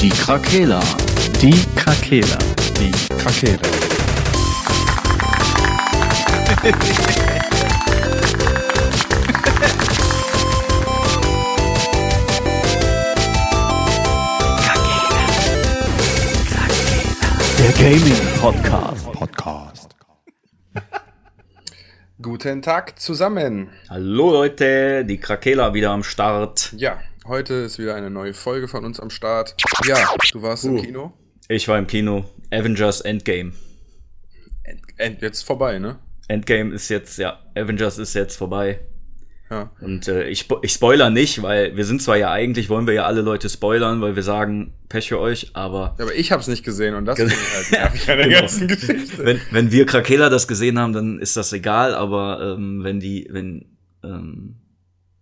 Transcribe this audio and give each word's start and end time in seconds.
Die 0.00 0.10
Krakela. 0.10 0.80
Die 1.42 1.64
Krakela. 1.74 2.38
Die 2.78 2.92
Krakela. 3.16 3.58
Der 17.58 17.72
Gaming 17.72 18.14
Podcast. 18.40 19.12
Podcast. 19.12 19.96
Guten 22.22 22.62
Tag 22.62 23.00
zusammen. 23.00 23.70
Hallo 23.90 24.30
Leute, 24.30 25.04
die 25.04 25.18
Krakela 25.18 25.74
wieder 25.74 25.90
am 25.90 26.04
Start. 26.04 26.72
Ja, 26.76 26.98
heute 27.28 27.54
ist 27.54 27.78
wieder 27.78 27.94
eine 27.94 28.10
neue 28.10 28.34
Folge 28.34 28.68
von 28.68 28.84
uns 28.84 29.00
am 29.00 29.10
Start. 29.10 29.54
Ja, 29.86 29.96
du 30.32 30.42
warst 30.42 30.64
im 30.64 30.74
Uh. 30.76 30.82
Kino. 30.82 31.12
Ich 31.48 31.68
war 31.68 31.78
im 31.78 31.86
Kino. 31.86 32.24
Avengers 32.50 33.00
Endgame. 33.02 33.52
End, 34.64 34.80
end, 34.96 35.22
jetzt 35.22 35.42
vorbei, 35.42 35.78
ne? 35.78 35.98
Endgame 36.28 36.74
ist 36.74 36.88
jetzt, 36.88 37.18
ja, 37.18 37.38
Avengers 37.54 37.98
ist 37.98 38.14
jetzt 38.14 38.36
vorbei. 38.36 38.80
Ja. 39.50 39.70
Und 39.80 40.08
äh, 40.08 40.28
ich, 40.28 40.46
ich 40.60 40.72
spoiler 40.72 41.08
nicht, 41.08 41.40
weil 41.40 41.74
wir 41.74 41.86
sind 41.86 42.02
zwar 42.02 42.18
ja 42.18 42.30
eigentlich, 42.30 42.68
wollen 42.68 42.86
wir 42.86 42.92
ja 42.92 43.06
alle 43.06 43.22
Leute 43.22 43.48
spoilern, 43.48 44.02
weil 44.02 44.14
wir 44.14 44.22
sagen, 44.22 44.74
Pech 44.90 45.08
für 45.08 45.18
euch, 45.18 45.52
aber 45.54 45.94
Ja, 45.98 46.04
Aber 46.04 46.14
ich 46.14 46.32
hab's 46.32 46.48
nicht 46.48 46.64
gesehen 46.64 46.94
und 46.94 47.06
das 47.06 47.18
ich 47.18 47.32
halt 47.32 47.70
nervig 47.70 48.10
an 48.10 48.18
der 48.18 48.26
Genau. 48.28 48.40
ganzen 48.40 48.68
Geschichte. 48.68 49.24
wenn, 49.24 49.40
wenn 49.50 49.72
wir 49.72 49.86
Krakela 49.86 50.28
das 50.28 50.48
gesehen 50.48 50.78
haben, 50.78 50.92
dann 50.92 51.18
ist 51.18 51.34
das 51.38 51.50
egal, 51.54 51.94
aber 51.94 52.56
ähm, 52.58 52.84
wenn 52.84 53.00
die, 53.00 53.26
wenn, 53.30 53.64
ähm, 54.04 54.56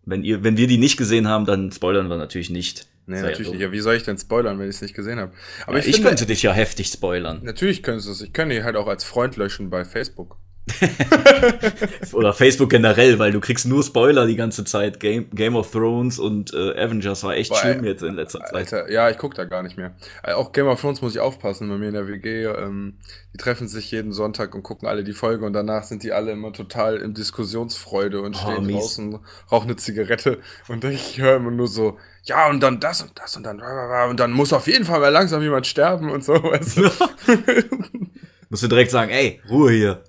wenn 0.07 0.23
ihr, 0.23 0.43
wenn 0.43 0.57
wir 0.57 0.67
die 0.67 0.79
nicht 0.79 0.97
gesehen 0.97 1.29
haben, 1.29 1.45
dann 1.45 1.71
spoilern 1.73 2.09
wir 2.09 2.17
natürlich 2.17 2.49
nicht. 2.49 2.87
Nee, 3.07 3.17
Sei 3.17 3.21
ja 3.21 3.27
natürlich 3.27 3.49
dumm. 3.49 3.57
nicht. 3.57 3.63
Ja, 3.67 3.73
wie 3.73 3.81
soll 3.81 3.95
ich 3.97 4.03
denn 4.05 4.19
spoilern, 4.19 4.59
wenn 4.59 4.69
ich 4.69 4.77
es 4.77 4.83
nicht 4.83 4.95
gesehen 4.95 5.19
habe? 5.19 5.33
Aber 5.67 5.75
Ja, 5.75 5.81
ich, 5.81 5.89
ich, 5.89 5.97
finde, 5.97 6.09
könnte 6.09 6.27
dich 6.27 6.43
ja 6.43 6.53
heftig 6.53 6.89
spoilern. 6.89 7.41
Natürlich 7.43 7.83
könntest 7.83 8.09
du 8.09 8.13
es. 8.13 8.21
Ich 8.23 8.33
kann 8.33 8.49
die 8.49 8.63
halt 8.63 8.77
auch 8.77 8.87
als 8.87 9.05
Freund 9.05 9.37
löschen 9.37 9.69
bei 9.71 9.85
Facebook. 9.85 10.39
Oder 12.13 12.33
Facebook 12.33 12.71
generell, 12.71 13.19
weil 13.19 13.31
du 13.33 13.41
kriegst 13.41 13.67
nur 13.67 13.83
Spoiler 13.85 14.27
die 14.27 14.37
ganze 14.37 14.65
Zeit. 14.65 14.99
Game, 15.01 15.31
Game 15.31 15.55
of 15.57 15.71
Thrones 15.71 16.19
und 16.19 16.53
äh, 16.55 16.73
Avengers 16.73 17.23
war 17.23 17.35
echt 17.37 17.51
Boah, 17.51 17.59
schlimm 17.59 17.85
jetzt 17.85 18.03
in 18.03 18.15
letzter 18.15 18.41
Zeit. 18.41 18.55
Alter, 18.55 18.91
ja, 18.91 19.09
ich 19.09 19.17
guck 19.19 19.35
da 19.35 19.45
gar 19.45 19.63
nicht 19.63 19.77
mehr. 19.77 19.95
Äh, 20.23 20.33
Auch 20.33 20.53
Game 20.53 20.67
of 20.67 20.81
Thrones 20.81 21.03
muss 21.03 21.15
ich 21.15 21.21
aufpassen 21.21 21.69
bei 21.69 21.77
mir 21.77 21.89
in 21.89 21.95
der 21.95 22.09
WG. 22.09 22.45
Ähm, 22.47 22.99
die 23.33 23.39
treffen 23.39 23.69
sich 23.69 23.91
jeden 23.91 24.13
Sonntag 24.13 24.55
und 24.55 24.63
gucken 24.63 24.89
alle 24.89 25.05
die 25.05 25.13
Folge 25.13 25.45
und 25.45 25.53
danach 25.53 25.85
sind 25.85 26.03
die 26.03 26.13
alle 26.13 26.33
immer 26.33 26.53
total 26.53 26.97
in 26.97 27.15
Diskussionsfreude 27.15 28.21
und 28.21 28.35
Oh, 28.37 28.51
stehen 28.53 28.67
mies. 28.67 28.77
draußen, 28.77 29.19
rauchen 29.53 29.69
eine 29.69 29.77
Zigarette 29.77 30.39
und 30.69 30.85
ich 30.85 31.21
höre 31.21 31.37
immer 31.37 31.51
nur 31.51 31.69
so, 31.69 31.99
ja 32.25 32.49
und 32.49 32.61
dann 32.61 32.81
das 32.81 33.03
und 33.03 33.13
das 33.19 33.37
und 33.37 33.45
dann 33.45 33.61
und 34.11 34.19
dann 34.19 34.33
muss 34.33 34.53
auf 34.53 34.67
jeden 34.67 34.85
Fall 34.85 35.01
mal 35.01 35.09
langsam 35.11 35.43
jemand 35.43 35.67
sterben 35.67 36.11
und 36.11 36.25
so. 36.25 36.33
Weißt 36.35 36.79
du? 36.79 36.83
Musst 38.49 38.63
du 38.63 38.69
direkt 38.69 38.91
sagen, 38.91 39.11
ey, 39.11 39.41
Ruhe 39.49 39.73
hier. 39.73 40.05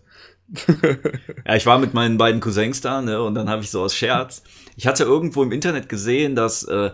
Ja, 1.45 1.55
ich 1.55 1.65
war 1.65 1.77
mit 1.79 1.93
meinen 1.93 2.17
beiden 2.17 2.39
Cousins 2.39 2.81
da, 2.81 3.01
ne, 3.01 3.21
und 3.21 3.35
dann 3.35 3.49
habe 3.49 3.63
ich 3.63 3.69
so 3.69 3.81
aus 3.81 3.95
Scherz. 3.95 4.43
Ich 4.75 4.87
hatte 4.87 5.03
irgendwo 5.03 5.43
im 5.43 5.51
Internet 5.51 5.89
gesehen, 5.89 6.35
dass 6.35 6.63
äh, 6.63 6.91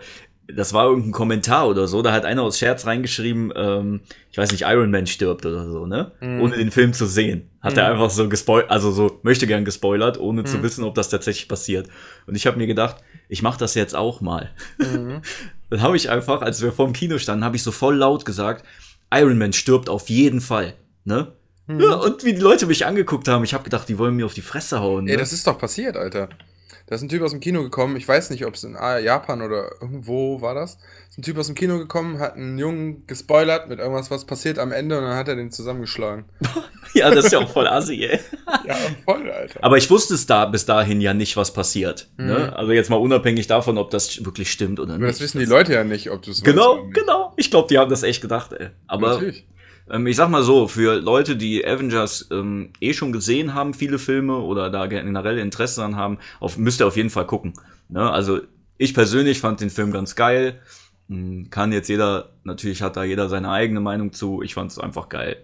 das 0.48 0.74
war 0.74 0.88
irgendein 0.88 1.14
Kommentar 1.14 1.68
oder 1.68 1.88
so, 1.88 2.02
da 2.02 2.12
hat 2.12 2.26
einer 2.26 2.42
aus 2.42 2.60
Scherz 2.60 2.86
reingeschrieben, 2.86 3.54
ähm, 3.56 4.02
ich 4.30 4.38
weiß 4.38 4.52
nicht, 4.52 4.64
Iron 4.64 4.92
Man 4.92 5.08
stirbt 5.08 5.46
oder 5.46 5.70
so, 5.70 5.86
ne? 5.86 6.12
Ohne 6.42 6.58
den 6.58 6.72
Film 6.72 6.94
zu 6.94 7.06
sehen. 7.06 7.50
Hat 7.62 7.78
er 7.78 7.90
einfach 7.90 8.10
so 8.10 8.28
gespoilert, 8.28 8.70
also 8.70 8.92
so 8.92 9.20
möchte 9.24 9.48
gern 9.48 9.64
gespoilert, 9.64 10.20
ohne 10.20 10.44
zu 10.44 10.62
wissen, 10.64 10.84
ob 10.84 10.96
das 10.96 11.10
tatsächlich 11.10 11.48
passiert. 11.48 11.88
Und 12.28 12.36
ich 12.36 12.46
habe 12.46 12.58
mir 12.58 12.68
gedacht, 12.68 12.98
ich 13.30 13.42
mache 13.42 13.58
das 13.58 13.74
jetzt 13.76 13.96
auch 13.96 14.20
mal. 14.20 14.52
Dann 15.70 15.82
habe 15.82 15.96
ich 15.96 16.10
einfach, 16.10 16.42
als 16.42 16.62
wir 16.62 16.74
vorm 16.74 16.94
Kino 16.94 17.18
standen, 17.20 17.46
habe 17.46 17.56
ich 17.56 17.64
so 17.64 17.72
voll 17.72 17.96
laut 17.96 18.26
gesagt, 18.26 18.66
Iron 19.14 19.38
Man 19.38 19.54
stirbt 19.54 19.90
auf 19.90 20.10
jeden 20.10 20.42
Fall, 20.42 20.74
ne? 21.06 21.32
Ja, 21.68 21.94
und 21.96 22.24
wie 22.26 22.34
die 22.34 22.42
Leute 22.42 22.66
mich 22.66 22.86
angeguckt 22.86 23.28
haben, 23.28 23.44
ich 23.44 23.54
habe 23.54 23.64
gedacht, 23.64 23.88
die 23.88 23.98
wollen 23.98 24.16
mir 24.16 24.26
auf 24.26 24.34
die 24.34 24.42
Fresse 24.42 24.82
hauen. 24.82 25.06
Ne? 25.06 25.12
Ey, 25.12 25.18
das 25.18 25.32
ist 25.32 25.48
doch 25.48 25.58
passiert, 25.58 25.96
Alter. 25.96 26.30
Da 26.88 26.96
ist 26.96 27.02
ein 27.02 27.10
Typ 27.10 27.22
aus 27.22 27.32
dem 27.32 27.40
Kino 27.40 27.64
gekommen, 27.64 27.96
ich 27.96 28.06
weiß 28.06 28.30
nicht, 28.30 28.46
ob 28.46 28.56
es 28.56 28.64
in 28.66 28.74
Japan 28.74 29.42
oder 29.42 29.72
irgendwo 29.82 30.42
war 30.42 30.54
das. 30.54 30.78
Ist 31.10 31.18
ein 31.18 31.22
Typ 31.22 31.38
aus 31.38 31.46
dem 31.48 31.56
Kino 31.56 31.78
gekommen, 31.78 32.20
hat 32.20 32.36
einen 32.36 32.58
Jungen 32.58 33.08
gespoilert 33.08 33.70
mit 33.70 33.80
irgendwas, 33.80 34.12
was 34.12 34.26
passiert 34.26 34.60
am 34.60 34.74
Ende 34.74 34.98
und 34.98 35.06
dann 35.06 35.16
hat 35.16 35.30
er 35.30 35.38
den 35.38 35.50
zusammengeschlagen. 35.50 36.26
ja, 36.94 37.10
das 37.10 37.26
ist 37.26 37.32
ja 37.32 37.40
auch 37.40 37.50
voll 37.50 37.68
assi, 37.68 38.04
ey. 38.04 38.20
Ja, 38.66 38.76
voll, 39.06 39.30
Alter. 39.30 39.64
Aber 39.64 39.78
ich 39.78 39.90
wusste 39.90 40.14
es 40.14 40.26
da 40.26 40.46
bis 40.46 40.66
dahin 40.66 41.02
ja 41.02 41.14
nicht, 41.14 41.36
was 41.36 41.52
passiert. 41.52 42.10
Mhm. 42.18 42.26
Ne? 42.26 42.56
Also 42.56 42.72
jetzt 42.72 42.90
mal 42.90 42.98
unabhängig 42.98 43.48
davon, 43.48 43.78
ob 43.78 43.90
das 43.90 44.24
wirklich 44.24 44.52
stimmt 44.52 44.80
oder 44.80 44.94
Aber 44.94 45.04
nicht. 45.06 45.16
das 45.16 45.22
wissen 45.22 45.40
die 45.40 45.46
Leute 45.46 45.74
ja 45.74 45.84
nicht, 45.84 46.12
ob 46.12 46.22
du 46.22 46.32
es 46.32 46.44
Genau, 46.44 46.86
genau. 46.94 47.34
Ich 47.38 47.50
glaube, 47.50 47.68
die 47.70 47.78
haben 47.78 47.90
das 47.90 48.04
echt 48.04 48.22
gedacht, 48.22 48.54
ey. 48.54 48.70
Aber 48.88 49.14
Natürlich. 49.14 49.46
Ähm, 49.90 50.08
ich 50.08 50.16
sag 50.16 50.30
mal 50.30 50.44
so, 50.44 50.68
für 50.68 51.00
Leute, 51.00 51.36
die 51.36 51.66
Avengers 51.66 52.28
ähm, 52.32 52.72
eh 52.80 52.94
schon 52.94 53.12
gesehen 53.12 53.54
haben, 53.54 53.74
viele 53.74 54.00
Filme 54.00 54.38
oder 54.38 54.70
da 54.70 54.88
generell 54.88 55.38
Interesse 55.38 55.82
dran 55.82 55.96
haben, 55.96 56.20
auf, 56.40 56.58
müsst 56.58 56.82
ihr 56.82 56.88
auf 56.88 56.98
jeden 56.98 57.10
Fall 57.10 57.28
gucken. 57.28 57.54
Ne? 57.90 58.10
Also 58.10 58.42
ich 58.78 58.94
persönlich 58.94 59.40
fand 59.40 59.62
den 59.62 59.70
Film 59.70 59.92
ganz 59.92 60.16
geil. 60.16 60.60
Hm, 61.10 61.50
Kann 61.50 61.72
jetzt 61.72 61.90
jeder, 61.90 62.32
natürlich 62.44 62.82
hat 62.82 62.96
da 62.98 63.04
jeder 63.04 63.30
seine 63.30 63.50
eigene 63.50 63.80
Meinung 63.80 64.14
zu. 64.14 64.42
Ich 64.42 64.54
fand 64.54 64.72
es 64.72 64.80
einfach 64.80 65.10
geil. 65.10 65.38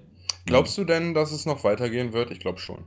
Glaubst 0.45 0.77
du 0.77 0.83
denn, 0.83 1.13
dass 1.13 1.31
es 1.31 1.45
noch 1.45 1.63
weitergehen 1.63 2.13
wird? 2.13 2.31
Ich 2.31 2.39
glaube 2.39 2.59
schon. 2.59 2.85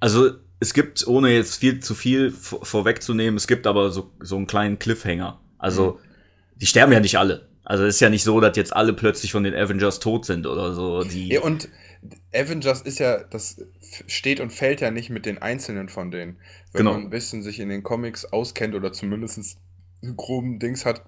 Also 0.00 0.30
es 0.60 0.72
gibt, 0.72 1.06
ohne 1.06 1.30
jetzt 1.30 1.56
viel 1.56 1.80
zu 1.80 1.94
viel 1.94 2.30
vor, 2.30 2.64
vorwegzunehmen, 2.64 3.36
es 3.36 3.46
gibt 3.46 3.66
aber 3.66 3.90
so, 3.90 4.10
so 4.20 4.36
einen 4.36 4.46
kleinen 4.46 4.78
Cliffhanger. 4.78 5.40
Also 5.58 5.98
die 6.56 6.66
sterben 6.66 6.92
ja 6.92 7.00
nicht 7.00 7.18
alle. 7.18 7.48
Also 7.64 7.84
es 7.84 7.96
ist 7.96 8.00
ja 8.00 8.10
nicht 8.10 8.24
so, 8.24 8.40
dass 8.40 8.56
jetzt 8.56 8.74
alle 8.74 8.92
plötzlich 8.92 9.32
von 9.32 9.42
den 9.44 9.54
Avengers 9.54 10.00
tot 10.00 10.26
sind 10.26 10.46
oder 10.46 10.74
so. 10.74 11.02
Die, 11.02 11.28
Ja, 11.28 11.40
und 11.40 11.68
Avengers 12.34 12.82
ist 12.82 12.98
ja, 12.98 13.24
das 13.24 13.56
steht 14.06 14.40
und 14.40 14.52
fällt 14.52 14.80
ja 14.80 14.90
nicht 14.90 15.10
mit 15.10 15.24
den 15.26 15.38
Einzelnen 15.38 15.88
von 15.88 16.10
denen. 16.10 16.38
Wenn 16.72 16.80
Genau. 16.80 16.92
man 16.92 17.02
ein 17.02 17.10
bisschen 17.10 17.42
sich 17.42 17.60
in 17.60 17.70
den 17.70 17.82
Comics 17.82 18.26
auskennt 18.26 18.74
oder 18.74 18.92
zumindest 18.92 19.58
einen 20.02 20.16
groben 20.16 20.58
Dings 20.58 20.84
hat, 20.84 21.02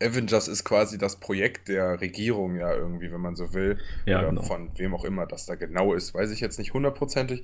Avengers 0.00 0.46
ist 0.48 0.64
quasi 0.64 0.98
das 0.98 1.18
Projekt 1.18 1.68
der 1.68 2.00
Regierung 2.00 2.56
ja 2.56 2.72
irgendwie, 2.72 3.10
wenn 3.10 3.20
man 3.20 3.34
so 3.34 3.52
will. 3.52 3.78
Ja, 4.06 4.22
genau. 4.22 4.42
von 4.42 4.70
wem 4.78 4.94
auch 4.94 5.04
immer 5.04 5.26
das 5.26 5.46
da 5.46 5.56
genau 5.56 5.94
ist, 5.94 6.14
weiß 6.14 6.30
ich 6.30 6.40
jetzt 6.40 6.58
nicht 6.58 6.72
hundertprozentig. 6.72 7.42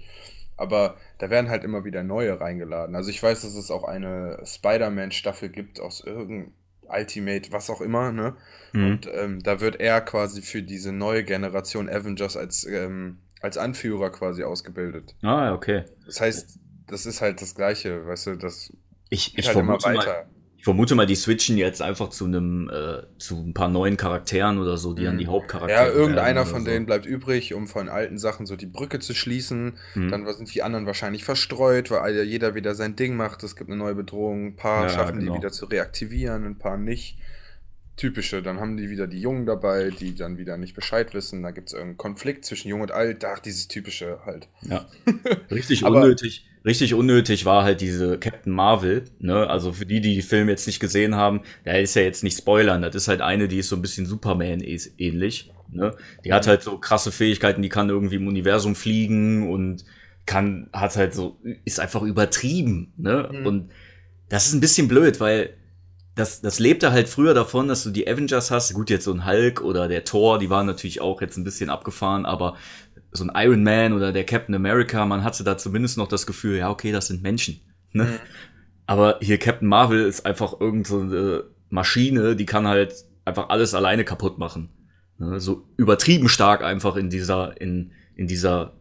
Aber 0.57 0.97
da 1.19 1.29
werden 1.29 1.51
halt 1.51 1.65
immer 1.65 1.85
wieder 1.85 2.03
neue 2.03 2.41
reingeladen. 2.41 2.95
Also 2.95 3.11
ich 3.11 3.23
weiß, 3.23 3.43
dass 3.43 3.57
es 3.57 3.71
auch 3.71 3.85
eine 3.85 4.41
Spider-Man-Staffel 4.45 5.51
gibt 5.51 5.81
aus 5.81 6.01
irgendeinem 6.01 6.53
Ultimate, 6.89 7.53
was 7.53 7.71
auch 7.71 7.81
immer, 7.81 8.13
ne? 8.13 8.37
Mhm. 8.73 8.87
Und 8.87 9.11
ähm, 9.13 9.43
da 9.43 9.61
wird 9.61 9.81
er 9.81 10.01
quasi 10.01 10.43
für 10.43 10.63
diese 10.63 10.93
neue 10.93 11.25
Generation 11.25 11.89
Avengers 11.89 12.37
als, 12.37 12.65
ähm, 12.65 13.19
als 13.41 13.59
Anführer 13.59 14.11
quasi 14.11 14.45
ausgebildet. 14.45 15.15
Ah, 15.23 15.55
okay. 15.55 15.85
Das 16.05 16.21
heißt, 16.21 16.59
das 16.87 17.07
ist 17.07 17.21
halt 17.21 17.41
das 17.43 17.55
Gleiche, 17.55 18.07
weißt 18.07 18.27
du, 18.29 18.37
das 18.37 18.73
Ich, 19.09 19.37
ich, 19.37 19.47
halt 19.47 19.57
immer 19.57 19.75
weiter. 19.83 19.93
mal, 19.93 20.27
vermute 20.67 20.95
mal, 20.95 21.07
die 21.07 21.15
switchen 21.15 21.57
jetzt 21.57 21.81
einfach 21.81 22.11
zu 22.11 22.25
einem, 22.27 22.69
äh, 22.69 23.03
zu 23.19 23.37
ein 23.37 23.55
paar 23.55 23.69
neuen 23.69 23.97
Charakteren 23.97 24.59
oder 24.59 24.77
so, 24.77 24.93
die 24.95 25.03
Mhm. 25.03 25.09
an 25.09 25.19
die 25.19 25.27
Hauptcharaktere 25.29 25.89
Ja, 25.89 25.93
irgendeiner 25.93 26.45
von 26.45 26.65
so. 26.65 26.71
denen 26.71 26.87
bleibt 26.87 27.07
übrig, 27.07 27.55
um 27.55 27.67
von 27.69 27.89
alten 27.89 28.19
Sachen 28.19 28.47
so 28.47 28.57
die 28.57 28.67
Brücke 28.67 28.99
zu 28.99 29.15
schließen. 29.15 29.75
Mhm. 29.95 30.11
Dann 30.11 30.27
sind 30.35 30.53
die 30.55 30.63
anderen 30.63 30.85
wahrscheinlich 30.87 31.25
verstreut, 31.25 31.91
weil 31.91 32.21
jeder 32.25 32.55
wieder 32.55 32.75
sein 32.75 32.97
Ding 32.97 33.17
macht. 33.17 33.43
Es 33.45 33.57
gibt 33.57 33.71
eine 33.71 33.79
neue 33.79 33.95
Bedrohung. 33.95 34.47
Ein 34.49 34.57
paar 34.57 34.83
Ja, 34.83 34.89
schaffen 34.91 35.21
genau. 35.21 35.33
die 35.35 35.39
wieder 35.39 35.53
zu 35.53 35.67
reaktivieren, 35.67 36.45
ein 36.45 36.59
paar 36.59 36.77
nicht. 36.77 37.17
Typische. 37.97 38.43
Dann 38.43 38.61
haben 38.61 38.77
die 38.77 38.91
wieder 38.91 39.07
die 39.07 39.21
Jungen 39.21 39.47
dabei, 39.47 39.89
die 39.91 40.15
dann 40.15 40.37
wieder 40.37 40.59
nicht 40.59 40.75
Bescheid 40.75 41.15
wissen. 41.15 41.43
Da 41.43 41.51
gibt 41.51 41.69
es 41.69 41.73
irgendeinen 41.73 41.97
Konflikt 41.97 42.45
zwischen 42.45 42.69
Jung 42.69 42.83
und 42.83 42.93
Alt. 42.93 43.25
Ach, 43.25 43.39
dieses 43.39 43.69
Typische 43.69 44.19
halt. 44.27 44.49
Ja. 44.61 44.85
Richtig 45.51 45.83
unnötig. 45.85 46.45
Richtig 46.67 46.95
unnötig 46.95 47.45
war 47.45 47.63
halt 47.63 47.81
diese 47.81 48.19
Captain 48.19 48.53
Marvel, 48.53 49.05
ne? 49.21 49.49
Also 49.49 49.73
für 49.73 49.87
die, 49.87 50.01
die 50.01 50.17
die 50.17 50.23
Film 50.23 50.49
jetzt 50.49 50.67
nicht 50.67 50.81
gesehen 50.81 51.15
haben, 51.15 51.43
der 51.65 51.81
ist 51.81 51.95
ja 51.95 52.03
jetzt 52.03 52.25
nicht 52.25 52.37
spoilern. 52.37 52.83
Das 52.83 52.97
ist 52.97 53.07
halt 53.07 53.21
eine, 53.21 53.47
die 53.47 53.59
ist 53.59 53.69
so 53.69 53.77
ein 53.77 53.83
bisschen 53.83 54.05
Superman 54.05 54.61
ähnlich, 54.61 55.53
ne? 55.71 55.93
Die 56.25 56.33
hat 56.33 56.49
halt 56.49 56.65
so 56.65 56.77
krasse 56.79 57.13
Fähigkeiten, 57.13 57.63
die 57.63 57.69
kann 57.69 57.89
irgendwie 57.89 58.17
im 58.17 58.27
Universum 58.27 58.75
fliegen 58.75 59.49
und 59.49 59.85
kann, 60.27 60.69
hat 60.73 60.97
halt 60.97 61.15
so, 61.15 61.39
ist 61.65 61.79
einfach 61.79 62.03
übertrieben, 62.03 62.93
ne? 62.97 63.31
Mhm. 63.31 63.47
Und 63.47 63.71
das 64.29 64.49
ist 64.49 64.55
ein 64.55 64.61
bisschen 64.61 64.89
blöd, 64.89 65.21
weil 65.21 65.51
das, 66.17 66.41
das 66.41 66.59
lebte 66.59 66.91
halt 66.91 67.09
früher 67.09 67.35
davon, 67.35 67.69
dass 67.69 67.85
du 67.85 67.91
die 67.91 68.09
Avengers 68.09 68.51
hast. 68.51 68.75
Gut, 68.75 68.91
jetzt 68.91 69.05
so 69.05 69.13
ein 69.13 69.25
Hulk 69.25 69.61
oder 69.61 69.87
der 69.87 70.03
Thor, 70.03 70.41
die 70.41 70.51
waren 70.51 70.67
natürlich 70.67 71.01
auch 71.01 71.21
jetzt 71.21 71.37
ein 71.37 71.45
bisschen 71.45 71.71
abgefahren, 71.71 72.27
aber 72.27 72.57
so 73.17 73.25
ein 73.25 73.33
Iron 73.35 73.63
Man 73.63 73.93
oder 73.93 74.13
der 74.13 74.25
Captain 74.25 74.55
America, 74.55 75.05
man 75.07 75.25
hatte 75.25 75.45
da 75.45 75.59
zumindest 75.59 75.99
noch 75.99 76.09
das 76.09 76.27
Gefühl, 76.27 76.59
ja, 76.59 76.71
okay, 76.71 76.93
das 76.93 77.09
sind 77.09 77.23
Menschen. 77.23 77.61
Ne? 77.93 78.05
Mhm. 78.05 78.19
Aber 78.87 79.19
hier 79.21 79.39
Captain 79.39 79.69
Marvel 79.69 80.05
ist 80.07 80.25
einfach 80.27 80.61
irgend 80.61 80.87
so 80.87 81.01
eine 81.01 81.45
Maschine, 81.71 82.37
die 82.37 82.47
kann 82.47 82.67
halt 82.69 82.95
einfach 83.25 83.49
alles 83.49 83.75
alleine 83.75 84.05
kaputt 84.05 84.39
machen. 84.39 84.69
Ne? 85.19 85.41
So 85.41 85.67
übertrieben 85.77 86.29
stark 86.29 86.63
einfach 86.63 86.97
in 86.97 87.11
dieser, 87.11 87.61
in, 87.61 87.93
in 88.15 88.27
dieser, 88.29 88.75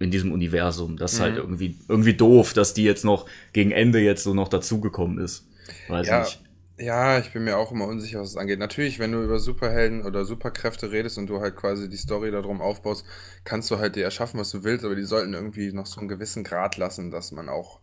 in 0.00 0.10
diesem 0.10 0.32
Universum. 0.32 0.96
Das 0.96 1.12
ist 1.14 1.20
halt 1.20 1.34
Mhm. 1.34 1.40
irgendwie, 1.40 1.78
irgendwie 1.88 2.14
doof, 2.14 2.52
dass 2.52 2.74
die 2.74 2.82
jetzt 2.84 3.04
noch 3.04 3.26
gegen 3.52 3.70
Ende 3.70 4.00
jetzt 4.00 4.24
so 4.24 4.34
noch 4.34 4.48
dazugekommen 4.48 5.18
ist. 5.18 5.46
Weiß 5.88 6.08
Ja, 6.08 6.20
nicht. 6.20 6.42
Ja, 6.76 7.18
ich 7.20 7.32
bin 7.32 7.44
mir 7.44 7.56
auch 7.56 7.70
immer 7.72 7.86
unsicher, 7.86 8.20
was 8.20 8.30
es 8.30 8.36
angeht. 8.36 8.58
Natürlich, 8.58 8.98
wenn 8.98 9.12
du 9.12 9.22
über 9.22 9.38
Superhelden 9.38 10.04
oder 10.04 10.24
Superkräfte 10.24 10.90
redest 10.90 11.18
und 11.18 11.28
du 11.28 11.40
halt 11.40 11.54
quasi 11.56 11.88
die 11.88 11.96
Story 11.96 12.30
darum 12.32 12.60
aufbaust, 12.60 13.06
kannst 13.44 13.70
du 13.70 13.78
halt 13.78 13.94
dir 13.96 14.04
erschaffen, 14.04 14.40
was 14.40 14.50
du 14.50 14.64
willst, 14.64 14.84
aber 14.84 14.96
die 14.96 15.04
sollten 15.04 15.34
irgendwie 15.34 15.72
noch 15.72 15.86
so 15.86 16.00
einen 16.00 16.08
gewissen 16.08 16.42
Grad 16.42 16.76
lassen, 16.76 17.10
dass 17.12 17.30
man 17.32 17.48
auch 17.48 17.80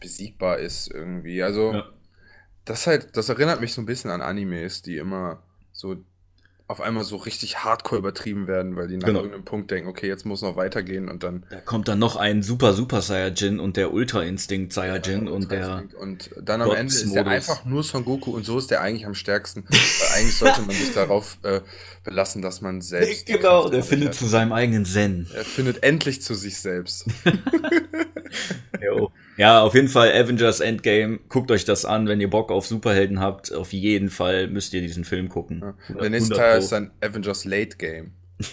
besiegbar 0.00 0.58
ist 0.58 0.88
irgendwie. 0.90 1.42
Also, 1.42 1.72
Ja. 1.72 1.88
das 2.66 2.86
halt, 2.86 3.16
das 3.16 3.28
erinnert 3.30 3.60
mich 3.60 3.74
so 3.74 3.82
ein 3.82 3.86
bisschen 3.86 4.10
an 4.10 4.22
Animes, 4.22 4.82
die 4.82 4.98
immer 4.98 5.42
so 5.72 5.96
auf 6.66 6.80
einmal 6.80 7.04
so 7.04 7.16
richtig 7.16 7.58
hardcore 7.58 7.98
übertrieben 7.98 8.46
werden, 8.46 8.74
weil 8.74 8.88
die 8.88 8.96
nach 8.96 9.06
Genau. 9.06 9.18
irgendeinem 9.20 9.44
Punkt 9.44 9.70
denken, 9.70 9.86
okay, 9.88 10.08
jetzt 10.08 10.24
muss 10.24 10.40
noch 10.40 10.56
weitergehen 10.56 11.10
und 11.10 11.22
dann 11.22 11.44
Da 11.50 11.60
kommt 11.60 11.88
dann 11.88 11.98
noch 11.98 12.16
ein 12.16 12.42
Super 12.42 12.72
Super 12.72 13.02
Saiyajin 13.02 13.60
und 13.60 13.76
der 13.76 13.92
Ultra 13.92 14.22
Instinct 14.22 14.72
Saiyajin 14.72 15.28
und 15.28 15.50
der. 15.50 15.84
und 16.00 16.30
dann 16.40 16.62
am 16.62 16.70
Ende 16.70 16.92
ist 16.94 17.14
der 17.14 17.26
einfach 17.26 17.66
nur 17.66 17.82
Son 17.82 18.04
Goku 18.06 18.30
und 18.30 18.46
so 18.46 18.56
ist 18.56 18.70
der 18.70 18.80
eigentlich 18.80 19.04
am 19.04 19.14
stärksten. 19.14 19.64
Weil 19.68 20.18
eigentlich 20.18 20.38
sollte 20.38 20.62
man 20.62 20.74
sich 20.74 20.94
darauf 20.94 21.36
äh, 21.42 21.60
belassen, 22.02 22.40
dass 22.40 22.62
man 22.62 22.80
selbst. 22.80 23.28
die 23.28 23.32
Genau, 23.34 23.68
der 23.68 23.82
findet 23.82 24.08
hat. 24.10 24.14
zu 24.14 24.26
seinem 24.26 24.52
eigenen 24.52 24.86
Zen. 24.86 25.26
Er 25.34 25.44
findet 25.44 25.82
endlich 25.82 26.22
zu 26.22 26.34
sich 26.34 26.58
selbst. 26.58 27.04
Jo. 28.82 29.12
Ja, 29.36 29.62
auf 29.62 29.74
jeden 29.74 29.88
Fall 29.88 30.12
Avengers 30.12 30.60
Endgame. 30.60 31.18
Guckt 31.28 31.50
euch 31.50 31.64
das 31.64 31.84
an, 31.84 32.06
wenn 32.06 32.20
ihr 32.20 32.30
Bock 32.30 32.52
auf 32.52 32.66
Superhelden 32.66 33.18
habt. 33.20 33.52
Auf 33.52 33.72
jeden 33.72 34.08
Fall 34.08 34.46
müsst 34.48 34.72
ihr 34.74 34.80
diesen 34.80 35.04
Film 35.04 35.28
gucken. 35.28 35.60
Ja. 35.60 35.74
100 35.88 36.02
Der 36.02 36.10
nächste 36.10 36.34
100 36.34 36.38
Teil 36.52 36.58
ist 36.60 36.72
dann 36.72 36.90
Avengers 37.00 37.44
Late 37.44 37.76
Game. 37.76 38.12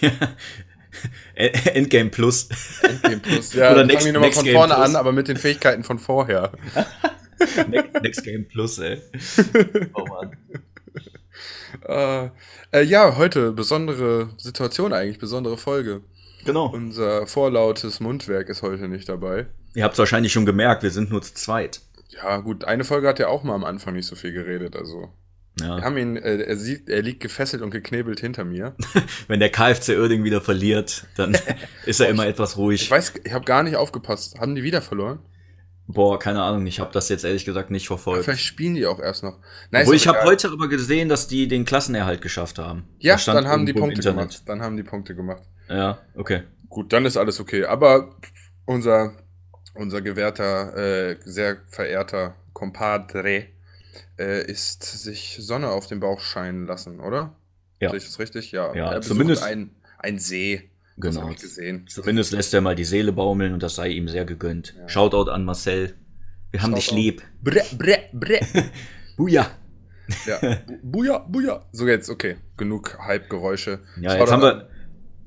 Endgame 1.34 2.10
Plus. 2.10 2.48
Endgame 2.82 3.18
Plus. 3.18 3.52
Ja, 3.54 3.66
Oder 3.70 3.78
dann 3.80 3.86
Next- 3.86 4.02
fangen 4.02 4.06
wir 4.06 4.20
nochmal 4.20 4.32
von 4.32 4.44
Game 4.44 4.54
vorne 4.54 4.74
Plus. 4.74 4.88
an, 4.88 4.96
aber 4.96 5.12
mit 5.12 5.28
den 5.28 5.36
Fähigkeiten 5.36 5.84
von 5.84 5.98
vorher. 5.98 6.52
Next, 7.68 8.02
Next 8.02 8.24
Game 8.24 8.46
Plus, 8.48 8.78
ey. 8.78 9.00
Oh 9.94 10.04
Mann. 10.06 10.36
Äh, 11.88 12.28
äh, 12.78 12.82
ja, 12.84 13.16
heute 13.16 13.52
besondere 13.52 14.30
Situation 14.36 14.92
eigentlich, 14.92 15.18
besondere 15.18 15.56
Folge. 15.56 16.02
Genau. 16.44 16.66
Unser 16.72 17.26
vorlautes 17.26 18.00
Mundwerk 18.00 18.48
ist 18.48 18.62
heute 18.62 18.88
nicht 18.88 19.08
dabei. 19.08 19.46
Ihr 19.74 19.84
habt 19.84 19.94
es 19.94 19.98
wahrscheinlich 19.98 20.32
schon 20.32 20.46
gemerkt, 20.46 20.82
wir 20.82 20.90
sind 20.90 21.10
nur 21.10 21.22
zu 21.22 21.34
zweit. 21.34 21.80
Ja, 22.08 22.38
gut, 22.38 22.64
eine 22.64 22.84
Folge 22.84 23.08
hat 23.08 23.18
ja 23.18 23.28
auch 23.28 23.42
mal 23.42 23.54
am 23.54 23.64
Anfang 23.64 23.94
nicht 23.94 24.06
so 24.06 24.16
viel 24.16 24.32
geredet, 24.32 24.76
also. 24.76 25.10
Wir 25.58 25.66
Ja. 25.66 25.82
haben 25.82 25.98
ihn, 25.98 26.16
äh, 26.16 26.38
er, 26.42 26.56
sieht, 26.56 26.88
er 26.88 27.02
liegt 27.02 27.20
gefesselt 27.20 27.62
und 27.62 27.70
geknebelt 27.70 28.20
hinter 28.20 28.44
mir. 28.44 28.74
Wenn 29.28 29.40
der 29.40 29.50
KFC 29.50 29.98
Oerding 29.98 30.24
wieder 30.24 30.40
verliert, 30.40 31.06
dann 31.16 31.36
ist 31.86 32.00
er 32.00 32.08
immer 32.08 32.26
etwas 32.26 32.52
Ich 32.52 32.56
ruhig. 32.58 32.90
weiß, 32.90 33.14
ich 33.24 33.32
habe 33.32 33.44
gar 33.44 33.62
nicht 33.62 33.76
aufgepasst. 33.76 34.38
Haben 34.40 34.54
die 34.54 34.62
wieder 34.62 34.80
verloren? 34.82 35.18
Boah, 35.88 36.18
keine 36.18 36.42
Ahnung, 36.42 36.64
ich 36.66 36.80
habe 36.80 36.90
das 36.92 37.08
jetzt 37.10 37.24
ehrlich 37.24 37.44
gesagt 37.44 37.70
nicht 37.70 37.86
verfolgt. 37.86 38.24
Vielleicht 38.24 38.44
spielen 38.44 38.74
die 38.74 38.86
auch 38.86 38.98
erst 39.00 39.24
noch. 39.24 39.40
Nein, 39.70 39.82
Obwohl 39.82 39.96
ich 39.96 40.06
habe 40.06 40.22
heute 40.22 40.48
aber 40.48 40.68
gesehen, 40.68 41.08
dass 41.10 41.28
die 41.28 41.48
den 41.48 41.64
Klassenerhalt 41.66 42.22
geschafft 42.22 42.58
haben. 42.58 42.84
Ja, 42.98 43.16
dann 43.26 43.46
haben 43.48 43.66
die 43.66 43.72
Punkte 43.74 44.00
gemacht. 44.00 44.42
Dann 44.46 44.62
haben 44.62 44.76
die 44.76 44.84
Punkte 44.84 45.14
gemacht. 45.14 45.42
Ja, 45.68 45.98
okay. 46.14 46.44
Gut, 46.68 46.92
dann 46.94 47.04
ist 47.04 47.16
alles 47.18 47.40
okay. 47.40 47.64
Aber 47.64 48.16
unser, 48.64 49.12
unser 49.74 50.00
gewährter, 50.02 50.76
äh, 50.76 51.16
sehr 51.24 51.58
verehrter 51.68 52.34
Compadre 52.52 53.46
äh, 54.18 54.44
ist 54.50 54.82
sich 54.82 55.38
Sonne 55.40 55.68
auf 55.70 55.86
den 55.86 56.00
Bauch 56.00 56.20
scheinen 56.20 56.66
lassen, 56.66 57.00
oder? 57.00 57.34
Ja. 57.80 57.90
Sehe 57.90 57.98
ich 57.98 58.04
das 58.04 58.18
richtig? 58.18 58.52
Ja. 58.52 58.74
Ja, 58.74 58.92
er 58.92 59.00
zumindest- 59.02 59.42
ein, 59.42 59.70
ein 59.98 60.18
See. 60.18 60.68
Genau. 60.98 61.22
habe 61.22 61.32
ich 61.32 61.38
gesehen. 61.40 61.86
Zumindest 61.88 62.32
lässt 62.32 62.52
er 62.52 62.60
mal 62.60 62.74
die 62.76 62.84
Seele 62.84 63.12
baumeln 63.12 63.54
und 63.54 63.62
das 63.62 63.74
sei 63.76 63.88
ihm 63.88 64.08
sehr 64.08 64.26
gegönnt. 64.26 64.74
Ja. 64.78 64.88
Shoutout 64.90 65.30
an 65.30 65.44
Marcel. 65.44 65.94
Wir 66.50 66.62
haben 66.62 66.74
dich 66.74 66.84
Shoutout. 66.84 67.00
lieb. 67.00 67.22
Bre, 67.42 67.62
bre, 67.72 67.98
bre. 68.12 68.40
Buja. 69.16 69.50
ja. 70.26 70.38
Bu- 70.66 70.78
Buja, 70.82 71.18
buja. 71.18 71.64
So 71.72 71.88
jetzt, 71.88 72.10
okay. 72.10 72.36
Genug 72.58 72.98
Hype-Geräusche. 72.98 73.80
Ja, 74.00 74.10
Shoutout 74.10 74.20
jetzt 74.20 74.32
haben 74.32 74.42
wir. 74.42 74.68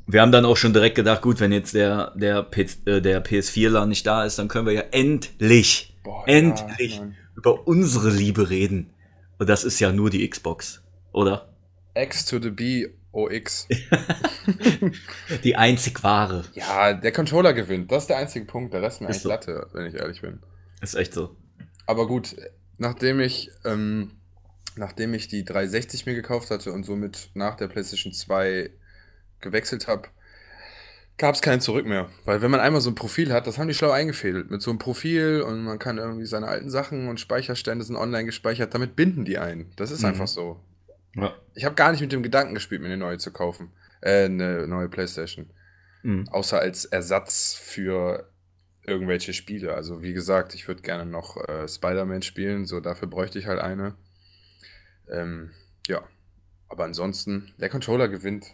Wir 0.07 0.22
haben 0.22 0.31
dann 0.31 0.46
auch 0.46 0.57
schon 0.57 0.74
direkt 0.74 0.96
gedacht, 0.96 1.22
gut, 1.22 1.40
wenn 1.40 1.52
jetzt 1.52 1.74
der, 1.74 2.12
der, 2.16 2.44
P 2.44 2.68
äh, 2.86 3.02
der 3.02 3.24
PS4-Ler 3.24 3.86
nicht 3.86 4.06
da 4.06 4.24
ist, 4.24 4.38
dann 4.38 4.48
können 4.48 4.68
wir 4.68 4.74
ja 4.74 4.84
endlich, 4.92 5.96
Boah, 6.04 6.24
ja, 6.28 6.36
endlich 6.36 7.00
Mann. 7.00 7.16
über 7.36 7.68
unsere 7.68 8.12
Liebe 8.12 8.50
reden. 8.50 8.94
Und 9.40 9.50
das 9.50 9.63
ist 9.63 9.80
ja 9.80 9.92
nur 9.92 10.10
die 10.10 10.28
Xbox, 10.30 10.84
oder? 11.12 11.50
X 11.96 12.25
to 12.25 12.40
the 12.40 12.52
B, 12.52 12.88
OX. 13.12 13.68
Die 15.44 15.56
einzig 15.56 16.04
wahre. 16.04 16.44
Ja, 16.54 16.94
der 16.94 17.12
Controller 17.13 17.54
gewinnt. 17.54 17.92
Das 17.92 18.04
ist 18.04 18.10
der 18.10 18.18
einzige 18.18 18.46
Punkt. 18.46 18.74
Der 18.74 18.81
Rest 18.81 18.98
ist 18.98 19.01
mir 19.01 19.10
Ist 19.10 19.16
eigentlich 19.16 19.22
so. 19.24 19.30
Latte, 19.30 19.68
wenn 19.74 19.86
ich 19.86 19.96
ehrlich 19.96 20.22
bin. 20.22 20.40
Ist 20.81 20.96
echt 20.96 21.13
so. 21.13 21.36
Aber 21.86 22.08
gut, 22.08 22.36
nachdem 22.78 23.22
ich, 23.22 23.51
ähm, 23.63 24.12
nachdem 24.75 25.13
ich 25.13 25.30
die 25.30 25.46
360 25.46 26.06
mir 26.06 26.13
gekauft 26.13 26.51
hatte 26.51 26.74
und 26.74 26.84
somit 26.84 27.30
nach 27.34 27.56
der 27.56 27.69
PlayStation 27.69 28.12
2 28.12 28.69
gewechselt 29.45 29.88
habe, 29.88 30.09
gab 31.18 31.33
es 31.36 31.42
kein 31.42 31.62
Zurück 31.62 31.86
mehr. 31.86 32.09
Weil 32.25 32.42
wenn 32.42 32.51
man 32.51 32.59
einmal 32.59 32.81
so 32.81 32.89
ein 32.89 32.95
Profil 32.95 33.31
hat, 33.31 33.47
das 33.47 33.57
haben 33.57 33.69
die 33.69 33.74
schlau 33.74 33.92
eingefädelt. 33.92 34.51
Mit 34.51 34.62
so 34.62 34.69
einem 34.71 34.80
Profil 34.80 35.42
und 35.42 35.63
man 35.63 35.80
kann 35.80 35.97
irgendwie 35.97 36.25
seine 36.25 36.47
alten 36.47 36.69
Sachen 36.69 37.07
und 37.07 37.21
Speicherstände 37.21 37.86
sind 37.86 37.95
online 37.95 38.25
gespeichert, 38.25 38.74
damit 38.74 38.97
binden 38.97 39.24
die 39.24 39.38
ein. 39.38 39.71
Das 39.77 39.92
ist 39.92 40.01
Mhm. 40.01 40.07
einfach 40.07 40.27
so. 40.27 40.59
Ja. 41.15 41.33
Ich 41.53 41.63
habe 41.63 41.75
gar 41.75 41.92
nicht 41.92 42.01
mit 42.01 42.12
dem 42.12 42.24
Gedanken 42.24 42.53
gespielt, 42.56 42.81
mir 42.81 42.88
eine 42.88 42.97
neue 42.97 43.18
zu 43.18 43.31
kaufen. 43.31 43.71
Äh, 44.01 44.25
eine 44.25 44.68
neue 44.68 44.89
PlayStation. 44.89 45.50
Mhm. 46.03 46.27
Außer 46.30 46.59
als 46.59 46.83
Ersatz 46.83 47.53
für 47.53 48.30
irgendwelche 48.86 49.33
Spiele. 49.33 49.74
Also 49.74 50.03
wie 50.03 50.13
gesagt, 50.13 50.53
ich 50.53 50.68
würde 50.68 50.81
gerne 50.81 51.06
noch 51.09 51.38
äh, 51.48 51.68
Spider-Man 51.68 52.21
spielen, 52.21 52.65
so 52.65 52.81
dafür 52.81 53.07
bräuchte 53.07 53.39
ich 53.39 53.48
halt 53.48 53.59
eine. 53.59 53.95
Ähm, 55.09 55.51
ja. 55.88 56.03
Aber 56.68 56.83
ansonsten, 56.83 57.53
der 57.57 57.69
Controller 57.69 58.09
gewinnt. 58.09 58.48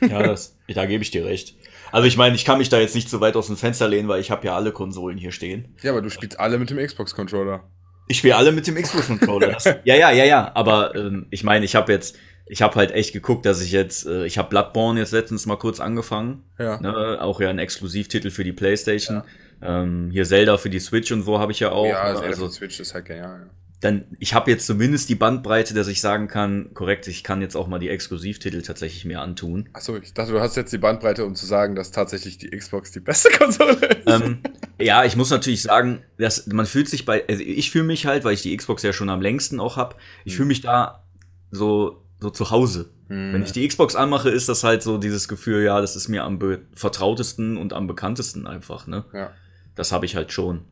Ja, 0.00 0.22
das, 0.22 0.56
da 0.68 0.86
gebe 0.86 1.02
ich 1.02 1.10
dir 1.10 1.24
recht. 1.24 1.56
Also 1.92 2.08
ich 2.08 2.16
meine, 2.16 2.34
ich 2.34 2.44
kann 2.44 2.58
mich 2.58 2.68
da 2.68 2.80
jetzt 2.80 2.94
nicht 2.94 3.08
so 3.08 3.20
weit 3.20 3.36
aus 3.36 3.46
dem 3.46 3.56
Fenster 3.56 3.86
lehnen, 3.86 4.08
weil 4.08 4.20
ich 4.20 4.30
habe 4.30 4.46
ja 4.46 4.56
alle 4.56 4.72
Konsolen 4.72 5.16
hier 5.16 5.32
stehen. 5.32 5.74
Ja, 5.82 5.92
aber 5.92 6.02
du 6.02 6.10
spielst 6.10 6.40
alle 6.40 6.58
mit 6.58 6.70
dem 6.70 6.78
Xbox-Controller. 6.78 7.62
Ich 8.08 8.18
spiele 8.18 8.36
alle 8.36 8.52
mit 8.52 8.66
dem 8.66 8.74
Xbox-Controller. 8.74 9.56
Ja, 9.84 9.94
ja, 9.94 10.10
ja, 10.10 10.24
ja. 10.24 10.50
Aber 10.54 10.94
ähm, 10.94 11.26
ich 11.30 11.44
meine, 11.44 11.64
ich 11.64 11.74
habe 11.74 11.92
jetzt, 11.92 12.16
ich 12.46 12.62
habe 12.62 12.74
halt 12.74 12.90
echt 12.90 13.12
geguckt, 13.12 13.46
dass 13.46 13.62
ich 13.62 13.72
jetzt, 13.72 14.06
äh, 14.06 14.26
ich 14.26 14.38
habe 14.38 14.48
Bloodborne 14.48 14.98
jetzt 14.98 15.12
letztens 15.12 15.46
mal 15.46 15.56
kurz 15.56 15.80
angefangen. 15.80 16.44
Ja. 16.58 16.80
Ne? 16.80 17.18
Auch 17.20 17.40
ja 17.40 17.48
ein 17.48 17.58
Exklusivtitel 17.58 18.30
für 18.30 18.44
die 18.44 18.52
PlayStation. 18.52 19.22
Ähm, 19.62 20.10
hier 20.10 20.24
Zelda 20.24 20.56
für 20.56 20.70
die 20.70 20.80
Switch 20.80 21.12
und 21.12 21.22
so 21.22 21.38
habe 21.38 21.52
ich 21.52 21.60
ja 21.60 21.70
auch. 21.70 21.86
ja, 21.86 21.92
ne? 21.92 22.00
also, 22.00 22.22
also 22.24 22.48
Switch 22.48 22.80
ist 22.80 22.92
halt 22.92 23.06
genial. 23.06 23.46
Ja. 23.46 23.63
Dann, 23.84 24.06
ich 24.18 24.32
habe 24.32 24.50
jetzt 24.50 24.66
zumindest 24.66 25.10
die 25.10 25.14
Bandbreite, 25.14 25.74
dass 25.74 25.88
ich 25.88 26.00
sagen 26.00 26.26
kann, 26.26 26.72
korrekt, 26.72 27.06
ich 27.06 27.22
kann 27.22 27.42
jetzt 27.42 27.54
auch 27.54 27.66
mal 27.66 27.78
die 27.78 27.90
Exklusivtitel 27.90 28.62
tatsächlich 28.62 29.04
mir 29.04 29.20
antun. 29.20 29.68
Achso, 29.74 29.96
ich 29.98 30.14
dachte, 30.14 30.32
du 30.32 30.40
hast 30.40 30.56
jetzt 30.56 30.72
die 30.72 30.78
Bandbreite, 30.78 31.24
um 31.24 31.34
zu 31.34 31.44
sagen, 31.44 31.74
dass 31.74 31.90
tatsächlich 31.90 32.38
die 32.38 32.48
Xbox 32.48 32.92
die 32.92 33.00
beste 33.00 33.28
Konsole 33.38 33.72
ist. 33.74 34.06
ähm, 34.06 34.38
ja, 34.80 35.04
ich 35.04 35.16
muss 35.16 35.28
natürlich 35.28 35.60
sagen, 35.60 36.02
dass 36.16 36.46
man 36.46 36.64
fühlt 36.64 36.88
sich 36.88 37.04
bei, 37.04 37.24
also 37.28 37.42
ich 37.42 37.70
fühle 37.70 37.84
mich 37.84 38.06
halt, 38.06 38.24
weil 38.24 38.32
ich 38.32 38.42
die 38.42 38.56
Xbox 38.56 38.82
ja 38.82 38.94
schon 38.94 39.10
am 39.10 39.20
längsten 39.20 39.60
auch 39.60 39.76
hab, 39.76 39.98
ich 40.24 40.32
Hm. 40.32 40.36
fühle 40.38 40.48
mich 40.48 40.60
da 40.62 41.04
so 41.50 42.00
so 42.20 42.30
zu 42.30 42.50
Hause. 42.50 42.90
Hm. 43.08 43.34
Wenn 43.34 43.42
ich 43.42 43.52
die 43.52 43.68
Xbox 43.68 43.96
anmache, 43.96 44.30
ist 44.30 44.48
das 44.48 44.64
halt 44.64 44.82
so 44.82 44.96
dieses 44.96 45.28
Gefühl, 45.28 45.62
ja, 45.62 45.80
das 45.82 45.94
ist 45.94 46.08
mir 46.08 46.24
am 46.24 46.38
vertrautesten 46.72 47.58
und 47.58 47.74
am 47.74 47.86
bekanntesten 47.86 48.46
einfach, 48.46 48.86
ne? 48.86 49.04
ja. 49.12 49.30
Das 49.74 49.92
habe 49.92 50.06
ich 50.06 50.16
halt 50.16 50.32
schon. 50.32 50.64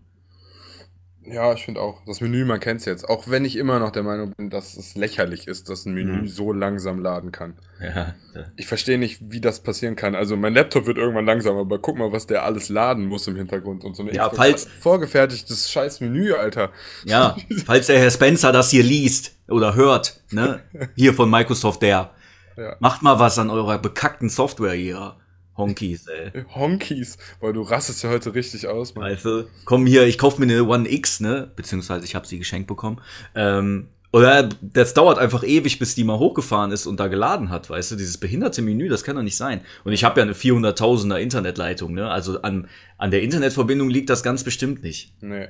Ja, 1.24 1.52
ich 1.52 1.64
finde 1.64 1.80
auch. 1.80 2.02
Das 2.04 2.20
Menü, 2.20 2.44
man 2.44 2.58
kennt 2.58 2.80
es 2.80 2.86
jetzt. 2.86 3.08
Auch 3.08 3.28
wenn 3.28 3.44
ich 3.44 3.56
immer 3.56 3.78
noch 3.78 3.90
der 3.90 4.02
Meinung 4.02 4.32
bin, 4.36 4.50
dass 4.50 4.76
es 4.76 4.96
lächerlich 4.96 5.46
ist, 5.46 5.68
dass 5.68 5.86
ein 5.86 5.94
Menü 5.94 6.22
Mhm. 6.22 6.26
so 6.28 6.52
langsam 6.52 6.98
laden 6.98 7.30
kann. 7.30 7.54
Ja, 7.80 8.14
Ich 8.56 8.66
verstehe 8.66 8.98
nicht, 8.98 9.20
wie 9.30 9.40
das 9.40 9.62
passieren 9.62 9.94
kann. 9.94 10.14
Also 10.16 10.36
mein 10.36 10.52
Laptop 10.54 10.86
wird 10.86 10.98
irgendwann 10.98 11.26
langsamer, 11.26 11.60
aber 11.60 11.78
guck 11.78 11.96
mal, 11.96 12.10
was 12.12 12.26
der 12.26 12.44
alles 12.44 12.68
laden 12.70 13.06
muss 13.06 13.26
im 13.28 13.36
Hintergrund 13.36 13.84
und 13.84 13.94
so 13.94 14.02
eine 14.02 14.12
Ja, 14.12 14.24
Xbox 14.28 14.36
falls- 14.36 14.68
vorgefertigtes 14.80 15.70
scheiß 15.70 16.00
Menü, 16.00 16.32
Alter. 16.32 16.70
ja, 17.04 17.36
falls 17.66 17.86
der 17.86 17.98
Herr 18.00 18.10
Spencer 18.10 18.50
das 18.52 18.70
hier 18.70 18.82
liest 18.82 19.36
oder 19.48 19.74
hört, 19.74 20.20
ne? 20.32 20.60
Hier 20.96 21.14
von 21.14 21.30
Microsoft, 21.30 21.82
der 21.82 22.10
Ja. 22.56 22.76
macht 22.80 23.02
mal 23.02 23.18
was 23.18 23.38
an 23.38 23.50
eurer 23.50 23.78
bekackten 23.78 24.28
Software 24.28 24.74
hier. 24.74 25.16
Honkies, 25.56 26.06
ey. 26.09 26.44
Honkies, 26.54 27.18
weil 27.40 27.52
du 27.52 27.62
rastest 27.62 28.02
ja 28.02 28.11
heute 28.11 28.35
richtig 28.35 28.66
aus, 28.68 28.94
Mann. 28.94 29.16
Du, 29.23 29.44
komm 29.64 29.87
hier, 29.87 30.06
ich 30.06 30.16
kauf 30.18 30.38
mir 30.38 30.44
eine 30.47 30.64
One 30.64 30.90
X, 30.90 31.21
ne? 31.21 31.50
Beziehungsweise 31.56 32.04
ich 32.04 32.14
habe 32.14 32.26
sie 32.26 32.38
geschenkt 32.38 32.68
bekommen. 32.68 33.00
Ähm, 33.35 33.88
oder 34.12 34.49
das 34.61 34.92
dauert 34.92 35.18
einfach 35.18 35.42
ewig, 35.42 35.78
bis 35.78 35.94
die 35.94 36.04
mal 36.04 36.18
hochgefahren 36.18 36.71
ist 36.71 36.87
und 36.87 37.00
da 37.00 37.09
geladen 37.09 37.49
hat, 37.50 37.71
weißt 37.71 37.92
du? 37.92 37.97
Dieses 37.97 38.18
behinderte 38.18 38.61
Menü, 38.61 38.88
das 38.88 39.04
kann 39.04 39.16
doch 39.16 39.23
nicht 39.23 39.37
sein. 39.38 39.62
Und 39.85 39.92
ich 39.92 40.04
habe 40.04 40.21
ja 40.21 40.25
eine 40.25 40.35
400.000er 40.35 41.16
Internetleitung, 41.18 41.94
ne? 41.94 42.11
Also 42.11 42.42
an, 42.42 42.68
an 42.99 43.11
der 43.11 43.23
Internetverbindung 43.23 43.88
liegt 43.88 44.11
das 44.11 44.23
ganz 44.23 44.44
bestimmt 44.44 44.82
nicht. 44.82 45.14
Nee. 45.23 45.49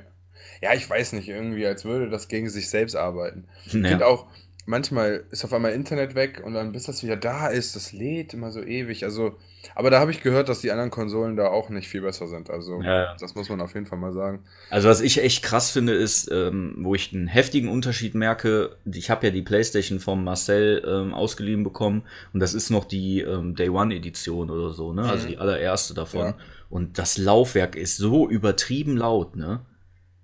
Ja, 0.61 0.73
ich 0.73 0.89
weiß 0.89 1.11
nicht, 1.13 1.27
irgendwie, 1.27 1.65
als 1.65 1.83
würde 1.83 2.09
das 2.09 2.29
gegen 2.29 2.49
sich 2.49 2.69
selbst 2.69 2.95
arbeiten. 2.95 3.45
Ich 3.65 3.73
Ja. 3.73 3.87
finde 3.89 4.07
auch, 4.07 4.27
manchmal 4.65 5.23
ist 5.31 5.43
auf 5.43 5.53
einmal 5.53 5.73
Internet 5.73 6.15
weg 6.15 6.41
und 6.45 6.53
dann 6.53 6.71
bis 6.71 6.83
das 6.85 7.03
wieder 7.03 7.17
da 7.17 7.47
ist, 7.47 7.75
das 7.75 7.91
lädt 7.91 8.33
immer 8.33 8.51
so 8.51 8.61
ewig. 8.61 9.03
Also, 9.03 9.35
aber 9.75 9.89
da 9.89 9.99
habe 9.99 10.11
ich 10.11 10.21
gehört, 10.21 10.49
dass 10.49 10.61
die 10.61 10.71
anderen 10.71 10.89
Konsolen 10.91 11.35
da 11.35 11.47
auch 11.47 11.69
nicht 11.69 11.87
viel 11.89 12.01
besser 12.01 12.27
sind. 12.27 12.49
Also, 12.49 12.81
Ja, 12.81 13.15
das 13.19 13.35
muss 13.35 13.49
man 13.49 13.59
auf 13.61 13.73
jeden 13.73 13.85
Fall 13.85 13.97
mal 13.97 14.13
sagen. 14.13 14.39
Also 14.69 14.87
was 14.89 15.01
ich 15.01 15.21
echt 15.21 15.43
krass 15.43 15.71
finde, 15.71 15.93
ist, 15.93 16.29
ähm, 16.31 16.75
wo 16.79 16.95
ich 16.95 17.13
einen 17.13 17.27
heftigen 17.27 17.69
Unterschied 17.69 18.15
merke, 18.15 18.75
ich 18.85 19.09
habe 19.09 19.27
ja 19.27 19.31
die 19.33 19.41
Playstation 19.41 19.99
vom 19.99 20.23
Marcel 20.23 20.83
ähm, 20.87 21.13
ausgeliehen 21.13 21.63
bekommen 21.63 22.03
und 22.33 22.39
das 22.39 22.53
ist 22.53 22.69
noch 22.69 22.85
die 22.85 23.21
ähm, 23.21 23.55
Day 23.55 23.69
One 23.69 23.93
Edition 23.93 24.49
oder 24.49 24.71
so, 24.71 24.93
ne? 24.93 25.03
Also 25.03 25.25
Mhm. 25.25 25.31
die 25.31 25.37
allererste 25.37 25.93
davon. 25.93 26.27
Ja. 26.27 26.35
Und 26.69 26.97
das 26.97 27.17
Laufwerk 27.17 27.75
ist 27.75 27.97
so 27.97 28.27
übertrieben 28.29 28.97
laut, 28.97 29.35
ne? 29.35 29.59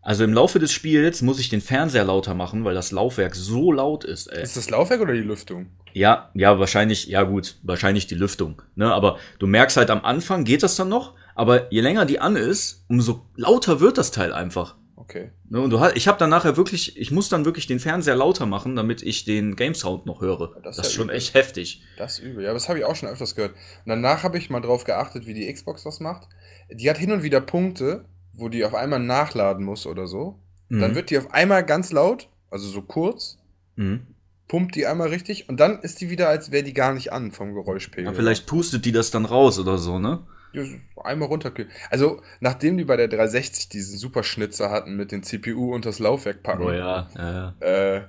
Also 0.10 0.24
im 0.24 0.34
Laufe 0.34 0.58
des 0.58 0.72
Spiels 0.72 1.22
muss 1.22 1.40
ich 1.40 1.50
den 1.50 1.62
Fernseher 1.62 2.04
lauter 2.04 2.34
machen, 2.34 2.66
weil 2.66 2.74
das 2.74 2.92
Laufwerk 2.92 3.36
so 3.36 3.72
laut 3.72 4.04
ist, 4.04 4.26
ey. 4.26 4.42
Ist 4.42 4.58
das 4.58 4.72
Laufwerk 4.72 5.02
oder 5.02 5.14
die 5.14 5.20
Lüftung? 5.20 5.68
Ja, 5.94 6.32
ja, 6.34 6.58
wahrscheinlich, 6.58 7.06
ja 7.06 7.22
gut, 7.22 7.60
wahrscheinlich 7.62 8.08
die 8.08 8.16
Lüftung. 8.16 8.60
Ne? 8.74 8.92
Aber 8.92 9.20
du 9.38 9.46
merkst 9.46 9.78
halt 9.78 9.92
am 9.92 10.04
Anfang 10.04 10.46
geht 10.46 10.64
das 10.64 10.76
dann 10.76 10.90
noch, 10.90 11.14
aber 11.36 11.72
je 11.72 11.82
länger 11.82 12.08
die 12.08 12.20
an 12.20 12.36
ist, 12.38 12.86
umso 12.90 13.22
lauter 13.36 13.82
wird 13.82 14.00
das 14.00 14.10
Teil 14.10 14.34
einfach. 14.34 14.78
Okay. 14.96 15.30
Ne? 15.48 15.60
Und 15.62 15.70
du 15.70 15.80
ich 15.94 16.08
habe 16.08 16.18
dann 16.18 16.32
nachher 16.32 16.58
wirklich, 16.58 16.98
ich 16.98 17.12
muss 17.12 17.30
dann 17.30 17.46
wirklich 17.46 17.68
den 17.68 17.80
Fernseher 17.80 18.16
lauter 18.16 18.48
machen, 18.48 18.76
damit 18.76 19.04
ich 19.04 19.26
den 19.26 19.56
Game 19.56 19.76
Sound 19.76 20.08
noch 20.08 20.22
höre. 20.22 20.56
Das 20.64 20.78
Das, 20.78 20.78
ist 20.78 20.86
ist 20.86 20.92
ja 20.94 20.96
schon 20.96 21.06
übel. 21.10 21.18
echt 21.18 21.36
heftig. 21.36 21.84
Das 22.00 22.18
ist 22.18 22.26
übel. 22.26 22.44
Ja, 22.46 22.54
das 22.54 22.68
habe 22.68 22.80
ich 22.80 22.86
auch 22.86 22.96
schon 22.96 23.10
öfters 23.10 23.36
gehört. 23.36 23.52
Und 23.52 23.90
danach 23.90 24.24
habe 24.24 24.40
ich 24.40 24.50
mal 24.50 24.60
drauf 24.60 24.86
geachtet, 24.86 25.28
wie 25.28 25.36
die 25.36 25.54
Xbox 25.54 25.84
das 25.84 26.00
macht. 26.00 26.28
Die 26.72 26.90
hat 26.90 26.98
hin 26.98 27.12
und 27.12 27.22
wieder 27.22 27.42
Punkte, 27.42 28.06
wo 28.34 28.50
die 28.50 28.64
auf 28.66 28.74
einmal 28.76 29.00
nachladen 29.00 29.66
muss 29.66 29.86
oder 29.86 30.08
so. 30.08 30.40
Dann 30.70 30.92
Mhm. 30.92 30.96
wird 30.96 31.10
die 31.10 31.18
auf 31.18 31.34
einmal 31.34 31.66
ganz 31.66 31.92
laut, 31.92 32.30
also 32.52 32.68
so 32.68 32.82
kurz, 32.82 33.38
Mhm. 33.76 34.08
pumpt 34.48 34.76
die 34.76 34.86
einmal 34.86 35.10
richtig 35.10 35.50
und 35.50 35.60
dann 35.60 35.80
ist 35.82 36.00
die 36.02 36.10
wieder, 36.10 36.30
als 36.30 36.52
wäre 36.52 36.64
die 36.64 36.74
gar 36.74 36.94
nicht 36.94 37.12
an 37.14 37.32
vom 37.32 37.54
Geräuschpegel. 37.54 38.06
Ja, 38.06 38.14
vielleicht 38.14 38.46
pustet 38.48 38.86
die 38.86 38.92
das 38.92 39.12
dann 39.12 39.26
raus 39.26 39.58
oder 39.60 39.78
so, 39.78 40.00
ne? 40.00 40.26
Ja, 40.54 40.64
einmal 41.04 41.28
runterkühlen. 41.28 41.70
Also, 41.92 42.22
nachdem 42.40 42.76
die 42.78 42.84
bei 42.84 42.98
der 42.98 43.08
360 43.08 43.70
diesen 43.70 43.98
Superschnitzer 44.00 44.72
hatten 44.72 44.96
mit 44.96 45.12
den 45.12 45.22
CPU 45.22 45.74
und 45.76 45.86
das 45.86 46.00
Laufwerk 46.00 46.42
packen, 46.42 46.64
Oh 46.64 46.72
ja, 46.72 47.08
ja, 47.16 47.54
ja. 47.62 47.66
äh, 47.98 48.08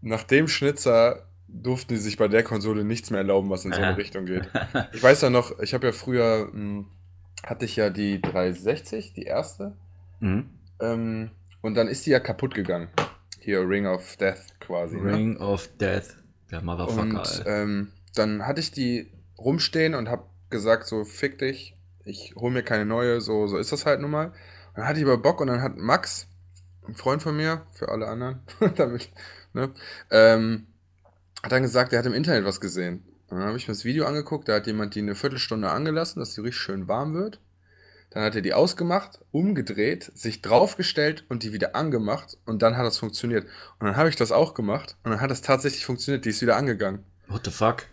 nach 0.00 0.22
dem 0.22 0.48
Schnitzer 0.48 1.26
durften 1.48 1.92
die 1.94 2.00
sich 2.00 2.16
bei 2.16 2.28
der 2.28 2.42
Konsole 2.44 2.84
nichts 2.84 3.10
mehr 3.10 3.18
erlauben, 3.18 3.50
was 3.50 3.64
in 3.66 3.72
so 3.72 3.82
eine 3.82 3.96
Richtung 3.96 4.24
geht. 4.24 4.48
Ich 4.94 5.02
weiß 5.02 5.20
ja 5.22 5.28
noch, 5.30 5.58
ich 5.60 5.74
habe 5.74 5.88
ja 5.88 5.92
früher, 5.92 6.48
mh, 6.52 6.84
hatte 7.44 7.64
ich 7.64 7.76
ja 7.76 7.90
die 7.90 8.20
360, 8.20 9.12
die 9.14 9.24
erste, 9.24 9.76
Mhm. 10.20 10.50
ähm, 10.80 11.30
und 11.62 11.74
dann 11.74 11.88
ist 11.88 12.04
die 12.06 12.10
ja 12.10 12.20
kaputt 12.20 12.54
gegangen. 12.54 12.88
Hier 13.38 13.66
Ring 13.66 13.86
of 13.86 14.16
Death 14.16 14.58
quasi. 14.60 14.96
Ne? 14.96 15.14
Ring 15.14 15.36
of 15.38 15.68
Death, 15.78 16.16
der 16.50 16.62
Motherfucker, 16.62 17.00
Und 17.02 17.42
ähm, 17.46 17.92
dann 18.14 18.46
hatte 18.46 18.60
ich 18.60 18.70
die 18.70 19.10
rumstehen 19.38 19.94
und 19.94 20.08
habe 20.10 20.24
gesagt, 20.50 20.86
so 20.86 21.04
fick 21.04 21.38
dich, 21.38 21.74
ich 22.04 22.34
hole 22.36 22.52
mir 22.52 22.62
keine 22.62 22.84
neue, 22.84 23.20
so, 23.20 23.46
so 23.46 23.56
ist 23.56 23.72
das 23.72 23.86
halt 23.86 24.00
nun 24.00 24.10
mal. 24.10 24.26
Und 24.26 24.34
dann 24.76 24.86
hatte 24.86 24.98
ich 25.00 25.06
aber 25.06 25.16
Bock 25.18 25.40
und 25.40 25.46
dann 25.46 25.62
hat 25.62 25.76
Max, 25.76 26.26
ein 26.86 26.94
Freund 26.94 27.22
von 27.22 27.36
mir, 27.36 27.62
für 27.72 27.88
alle 27.88 28.08
anderen, 28.08 28.40
damit, 28.76 29.08
ne, 29.54 29.70
ähm, 30.10 30.66
hat 31.42 31.52
dann 31.52 31.62
gesagt, 31.62 31.92
er 31.94 32.00
hat 32.00 32.06
im 32.06 32.12
Internet 32.14 32.44
was 32.44 32.60
gesehen. 32.60 33.04
Und 33.30 33.38
dann 33.38 33.46
habe 33.46 33.56
ich 33.56 33.68
mir 33.68 33.74
das 33.74 33.84
Video 33.84 34.06
angeguckt, 34.06 34.48
da 34.48 34.56
hat 34.56 34.66
jemand 34.66 34.94
die 34.94 35.00
eine 35.00 35.14
Viertelstunde 35.14 35.70
angelassen, 35.70 36.18
dass 36.18 36.34
die 36.34 36.40
richtig 36.40 36.60
schön 36.60 36.88
warm 36.88 37.14
wird. 37.14 37.40
Dann 38.10 38.24
hat 38.24 38.34
er 38.34 38.42
die 38.42 38.54
ausgemacht, 38.54 39.20
umgedreht, 39.30 40.10
sich 40.16 40.42
draufgestellt 40.42 41.24
und 41.28 41.44
die 41.44 41.52
wieder 41.52 41.76
angemacht 41.76 42.36
und 42.44 42.60
dann 42.60 42.76
hat 42.76 42.84
das 42.84 42.98
funktioniert. 42.98 43.46
Und 43.78 43.86
dann 43.86 43.96
habe 43.96 44.08
ich 44.08 44.16
das 44.16 44.32
auch 44.32 44.54
gemacht 44.54 44.96
und 45.04 45.12
dann 45.12 45.20
hat 45.20 45.30
das 45.30 45.42
tatsächlich 45.42 45.86
funktioniert, 45.86 46.24
die 46.24 46.30
ist 46.30 46.42
wieder 46.42 46.56
angegangen. 46.56 47.04
What 47.28 47.42
the 47.44 47.52
fuck? 47.52 47.84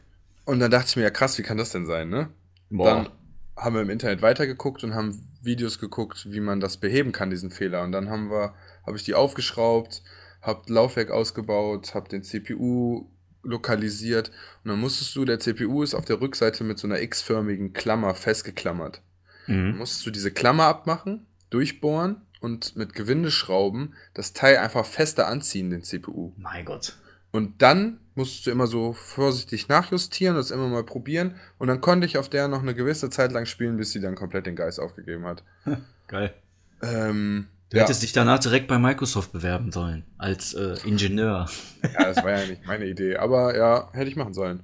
Und 0.46 0.60
dann 0.60 0.72
dachte 0.72 0.88
ich 0.90 0.96
mir, 0.96 1.04
ja 1.04 1.12
krass, 1.12 1.38
wie 1.38 1.44
kann 1.44 1.58
das 1.58 1.72
denn 1.72 1.86
sein, 1.86 2.10
ne? 2.10 2.30
Dann 2.70 3.10
haben 3.56 3.76
wir 3.76 3.82
im 3.84 3.92
Internet 3.92 4.24
weitergeguckt 4.24 4.84
und 4.84 4.96
haben 4.96 5.28
Videos 5.42 5.78
geguckt, 5.78 6.32
wie 6.32 6.40
man 6.40 6.60
das 6.60 6.78
beheben 6.78 7.12
kann, 7.12 7.30
diesen 7.30 7.52
Fehler. 7.52 7.84
Und 7.84 7.92
dann 7.92 8.10
haben 8.10 8.32
wir, 8.32 8.56
habe 8.86 8.98
ich 8.98 9.04
die 9.04 9.14
aufgeschraubt, 9.14 10.02
habe 10.42 10.74
Laufwerk 10.74 11.12
ausgebaut, 11.12 11.94
habe 11.94 12.10
den 12.10 12.24
CPU 12.24 13.08
lokalisiert 13.48 14.32
und 14.64 14.70
dann 14.72 14.80
musstest 14.80 15.16
du, 15.16 15.26
der 15.26 15.40
CPU 15.40 15.84
ist 15.84 15.96
auf 15.96 16.06
der 16.06 16.22
Rückseite 16.22 16.64
mit 16.64 16.78
so 16.78 16.88
einer 16.88 17.02
x-förmigen 17.02 17.74
Klammer 17.74 18.14
festgeklammert. 18.16 19.02
Dann 19.48 19.72
Mhm. 19.72 19.78
musstest 19.78 20.06
du 20.06 20.12
diese 20.12 20.32
Klammer 20.32 20.66
abmachen, 20.66 21.26
durchbohren 21.50 22.18
und 22.42 22.76
mit 22.76 22.94
Gewindeschrauben 22.94 23.96
das 24.14 24.34
Teil 24.34 24.58
einfach 24.58 24.86
fester 24.86 25.28
anziehen, 25.28 25.70
den 25.70 25.84
CPU. 25.84 26.34
Mein 26.38 26.66
Gott. 26.66 26.98
Und 27.32 27.62
dann 27.62 28.00
musstest 28.16 28.48
du 28.48 28.52
immer 28.52 28.68
so 28.68 28.94
vorsichtig 28.94 29.68
nachjustieren, 29.70 30.36
das 30.36 30.52
immer 30.52 30.68
mal 30.68 30.84
probieren. 30.84 31.36
Und 31.60 31.68
dann 31.68 31.82
konnte 31.82 32.06
ich 32.06 32.18
auf 32.18 32.30
der 32.30 32.48
noch 32.48 32.62
eine 32.62 32.74
gewisse 32.74 33.10
Zeit 33.10 33.32
lang 33.32 33.46
spielen, 33.46 33.78
bis 33.78 33.92
sie 33.92 34.02
dann 34.02 34.16
komplett 34.16 34.46
den 34.48 34.56
Geist 34.56 34.80
aufgegeben 34.80 35.26
hat. 35.26 35.44
Geil. 36.08 36.34
Ähm, 36.82 37.48
Du 37.70 37.78
ja, 37.78 37.84
hättest 37.84 38.02
dich 38.02 38.14
danach 38.14 38.40
direkt 38.40 38.68
bei 38.68 38.80
Microsoft 38.80 39.34
bewerben 39.34 39.72
sollen, 39.72 40.06
als 40.18 40.54
äh, 40.54 40.76
Ingenieur. 40.86 41.50
ja, 41.84 42.14
das 42.14 42.24
war 42.24 42.32
ja 42.32 42.46
nicht 42.46 42.66
meine 42.66 42.86
Idee. 42.86 43.18
Aber 43.18 43.58
ja, 43.58 43.90
hätte 43.92 44.10
ich 44.10 44.16
machen 44.16 44.34
sollen. 44.34 44.64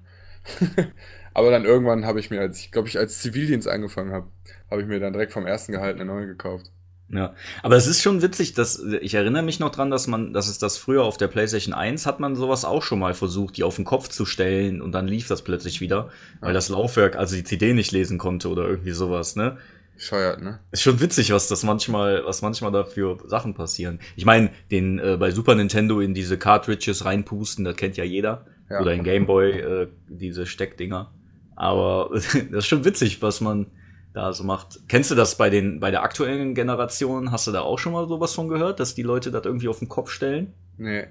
aber 1.33 1.51
dann 1.51 1.65
irgendwann 1.65 2.05
habe 2.05 2.21
ich 2.21 2.29
mir, 2.29 2.39
als 2.39 2.59
ich 2.59 2.71
glaube 2.71 2.87
ich, 2.87 2.97
als 2.97 3.19
Zivildienst 3.19 3.67
angefangen 3.67 4.13
habe, 4.13 4.27
habe 4.71 4.81
ich 4.81 4.87
mir 4.87 4.99
dann 4.99 5.13
direkt 5.13 5.33
vom 5.33 5.45
ersten 5.45 5.73
Gehalt 5.73 5.95
eine 5.95 6.05
neue 6.05 6.27
gekauft. 6.27 6.71
Ja, 7.09 7.35
aber 7.61 7.75
es 7.75 7.85
ist 7.85 8.01
schon 8.01 8.21
witzig, 8.21 8.53
dass 8.53 8.81
ich 9.01 9.13
erinnere 9.13 9.43
mich 9.43 9.59
noch 9.59 9.69
dran, 9.69 9.91
dass 9.91 10.07
man, 10.07 10.33
dass 10.33 10.47
es 10.47 10.57
das 10.57 10.77
früher 10.77 11.03
auf 11.03 11.17
der 11.17 11.27
PlayStation 11.27 11.73
1 11.73 12.05
hat 12.05 12.19
man 12.19 12.35
sowas 12.35 12.65
auch 12.65 12.81
schon 12.81 12.99
mal 12.99 13.13
versucht, 13.13 13.57
die 13.57 13.63
auf 13.63 13.75
den 13.75 13.85
Kopf 13.85 14.07
zu 14.07 14.25
stellen 14.25 14.81
und 14.81 14.93
dann 14.93 15.07
lief 15.07 15.27
das 15.27 15.43
plötzlich 15.43 15.79
wieder, 15.79 16.09
weil 16.39 16.53
das 16.53 16.69
Laufwerk 16.69 17.15
also 17.15 17.35
die 17.35 17.43
CD 17.43 17.73
nicht 17.73 17.91
lesen 17.91 18.17
konnte 18.17 18.49
oder 18.49 18.67
irgendwie 18.67 18.91
sowas, 18.91 19.35
ne? 19.35 19.57
Scheuert, 19.97 20.41
ne? 20.41 20.59
Ist 20.71 20.81
schon 20.81 20.99
witzig, 20.99 21.31
was 21.31 21.47
das 21.47 21.63
manchmal, 21.63 22.25
was 22.25 22.41
manchmal 22.41 22.71
da 22.71 22.83
für 22.83 23.17
Sachen 23.27 23.53
passieren. 23.53 23.99
Ich 24.15 24.25
meine, 24.25 24.51
den 24.71 24.99
äh, 24.99 25.17
bei 25.17 25.31
Super 25.31 25.55
Nintendo 25.55 25.99
in 25.99 26.13
diese 26.13 26.37
Cartridges 26.37 27.05
reinpusten, 27.05 27.63
das 27.63 27.75
kennt 27.75 27.97
ja 27.97 28.03
jeder. 28.03 28.45
Ja. 28.69 28.81
Oder 28.81 28.93
in 28.93 29.03
Game 29.03 29.25
Boy 29.25 29.51
äh, 29.51 29.87
diese 30.07 30.45
Steckdinger. 30.45 31.11
Aber 31.55 32.09
das 32.13 32.35
ist 32.35 32.65
schon 32.65 32.85
witzig, 32.85 33.21
was 33.21 33.39
man 33.39 33.67
da 34.13 34.33
so 34.33 34.43
macht. 34.43 34.79
Kennst 34.87 35.11
du 35.11 35.15
das 35.15 35.37
bei 35.37 35.49
den 35.49 35.79
bei 35.79 35.91
der 35.91 36.03
aktuellen 36.03 36.55
Generation? 36.55 37.31
Hast 37.31 37.47
du 37.47 37.51
da 37.51 37.61
auch 37.61 37.79
schon 37.79 37.93
mal 37.93 38.07
sowas 38.07 38.33
von 38.33 38.47
gehört, 38.47 38.79
dass 38.79 38.95
die 38.95 39.03
Leute 39.03 39.31
das 39.31 39.45
irgendwie 39.45 39.67
auf 39.67 39.79
den 39.79 39.89
Kopf 39.89 40.09
stellen? 40.09 40.53
Nee. 40.77 41.07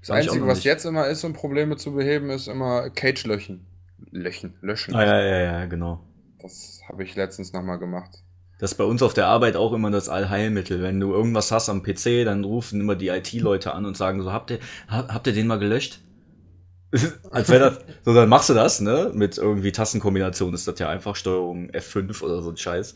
Das 0.00 0.10
Hab 0.10 0.16
Einzige, 0.16 0.46
was 0.46 0.64
jetzt 0.64 0.84
immer 0.84 1.06
ist, 1.06 1.22
um 1.22 1.32
Probleme 1.32 1.76
zu 1.76 1.92
beheben, 1.92 2.30
ist 2.30 2.48
immer 2.48 2.90
Cage-Löchen. 2.90 3.66
Löchen, 4.10 4.54
löschen. 4.60 4.94
Ah, 4.94 5.04
ja, 5.04 5.20
ja, 5.22 5.40
ja, 5.40 5.64
genau. 5.66 6.04
Das 6.40 6.80
habe 6.88 7.04
ich 7.04 7.14
letztens 7.14 7.52
nochmal 7.52 7.78
gemacht. 7.78 8.21
Das 8.62 8.70
ist 8.70 8.76
bei 8.76 8.84
uns 8.84 9.02
auf 9.02 9.12
der 9.12 9.26
Arbeit 9.26 9.56
auch 9.56 9.72
immer 9.72 9.90
das 9.90 10.08
Allheilmittel. 10.08 10.80
Wenn 10.82 11.00
du 11.00 11.12
irgendwas 11.12 11.50
hast 11.50 11.68
am 11.68 11.82
PC, 11.82 12.24
dann 12.24 12.44
rufen 12.44 12.80
immer 12.80 12.94
die 12.94 13.08
IT-Leute 13.08 13.74
an 13.74 13.84
und 13.86 13.96
sagen 13.96 14.22
so, 14.22 14.32
habt 14.32 14.52
ihr, 14.52 14.60
ha- 14.88 15.08
habt 15.08 15.26
ihr 15.26 15.32
den 15.32 15.48
mal 15.48 15.58
gelöscht? 15.58 15.98
Als 17.32 17.48
wäre 17.48 17.70
das, 17.70 17.78
so 18.04 18.14
dann 18.14 18.28
machst 18.28 18.50
du 18.50 18.54
das, 18.54 18.80
ne? 18.80 19.10
Mit 19.14 19.36
irgendwie 19.36 19.72
Tastenkombination 19.72 20.54
ist 20.54 20.68
das 20.68 20.78
ja 20.78 20.88
einfach 20.88 21.16
Steuerung 21.16 21.70
F5 21.72 22.22
oder 22.22 22.40
so 22.40 22.50
ein 22.50 22.56
Scheiß. 22.56 22.94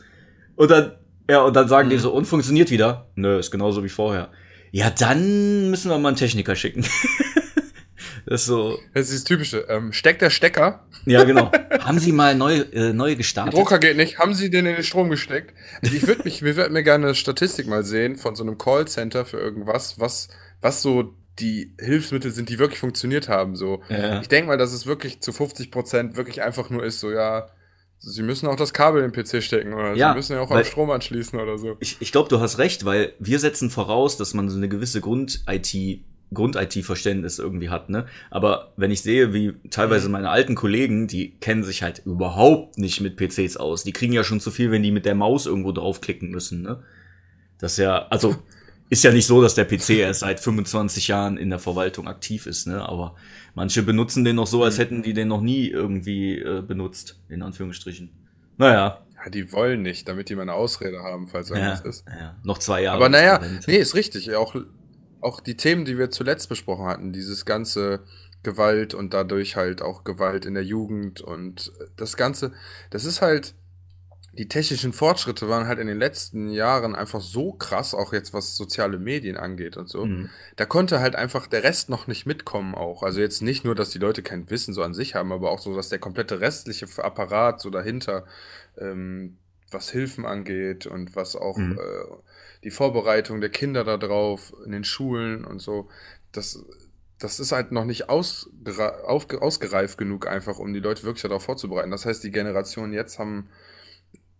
Und 0.54 0.70
dann, 0.70 0.92
ja, 1.28 1.42
und 1.42 1.56
dann 1.56 1.66
sagen 1.66 1.90
die 1.90 1.96
Mhm. 1.96 2.00
so, 2.00 2.12
und 2.12 2.26
funktioniert 2.26 2.70
wieder? 2.70 3.08
Nö, 3.16 3.36
ist 3.40 3.50
genauso 3.50 3.82
wie 3.82 3.88
vorher. 3.88 4.28
Ja, 4.70 4.90
dann 4.90 5.68
müssen 5.70 5.90
wir 5.90 5.98
mal 5.98 6.10
einen 6.10 6.16
Techniker 6.16 6.54
schicken. 6.54 6.84
das 8.26 8.42
ist 8.42 8.46
so, 8.46 8.78
Das 8.94 9.08
ist 9.08 9.14
das 9.14 9.24
Typische. 9.24 9.66
Ähm, 9.68 9.92
steckt 9.92 10.22
der 10.22 10.30
Stecker? 10.30 10.86
ja 11.04 11.24
genau. 11.24 11.50
Haben 11.80 11.98
Sie 11.98 12.12
mal 12.12 12.34
neu, 12.34 12.58
äh, 12.72 12.92
neu 12.92 13.08
Der 13.08 13.16
gestartet? 13.16 13.54
Drucker 13.54 13.78
geht 13.78 13.96
nicht. 13.96 14.18
Haben 14.18 14.34
Sie 14.34 14.50
den 14.50 14.66
in 14.66 14.74
den 14.74 14.84
Strom 14.84 15.08
gesteckt? 15.10 15.54
Also 15.82 15.94
ich 15.94 16.06
würde 16.06 16.24
mich, 16.24 16.42
wir 16.42 16.56
würden 16.56 16.72
mir 16.72 16.82
gerne 16.82 17.06
eine 17.06 17.14
Statistik 17.14 17.66
mal 17.66 17.84
sehen 17.84 18.16
von 18.16 18.34
so 18.34 18.42
einem 18.42 18.58
Callcenter 18.58 19.24
für 19.24 19.38
irgendwas, 19.38 20.00
was, 20.00 20.28
was 20.60 20.82
so 20.82 21.14
die 21.38 21.74
Hilfsmittel 21.78 22.30
sind, 22.30 22.48
die 22.48 22.58
wirklich 22.58 22.80
funktioniert 22.80 23.28
haben. 23.28 23.56
So. 23.56 23.82
Ja. 23.88 24.20
Ich 24.20 24.28
denke 24.28 24.48
mal, 24.48 24.58
dass 24.58 24.72
es 24.72 24.86
wirklich 24.86 25.20
zu 25.20 25.32
50 25.32 25.70
Prozent 25.70 26.16
wirklich 26.16 26.42
einfach 26.42 26.70
nur 26.70 26.82
ist, 26.82 27.00
so 27.00 27.10
ja, 27.10 27.48
Sie 27.98 28.22
müssen 28.22 28.46
auch 28.46 28.56
das 28.56 28.74
Kabel 28.74 29.02
in 29.02 29.10
den 29.10 29.24
PC 29.24 29.42
stecken 29.42 29.72
oder 29.72 29.94
Ja, 29.94 30.10
Sie 30.10 30.16
müssen 30.16 30.32
ja 30.34 30.40
auch 30.40 30.50
am 30.50 30.64
Strom 30.64 30.90
anschließen 30.90 31.40
oder 31.40 31.56
so. 31.58 31.76
Ich, 31.80 31.96
ich 32.00 32.12
glaube, 32.12 32.28
du 32.28 32.40
hast 32.40 32.58
recht, 32.58 32.84
weil 32.84 33.14
wir 33.18 33.38
setzen 33.38 33.70
voraus, 33.70 34.16
dass 34.16 34.34
man 34.34 34.48
so 34.50 34.56
eine 34.56 34.68
gewisse 34.68 35.00
Grund-IT, 35.00 36.04
Grund-IT-Verständnis 36.34 37.38
irgendwie 37.38 37.70
hat, 37.70 37.88
ne? 37.88 38.06
Aber 38.30 38.72
wenn 38.76 38.90
ich 38.90 39.02
sehe, 39.02 39.32
wie 39.32 39.54
teilweise 39.70 40.08
meine 40.08 40.30
alten 40.30 40.54
Kollegen, 40.54 41.06
die 41.06 41.30
kennen 41.40 41.62
sich 41.62 41.82
halt 41.82 42.02
überhaupt 42.04 42.78
nicht 42.78 43.00
mit 43.00 43.16
PCs 43.16 43.56
aus. 43.56 43.84
Die 43.84 43.92
kriegen 43.92 44.12
ja 44.12 44.24
schon 44.24 44.40
zu 44.40 44.50
viel, 44.50 44.70
wenn 44.70 44.82
die 44.82 44.90
mit 44.90 45.06
der 45.06 45.14
Maus 45.14 45.46
irgendwo 45.46 45.72
draufklicken 45.72 46.30
müssen, 46.30 46.62
ne? 46.62 46.82
Das 47.58 47.72
ist 47.72 47.78
ja, 47.78 48.06
also, 48.08 48.36
ist 48.90 49.04
ja 49.04 49.12
nicht 49.12 49.26
so, 49.26 49.40
dass 49.40 49.54
der 49.54 49.64
PC 49.64 49.90
erst 49.90 50.20
seit 50.20 50.40
25 50.40 51.08
Jahren 51.08 51.36
in 51.36 51.50
der 51.50 51.58
Verwaltung 51.58 52.08
aktiv 52.08 52.46
ist, 52.46 52.66
ne? 52.66 52.86
Aber 52.88 53.14
manche 53.54 53.82
benutzen 53.82 54.24
den 54.24 54.36
noch 54.36 54.46
so, 54.46 54.64
als 54.64 54.78
hätten 54.78 55.02
die 55.02 55.14
den 55.14 55.28
noch 55.28 55.40
nie 55.40 55.68
irgendwie 55.68 56.38
äh, 56.38 56.62
benutzt, 56.62 57.20
in 57.28 57.42
Anführungsstrichen. 57.42 58.10
Naja, 58.58 59.00
Ja, 59.24 59.30
die 59.30 59.52
wollen 59.52 59.82
nicht, 59.82 60.08
damit 60.08 60.28
die 60.28 60.34
mal 60.34 60.42
eine 60.42 60.54
Ausrede 60.54 60.98
haben, 61.02 61.28
falls 61.28 61.50
ja, 61.50 61.56
irgendwas 61.56 61.80
ist. 61.82 62.04
ja, 62.08 62.36
noch 62.42 62.58
zwei 62.58 62.82
Jahre. 62.82 62.96
Aber 62.96 63.08
naja, 63.08 63.40
nee, 63.66 63.76
ist 63.76 63.94
richtig. 63.94 64.34
Auch, 64.34 64.54
auch 65.26 65.40
die 65.40 65.56
Themen, 65.56 65.84
die 65.84 65.98
wir 65.98 66.10
zuletzt 66.10 66.48
besprochen 66.48 66.86
hatten, 66.86 67.12
dieses 67.12 67.44
ganze 67.44 68.04
Gewalt 68.42 68.94
und 68.94 69.12
dadurch 69.12 69.56
halt 69.56 69.82
auch 69.82 70.04
Gewalt 70.04 70.46
in 70.46 70.54
der 70.54 70.64
Jugend 70.64 71.20
und 71.20 71.72
das 71.96 72.16
Ganze, 72.16 72.52
das 72.90 73.04
ist 73.04 73.20
halt, 73.20 73.54
die 74.32 74.48
technischen 74.48 74.92
Fortschritte 74.92 75.48
waren 75.48 75.66
halt 75.66 75.78
in 75.78 75.88
den 75.88 75.98
letzten 75.98 76.50
Jahren 76.50 76.94
einfach 76.94 77.20
so 77.20 77.52
krass, 77.52 77.94
auch 77.94 78.12
jetzt 78.12 78.34
was 78.34 78.56
soziale 78.56 78.98
Medien 78.98 79.36
angeht 79.36 79.76
und 79.76 79.88
so. 79.88 80.04
Mhm. 80.04 80.30
Da 80.56 80.66
konnte 80.66 81.00
halt 81.00 81.16
einfach 81.16 81.46
der 81.46 81.64
Rest 81.64 81.88
noch 81.88 82.06
nicht 82.06 82.26
mitkommen 82.26 82.74
auch. 82.74 83.02
Also 83.02 83.20
jetzt 83.20 83.42
nicht 83.42 83.64
nur, 83.64 83.74
dass 83.74 83.90
die 83.90 83.98
Leute 83.98 84.22
kein 84.22 84.48
Wissen 84.50 84.74
so 84.74 84.82
an 84.82 84.94
sich 84.94 85.14
haben, 85.14 85.32
aber 85.32 85.50
auch 85.50 85.58
so, 85.58 85.74
dass 85.74 85.88
der 85.88 85.98
komplette 85.98 86.40
restliche 86.40 86.86
Apparat 87.02 87.60
so 87.60 87.70
dahinter, 87.70 88.26
ähm, 88.78 89.38
was 89.70 89.90
Hilfen 89.90 90.24
angeht 90.26 90.86
und 90.86 91.16
was 91.16 91.36
auch 91.36 91.56
Mhm. 91.56 91.78
äh, 91.78 92.16
die 92.64 92.70
Vorbereitung 92.70 93.40
der 93.40 93.50
Kinder 93.50 93.84
darauf 93.84 94.52
in 94.64 94.72
den 94.72 94.84
Schulen 94.84 95.44
und 95.44 95.60
so, 95.60 95.88
das, 96.32 96.64
das 97.18 97.40
ist 97.40 97.52
halt 97.52 97.72
noch 97.72 97.84
nicht 97.84 98.08
ausgereift 98.08 99.98
genug 99.98 100.26
einfach, 100.26 100.58
um 100.58 100.72
die 100.72 100.80
Leute 100.80 101.04
wirklich 101.04 101.22
darauf 101.22 101.44
vorzubereiten. 101.44 101.90
Das 101.90 102.06
heißt, 102.06 102.22
die 102.24 102.30
Generationen 102.30 102.92
jetzt 102.92 103.18
haben 103.18 103.48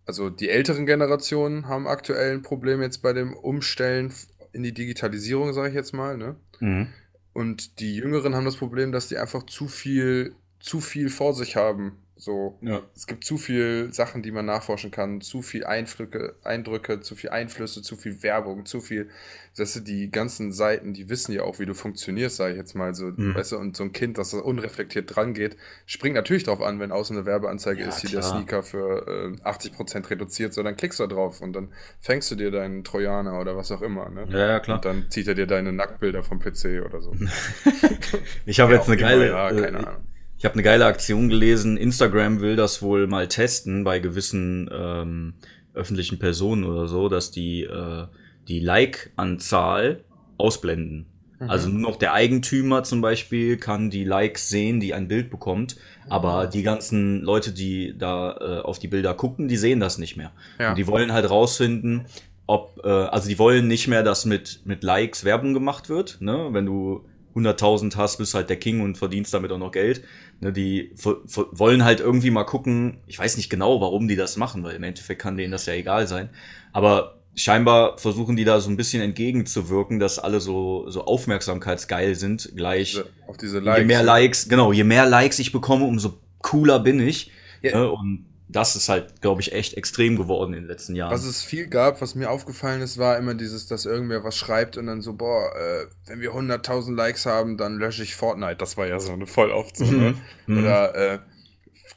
also 0.06 0.30
die 0.30 0.48
älteren 0.48 0.86
Generationen 0.86 1.66
haben 1.66 1.86
aktuell 1.88 2.32
ein 2.34 2.42
Problem 2.42 2.80
jetzt 2.80 3.02
bei 3.02 3.12
dem 3.12 3.34
Umstellen 3.34 4.12
in 4.52 4.62
die 4.62 4.72
Digitalisierung, 4.72 5.52
sage 5.52 5.70
ich 5.70 5.74
jetzt 5.74 5.92
mal, 5.92 6.16
ne? 6.16 6.36
Mhm. 6.60 6.86
Und 7.32 7.80
die 7.80 7.96
Jüngeren 7.96 8.34
haben 8.34 8.44
das 8.44 8.56
Problem, 8.56 8.92
dass 8.92 9.08
die 9.08 9.18
einfach 9.18 9.42
zu 9.42 9.68
viel, 9.68 10.34
zu 10.60 10.80
viel 10.80 11.10
vor 11.10 11.34
sich 11.34 11.56
haben. 11.56 11.98
So, 12.18 12.58
Ja. 12.60 12.82
es 12.94 13.06
gibt 13.06 13.24
zu 13.24 13.36
viel 13.36 13.92
Sachen, 13.92 14.22
die 14.22 14.30
man 14.30 14.46
nachforschen 14.46 14.90
kann, 14.90 15.20
zu 15.20 15.42
viel 15.42 15.64
Eindrücke, 15.66 16.34
Eindrücke, 16.44 17.00
zu 17.00 17.14
viel 17.14 17.28
Einflüsse, 17.30 17.82
zu 17.82 17.94
viel 17.96 18.22
Werbung, 18.22 18.64
zu 18.64 18.80
viel. 18.80 19.10
Das 19.54 19.74
sind 19.74 19.86
die 19.86 20.10
ganzen 20.10 20.50
Seiten, 20.52 20.94
die 20.94 21.10
wissen 21.10 21.32
ja 21.32 21.42
auch, 21.42 21.58
wie 21.58 21.66
du 21.66 21.74
funktionierst, 21.74 22.36
sage 22.36 22.52
ich 22.52 22.58
jetzt 22.58 22.74
mal 22.74 22.94
so, 22.94 23.12
Mhm. 23.16 23.34
weißt 23.34 23.52
du, 23.52 23.58
und 23.58 23.76
so 23.76 23.84
ein 23.84 23.92
Kind, 23.92 24.16
das 24.16 24.30
da 24.30 24.38
unreflektiert 24.38 25.14
dran 25.14 25.34
geht, 25.34 25.56
springt 25.84 26.14
natürlich 26.14 26.44
drauf 26.44 26.62
an, 26.62 26.80
wenn 26.80 26.90
außen 26.90 27.16
eine 27.16 27.26
Werbeanzeige 27.26 27.82
Ja, 27.82 27.88
ist, 27.88 28.00
hier 28.00 28.10
der 28.10 28.20
klar. 28.20 28.22
Sneaker 28.22 28.62
für 28.62 29.34
äh, 29.36 29.42
80% 29.42 30.08
reduziert, 30.08 30.54
so 30.54 30.62
dann 30.62 30.76
klickst 30.76 30.98
du 31.00 31.06
da 31.06 31.14
drauf 31.14 31.42
und 31.42 31.52
dann 31.52 31.68
fängst 32.00 32.30
du 32.30 32.34
dir 32.34 32.50
deinen 32.50 32.82
Trojaner 32.84 33.38
oder 33.40 33.56
was 33.56 33.70
auch 33.72 33.82
immer, 33.82 34.08
ne? 34.08 34.28
Ja, 34.28 34.46
ja, 34.46 34.60
klar. 34.60 34.78
Und 34.78 34.84
dann 34.84 35.10
zieht 35.10 35.28
er 35.28 35.34
dir 35.34 35.46
deine 35.46 35.72
Nacktbilder 35.72 36.22
vom 36.22 36.38
PC 36.38 36.80
oder 36.80 37.00
so. 37.02 37.14
Ich 38.46 38.60
habe 38.60 38.72
Ja, 38.72 38.74
jetzt 38.74 38.88
eine 38.88 38.96
auch 38.96 38.98
immer, 38.98 39.10
geile, 39.10 39.26
ja, 39.26 39.52
keine 39.52 39.78
äh, 39.78 39.86
Ahnung. 39.86 40.06
Ich 40.38 40.44
habe 40.44 40.54
eine 40.54 40.62
geile 40.62 40.86
Aktion 40.86 41.28
gelesen. 41.28 41.76
Instagram 41.76 42.40
will 42.40 42.56
das 42.56 42.82
wohl 42.82 43.06
mal 43.06 43.28
testen 43.28 43.84
bei 43.84 43.98
gewissen 43.98 44.68
ähm, 44.72 45.34
öffentlichen 45.74 46.18
Personen 46.18 46.64
oder 46.64 46.88
so, 46.88 47.08
dass 47.08 47.30
die 47.30 47.62
äh, 47.62 48.06
die 48.48 48.60
Like-Anzahl 48.60 50.04
ausblenden. 50.38 51.06
Mhm. 51.38 51.50
Also 51.50 51.68
nur 51.68 51.90
noch 51.90 51.96
der 51.96 52.12
Eigentümer 52.12 52.82
zum 52.82 53.00
Beispiel 53.00 53.56
kann 53.56 53.90
die 53.90 54.04
Likes 54.04 54.48
sehen, 54.48 54.80
die 54.80 54.94
ein 54.94 55.08
Bild 55.08 55.30
bekommt, 55.30 55.76
aber 56.08 56.46
die 56.46 56.62
ganzen 56.62 57.22
Leute, 57.22 57.52
die 57.52 57.96
da 57.96 58.36
äh, 58.36 58.60
auf 58.60 58.78
die 58.78 58.88
Bilder 58.88 59.14
gucken, 59.14 59.48
die 59.48 59.56
sehen 59.56 59.80
das 59.80 59.98
nicht 59.98 60.16
mehr. 60.16 60.32
Ja. 60.58 60.70
Und 60.70 60.78
die 60.78 60.86
wollen 60.86 61.12
halt 61.12 61.28
rausfinden, 61.28 62.06
ob, 62.46 62.80
äh, 62.84 62.88
also 62.88 63.28
die 63.28 63.38
wollen 63.38 63.66
nicht 63.66 63.88
mehr, 63.88 64.02
dass 64.02 64.24
mit, 64.24 64.60
mit 64.64 64.82
Likes 64.82 65.24
Werbung 65.24 65.52
gemacht 65.52 65.88
wird, 65.88 66.18
ne? 66.20 66.48
Wenn 66.52 66.66
du 66.66 67.04
100.000 67.36 67.96
hast, 67.96 68.16
bist 68.16 68.34
halt 68.34 68.48
der 68.48 68.58
King 68.58 68.80
und 68.80 68.96
verdienst 68.96 69.34
damit 69.34 69.52
auch 69.52 69.58
noch 69.58 69.72
Geld. 69.72 70.02
Ne, 70.40 70.52
die 70.52 70.92
wollen 71.02 71.84
halt 71.84 72.00
irgendwie 72.00 72.30
mal 72.30 72.44
gucken, 72.44 72.98
ich 73.06 73.18
weiß 73.18 73.36
nicht 73.36 73.50
genau, 73.50 73.80
warum 73.80 74.08
die 74.08 74.16
das 74.16 74.36
machen, 74.36 74.64
weil 74.64 74.76
im 74.76 74.82
Endeffekt 74.82 75.20
kann 75.20 75.36
denen 75.36 75.52
das 75.52 75.66
ja 75.66 75.74
egal 75.74 76.06
sein. 76.06 76.30
Aber 76.72 77.20
scheinbar 77.34 77.98
versuchen 77.98 78.36
die 78.36 78.44
da 78.44 78.60
so 78.60 78.70
ein 78.70 78.76
bisschen 78.76 79.02
entgegenzuwirken, 79.02 80.00
dass 80.00 80.18
alle 80.18 80.40
so, 80.40 80.88
so 80.88 81.04
aufmerksamkeitsgeil 81.04 82.14
sind, 82.14 82.52
gleich. 82.56 82.98
Auf 83.26 83.36
diese 83.36 83.58
Je 83.58 83.64
Likes. 83.64 83.86
mehr 83.86 84.02
Likes, 84.02 84.48
genau, 84.48 84.72
je 84.72 84.84
mehr 84.84 85.06
Likes 85.06 85.38
ich 85.38 85.52
bekomme, 85.52 85.84
umso 85.84 86.18
cooler 86.38 86.80
bin 86.80 87.00
ich. 87.00 87.30
Ja. 87.62 87.78
Ne, 87.78 87.90
und 87.90 88.26
das 88.48 88.76
ist 88.76 88.88
halt, 88.88 89.20
glaube 89.20 89.40
ich, 89.40 89.52
echt 89.52 89.74
extrem 89.74 90.16
geworden 90.16 90.54
in 90.54 90.60
den 90.62 90.68
letzten 90.68 90.94
Jahren. 90.94 91.12
Was 91.12 91.24
es 91.24 91.42
viel 91.42 91.66
gab, 91.66 92.00
was 92.00 92.14
mir 92.14 92.30
aufgefallen 92.30 92.80
ist, 92.80 92.96
war 92.96 93.18
immer 93.18 93.34
dieses, 93.34 93.66
dass 93.66 93.86
irgendwer 93.86 94.22
was 94.22 94.36
schreibt 94.36 94.76
und 94.76 94.86
dann 94.86 95.02
so, 95.02 95.14
boah, 95.14 95.50
äh, 95.56 95.86
wenn 96.06 96.20
wir 96.20 96.32
100.000 96.32 96.94
Likes 96.94 97.26
haben, 97.26 97.56
dann 97.56 97.76
lösche 97.76 98.04
ich 98.04 98.14
Fortnite. 98.14 98.56
Das 98.56 98.76
war 98.76 98.86
ja 98.86 99.00
so 99.00 99.12
eine 99.12 99.26
voll 99.26 99.50
oft 99.50 99.76
so, 99.76 99.84
ne? 99.84 100.14
Mhm. 100.46 100.58
Oder, 100.58 100.94
äh, 100.94 101.18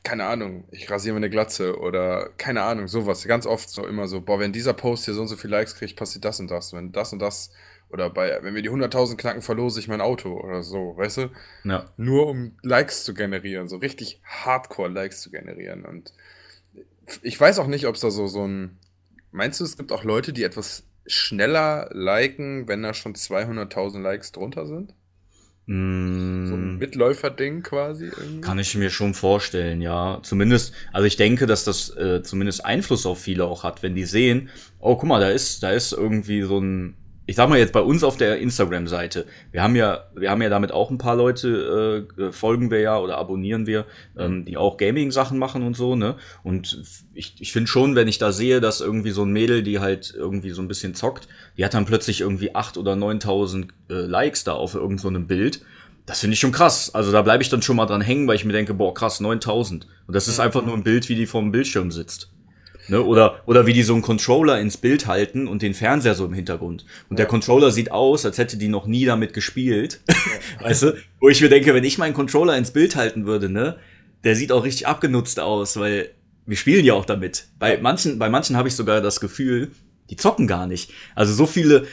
keine 0.03 0.25
Ahnung, 0.25 0.65
ich 0.71 0.89
rasiere 0.89 1.13
meine 1.13 1.29
Glatze 1.29 1.77
oder 1.77 2.29
keine 2.37 2.63
Ahnung, 2.63 2.87
sowas. 2.87 3.25
Ganz 3.25 3.45
oft 3.45 3.69
so 3.69 3.85
immer 3.85 4.07
so, 4.07 4.21
boah, 4.21 4.39
wenn 4.39 4.53
dieser 4.53 4.73
Post 4.73 5.05
hier 5.05 5.13
so 5.13 5.21
und 5.21 5.27
so 5.27 5.35
viele 5.35 5.57
Likes 5.57 5.75
kriegt, 5.75 5.97
passiert 5.97 6.25
das 6.25 6.39
und 6.39 6.49
das. 6.49 6.73
Wenn 6.73 6.91
das 6.91 7.13
und 7.13 7.19
das, 7.19 7.51
oder 7.89 8.09
bei, 8.09 8.39
wenn 8.41 8.55
wir 8.55 8.61
die 8.61 8.71
100.000 8.71 9.17
knacken, 9.17 9.41
verlose 9.41 9.79
ich 9.79 9.87
mein 9.87 10.01
Auto 10.01 10.39
oder 10.39 10.63
so, 10.63 10.95
weißt 10.97 11.17
du? 11.17 11.29
Ja. 11.63 11.85
nur 11.97 12.27
um 12.27 12.57
Likes 12.63 13.03
zu 13.03 13.13
generieren, 13.13 13.67
so 13.67 13.77
richtig 13.77 14.21
Hardcore-Likes 14.23 15.21
zu 15.21 15.31
generieren. 15.31 15.85
Und 15.85 16.13
ich 17.23 17.39
weiß 17.39 17.59
auch 17.59 17.67
nicht, 17.67 17.87
ob 17.87 17.95
es 17.95 18.01
da 18.01 18.11
so, 18.11 18.27
so 18.27 18.45
ein. 18.47 18.77
Meinst 19.31 19.59
du, 19.59 19.63
es 19.63 19.77
gibt 19.77 19.91
auch 19.91 20.03
Leute, 20.03 20.33
die 20.33 20.43
etwas 20.43 20.83
schneller 21.05 21.89
liken, 21.93 22.67
wenn 22.67 22.83
da 22.83 22.93
schon 22.93 23.13
200.000 23.15 24.01
Likes 24.01 24.31
drunter 24.31 24.65
sind? 24.67 24.93
So 26.43 26.55
ein 26.55 26.75
Mm, 26.75 26.79
Mitläufer-Ding 26.79 27.63
quasi 27.63 28.07
irgendwie? 28.07 28.41
Kann 28.41 28.59
ich 28.59 28.75
mir 28.75 28.89
schon 28.89 29.13
vorstellen, 29.13 29.81
ja. 29.81 30.19
Zumindest, 30.23 30.73
also 30.93 31.05
ich 31.05 31.17
denke, 31.17 31.45
dass 31.45 31.63
das 31.65 31.95
äh, 31.97 32.23
zumindest 32.23 32.65
Einfluss 32.65 33.05
auf 33.05 33.19
viele 33.21 33.45
auch 33.45 33.63
hat, 33.63 33.83
wenn 33.83 33.95
die 33.95 34.05
sehen, 34.05 34.49
oh, 34.79 34.95
guck 34.95 35.07
mal, 35.09 35.19
da 35.19 35.29
ist, 35.29 35.61
da 35.63 35.71
ist 35.71 35.91
irgendwie 35.93 36.41
so 36.43 36.59
ein, 36.59 36.95
ich 37.29 37.35
sag 37.35 37.47
mal 37.47 37.59
jetzt 37.59 37.73
bei 37.73 37.81
uns 37.81 38.03
auf 38.03 38.17
der 38.17 38.39
Instagram-Seite, 38.39 39.27
wir 39.51 39.61
haben 39.61 39.75
ja, 39.75 40.05
wir 40.15 40.31
haben 40.31 40.41
ja 40.41 40.49
damit 40.49 40.71
auch 40.71 40.89
ein 40.89 40.97
paar 40.97 41.15
Leute, 41.15 42.07
äh, 42.17 42.23
äh, 42.23 42.31
folgen 42.31 42.71
wir 42.71 42.79
ja 42.79 42.97
oder 42.97 43.19
abonnieren 43.19 43.67
wir, 43.67 43.85
ähm, 44.17 44.45
die 44.45 44.57
auch 44.57 44.77
Gaming-Sachen 44.77 45.37
machen 45.37 45.61
und 45.61 45.77
so, 45.77 45.95
ne? 45.95 46.15
Und 46.41 46.81
ich, 47.13 47.35
ich 47.39 47.51
finde 47.51 47.67
schon, 47.67 47.93
wenn 47.93 48.07
ich 48.07 48.17
da 48.17 48.31
sehe, 48.31 48.61
dass 48.61 48.81
irgendwie 48.81 49.11
so 49.11 49.25
ein 49.25 49.31
Mädel, 49.31 49.61
die 49.61 49.77
halt 49.77 50.11
irgendwie 50.17 50.49
so 50.49 50.63
ein 50.63 50.67
bisschen 50.67 50.95
zockt, 50.95 51.27
die 51.55 51.63
hat 51.63 51.75
dann 51.75 51.85
plötzlich 51.85 52.21
irgendwie 52.21 52.55
8.000 52.55 52.79
oder 52.79 52.93
9.000 52.93 53.67
äh, 53.91 53.93
Likes 53.93 54.43
da 54.43 54.53
auf 54.53 54.73
irgendeinem 54.73 54.97
so 54.97 55.07
einem 55.09 55.27
Bild. 55.27 55.61
Das 56.07 56.21
finde 56.21 56.33
ich 56.33 56.39
schon 56.39 56.51
krass. 56.51 56.95
Also 56.95 57.11
da 57.11 57.21
bleibe 57.21 57.43
ich 57.43 57.49
dann 57.49 57.61
schon 57.61 57.75
mal 57.75 57.85
dran 57.85 58.01
hängen, 58.01 58.27
weil 58.27 58.37
ich 58.37 58.45
mir 58.45 58.53
denke, 58.53 58.73
boah, 58.73 58.95
krass, 58.95 59.19
9000. 59.19 59.85
Und 60.07 60.15
das 60.15 60.27
ist 60.27 60.39
einfach 60.39 60.65
nur 60.65 60.73
ein 60.73 60.83
Bild, 60.83 61.09
wie 61.09 61.15
die 61.15 61.27
vorm 61.27 61.51
Bildschirm 61.51 61.91
sitzt. 61.91 62.31
Ne? 62.89 63.03
Oder, 63.03 63.41
oder 63.45 63.65
wie 63.65 63.73
die 63.73 63.83
so 63.83 63.93
einen 63.93 64.01
Controller 64.01 64.59
ins 64.59 64.77
Bild 64.77 65.07
halten 65.07 65.47
und 65.47 65.61
den 65.61 65.73
Fernseher 65.73 66.15
so 66.15 66.25
im 66.25 66.33
Hintergrund. 66.33 66.85
Und 67.09 67.19
der 67.19 67.25
Controller 67.25 67.71
sieht 67.71 67.91
aus, 67.91 68.25
als 68.25 68.37
hätte 68.37 68.57
die 68.57 68.67
noch 68.67 68.87
nie 68.87 69.05
damit 69.05 69.33
gespielt. 69.33 70.01
weißt 70.61 70.83
du? 70.83 70.97
Wo 71.19 71.29
ich 71.29 71.41
mir 71.41 71.49
denke, 71.49 71.73
wenn 71.73 71.83
ich 71.83 71.97
meinen 71.97 72.13
Controller 72.13 72.57
ins 72.57 72.71
Bild 72.71 72.95
halten 72.95 73.25
würde, 73.25 73.49
ne, 73.49 73.77
der 74.23 74.35
sieht 74.35 74.51
auch 74.51 74.63
richtig 74.63 74.87
abgenutzt 74.87 75.39
aus, 75.39 75.77
weil 75.77 76.09
wir 76.45 76.57
spielen 76.57 76.83
ja 76.83 76.93
auch 76.93 77.05
damit. 77.05 77.47
Bei 77.59 77.77
manchen, 77.77 78.17
bei 78.17 78.29
manchen 78.29 78.57
habe 78.57 78.67
ich 78.67 78.75
sogar 78.75 79.01
das 79.01 79.19
Gefühl, 79.19 79.71
die 80.09 80.15
zocken 80.15 80.47
gar 80.47 80.65
nicht. 80.65 80.91
Also 81.15 81.33
so 81.33 81.45
viele 81.45 81.85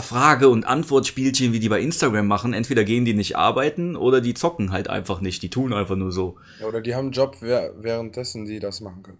Frage- 0.00 0.48
und 0.48 0.64
Antwortspielchen, 0.64 1.52
wie 1.52 1.60
die 1.60 1.68
bei 1.68 1.80
Instagram 1.80 2.26
machen, 2.26 2.54
entweder 2.54 2.84
gehen 2.84 3.04
die 3.04 3.14
nicht 3.14 3.36
arbeiten 3.36 3.96
oder 3.96 4.20
die 4.20 4.34
zocken 4.34 4.72
halt 4.72 4.88
einfach 4.88 5.20
nicht. 5.20 5.42
Die 5.42 5.50
tun 5.50 5.72
einfach 5.72 5.96
nur 5.96 6.12
so. 6.12 6.36
Ja, 6.60 6.66
oder 6.66 6.80
die 6.80 6.94
haben 6.94 7.06
einen 7.06 7.12
Job, 7.12 7.36
währenddessen 7.40 8.46
die 8.46 8.58
das 8.58 8.80
machen 8.80 9.02
können. 9.02 9.18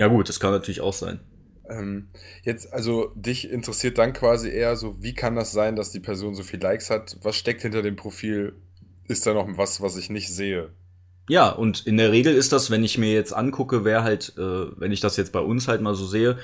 Ja 0.00 0.06
gut, 0.06 0.30
das 0.30 0.40
kann 0.40 0.50
natürlich 0.50 0.80
auch 0.80 0.94
sein. 0.94 1.20
Ähm, 1.68 2.08
jetzt, 2.42 2.72
also 2.72 3.12
dich 3.16 3.50
interessiert 3.50 3.98
dann 3.98 4.14
quasi 4.14 4.48
eher 4.48 4.74
so, 4.76 5.02
wie 5.02 5.12
kann 5.12 5.36
das 5.36 5.52
sein, 5.52 5.76
dass 5.76 5.92
die 5.92 6.00
Person 6.00 6.34
so 6.34 6.42
viel 6.42 6.58
Likes 6.58 6.88
hat? 6.88 7.18
Was 7.20 7.36
steckt 7.36 7.60
hinter 7.60 7.82
dem 7.82 7.96
Profil? 7.96 8.54
Ist 9.08 9.26
da 9.26 9.34
noch 9.34 9.46
was, 9.58 9.82
was 9.82 9.98
ich 9.98 10.08
nicht 10.08 10.32
sehe? 10.32 10.70
Ja, 11.28 11.50
und 11.50 11.86
in 11.86 11.98
der 11.98 12.12
Regel 12.12 12.34
ist 12.34 12.50
das, 12.50 12.70
wenn 12.70 12.82
ich 12.82 12.96
mir 12.96 13.12
jetzt 13.12 13.34
angucke, 13.34 13.84
wer 13.84 14.02
halt, 14.02 14.32
äh, 14.38 14.80
wenn 14.80 14.90
ich 14.90 15.00
das 15.00 15.18
jetzt 15.18 15.32
bei 15.32 15.40
uns 15.40 15.68
halt 15.68 15.82
mal 15.82 15.94
so 15.94 16.06
sehe, 16.06 16.38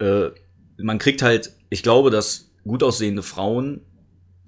äh, 0.00 0.30
man 0.76 0.98
kriegt 0.98 1.22
halt, 1.22 1.52
ich 1.70 1.84
glaube, 1.84 2.10
dass 2.10 2.50
gut 2.64 2.82
aussehende 2.82 3.22
Frauen 3.22 3.82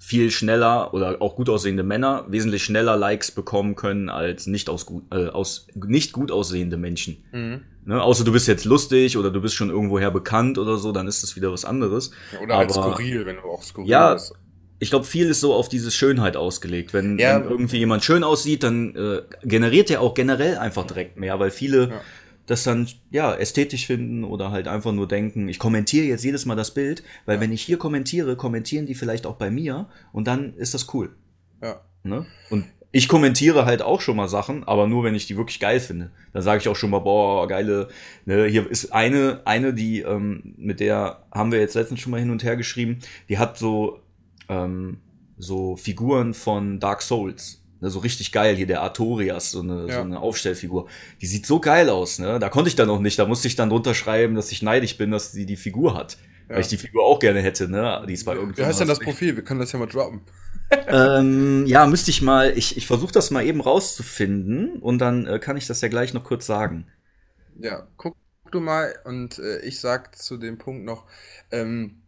viel 0.01 0.31
schneller 0.31 0.93
oder 0.93 1.21
auch 1.21 1.35
gut 1.35 1.49
aussehende 1.49 1.83
Männer 1.83 2.25
wesentlich 2.29 2.63
schneller 2.63 2.95
Likes 2.95 3.31
bekommen 3.31 3.75
können 3.75 4.09
als 4.09 4.47
nicht 4.47 4.69
aus 4.69 4.85
gut, 4.85 5.03
äh, 5.11 5.27
aus 5.27 5.67
nicht 5.75 6.13
gut 6.13 6.31
aussehende 6.31 6.77
Menschen. 6.77 7.17
Mhm. 7.33 7.61
Ne? 7.85 8.01
Außer 8.01 8.23
du 8.23 8.31
bist 8.31 8.47
jetzt 8.47 8.63
lustig 8.65 9.17
oder 9.17 9.29
du 9.29 9.41
bist 9.41 9.55
schon 9.55 9.69
irgendwoher 9.69 10.09
bekannt 10.11 10.57
oder 10.57 10.77
so, 10.77 10.91
dann 10.93 11.07
ist 11.07 11.21
das 11.23 11.35
wieder 11.35 11.51
was 11.51 11.65
anderes. 11.65 12.11
Oder 12.41 12.55
als 12.55 12.77
Aber- 12.77 12.93
skurril, 12.93 13.25
wenn 13.25 13.35
du 13.35 13.41
auch 13.43 13.61
skurril 13.61 13.89
Ja, 13.89 14.13
bist. 14.13 14.33
Ich 14.81 14.89
glaube, 14.91 15.03
viel 15.03 15.27
ist 15.27 15.41
so 15.41 15.53
auf 15.53 15.67
diese 15.67 15.91
Schönheit 15.91 16.37
ausgelegt. 16.37 16.93
Wenn, 16.93 17.19
Ja. 17.19 17.35
wenn 17.43 17.49
irgendwie 17.51 17.79
jemand 17.79 18.01
schön 18.05 18.23
aussieht, 18.23 18.63
dann 18.63 18.95
äh, 18.95 19.21
generiert 19.43 19.89
der 19.89 19.99
auch 20.01 20.13
generell 20.13 20.57
einfach 20.57 20.87
direkt 20.87 21.17
mehr, 21.17 21.37
weil 21.41 21.51
viele 21.51 21.89
Ja. 21.89 22.01
Das 22.49 22.63
dann 22.63 22.87
ja 23.11 23.35
ästhetisch 23.35 23.85
finden 23.85 24.23
oder 24.23 24.49
halt 24.49 24.67
einfach 24.67 24.91
nur 24.91 25.07
denken, 25.07 25.47
ich 25.49 25.59
kommentiere 25.59 26.07
jetzt 26.07 26.23
jedes 26.25 26.47
Mal 26.47 26.55
das 26.55 26.73
Bild, 26.73 27.03
weil 27.27 27.39
wenn 27.39 27.51
ich 27.51 27.61
hier 27.61 27.77
kommentiere, 27.77 28.35
kommentieren 28.35 28.87
die 28.87 28.95
vielleicht 28.95 29.27
auch 29.27 29.35
bei 29.35 29.51
mir 29.51 29.87
und 30.11 30.25
dann 30.25 30.55
ist 30.55 30.73
das 30.73 30.91
cool. 30.95 31.15
Ja. 31.61 31.81
Ne? 32.01 32.25
Und 32.49 32.65
ich 32.91 33.07
kommentiere 33.07 33.65
halt 33.65 33.83
auch 33.83 34.01
schon 34.01 34.15
mal 34.15 34.27
Sachen, 34.27 34.63
aber 34.63 34.87
nur 34.87 35.03
wenn 35.03 35.13
ich 35.13 35.27
die 35.27 35.37
wirklich 35.37 35.59
geil 35.59 35.79
finde. 35.79 36.09
Dann 36.33 36.41
sage 36.41 36.59
ich 36.59 36.67
auch 36.67 36.75
schon 36.75 36.89
mal, 36.89 36.99
boah, 36.99 37.47
geile, 37.47 37.89
ne, 38.25 38.45
hier 38.45 38.67
ist 38.67 38.93
eine, 38.93 39.41
eine, 39.45 39.75
die, 39.75 39.99
ähm, 39.99 40.55
mit 40.57 40.79
der 40.79 41.21
haben 41.31 41.51
wir 41.51 41.59
jetzt 41.59 41.75
letztens 41.75 41.99
schon 41.99 42.09
mal 42.09 42.19
hin 42.19 42.31
und 42.31 42.43
her 42.43 42.57
geschrieben, 42.57 42.97
die 43.29 43.37
hat 43.37 43.59
so, 43.59 43.99
ähm, 44.47 44.97
so 45.37 45.75
Figuren 45.75 46.33
von 46.33 46.79
Dark 46.79 47.03
Souls. 47.03 47.58
Ne, 47.81 47.89
so 47.89 47.99
richtig 47.99 48.31
geil, 48.33 48.55
hier 48.55 48.67
der 48.67 48.81
Artorias, 48.81 49.51
so 49.51 49.61
eine, 49.61 49.87
Ja. 49.87 49.95
so 49.95 50.01
eine 50.01 50.19
Aufstellfigur. 50.19 50.87
Die 51.21 51.27
sieht 51.27 51.45
so 51.45 51.61
geil 51.61 51.89
aus, 51.89 52.19
ne? 52.19 52.37
Da 52.39 52.49
konnte 52.49 52.67
ich 52.67 52.75
dann 52.75 52.87
noch 52.87 52.99
nicht, 52.99 53.17
da 53.17 53.25
musste 53.25 53.47
ich 53.47 53.55
dann 53.55 53.69
drunter 53.69 53.93
schreiben, 53.93 54.35
dass 54.35 54.51
ich 54.51 54.61
neidisch 54.61 54.97
bin, 54.97 55.11
dass 55.11 55.31
sie 55.31 55.45
die 55.45 55.55
Figur 55.55 55.95
hat. 55.95 56.17
Ja. 56.49 56.55
Weil 56.55 56.61
ich 56.61 56.67
die 56.67 56.77
Figur 56.77 57.05
auch 57.05 57.19
gerne 57.19 57.41
hätte, 57.41 57.69
ne? 57.69 58.03
Die 58.07 58.13
ist 58.13 58.25
bei 58.25 58.35
Wie 58.35 58.65
heißt 58.65 58.81
denn 58.81 58.87
das 58.87 58.99
Profil? 58.99 59.35
Wir 59.35 59.43
können 59.43 59.59
das 59.59 59.71
ja 59.71 59.79
mal 59.79 59.85
droppen. 59.85 60.21
ähm, 60.87 61.65
ja, 61.65 61.87
müsste 61.87 62.11
ich 62.11 62.21
mal, 62.21 62.55
ich, 62.57 62.77
ich 62.77 62.85
versuche 62.85 63.11
das 63.11 63.31
mal 63.31 63.45
eben 63.45 63.61
rauszufinden 63.61 64.79
und 64.81 64.99
dann 64.99 65.25
äh, 65.25 65.39
kann 65.39 65.57
ich 65.57 65.65
das 65.65 65.81
ja 65.81 65.87
gleich 65.87 66.13
noch 66.13 66.23
kurz 66.23 66.45
sagen. 66.45 66.85
Ja, 67.59 67.87
guck 67.97 68.15
du 68.51 68.59
mal 68.59 68.95
und 69.05 69.39
äh, 69.39 69.59
ich 69.61 69.79
sag 69.79 70.15
zu 70.17 70.37
dem 70.37 70.57
Punkt 70.57 70.85
noch, 70.85 71.05
ähm, 71.51 72.01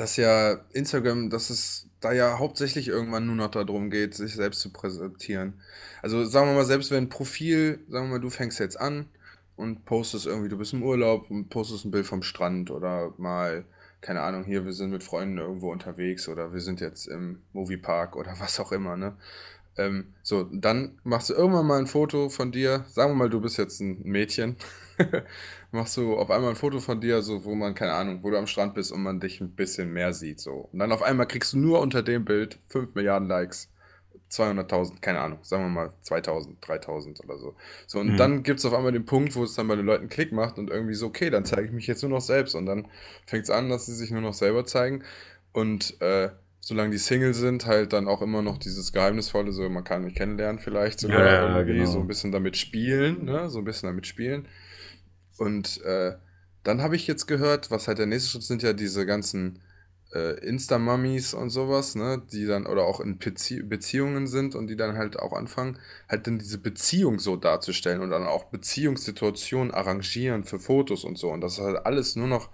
dass 0.00 0.16
ja 0.16 0.52
Instagram, 0.72 1.28
dass 1.28 1.50
es 1.50 1.86
da 2.00 2.12
ja 2.12 2.38
hauptsächlich 2.38 2.88
irgendwann 2.88 3.26
nur 3.26 3.36
noch 3.36 3.50
darum 3.50 3.90
geht, 3.90 4.14
sich 4.14 4.34
selbst 4.34 4.60
zu 4.60 4.72
präsentieren. 4.72 5.60
Also 6.00 6.24
sagen 6.24 6.48
wir 6.48 6.54
mal, 6.54 6.64
selbst 6.64 6.90
wenn 6.90 7.04
ein 7.04 7.08
Profil, 7.10 7.80
sagen 7.86 8.06
wir 8.06 8.12
mal, 8.12 8.20
du 8.20 8.30
fängst 8.30 8.58
jetzt 8.60 8.80
an 8.80 9.10
und 9.56 9.84
postest 9.84 10.24
irgendwie, 10.24 10.48
du 10.48 10.56
bist 10.56 10.72
im 10.72 10.82
Urlaub 10.82 11.30
und 11.30 11.50
postest 11.50 11.84
ein 11.84 11.90
Bild 11.90 12.06
vom 12.06 12.22
Strand 12.22 12.70
oder 12.70 13.12
mal, 13.18 13.66
keine 14.00 14.22
Ahnung, 14.22 14.44
hier, 14.44 14.64
wir 14.64 14.72
sind 14.72 14.90
mit 14.90 15.04
Freunden 15.04 15.36
irgendwo 15.36 15.70
unterwegs 15.70 16.28
oder 16.28 16.54
wir 16.54 16.60
sind 16.60 16.80
jetzt 16.80 17.06
im 17.06 17.42
Moviepark 17.52 18.16
oder 18.16 18.34
was 18.38 18.58
auch 18.58 18.72
immer, 18.72 18.96
ne? 18.96 19.18
Ähm, 19.76 20.14
so, 20.22 20.44
dann 20.50 20.98
machst 21.04 21.28
du 21.28 21.34
irgendwann 21.34 21.66
mal 21.66 21.78
ein 21.78 21.86
Foto 21.86 22.28
von 22.28 22.52
dir. 22.52 22.84
Sagen 22.88 23.12
wir 23.12 23.16
mal, 23.16 23.30
du 23.30 23.40
bist 23.40 23.56
jetzt 23.58 23.80
ein 23.80 24.00
Mädchen. 24.02 24.56
machst 25.72 25.96
du 25.96 26.16
auf 26.16 26.30
einmal 26.30 26.50
ein 26.50 26.56
Foto 26.56 26.80
von 26.80 27.00
dir, 27.00 27.22
so 27.22 27.44
wo 27.44 27.54
man, 27.54 27.74
keine 27.74 27.92
Ahnung, 27.92 28.22
wo 28.22 28.30
du 28.30 28.38
am 28.38 28.46
Strand 28.46 28.74
bist 28.74 28.92
und 28.92 29.02
man 29.02 29.20
dich 29.20 29.40
ein 29.40 29.54
bisschen 29.54 29.92
mehr 29.92 30.12
sieht. 30.12 30.40
So. 30.40 30.68
Und 30.72 30.78
dann 30.78 30.92
auf 30.92 31.02
einmal 31.02 31.26
kriegst 31.26 31.52
du 31.52 31.58
nur 31.58 31.80
unter 31.80 32.02
dem 32.02 32.24
Bild 32.24 32.58
5 32.68 32.94
Milliarden 32.94 33.28
Likes. 33.28 33.68
200.000, 34.28 35.02
keine 35.02 35.20
Ahnung, 35.20 35.40
sagen 35.42 35.64
wir 35.64 35.68
mal 35.70 35.92
2000, 36.02 36.58
3000 36.66 37.18
oder 37.24 37.36
so. 37.38 37.56
So, 37.88 37.98
und 37.98 38.14
Mhm. 38.14 38.20
dann 38.20 38.42
gibt 38.44 38.60
es 38.60 38.64
auf 38.64 38.74
einmal 38.74 38.92
den 38.92 39.04
Punkt, 39.04 39.34
wo 39.34 39.42
es 39.42 39.54
dann 39.54 39.66
bei 39.66 39.74
den 39.74 39.86
Leuten 39.86 40.08
Klick 40.08 40.30
macht 40.32 40.56
und 40.58 40.70
irgendwie 40.70 40.94
so, 40.94 41.06
okay, 41.06 41.30
dann 41.30 41.44
zeige 41.44 41.64
ich 41.66 41.72
mich 41.72 41.86
jetzt 41.88 42.02
nur 42.02 42.10
noch 42.12 42.20
selbst. 42.20 42.54
Und 42.54 42.66
dann 42.66 42.86
fängt 43.26 43.44
es 43.44 43.50
an, 43.50 43.68
dass 43.68 43.86
sie 43.86 43.94
sich 43.94 44.10
nur 44.12 44.20
noch 44.20 44.34
selber 44.34 44.64
zeigen. 44.64 45.02
Und 45.52 46.00
äh, 46.00 46.30
solange 46.60 46.90
die 46.92 46.98
Single 46.98 47.34
sind, 47.34 47.66
halt 47.66 47.92
dann 47.92 48.06
auch 48.08 48.22
immer 48.22 48.42
noch 48.42 48.58
dieses 48.58 48.92
Geheimnisvolle, 48.92 49.52
so 49.52 49.68
man 49.68 49.84
kann 49.84 50.04
mich 50.04 50.14
kennenlernen 50.14 50.60
vielleicht 50.60 51.00
sogar 51.00 51.22
Ja, 51.22 51.42
ja, 51.48 51.62
genau. 51.62 51.86
so 51.86 52.00
ein 52.00 52.06
bisschen 52.06 52.32
damit 52.32 52.56
spielen, 52.56 53.24
ne? 53.24 53.50
So 53.50 53.58
ein 53.58 53.64
bisschen 53.64 53.88
damit 53.88 54.06
spielen. 54.06 54.46
Und 55.40 55.82
äh, 55.84 56.16
dann 56.64 56.82
habe 56.82 56.96
ich 56.96 57.06
jetzt 57.06 57.26
gehört, 57.26 57.70
was 57.70 57.88
halt 57.88 57.96
der 57.96 58.04
nächste 58.04 58.28
Schritt 58.28 58.42
sind 58.42 58.62
ja 58.62 58.74
diese 58.74 59.06
ganzen 59.06 59.62
äh, 60.12 60.38
Insta-Mummies 60.46 61.32
und 61.32 61.48
sowas, 61.48 61.94
ne, 61.94 62.22
die 62.30 62.44
dann 62.44 62.66
oder 62.66 62.84
auch 62.84 63.00
in 63.00 63.16
Bezie 63.16 63.62
Beziehungen 63.62 64.26
sind 64.26 64.54
und 64.54 64.66
die 64.66 64.76
dann 64.76 64.98
halt 64.98 65.18
auch 65.18 65.32
anfangen, 65.32 65.78
halt 66.10 66.26
dann 66.26 66.38
diese 66.38 66.58
Beziehung 66.58 67.18
so 67.18 67.36
darzustellen 67.36 68.02
und 68.02 68.10
dann 68.10 68.26
auch 68.26 68.44
Beziehungssituationen 68.50 69.72
arrangieren 69.72 70.44
für 70.44 70.58
Fotos 70.58 71.04
und 71.04 71.16
so. 71.16 71.30
Und 71.30 71.40
das 71.40 71.58
halt 71.58 71.86
alles 71.86 72.16
nur 72.16 72.28
noch 72.28 72.50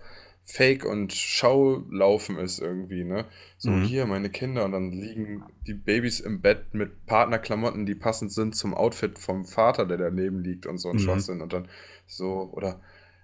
Fake 0.48 0.84
und 0.84 1.12
Schaulaufen 1.12 2.38
ist 2.38 2.60
irgendwie, 2.60 3.04
ne? 3.04 3.26
So 3.58 3.78
Mhm. 3.78 3.82
hier 3.82 4.06
meine 4.06 4.30
Kinder 4.30 4.64
und 4.64 4.72
dann 4.72 4.92
liegen 4.92 5.48
die 5.66 5.74
Babys 5.74 6.20
im 6.20 6.40
Bett 6.40 6.72
mit 6.72 7.04
Partnerklamotten, 7.06 7.84
die 7.84 7.96
passend 7.96 8.32
sind 8.32 8.54
zum 8.54 8.72
Outfit 8.74 9.18
vom 9.18 9.44
Vater, 9.44 9.86
der 9.86 9.98
daneben 9.98 10.42
liegt 10.44 10.66
und 10.66 10.78
so 10.78 10.88
ein 10.90 10.98
Mhm. 10.98 11.00
Schwachsinn 11.00 11.40
und 11.42 11.52
dann 11.52 11.68
so 12.06 12.50
oder 12.52 12.80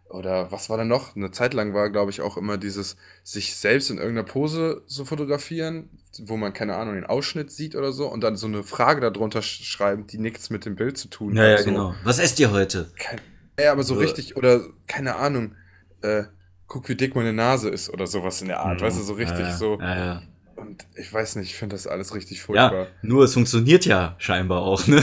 oder 0.09 0.53
was 0.53 0.69
war 0.69 0.77
da 0.77 0.85
noch? 0.85 1.17
Eine 1.17 1.31
Zeit 1.31 1.55
lang 1.55 1.73
war, 1.75 1.89
glaube 1.91 2.11
ich, 2.11 2.21
auch 2.21 2.37
immer 2.37 2.59
dieses 2.59 2.97
sich 3.23 3.55
selbst 3.57 3.89
in 3.91 3.97
irgendeiner 3.99 4.27
Pose 4.29 4.83
so 4.87 5.05
fotografieren, 5.07 5.89
wo 6.25 6.37
man, 6.37 6.53
keine 6.53 6.77
Ahnung, 6.77 6.95
den 6.97 7.07
Ausschnitt 7.07 7.51
sieht 7.51 7.75
oder 7.77 7.93
so 7.93 8.09
und 8.13 8.21
dann 8.23 8.37
so 8.37 8.47
eine 8.47 8.63
Frage 8.63 9.01
darunter 9.01 9.41
sch 9.43 9.65
schreiben, 9.65 10.07
die 10.07 10.19
nichts 10.19 10.51
mit 10.51 10.67
dem 10.67 10.77
Bild 10.77 10.99
zu 10.99 11.09
tun 11.09 11.37
Ja, 11.37 11.45
ja, 11.49 11.63
so. 11.63 11.63
genau. 11.63 11.99
Was 12.03 12.19
esst 12.21 12.39
ihr 12.41 12.51
heute? 12.53 12.93
Kein, 12.99 13.21
ja, 13.59 13.73
aber 13.73 13.83
so 13.85 13.95
So. 13.95 14.01
richtig, 14.01 14.37
oder 14.37 14.63
keine 14.87 15.17
Ahnung, 15.17 15.55
äh, 16.03 16.25
guck, 16.73 16.89
wie 16.89 16.95
dick 16.97 17.15
meine 17.15 17.33
Nase 17.33 17.69
ist 17.69 17.91
oder 17.91 18.07
sowas 18.07 18.41
in 18.41 18.49
der 18.49 18.61
Art, 18.61 18.81
Mhm. 18.81 18.85
weißt 18.87 18.99
du, 18.99 19.03
so 19.03 19.13
richtig 19.15 19.41
ja, 19.41 19.57
so. 19.57 19.79
Ja. 19.81 20.23
Und 20.57 20.87
ich 20.95 21.13
weiß 21.13 21.37
nicht, 21.37 21.51
ich 21.51 21.57
finde 21.57 21.75
das 21.75 21.87
alles 21.87 22.15
richtig 22.15 22.41
furchtbar. 22.43 22.73
ja, 22.75 22.87
nur 23.03 23.25
es 23.25 23.35
funktioniert 23.35 23.85
ja 23.85 24.15
scheinbar 24.19 24.63
auch, 24.63 24.87
ne? 24.87 25.03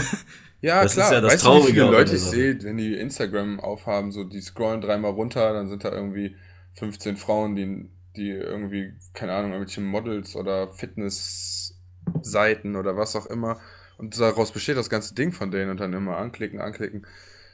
Ja, 0.62 0.84
Das 0.84 0.91
ist 0.93 0.97
klar. 0.97 1.13
ja 1.13 1.21
das 1.21 1.34
weißt 1.34 1.43
du, 1.45 1.47
wie 1.47 1.51
Traurige 1.51 1.73
viele 1.73 1.91
Leute 1.91 2.15
ich 2.15 2.21
sehe, 2.21 2.62
wenn 2.63 2.77
die 2.77 2.95
Instagram 2.95 3.60
aufhaben, 3.60 4.12
so 4.12 4.23
die 4.25 4.41
scrollen 4.41 4.82
dreimal 4.82 5.12
runter, 5.12 5.53
dann 5.53 5.67
sind 5.69 5.84
da 5.84 5.91
irgendwie 5.91 6.36
15 6.73 7.17
Frauen, 7.17 7.55
die, 7.55 7.89
die 8.15 8.29
irgendwie, 8.29 8.93
keine 9.13 9.34
Ahnung, 9.34 9.51
irgendwelche 9.53 9.82
Models 9.82 10.36
oder 10.36 10.71
Fitnessseiten 10.73 12.75
oder 12.75 12.97
was 12.97 13.15
auch 13.15 13.25
immer. 13.27 13.60
Und 13.97 14.19
daraus 14.19 14.51
besteht 14.51 14.77
das 14.77 14.89
ganze 14.89 15.13
Ding 15.13 15.32
von 15.34 15.51
denen 15.51 15.71
und 15.71 15.79
dann 15.79 15.93
immer 15.93 16.17
anklicken, 16.17 16.60
anklicken. 16.62 17.05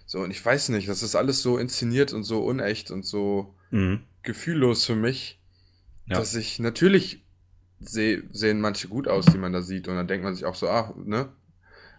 So, 0.05 0.19
und 0.19 0.29
ich 0.31 0.43
weiß 0.45 0.69
nicht, 0.69 0.87
das 0.87 1.01
ist 1.01 1.15
alles 1.15 1.41
so 1.41 1.57
inszeniert 1.57 2.13
und 2.13 2.23
so 2.23 2.43
unecht 2.45 2.91
und 2.91 3.03
so 3.05 3.54
Mhm. 3.71 4.01
gefühllos 4.23 4.85
für 4.85 4.95
mich, 4.95 5.39
Ja. 6.07 6.17
dass 6.17 6.33
ich 6.35 6.59
natürlich 6.59 7.23
seh, 7.79 8.21
sehen 8.31 8.61
manche 8.61 8.87
gut 8.87 9.07
aus, 9.07 9.25
die 9.25 9.37
man 9.37 9.53
da 9.53 9.61
sieht. 9.61 9.87
Und 9.87 9.95
dann 9.95 10.07
denkt 10.07 10.23
man 10.23 10.33
sich 10.35 10.45
auch 10.45 10.55
so, 10.55 10.67
ah, 10.69 10.93
ne? 11.03 11.29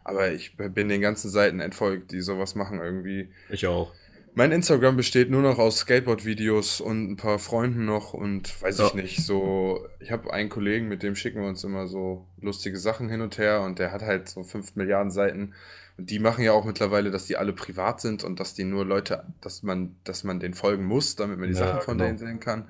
Aber 0.05 0.31
ich 0.33 0.57
bin 0.57 0.89
den 0.89 1.01
ganzen 1.01 1.31
Seiten 1.31 1.61
entfolgt, 1.61 2.13
die 2.13 2.21
sowas 2.21 2.55
machen 2.55 2.81
irgendwie. 2.81 3.31
Ich 3.51 3.67
auch. 3.67 3.93
Mein 4.35 4.53
Instagram 4.53 4.97
besteht 4.97 5.31
nur 5.31 5.41
noch 5.43 5.59
aus 5.59 5.79
Skateboard-Videos 5.79 6.81
und 6.81 7.11
ein 7.11 7.17
paar 7.17 7.39
Freunden 7.39 7.85
noch 7.87 8.13
und 8.15 8.61
weiß 8.63 8.79
ich 8.81 8.91
Ja. 8.91 8.95
nicht, 8.95 9.25
so, 9.25 9.87
ich 9.99 10.11
habe 10.11 10.33
einen 10.33 10.49
Kollegen, 10.51 10.89
mit 10.89 11.03
dem 11.03 11.17
schicken 11.17 11.41
wir 11.41 11.49
uns 11.49 11.65
immer 11.65 11.87
so 11.87 12.27
lustige 12.41 12.79
Sachen 12.79 13.09
hin 13.09 13.21
und 13.23 13.39
her 13.39 13.63
und 13.63 13.79
der 13.79 13.93
hat 13.93 14.03
halt 14.03 14.29
so 14.29 14.43
5 14.45 14.77
Milliarden 14.77 15.11
Seiten 15.11 15.55
und 15.97 16.11
die 16.11 16.19
machen 16.19 16.45
ja 16.45 16.53
auch 16.53 16.65
mittlerweile, 16.65 17.11
dass 17.11 17.27
die 17.27 17.37
alle 17.37 17.53
privat 17.53 18.01
sind 18.01 18.23
und 18.25 18.39
dass 18.41 18.55
die 18.55 18.65
nur 18.65 18.85
Leute, 18.85 19.25
dass 19.41 19.63
man, 19.63 19.97
dass 20.05 20.25
man 20.25 20.41
denen 20.41 20.55
folgen 20.55 20.85
muss, 20.85 21.17
damit 21.17 21.39
man 21.39 21.49
die 21.49 21.55
Ja, 21.55 21.61
Sachen 21.61 21.81
von 21.81 21.99
genau. 21.99 22.09
denen 22.09 22.19
sehen 22.19 22.41
kann. 22.41 22.69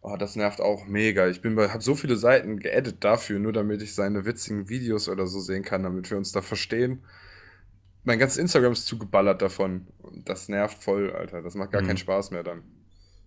Oh, 0.00 0.16
das 0.16 0.36
nervt 0.36 0.60
auch 0.60 0.86
mega. 0.86 1.26
Ich 1.28 1.42
bin 1.42 1.58
habe 1.58 1.82
so 1.82 1.94
viele 1.96 2.16
Seiten 2.16 2.58
geedit 2.60 3.02
dafür, 3.04 3.40
nur 3.40 3.52
damit 3.52 3.82
ich 3.82 3.94
seine 3.94 4.24
witzigen 4.24 4.68
Videos 4.68 5.08
oder 5.08 5.26
so 5.26 5.40
sehen 5.40 5.64
kann, 5.64 5.82
damit 5.82 6.08
wir 6.10 6.16
uns 6.16 6.30
da 6.32 6.40
verstehen. 6.40 7.02
Mein 8.04 8.18
ganzes 8.18 8.38
Instagram 8.38 8.72
ist 8.72 8.86
zugeballert 8.86 9.42
davon. 9.42 9.86
Das 10.24 10.48
nervt 10.48 10.82
voll, 10.82 11.12
Alter. 11.12 11.42
Das 11.42 11.54
macht 11.54 11.72
gar 11.72 11.82
Mhm. 11.82 11.86
keinen 11.88 11.96
Spaß 11.98 12.30
mehr 12.30 12.42
dann. 12.44 12.62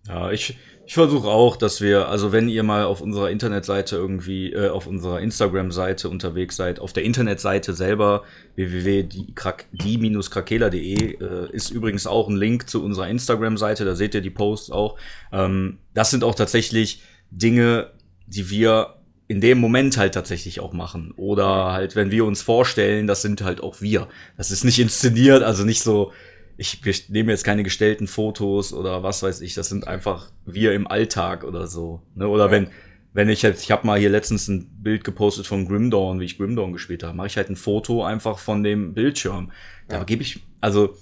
Ja, 0.08 0.32
ich, 0.32 0.58
ich 0.84 0.94
versuche 0.94 1.28
auch, 1.28 1.56
dass 1.56 1.80
wir, 1.80 2.08
also 2.08 2.32
wenn 2.32 2.48
ihr 2.48 2.64
mal 2.64 2.84
auf 2.84 3.00
unserer 3.00 3.30
Internetseite 3.30 3.94
irgendwie, 3.96 4.52
äh, 4.52 4.68
auf 4.68 4.88
unserer 4.88 5.20
Instagram-Seite 5.20 6.08
unterwegs 6.08 6.56
seid, 6.56 6.80
auf 6.80 6.92
der 6.92 7.04
Internetseite 7.04 7.72
selber, 7.72 8.24
www.die-krakela.de, 8.56 11.14
äh, 11.14 11.48
ist 11.52 11.70
übrigens 11.70 12.08
auch 12.08 12.28
ein 12.28 12.36
Link 12.36 12.68
zu 12.68 12.84
unserer 12.84 13.06
Instagram-Seite, 13.08 13.84
da 13.84 13.94
seht 13.94 14.14
ihr 14.14 14.22
die 14.22 14.30
Posts 14.30 14.72
auch. 14.72 14.98
Ähm, 15.32 15.78
das 15.94 16.10
sind 16.10 16.24
auch 16.24 16.34
tatsächlich 16.34 17.02
Dinge, 17.30 17.92
die 18.26 18.50
wir 18.50 18.96
in 19.28 19.40
dem 19.40 19.58
Moment 19.58 19.96
halt 19.96 20.14
tatsächlich 20.14 20.58
auch 20.60 20.74
machen. 20.74 21.12
Oder 21.16 21.72
halt, 21.72 21.96
wenn 21.96 22.10
wir 22.10 22.26
uns 22.26 22.42
vorstellen, 22.42 23.06
das 23.06 23.22
sind 23.22 23.40
halt 23.42 23.62
auch 23.62 23.80
wir. 23.80 24.08
Das 24.36 24.50
ist 24.50 24.64
nicht 24.64 24.78
inszeniert, 24.78 25.42
also 25.42 25.64
nicht 25.64 25.82
so, 25.82 26.12
ich 26.56 26.82
gest- 26.82 27.10
nehme 27.10 27.32
jetzt 27.32 27.44
keine 27.44 27.62
gestellten 27.62 28.06
Fotos 28.06 28.72
oder 28.72 29.02
was 29.02 29.22
weiß 29.22 29.40
ich, 29.40 29.54
das 29.54 29.68
sind 29.68 29.86
einfach 29.88 30.30
wir 30.44 30.72
im 30.74 30.86
Alltag 30.86 31.44
oder 31.44 31.66
so. 31.66 32.02
Ne? 32.14 32.28
Oder 32.28 32.46
Ja. 32.46 32.50
wenn, 32.50 32.68
wenn 33.14 33.28
ich 33.28 33.42
jetzt, 33.42 33.62
ich 33.62 33.70
habe 33.70 33.86
mal 33.86 33.98
hier 33.98 34.10
letztens 34.10 34.48
ein 34.48 34.68
Bild 34.82 35.04
gepostet 35.04 35.46
von 35.46 35.66
Grimdawn, 35.66 36.20
wie 36.20 36.24
ich 36.24 36.38
Grimdawn 36.38 36.72
gespielt 36.72 37.02
habe, 37.02 37.16
mache 37.16 37.26
ich 37.28 37.36
halt 37.36 37.50
ein 37.50 37.56
Foto 37.56 38.04
einfach 38.04 38.38
von 38.38 38.62
dem 38.62 38.94
Bildschirm. 38.94 39.50
Da 39.88 39.98
Ja. 39.98 40.04
gebe 40.04 40.22
ich, 40.22 40.40
also 40.60 40.94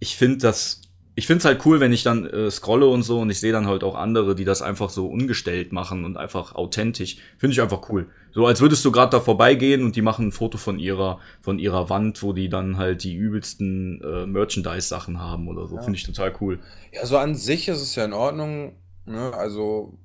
ich 0.00 0.16
finde 0.16 0.38
das, 0.38 0.82
ich 1.14 1.26
finde 1.26 1.38
es 1.40 1.44
halt 1.44 1.64
cool, 1.66 1.80
wenn 1.80 1.92
ich 1.92 2.02
dann 2.02 2.26
äh, 2.26 2.50
scrolle 2.50 2.86
und 2.86 3.02
so 3.02 3.20
und 3.20 3.30
ich 3.30 3.40
sehe 3.40 3.52
dann 3.52 3.66
halt 3.66 3.84
auch 3.84 3.94
andere, 3.94 4.34
die 4.34 4.44
das 4.44 4.62
einfach 4.62 4.88
so 4.90 5.06
ungestellt 5.08 5.72
machen 5.72 6.04
und 6.04 6.16
einfach 6.16 6.54
authentisch. 6.54 7.18
Finde 7.38 7.52
ich 7.52 7.60
einfach 7.60 7.88
cool. 7.90 8.08
So 8.32 8.46
als 8.46 8.60
würdest 8.60 8.84
du 8.84 8.92
gerade 8.92 9.10
da 9.10 9.20
vorbeigehen 9.20 9.84
und 9.84 9.96
die 9.96 10.02
machen 10.02 10.28
ein 10.28 10.32
Foto 10.32 10.58
von 10.58 10.78
ihrer 10.78 11.18
von 11.40 11.58
ihrer 11.58 11.88
Wand, 11.90 12.22
wo 12.22 12.32
die 12.32 12.48
dann 12.48 12.76
halt 12.76 13.02
die 13.04 13.14
übelsten 13.14 14.00
äh, 14.02 14.26
Merchandise-Sachen 14.26 15.20
haben 15.20 15.48
oder 15.48 15.66
so. 15.66 15.76
Ja. 15.76 15.82
Finde 15.82 15.98
ich 15.98 16.04
total 16.04 16.34
cool. 16.40 16.60
Ja, 16.92 17.06
so 17.06 17.18
an 17.18 17.34
sich 17.34 17.68
ist 17.68 17.80
es 17.80 17.94
ja 17.94 18.04
in 18.04 18.12
Ordnung. 18.12 18.76
Ne? 19.04 19.32
Also, 19.34 19.98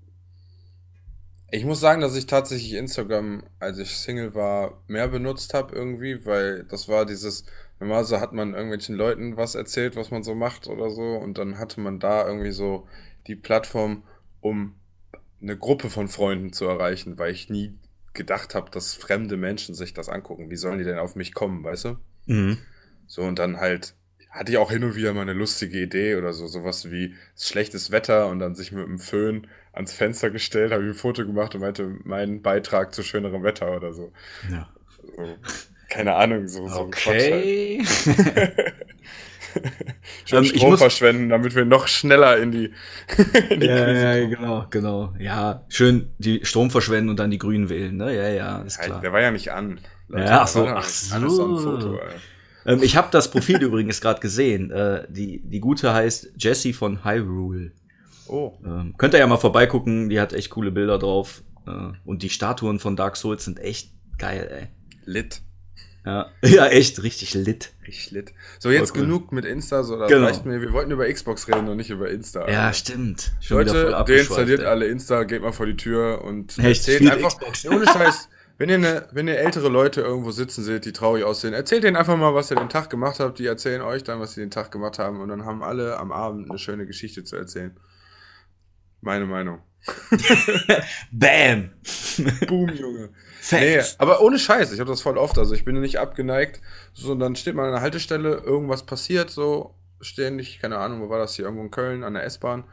ich 1.51 1.63
muss 1.65 1.79
sagen, 1.79 2.01
dass 2.01 2.15
ich 2.15 2.25
tatsächlich 2.25 2.73
Instagram, 2.73 3.43
als 3.59 3.77
ich 3.77 3.95
Single 3.95 4.33
war, 4.33 4.81
mehr 4.88 5.07
benutzt 5.07 5.53
habe 5.53 5.75
irgendwie, 5.75 6.25
weil 6.25 6.63
das 6.63 6.89
war 6.89 7.05
dieses, 7.05 7.45
normalerweise 7.79 8.19
hat 8.19 8.33
man 8.33 8.53
irgendwelchen 8.53 8.95
Leuten 8.95 9.38
was 9.38 9.55
erzählt, 9.55 9.95
was 9.95 10.11
man 10.11 10.23
so 10.23 10.33
macht 10.33 10.67
oder 10.67 10.89
so, 10.89 11.03
und 11.03 11.38
dann 11.38 11.59
hatte 11.59 11.79
man 11.79 11.99
da 11.99 12.27
irgendwie 12.27 12.51
so 12.51 12.88
die 13.27 13.35
Plattform, 13.35 14.03
um 14.41 14.75
eine 15.41 15.57
Gruppe 15.57 15.89
von 15.89 16.07
Freunden 16.07 16.51
zu 16.51 16.65
erreichen, 16.65 17.17
weil 17.19 17.31
ich 17.31 17.49
nie 17.49 17.77
gedacht 18.15 18.56
habe, 18.56 18.71
dass 18.71 18.93
fremde 18.93 19.38
Menschen 19.38 19.75
sich 19.75 19.93
das 19.93 20.10
angucken. 20.10 20.49
Wie 20.49 20.56
sollen 20.56 20.80
die 20.80 20.84
denn 20.84 20.99
auf 20.99 21.15
mich 21.15 21.34
kommen, 21.34 21.63
weißt 21.63 21.86
du? 21.86 21.97
Mhm. 22.25 22.58
So, 23.08 23.21
und 23.21 23.38
dann 23.39 23.60
halt 23.60 23.93
hatte 24.36 24.51
ich 24.51 24.58
auch 24.58 24.69
hin 24.69 24.84
und 24.84 24.95
wieder 24.95 25.13
mal 25.13 25.21
eine 25.21 25.34
lustige 25.34 25.80
Idee 25.80 26.15
oder 26.15 26.34
so, 26.34 26.45
sowas 26.47 26.91
wie 26.91 27.15
schlechtes 27.38 27.91
Wetter 27.91 28.28
und 28.28 28.39
dann 28.39 28.54
sich 28.54 28.73
mit 28.73 28.86
dem 28.86 28.99
Föhn 28.99 29.47
ans 29.71 29.93
Fenster 29.93 30.30
gestellt, 30.30 30.73
habe 30.73 30.84
ich 30.84 30.89
ein 30.89 30.93
Foto 30.93 31.25
gemacht 31.25 31.56
und 31.56 31.62
meinte, 31.62 31.99
mein 32.04 32.41
Beitrag 32.41 32.93
zu 32.93 33.01
schönerem 33.01 33.43
Wetter 33.43 33.73
oder 33.75 33.93
so. 33.93 34.12
Ja. 34.51 34.69
so 35.01 35.38
Keine 35.89 36.15
Ahnung, 36.15 36.47
so, 36.49 36.67
so 36.67 36.82
ein 36.82 36.88
Okay. 36.88 37.82
Quatsch 37.86 38.25
halt. 38.25 38.73
Schon 40.25 40.39
Ähm, 40.39 40.43
ich 40.43 40.57
Strom 40.57 40.77
verschwenden, 40.77 41.29
damit 41.29 41.55
wir 41.55 41.65
noch 41.65 41.87
schneller 41.87 42.37
in 42.37 42.51
die, 42.51 42.73
in 43.49 43.59
die 43.59 43.67
ja, 43.67 43.85
Krise 43.85 44.01
ja, 44.01 44.27
genau, 44.27 44.65
genau. 44.69 45.13
Ja, 45.19 45.65
schön 45.69 46.13
die 46.17 46.45
Strom 46.45 46.71
verschwenden 46.71 47.09
und 47.09 47.19
dann 47.19 47.31
die 47.31 47.37
Grünen 47.37 47.69
wählen, 47.69 47.95
ne? 47.97 48.15
Ja, 48.15 48.29
ja, 48.29 48.57
ist 48.61 48.77
Halt, 48.77 48.87
klar. 48.87 49.01
der 49.01 49.13
war 49.13 49.21
ja 49.21 49.31
nicht 49.31 49.51
an. 49.51 49.79
Ja, 50.09 50.41
ach 50.41 50.47
so, 50.47 50.67
ach 50.67 50.75
Alles 50.75 51.09
so 51.09 51.45
ein. 51.45 51.59
Foto, 51.59 51.95
ey. 51.97 52.15
Ähm, 52.65 52.83
ich 52.83 52.95
habe 52.95 53.07
das 53.11 53.29
Profil 53.31 53.57
übrigens 53.61 54.01
gerade 54.01 54.19
gesehen. 54.19 54.71
Äh, 54.71 55.05
die, 55.09 55.41
die 55.43 55.59
gute 55.59 55.93
heißt 55.93 56.31
Jessie 56.37 56.73
von 56.73 57.03
Hyrule. 57.05 57.71
Oh, 58.27 58.53
Ähm, 58.65 58.95
könnt 58.97 59.13
ihr 59.13 59.19
ja 59.19 59.27
mal 59.27 59.37
vorbeigucken, 59.37 60.09
die 60.09 60.19
hat 60.19 60.33
echt 60.33 60.49
coole 60.49 60.71
Bilder 60.71 60.97
drauf. 60.97 61.43
Äh, 61.67 61.93
und 62.05 62.23
die 62.23 62.29
Statuen 62.29 62.79
von 62.79 62.95
Dark 62.95 63.17
Souls 63.17 63.45
sind 63.45 63.59
echt 63.59 63.91
geil, 64.17 64.49
ey. 64.51 64.67
lit. 65.05 65.41
Ja, 66.05 66.31
ja 66.43 66.67
echt 66.67 67.01
richtig 67.03 67.33
lit. 67.33 67.73
Richtig 67.87 68.11
lit. 68.11 68.33
So, 68.59 68.69
jetzt 68.69 68.95
cool. 68.95 69.01
genug 69.01 69.31
mit 69.31 69.43
Insta, 69.45 69.83
so, 69.83 69.97
das 69.97 70.09
Genau. 70.09 70.27
reicht 70.27 70.45
mir. 70.45 70.61
Wir 70.61 70.71
wollten 70.71 70.91
über 70.91 71.11
Xbox 71.11 71.47
reden 71.47 71.67
und 71.67 71.77
nicht 71.77 71.89
über 71.89 72.09
Insta. 72.09 72.47
Ja, 72.49 72.65
Alter. 72.67 72.73
stimmt. 72.73 73.31
Schon 73.41 73.57
Leute, 73.57 74.03
deinstalliert 74.07 74.59
ey. 74.61 74.65
alle 74.67 74.85
Insta, 74.87 75.23
geht 75.23 75.41
mal 75.41 75.51
vor 75.51 75.65
die 75.65 75.75
Tür 75.77 76.23
und 76.23 76.57
Echt? 76.59 76.87
erzählt 76.87 77.11
einfach, 77.11 77.37
Xbox. 77.37 77.63
Ja, 77.63 77.71
ohne 77.71 77.85
Scheiß, 77.87 78.29
wenn 78.57 78.69
ihr, 78.69 78.77
ne, 78.77 79.07
wenn 79.11 79.27
ihr 79.27 79.37
ältere 79.39 79.67
Leute 79.69 80.01
irgendwo 80.01 80.31
sitzen 80.31 80.63
seht, 80.63 80.85
die 80.85 80.93
traurig 80.93 81.23
aussehen, 81.23 81.53
erzählt 81.53 81.83
denen 81.83 81.97
einfach 81.97 82.15
mal, 82.17 82.33
was 82.33 82.51
ihr 82.51 82.55
den 82.57 82.69
Tag 82.69 82.89
gemacht 82.89 83.19
habt, 83.19 83.39
die 83.39 83.45
erzählen 83.47 83.81
euch 83.81 84.03
dann, 84.03 84.19
was 84.19 84.33
sie 84.33 84.41
den 84.41 84.51
Tag 84.51 84.71
gemacht 84.71 84.99
haben 84.99 85.19
und 85.21 85.27
dann 85.29 85.43
haben 85.45 85.63
alle 85.63 85.97
am 85.97 86.11
Abend 86.11 86.49
eine 86.49 86.59
schöne 86.59 86.85
Geschichte 86.85 87.23
zu 87.23 87.35
erzählen. 87.35 87.75
Meine 89.01 89.25
Meinung. 89.25 89.59
Bam! 91.12 91.71
Boom, 92.48 92.69
Junge. 92.69 93.10
Nee, 93.52 93.82
aber 94.00 94.21
ohne 94.21 94.39
Scheiß, 94.39 94.71
ich 94.71 94.80
habe 94.80 94.89
das 94.89 95.02
voll 95.02 95.17
oft, 95.17 95.38
also 95.38 95.54
ich 95.54 95.65
bin 95.65 95.80
nicht 95.80 96.00
abgeneigt, 96.00 96.62
so, 96.93 97.12
und 97.12 97.19
dann 97.19 97.36
steht 97.36 97.56
man 97.56 97.65
an 97.65 97.74
der 97.74 97.82
Haltestelle, 97.82 98.38
irgendwas 98.38 98.86
passiert, 98.86 99.30
so, 99.30 99.76
ständig, 100.02 100.60
keine 100.60 100.78
Ahnung, 100.78 101.02
wo 101.02 101.10
war 101.10 101.19
das 101.19 101.36
hier, 101.36 101.45
irgendwo 101.45 101.63
in 101.63 101.71
Köln, 101.71 102.04
an 102.04 102.15
der 102.15 102.24
S-Bahn, 102.24 102.63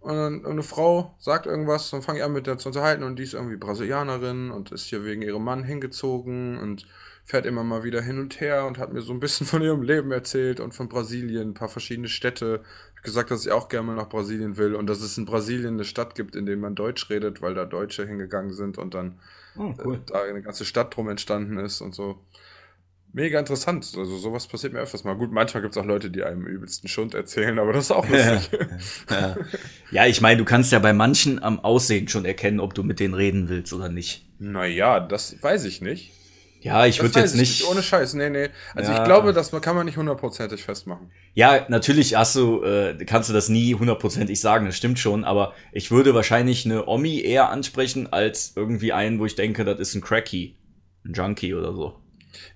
und 0.00 0.14
dann 0.14 0.46
eine 0.46 0.62
Frau 0.62 1.16
sagt 1.18 1.46
irgendwas, 1.46 1.90
dann 1.90 2.02
fange 2.02 2.18
ich 2.18 2.24
an 2.24 2.32
mit 2.32 2.46
der 2.46 2.58
zu 2.58 2.68
unterhalten 2.68 3.02
und 3.02 3.18
die 3.18 3.24
ist 3.24 3.34
irgendwie 3.34 3.56
Brasilianerin 3.56 4.50
und 4.50 4.70
ist 4.70 4.84
hier 4.84 5.04
wegen 5.04 5.22
ihrem 5.22 5.42
Mann 5.42 5.64
hingezogen 5.64 6.56
und 6.58 6.86
fährt 7.24 7.46
immer 7.46 7.64
mal 7.64 7.82
wieder 7.82 8.00
hin 8.00 8.18
und 8.20 8.40
her 8.40 8.64
und 8.64 8.78
hat 8.78 8.92
mir 8.92 9.02
so 9.02 9.12
ein 9.12 9.20
bisschen 9.20 9.46
von 9.46 9.60
ihrem 9.60 9.82
Leben 9.82 10.12
erzählt 10.12 10.60
und 10.60 10.72
von 10.72 10.88
Brasilien, 10.88 11.50
ein 11.50 11.54
paar 11.54 11.68
verschiedene 11.68 12.08
Städte. 12.08 12.62
Gesagt, 13.02 13.30
dass 13.30 13.46
ich 13.46 13.52
auch 13.52 13.68
gerne 13.68 13.86
mal 13.86 13.96
nach 13.96 14.08
Brasilien 14.08 14.56
will 14.56 14.74
und 14.74 14.86
dass 14.88 15.00
es 15.00 15.16
in 15.18 15.24
Brasilien 15.24 15.74
eine 15.74 15.84
Stadt 15.84 16.14
gibt, 16.14 16.34
in 16.36 16.46
der 16.46 16.56
man 16.56 16.74
Deutsch 16.74 17.08
redet, 17.10 17.40
weil 17.42 17.54
da 17.54 17.64
Deutsche 17.64 18.06
hingegangen 18.06 18.52
sind 18.52 18.78
und 18.78 18.94
dann 18.94 19.18
Oh, 19.56 19.70
äh, 19.70 19.98
da 20.06 20.22
eine 20.22 20.42
ganze 20.42 20.64
Stadt 20.64 20.94
drum 20.96 21.08
entstanden 21.08 21.58
ist 21.58 21.80
und 21.80 21.94
so. 21.94 22.20
Mega 23.12 23.38
interessant. 23.40 23.90
Also 23.96 24.18
sowas 24.18 24.46
passiert 24.46 24.72
mir 24.74 24.80
öfters 24.80 25.02
mal. 25.02 25.14
Gut, 25.16 25.32
manchmal 25.32 25.62
gibt 25.62 25.74
es 25.74 25.82
auch 25.82 25.86
Leute, 25.86 26.10
die 26.10 26.22
einem 26.22 26.46
übelsten 26.46 26.88
Schund 26.88 27.14
erzählen, 27.14 27.58
aber 27.58 27.72
das 27.72 27.86
ist 27.86 27.90
auch 27.90 28.06
lustig. 28.08 28.50
Ja, 29.10 29.36
ja 29.90 30.06
ich 30.06 30.20
meine, 30.20 30.36
du 30.36 30.44
kannst 30.44 30.70
ja 30.72 30.78
bei 30.78 30.92
manchen 30.92 31.42
am 31.42 31.58
Aussehen 31.60 32.06
schon 32.08 32.24
erkennen, 32.26 32.60
ob 32.60 32.74
du 32.74 32.82
mit 32.82 33.00
denen 33.00 33.14
reden 33.14 33.48
willst 33.48 33.72
oder 33.72 33.88
nicht. 33.88 34.26
naja, 34.38 35.00
das 35.00 35.42
weiß 35.42 35.64
ich 35.64 35.80
nicht. 35.80 36.12
Ja, 36.60 36.86
ich 36.86 37.00
würde 37.00 37.20
jetzt 37.20 37.36
nicht. 37.36 37.64
Ohne 37.68 37.82
Scheiß, 37.82 38.14
nee, 38.14 38.30
nee. 38.30 38.48
Also 38.74 38.92
Ja. 38.92 38.98
ich 38.98 39.04
glaube, 39.04 39.32
das 39.32 39.50
kann 39.60 39.76
man 39.76 39.86
nicht 39.86 39.96
hundertprozentig 39.96 40.64
festmachen. 40.64 41.10
Ja, 41.34 41.66
natürlich 41.68 42.16
hast 42.16 42.34
du, 42.34 42.62
äh, 42.64 42.96
kannst 43.04 43.28
du 43.28 43.32
das 43.32 43.48
nie 43.48 43.74
hundertprozentig 43.74 44.40
sagen, 44.40 44.66
das 44.66 44.76
stimmt 44.76 44.98
schon, 44.98 45.24
aber 45.24 45.54
ich 45.72 45.90
würde 45.90 46.14
wahrscheinlich 46.14 46.64
eine 46.64 46.86
Omi 46.86 47.20
eher 47.20 47.50
ansprechen 47.50 48.12
als 48.12 48.52
irgendwie 48.56 48.92
einen, 48.92 49.20
wo 49.20 49.26
ich 49.26 49.36
denke, 49.36 49.64
das 49.64 49.78
ist 49.78 49.94
ein 49.94 50.00
Cracky, 50.00 50.56
ein 51.04 51.12
Junkie 51.12 51.54
oder 51.54 51.72
so. 51.72 51.94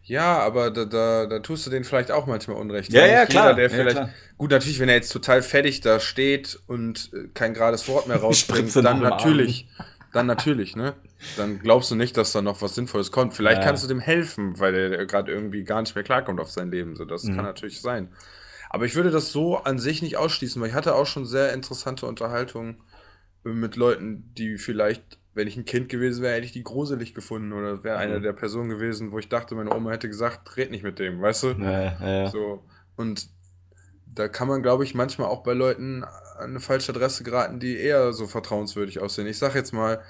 Ja, 0.05 0.39
aber 0.39 0.71
da, 0.71 0.85
da, 0.85 1.27
da 1.27 1.39
tust 1.39 1.67
du 1.67 1.71
denen 1.71 1.85
vielleicht 1.85 2.11
auch 2.11 2.27
manchmal 2.27 2.57
Unrecht. 2.57 2.93
Ja, 2.93 3.07
ja, 3.07 3.21
nicht 3.21 3.31
klar. 3.31 3.55
der 3.55 3.65
Ja, 3.65 3.71
vielleicht, 3.71 3.97
klar. 3.97 4.11
Gut, 4.37 4.51
natürlich, 4.51 4.81
wenn 4.81 4.89
er 4.89 4.97
jetzt 4.97 5.13
total 5.13 5.43
fertig 5.43 5.81
da 5.81 6.01
steht 6.01 6.59
und 6.67 7.11
äh, 7.15 7.29
kein 7.35 7.55
gerades 7.55 7.89
Wort 7.89 8.09
mehr 8.09 8.17
rausbringt, 8.21 8.71
Spritze 8.71 8.83
dann 8.83 9.01
natürlich. 9.01 9.69
Dann 10.13 10.27
natürlich, 10.27 10.77
ne? 10.77 10.95
Dann 11.37 11.59
glaubst 11.59 11.91
du 11.91 11.95
nicht, 11.95 12.17
dass 12.17 12.33
da 12.33 12.43
noch 12.43 12.61
was 12.61 12.75
Sinnvolles 12.75 13.11
kommt. 13.11 13.35
Vielleicht 13.35 13.63
Ja. 13.63 13.67
kannst 13.69 13.83
du 13.85 13.89
dem 13.89 14.01
helfen, 14.01 14.59
weil 14.59 14.75
er 14.75 15.07
gerade 15.07 15.33
irgendwie 15.33 15.65
gar 15.65 15.81
nicht 15.81 15.95
mehr 15.95 16.05
klarkommt 16.05 16.41
auf 16.41 16.51
sein 16.51 16.71
Leben. 16.71 16.97
So, 16.97 17.05
das 17.05 17.25
Mhm. 17.25 17.35
kann 17.37 17.45
natürlich 17.45 17.81
sein. 17.81 18.09
Aber 18.71 18.85
ich 18.87 18.95
würde 18.95 19.11
das 19.11 19.33
so 19.33 19.57
an 19.59 19.79
sich 19.79 20.03
nicht 20.03 20.17
ausschließen, 20.17 20.61
weil 20.61 20.69
ich 20.71 20.75
hatte 20.75 20.95
auch 20.95 21.07
schon 21.07 21.25
sehr 21.27 21.53
interessante 21.53 22.07
Unterhaltungen 22.07 22.83
mit 23.45 23.77
Leuten, 23.77 24.33
die 24.37 24.57
vielleicht, 24.59 25.19
wenn 25.35 25.49
ich 25.49 25.57
ein 25.57 25.65
Kind 25.65 25.89
gewesen 25.89 26.23
wäre, 26.23 26.35
hätte 26.35 26.47
ich 26.47 26.53
die 26.53 26.63
gruselig 26.63 27.15
gefunden 27.15 27.53
oder 27.53 27.83
wäre 27.85 27.99
eine 27.99 28.19
Mhm. 28.19 28.23
der 28.23 28.33
Personen 28.35 28.69
gewesen, 28.69 29.13
wo 29.13 29.19
ich 29.19 29.29
dachte, 29.29 29.55
meine 29.55 29.75
Oma 29.75 29.91
hätte 29.91 30.09
gesagt, 30.09 30.57
red 30.57 30.71
nicht 30.71 30.85
mit 30.85 30.99
dem, 30.99 31.21
weißt 31.21 31.43
du? 31.45 31.49
Ja, 31.59 31.83
ja. 32.23 32.27
So. 32.31 32.63
Und 32.97 33.29
da 34.07 34.29
kann 34.29 34.49
man, 34.49 34.63
glaube 34.63 34.85
ich, 34.85 34.95
manchmal 34.95 35.29
auch 35.29 35.43
bei 35.43 35.55
Leuten 35.55 36.05
an 36.43 36.51
eine 36.51 36.61
falsche 36.61 36.93
Adresse 36.93 37.25
geraten, 37.25 37.61
die 37.61 37.77
eher 37.77 38.13
so 38.13 38.27
vertrauenswürdig 38.27 39.01
aussehen. 39.01 39.27
Ich 39.27 39.39
sag 39.39 39.55
jetzt 39.55 39.73
mal, 39.73 40.03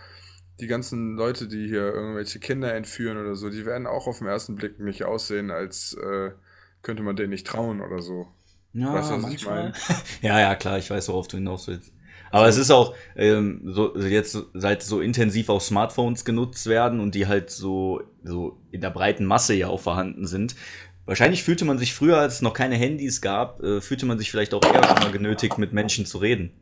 die 0.60 0.66
ganzen 0.66 1.16
Leute, 1.16 1.48
die 1.48 1.66
hier 1.66 1.92
irgendwelche 1.92 2.38
Kinder 2.38 2.74
entführen 2.74 3.18
oder 3.18 3.34
so, 3.34 3.50
die 3.50 3.66
werden 3.66 3.86
auch 3.86 4.06
auf 4.06 4.18
den 4.18 4.28
ersten 4.28 4.54
Blick 4.54 4.78
nicht 4.80 5.04
aussehen, 5.04 5.50
als 5.50 5.94
äh, 5.94 6.30
könnte 6.82 7.02
man 7.02 7.16
denen 7.16 7.30
nicht 7.30 7.46
trauen 7.46 7.80
oder 7.80 8.02
so. 8.02 8.28
Ja, 8.72 8.94
Weißt 8.94 9.10
du, 9.10 9.22
was 9.22 9.32
ich 9.32 9.46
manchmal. 9.46 9.72
ja, 10.22 10.40
ja, 10.40 10.54
klar, 10.54 10.78
ich 10.78 10.90
weiß, 10.90 11.08
worauf 11.08 11.28
du 11.28 11.36
hinaus 11.36 11.68
willst. 11.68 11.92
Aber 12.30 12.48
es 12.48 12.56
ist 12.56 12.70
auch 12.70 12.94
ähm, 13.14 13.60
so 13.66 13.94
jetzt 13.96 14.38
seit 14.54 14.82
so 14.82 15.00
intensiv 15.00 15.50
auch 15.50 15.60
Smartphones 15.60 16.24
genutzt 16.24 16.66
werden 16.66 16.98
und 17.00 17.14
die 17.14 17.26
halt 17.26 17.50
so 17.50 18.02
so 18.24 18.58
in 18.70 18.80
der 18.80 18.88
breiten 18.88 19.26
Masse 19.26 19.52
ja 19.52 19.68
auch 19.68 19.80
vorhanden 19.80 20.26
sind. 20.26 20.56
Wahrscheinlich 21.04 21.42
fühlte 21.42 21.64
man 21.64 21.78
sich 21.78 21.94
früher, 21.94 22.18
als 22.18 22.34
es 22.34 22.42
noch 22.42 22.54
keine 22.54 22.76
Handys 22.76 23.20
gab, 23.20 23.62
äh, 23.62 23.80
fühlte 23.80 24.06
man 24.06 24.18
sich 24.18 24.30
vielleicht 24.30 24.54
auch 24.54 24.62
eher 24.62 24.84
schon 24.84 25.00
mal 25.00 25.12
genötigt, 25.12 25.58
mit 25.58 25.72
Menschen 25.72 26.06
zu 26.06 26.18
reden. 26.18 26.52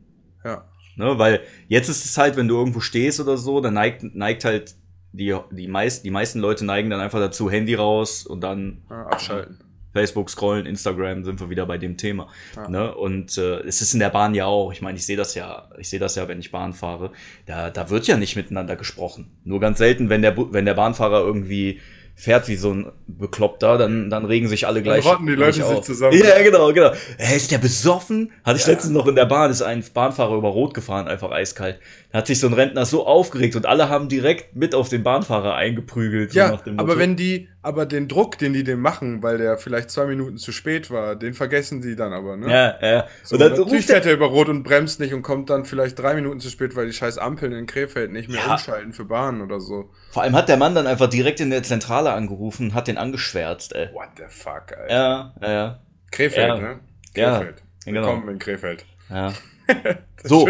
Ja. 0.43 0.65
Ne? 0.95 1.17
Weil 1.19 1.41
jetzt 1.67 1.89
ist 1.89 2.05
es 2.05 2.17
halt, 2.17 2.37
wenn 2.37 2.47
du 2.47 2.57
irgendwo 2.57 2.79
stehst 2.79 3.19
oder 3.19 3.37
so, 3.37 3.61
dann 3.61 3.75
neigt, 3.75 4.03
neigt 4.15 4.43
halt 4.43 4.75
die, 5.13 5.35
die, 5.51 5.67
meist, 5.67 6.05
die 6.05 6.11
meisten 6.11 6.39
Leute 6.39 6.65
neigen 6.65 6.89
dann 6.89 6.99
einfach 6.99 7.19
dazu, 7.19 7.51
Handy 7.51 7.75
raus 7.75 8.25
und 8.25 8.41
dann 8.41 8.81
ja 8.89 9.07
abschalten. 9.07 9.59
Facebook 9.93 10.29
scrollen, 10.29 10.65
Instagram, 10.65 11.23
sind 11.23 11.39
wir 11.39 11.49
wieder 11.49 11.65
bei 11.65 11.77
dem 11.77 11.97
Thema. 11.97 12.29
Ja. 12.55 12.69
Ne? 12.69 12.95
Und 12.95 13.37
äh, 13.37 13.59
es 13.59 13.81
ist 13.81 13.93
in 13.93 13.99
der 13.99 14.09
Bahn 14.09 14.33
ja 14.33 14.45
auch. 14.45 14.71
Ich 14.71 14.81
meine, 14.81 14.97
ich 14.97 15.05
sehe 15.05 15.17
das 15.17 15.35
ja, 15.35 15.69
ich 15.77 15.89
sehe 15.89 15.99
das 15.99 16.15
ja, 16.15 16.27
wenn 16.27 16.39
ich 16.39 16.51
Bahn 16.51 16.73
fahre. 16.73 17.11
Da, 17.45 17.69
da 17.69 17.89
wird 17.89 18.07
ja 18.07 18.17
nicht 18.17 18.35
miteinander 18.35 18.75
gesprochen. 18.75 19.31
Nur 19.43 19.59
ganz 19.59 19.79
selten, 19.79 20.09
wenn 20.09 20.21
der, 20.21 20.35
wenn 20.37 20.65
der 20.65 20.75
Bahnfahrer 20.75 21.19
irgendwie 21.19 21.81
fährt 22.21 22.47
wie 22.47 22.55
so 22.55 22.71
ein 22.71 22.91
Bekloppter, 23.07 23.79
dann, 23.79 24.11
dann 24.11 24.25
regen 24.25 24.47
sich 24.47 24.67
alle 24.67 24.83
gleich. 24.83 25.03
rotten 25.03 25.25
die 25.25 25.33
Leute 25.33 25.53
sich 25.53 25.63
auf. 25.63 25.81
zusammen. 25.83 26.15
Ja, 26.15 26.39
genau, 26.43 26.71
genau. 26.71 26.91
Hä, 27.17 27.35
ist 27.35 27.49
der 27.49 27.57
besoffen? 27.57 28.31
Hatte 28.43 28.59
ich 28.59 28.65
Ja. 28.67 28.73
letztens 28.73 28.93
noch 28.93 29.07
in 29.07 29.15
der 29.15 29.25
Bahn, 29.25 29.49
ist 29.49 29.63
ein 29.63 29.83
Bahnfahrer 29.91 30.35
über 30.35 30.49
Rot 30.49 30.75
gefahren, 30.75 31.07
einfach 31.07 31.31
eiskalt. 31.31 31.79
Da 32.11 32.17
hat 32.17 32.27
sich 32.27 32.41
so 32.41 32.47
ein 32.47 32.53
Rentner 32.53 32.85
so 32.85 33.07
aufgeregt 33.07 33.55
und 33.55 33.65
alle 33.65 33.87
haben 33.87 34.09
direkt 34.09 34.53
mit 34.53 34.75
auf 34.75 34.89
den 34.89 35.01
Bahnfahrer 35.01 35.55
eingeprügelt. 35.55 36.33
so 36.33 36.39
Ja, 36.39 36.57
dem 36.57 36.77
aber 36.77 36.97
wenn 36.97 37.15
die, 37.15 37.47
aber 37.61 37.85
den 37.85 38.09
Druck, 38.09 38.37
den 38.37 38.51
die 38.51 38.65
dem 38.65 38.81
machen, 38.81 39.23
weil 39.23 39.37
der 39.37 39.57
vielleicht 39.57 39.89
zwei 39.91 40.05
Minuten 40.07 40.35
zu 40.37 40.51
spät 40.51 40.91
war, 40.91 41.15
den 41.15 41.33
vergessen 41.33 41.81
die 41.81 41.95
dann 41.95 42.11
aber, 42.11 42.35
ne? 42.35 42.51
Ja, 42.51 42.75
ja. 42.85 43.07
So, 43.23 43.35
und 43.35 43.39
dann 43.41 43.53
natürlich 43.57 43.85
fährt 43.85 44.05
er 44.05 44.11
über 44.13 44.25
Rot 44.25 44.49
und 44.49 44.63
bremst 44.63 44.99
nicht 44.99 45.13
und 45.13 45.21
kommt 45.21 45.49
dann 45.49 45.63
vielleicht 45.63 45.97
drei 45.99 46.13
Minuten 46.13 46.41
zu 46.41 46.49
spät, 46.49 46.75
weil 46.75 46.85
die 46.87 46.93
scheiß 46.93 47.17
Ampeln 47.17 47.53
in 47.53 47.65
Krefeld 47.65 48.11
nicht 48.11 48.27
mehr 48.27 48.41
Ja. 48.45 48.51
umschalten 48.53 48.91
für 48.91 49.05
Bahnen 49.05 49.41
oder 49.41 49.61
so. 49.61 49.89
Vor 50.09 50.23
allem 50.23 50.35
hat 50.35 50.49
der 50.49 50.57
Mann 50.57 50.75
dann 50.75 50.87
einfach 50.87 51.07
direkt 51.07 51.39
in 51.39 51.49
der 51.49 51.63
Zentrale 51.63 52.11
angerufen 52.11 52.67
und 52.71 52.73
hat 52.73 52.89
den 52.89 52.97
angeschwärzt, 52.97 53.73
ey. 53.73 53.87
What 53.93 54.09
the 54.17 54.23
fuck, 54.27 54.77
Alter. 54.77 54.89
Ja, 54.93 55.33
ja, 55.41 55.51
ja. 55.51 55.79
Krefeld, 56.11 56.47
Ja. 56.47 56.55
ne? 56.57 56.79
Ja, 57.15 57.37
Krefeld. 57.37 57.63
genau. 57.85 58.01
Willkommen 58.01 58.27
in 58.29 58.39
Krefeld. 58.39 58.85
ja. 59.09 59.31
So, 60.23 60.47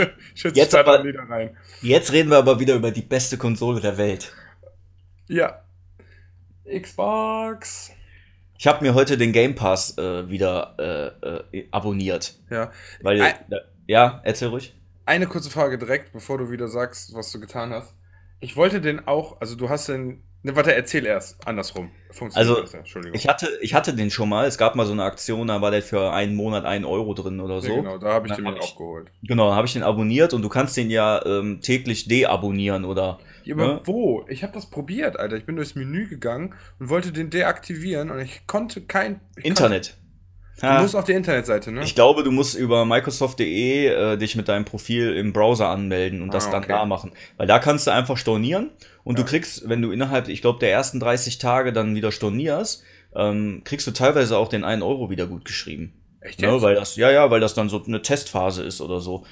jetzt 0.54 0.76
aber- 0.76 1.04
jetzt 1.82 2.12
reden 2.12 2.30
wir 2.30 2.38
aber 2.38 2.60
wieder 2.60 2.76
über 2.76 2.92
die 2.92 3.02
beste 3.02 3.38
Konsole 3.38 3.80
der 3.80 3.98
Welt. 3.98 4.34
Ja. 5.28 5.64
Xbox. 6.70 7.92
Ich 8.58 8.68
habe 8.68 8.84
mir 8.86 8.94
heute 8.94 9.18
den 9.18 9.32
Game 9.32 9.56
Pass 9.56 9.98
äh, 9.98 10.30
wieder 10.30 10.76
äh, 11.52 11.58
äh, 11.58 11.68
abonniert. 11.72 12.36
Ja. 12.50 12.72
Weil, 13.02 13.22
Ei- 13.22 13.36
ja, 13.88 14.22
erzähl 14.24 14.50
ruhig. 14.50 14.76
Eine 15.06 15.26
kurze 15.28 15.50
Frage 15.50 15.78
direkt, 15.78 16.12
bevor 16.14 16.38
du 16.38 16.52
wieder 16.52 16.68
sagst, 16.68 17.14
was 17.14 17.32
du 17.32 17.40
getan 17.40 17.72
hast. 17.72 17.96
Ich 18.40 18.56
wollte 18.56 18.82
den 18.82 19.08
auch, 19.08 19.40
also 19.42 19.56
du 19.56 19.70
hast 19.70 19.88
den. 19.90 20.24
Ne, 20.44 20.56
warte, 20.56 20.74
erzähl 20.74 21.06
erst. 21.06 21.48
Andersrum. 21.48 21.92
Funktioniert 22.10 22.50
Also, 22.50 22.62
besser, 22.62 22.80
Entschuldigung. 22.80 23.16
Ich 23.16 23.28
hatte, 23.28 23.48
ich 23.62 23.74
hatte 23.76 23.94
den 23.94 24.10
schon 24.10 24.28
mal. 24.28 24.48
Es 24.48 24.58
gab 24.58 24.76
mal 24.76 24.86
so 24.88 24.92
eine 24.92 25.04
Aktion, 25.04 25.48
da 25.48 25.62
war 25.62 25.70
der 25.72 25.84
für 25.84 26.12
einen 26.14 26.36
Monat 26.36 26.66
einen 26.66 26.84
Euro 26.86 27.14
drin 27.14 27.40
oder 27.40 27.56
ja, 27.56 27.62
so. 27.62 27.76
genau, 27.76 27.98
da 28.00 28.14
habe 28.14 28.28
ich 28.28 28.34
Dann 28.34 28.42
den 28.44 28.48
hab 28.48 28.56
mir 28.56 28.62
auch 28.62 28.76
geholt. 28.76 29.12
Genau, 29.22 29.54
habe 29.54 29.68
ich 29.68 29.74
den 29.74 29.84
abonniert 29.84 30.34
und 30.34 30.42
du 30.42 30.50
kannst 30.50 30.76
den 30.78 30.90
ja 30.90 31.24
ähm, 31.26 31.62
täglich 31.62 32.08
deabonnieren 32.08 32.86
oder. 32.86 33.20
Ja, 33.44 33.56
aber 33.56 33.68
Ne? 33.68 33.82
wo? 33.86 34.26
Ich 34.30 34.42
habe 34.44 34.54
das 34.54 34.70
probiert, 34.70 35.20
Alter. 35.20 35.36
Ich 35.38 35.46
bin 35.46 35.56
durchs 35.56 35.76
Menü 35.76 36.08
gegangen 36.08 36.56
und 36.80 36.90
wollte 36.90 37.12
den 37.12 37.30
deaktivieren 37.30 38.10
und 38.10 38.20
ich 38.20 38.48
konnte 38.48 38.82
kein. 38.82 39.20
Ich 39.38 39.46
Internet. 39.46 39.96
Du 40.62 40.68
Ha. 40.68 40.82
musst 40.82 40.96
auf 40.96 41.06
die 41.06 41.14
Internetseite, 41.14 41.72
ne? 41.72 41.82
Ich 41.84 41.96
glaube, 41.96 42.24
du 42.24 42.32
musst 42.32 42.56
über 42.56 42.86
Microsoft.de 42.86 43.88
äh, 43.88 44.18
dich 44.18 44.36
mit 44.36 44.48
deinem 44.48 44.64
Profil 44.66 45.14
im 45.16 45.34
Browser 45.34 45.70
anmelden 45.70 46.22
und 46.22 46.34
das 46.34 46.48
Ah, 46.48 46.52
dann 46.52 46.64
okay. 46.64 46.72
da 46.74 46.86
machen. 46.86 47.12
Weil 47.38 47.48
da 47.48 47.58
kannst 47.58 47.88
du 47.88 47.92
einfach 47.92 48.16
stornieren 48.18 48.70
und 49.04 49.18
Ja. 49.18 49.24
du 49.24 49.30
kriegst, 49.30 49.68
wenn 49.68 49.82
du 49.82 49.92
innerhalb, 49.92 50.28
ich 50.28 50.42
glaube, 50.42 50.60
der 50.60 50.72
ersten 50.72 51.00
30 51.00 51.40
Tage 51.40 51.74
dann 51.74 51.96
wieder 51.96 52.12
stornierst, 52.12 52.84
ähm, 53.16 53.62
kriegst 53.64 53.88
du 53.88 53.92
teilweise 53.92 54.38
auch 54.38 54.50
den 54.50 54.64
1 54.64 54.84
Euro 54.84 55.10
wieder 55.10 55.26
gut 55.26 55.46
geschrieben. 55.46 55.94
Echt 56.22 56.40
Ne, 56.40 56.62
weil 56.62 56.76
das, 56.76 56.96
ja, 56.96 57.10
ja, 57.10 57.32
weil 57.32 57.40
das 57.40 57.56
dann 57.56 57.68
so 57.68 57.84
eine 57.84 58.04
Testphase 58.04 58.64
ist 58.64 58.82
oder 58.82 59.00
so. 59.02 59.26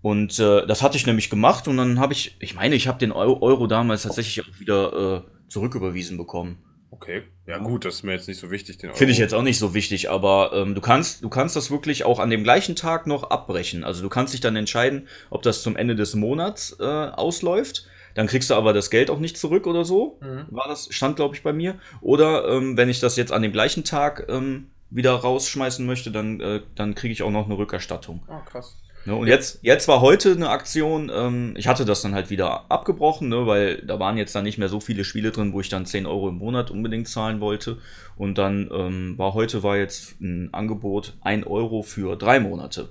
Und 0.00 0.38
äh, 0.38 0.66
das 0.66 0.82
hatte 0.82 0.96
ich 0.96 1.06
nämlich 1.06 1.28
gemacht 1.28 1.68
und 1.68 1.76
dann 1.76 1.98
habe 2.00 2.12
ich, 2.14 2.36
ich 2.40 2.54
meine, 2.54 2.74
ich 2.76 2.88
habe 2.88 2.98
den 2.98 3.12
Euro, 3.12 3.42
Euro 3.42 3.66
damals 3.66 4.04
tatsächlich 4.04 4.40
auch 4.42 4.60
wieder 4.60 5.24
äh, 5.26 5.50
zurücküberwiesen 5.50 6.16
bekommen. 6.16 6.58
Okay. 6.96 7.22
Ja, 7.46 7.58
gut, 7.58 7.84
das 7.84 7.96
ist 7.96 8.02
mir 8.02 8.12
jetzt 8.12 8.26
nicht 8.26 8.40
so 8.40 8.50
wichtig, 8.50 8.78
Finde 8.94 9.12
ich 9.12 9.18
jetzt 9.18 9.34
auch 9.34 9.42
nicht 9.42 9.58
so 9.58 9.74
wichtig, 9.74 10.10
aber 10.10 10.52
ähm, 10.54 10.74
du 10.74 10.80
kannst, 10.80 11.22
du 11.22 11.28
kannst 11.28 11.54
das 11.54 11.70
wirklich 11.70 12.04
auch 12.04 12.18
an 12.18 12.30
dem 12.30 12.42
gleichen 12.42 12.74
Tag 12.74 13.06
noch 13.06 13.24
abbrechen. 13.30 13.84
Also 13.84 14.02
du 14.02 14.08
kannst 14.08 14.32
dich 14.32 14.40
dann 14.40 14.56
entscheiden, 14.56 15.06
ob 15.30 15.42
das 15.42 15.62
zum 15.62 15.76
Ende 15.76 15.94
des 15.94 16.14
Monats 16.14 16.76
äh, 16.80 16.84
ausläuft. 16.84 17.86
Dann 18.14 18.26
kriegst 18.26 18.48
du 18.48 18.54
aber 18.54 18.72
das 18.72 18.88
Geld 18.90 19.10
auch 19.10 19.18
nicht 19.18 19.36
zurück 19.36 19.66
oder 19.66 19.84
so. 19.84 20.18
Mhm. 20.22 20.46
War 20.50 20.68
das, 20.68 20.88
stand, 20.90 21.16
glaube 21.16 21.34
ich, 21.34 21.42
bei 21.42 21.52
mir. 21.52 21.78
Oder 22.00 22.48
ähm, 22.48 22.76
wenn 22.78 22.88
ich 22.88 22.98
das 22.98 23.16
jetzt 23.16 23.30
an 23.30 23.42
dem 23.42 23.52
gleichen 23.52 23.84
Tag 23.84 24.26
ähm, 24.30 24.68
wieder 24.88 25.12
rausschmeißen 25.12 25.84
möchte, 25.84 26.10
dann, 26.10 26.40
äh, 26.40 26.62
dann 26.74 26.94
kriege 26.94 27.12
ich 27.12 27.22
auch 27.22 27.30
noch 27.30 27.44
eine 27.44 27.58
Rückerstattung. 27.58 28.22
Ah, 28.26 28.40
krass. 28.40 28.76
Ne, 29.06 29.14
und 29.14 29.28
jetzt, 29.28 29.60
jetzt 29.62 29.86
war 29.86 30.00
heute 30.00 30.32
eine 30.32 30.50
Aktion, 30.50 31.12
ähm, 31.14 31.54
ich 31.56 31.68
hatte 31.68 31.84
das 31.84 32.02
dann 32.02 32.12
halt 32.12 32.28
wieder 32.28 32.68
abgebrochen, 32.68 33.28
ne, 33.28 33.46
weil 33.46 33.80
da 33.82 34.00
waren 34.00 34.16
jetzt 34.16 34.34
dann 34.34 34.42
nicht 34.42 34.58
mehr 34.58 34.68
so 34.68 34.80
viele 34.80 35.04
Spiele 35.04 35.30
drin, 35.30 35.52
wo 35.52 35.60
ich 35.60 35.68
dann 35.68 35.86
10 35.86 36.06
Euro 36.06 36.28
im 36.28 36.38
Monat 36.38 36.72
unbedingt 36.72 37.08
zahlen 37.08 37.40
wollte. 37.40 37.78
Und 38.16 38.36
dann 38.36 38.68
ähm, 38.72 39.16
war 39.16 39.32
heute 39.34 39.62
war 39.62 39.76
jetzt 39.76 40.20
ein 40.20 40.52
Angebot 40.52 41.16
1 41.20 41.46
Euro 41.46 41.82
für 41.82 42.16
drei 42.16 42.40
Monate. 42.40 42.88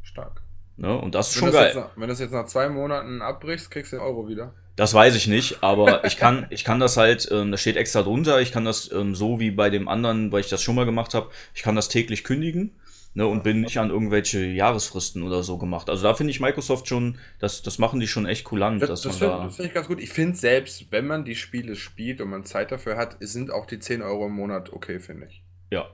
Stark. 0.00 0.40
Ne, 0.78 0.96
und 0.98 1.14
das 1.14 1.28
ist 1.28 1.36
Wenn 1.36 1.40
schon 1.40 1.52
das, 1.52 1.60
geil. 1.60 1.66
jetzt 1.66 1.76
nach, 1.76 1.90
wenn 1.96 2.08
das 2.08 2.18
jetzt 2.18 2.32
nach 2.32 2.46
zwei 2.46 2.68
Monaten 2.70 3.20
abbrichst, 3.20 3.70
kriegst 3.70 3.92
du 3.92 3.96
den 3.96 4.02
Euro 4.02 4.28
wieder. 4.28 4.54
Das 4.76 4.94
weiß 4.94 5.14
ich 5.16 5.26
nicht, 5.26 5.62
aber 5.62 6.06
ich 6.06 6.16
kann, 6.16 6.46
ich 6.50 6.64
kann 6.64 6.80
das 6.80 6.96
halt, 6.96 7.28
ähm, 7.30 7.50
da 7.50 7.58
steht 7.58 7.76
extra 7.76 8.00
drunter, 8.00 8.40
ich 8.40 8.52
kann 8.52 8.64
das 8.64 8.90
ähm, 8.90 9.14
so 9.14 9.38
wie 9.38 9.50
bei 9.50 9.68
dem 9.68 9.86
anderen, 9.86 10.32
weil 10.32 10.40
ich 10.40 10.48
das 10.48 10.62
schon 10.62 10.74
mal 10.74 10.86
gemacht 10.86 11.12
habe, 11.12 11.28
ich 11.54 11.62
kann 11.62 11.76
das 11.76 11.90
täglich 11.90 12.24
kündigen. 12.24 12.74
Ne, 13.14 13.26
und 13.26 13.42
bin 13.42 13.60
nicht 13.60 13.78
an 13.78 13.90
irgendwelche 13.90 14.40
Jahresfristen 14.42 15.22
oder 15.22 15.42
so 15.42 15.58
gemacht. 15.58 15.90
Also 15.90 16.02
da 16.04 16.14
finde 16.14 16.30
ich 16.30 16.40
Microsoft 16.40 16.88
schon, 16.88 17.18
das, 17.40 17.60
das 17.62 17.78
machen 17.78 18.00
die 18.00 18.06
schon 18.06 18.24
echt 18.24 18.42
kulant, 18.44 18.80
Das, 18.80 18.88
dass 18.88 19.02
das 19.02 19.18
finde 19.18 19.34
da. 19.34 19.48
find 19.50 19.68
ich 19.68 19.74
ganz 19.74 19.86
gut. 19.86 20.00
Ich 20.00 20.08
finde 20.08 20.34
selbst, 20.38 20.90
wenn 20.90 21.06
man 21.06 21.26
die 21.26 21.34
Spiele 21.34 21.76
spielt 21.76 22.22
und 22.22 22.30
man 22.30 22.44
Zeit 22.44 22.72
dafür 22.72 22.96
hat, 22.96 23.18
sind 23.20 23.50
auch 23.50 23.66
die 23.66 23.78
10 23.78 24.00
Euro 24.00 24.26
im 24.28 24.32
Monat 24.32 24.72
okay, 24.72 24.98
finde 24.98 25.26
ich. 25.26 25.42
Ja. 25.70 25.90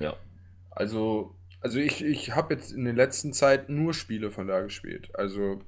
Ja. 0.00 0.16
Also, 0.70 1.36
also 1.60 1.78
ich, 1.78 2.02
ich 2.02 2.34
habe 2.34 2.54
jetzt 2.54 2.72
in 2.72 2.84
der 2.84 2.94
letzten 2.94 3.34
Zeit 3.34 3.68
nur 3.68 3.92
Spiele 3.92 4.30
von 4.30 4.46
da 4.46 4.60
gespielt. 4.62 5.10
Also, 5.14 5.60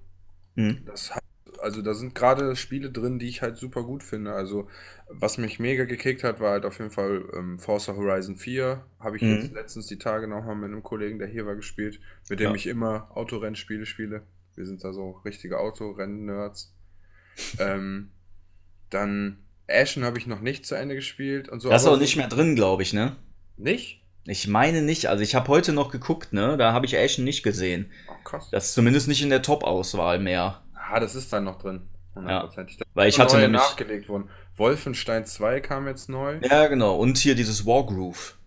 Mhm. 0.55 0.83
das 0.87 1.15
hat, 1.15 1.23
also 1.67 1.83
da 1.83 1.95
sind 1.95 2.15
gerade 2.15 2.55
Spiele 2.57 2.91
drin, 2.91 3.19
die 3.19 3.29
ich 3.29 3.43
halt 3.43 3.59
super 3.59 3.83
gut 3.83 4.03
finde. 4.03 4.33
Also, 4.33 4.69
was 5.09 5.37
mich 5.37 5.59
mega 5.59 5.85
gekickt 5.85 6.23
hat, 6.25 6.41
war 6.41 6.53
halt 6.53 6.65
auf 6.65 6.79
jeden 6.79 6.91
Fall 6.91 7.25
ähm, 7.37 7.59
Forza 7.59 7.95
Horizon 7.97 8.37
4. 8.37 8.85
Habe 9.01 9.17
ich 9.17 9.23
Mhm. 9.23 9.33
jetzt 9.35 9.53
letztens 9.53 9.87
die 9.89 9.99
Tage 9.99 10.29
nochmal 10.29 10.55
mit 10.57 10.71
einem 10.71 10.83
Kollegen, 10.83 11.19
der 11.19 11.29
hier 11.29 11.45
war, 11.45 11.57
gespielt, 11.57 12.01
mit 12.31 12.41
dem 12.41 12.51
Ja. 12.51 12.55
ich 12.55 12.67
immer 12.67 13.11
Autorennspiele 13.15 13.85
spiele. 13.85 14.23
Wir 14.55 14.65
sind 14.65 14.83
da 14.85 14.93
so 14.93 15.11
richtige 15.25 15.59
Autorennen-Nerds. 15.59 16.73
ähm, 17.59 18.11
dann 18.91 19.39
Ashen 19.69 20.05
habe 20.05 20.19
ich 20.19 20.27
noch 20.27 20.41
nicht 20.41 20.65
zu 20.65 20.75
Ende 20.77 20.95
gespielt 20.95 21.49
und 21.49 21.61
so. 21.61 21.69
Das 21.69 21.83
ist 21.83 21.89
auch 21.89 21.99
nicht 21.99 22.17
mehr 22.17 22.29
drin, 22.29 22.55
glaube 22.55 22.83
ich, 22.83 22.93
ne? 22.93 23.17
Nicht? 23.57 24.03
Ich 24.29 24.49
meine 24.49 24.83
nicht. 24.83 25.07
Also 25.07 25.23
ich 25.23 25.35
habe 25.35 25.49
heute 25.49 25.73
noch 25.73 25.91
geguckt, 25.91 26.33
ne? 26.33 26.57
Da 26.57 26.73
habe 26.73 26.87
ich 26.87 26.97
Ashen 26.97 27.25
nicht 27.25 27.43
gesehen. 27.43 27.91
Oh, 28.09 28.15
krass. 28.25 28.49
Das 28.51 28.67
ist 28.67 28.75
zumindest 28.75 29.09
nicht 29.09 29.23
in 29.23 29.31
der 29.31 29.43
Top-Auswahl 29.43 30.19
mehr. 30.19 30.63
Ah, 30.90 31.01
das 31.01 31.14
ist 31.14 31.33
dann 31.33 31.44
noch 31.44 31.59
drin. 31.59 31.83
Hundertprozentig. 32.14 32.79
Weil 32.94 33.09
ich 33.09 33.16
Da 33.16 33.25
hatte 33.25 33.35
neue 33.35 33.42
nämlich. 33.42 33.61
nachgelegt 33.61 34.09
worden. 34.09 34.31
Wolfenstein 34.57 35.27
2 35.27 35.61
kam 35.61 35.87
jetzt 35.87 36.09
neu. 36.09 36.38
Ja, 36.49 36.66
genau. 36.68 36.96
Und 36.96 37.18
hier 37.18 37.35
dieses 37.35 37.66
Wargroove. 37.66 38.38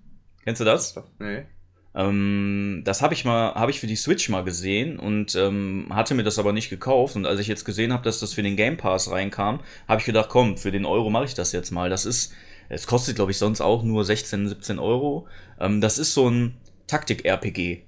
Kennst 0.43 0.61
du 0.61 0.65
das? 0.65 0.95
Nee. 1.19 1.45
Ähm, 1.93 2.81
das 2.85 3.01
habe 3.01 3.13
ich 3.13 3.25
mal, 3.25 3.53
habe 3.55 3.71
ich 3.71 3.79
für 3.79 3.87
die 3.87 3.95
Switch 3.95 4.29
mal 4.29 4.43
gesehen 4.43 4.97
und 4.99 5.35
ähm, 5.35 5.87
hatte 5.91 6.13
mir 6.15 6.23
das 6.23 6.39
aber 6.39 6.53
nicht 6.53 6.69
gekauft. 6.69 7.15
Und 7.15 7.25
als 7.25 7.39
ich 7.39 7.47
jetzt 7.47 7.65
gesehen 7.65 7.93
habe, 7.93 8.03
dass 8.03 8.19
das 8.19 8.33
für 8.33 8.41
den 8.43 8.55
Game 8.55 8.77
Pass 8.77 9.11
reinkam, 9.11 9.59
habe 9.87 9.99
ich 9.99 10.05
gedacht, 10.05 10.29
komm, 10.29 10.57
für 10.57 10.71
den 10.71 10.85
Euro 10.85 11.09
mache 11.09 11.25
ich 11.25 11.33
das 11.33 11.51
jetzt 11.51 11.71
mal. 11.71 11.89
Das 11.89 12.05
ist, 12.05 12.33
es 12.69 12.87
kostet, 12.87 13.15
glaube 13.15 13.31
ich, 13.31 13.37
sonst 13.37 13.61
auch 13.61 13.83
nur 13.83 14.03
16, 14.05 14.47
17 14.47 14.79
Euro. 14.79 15.27
Ähm, 15.59 15.81
das 15.81 15.97
ist 15.99 16.13
so 16.13 16.29
ein 16.29 16.57
Taktik-RPG. 16.87 17.83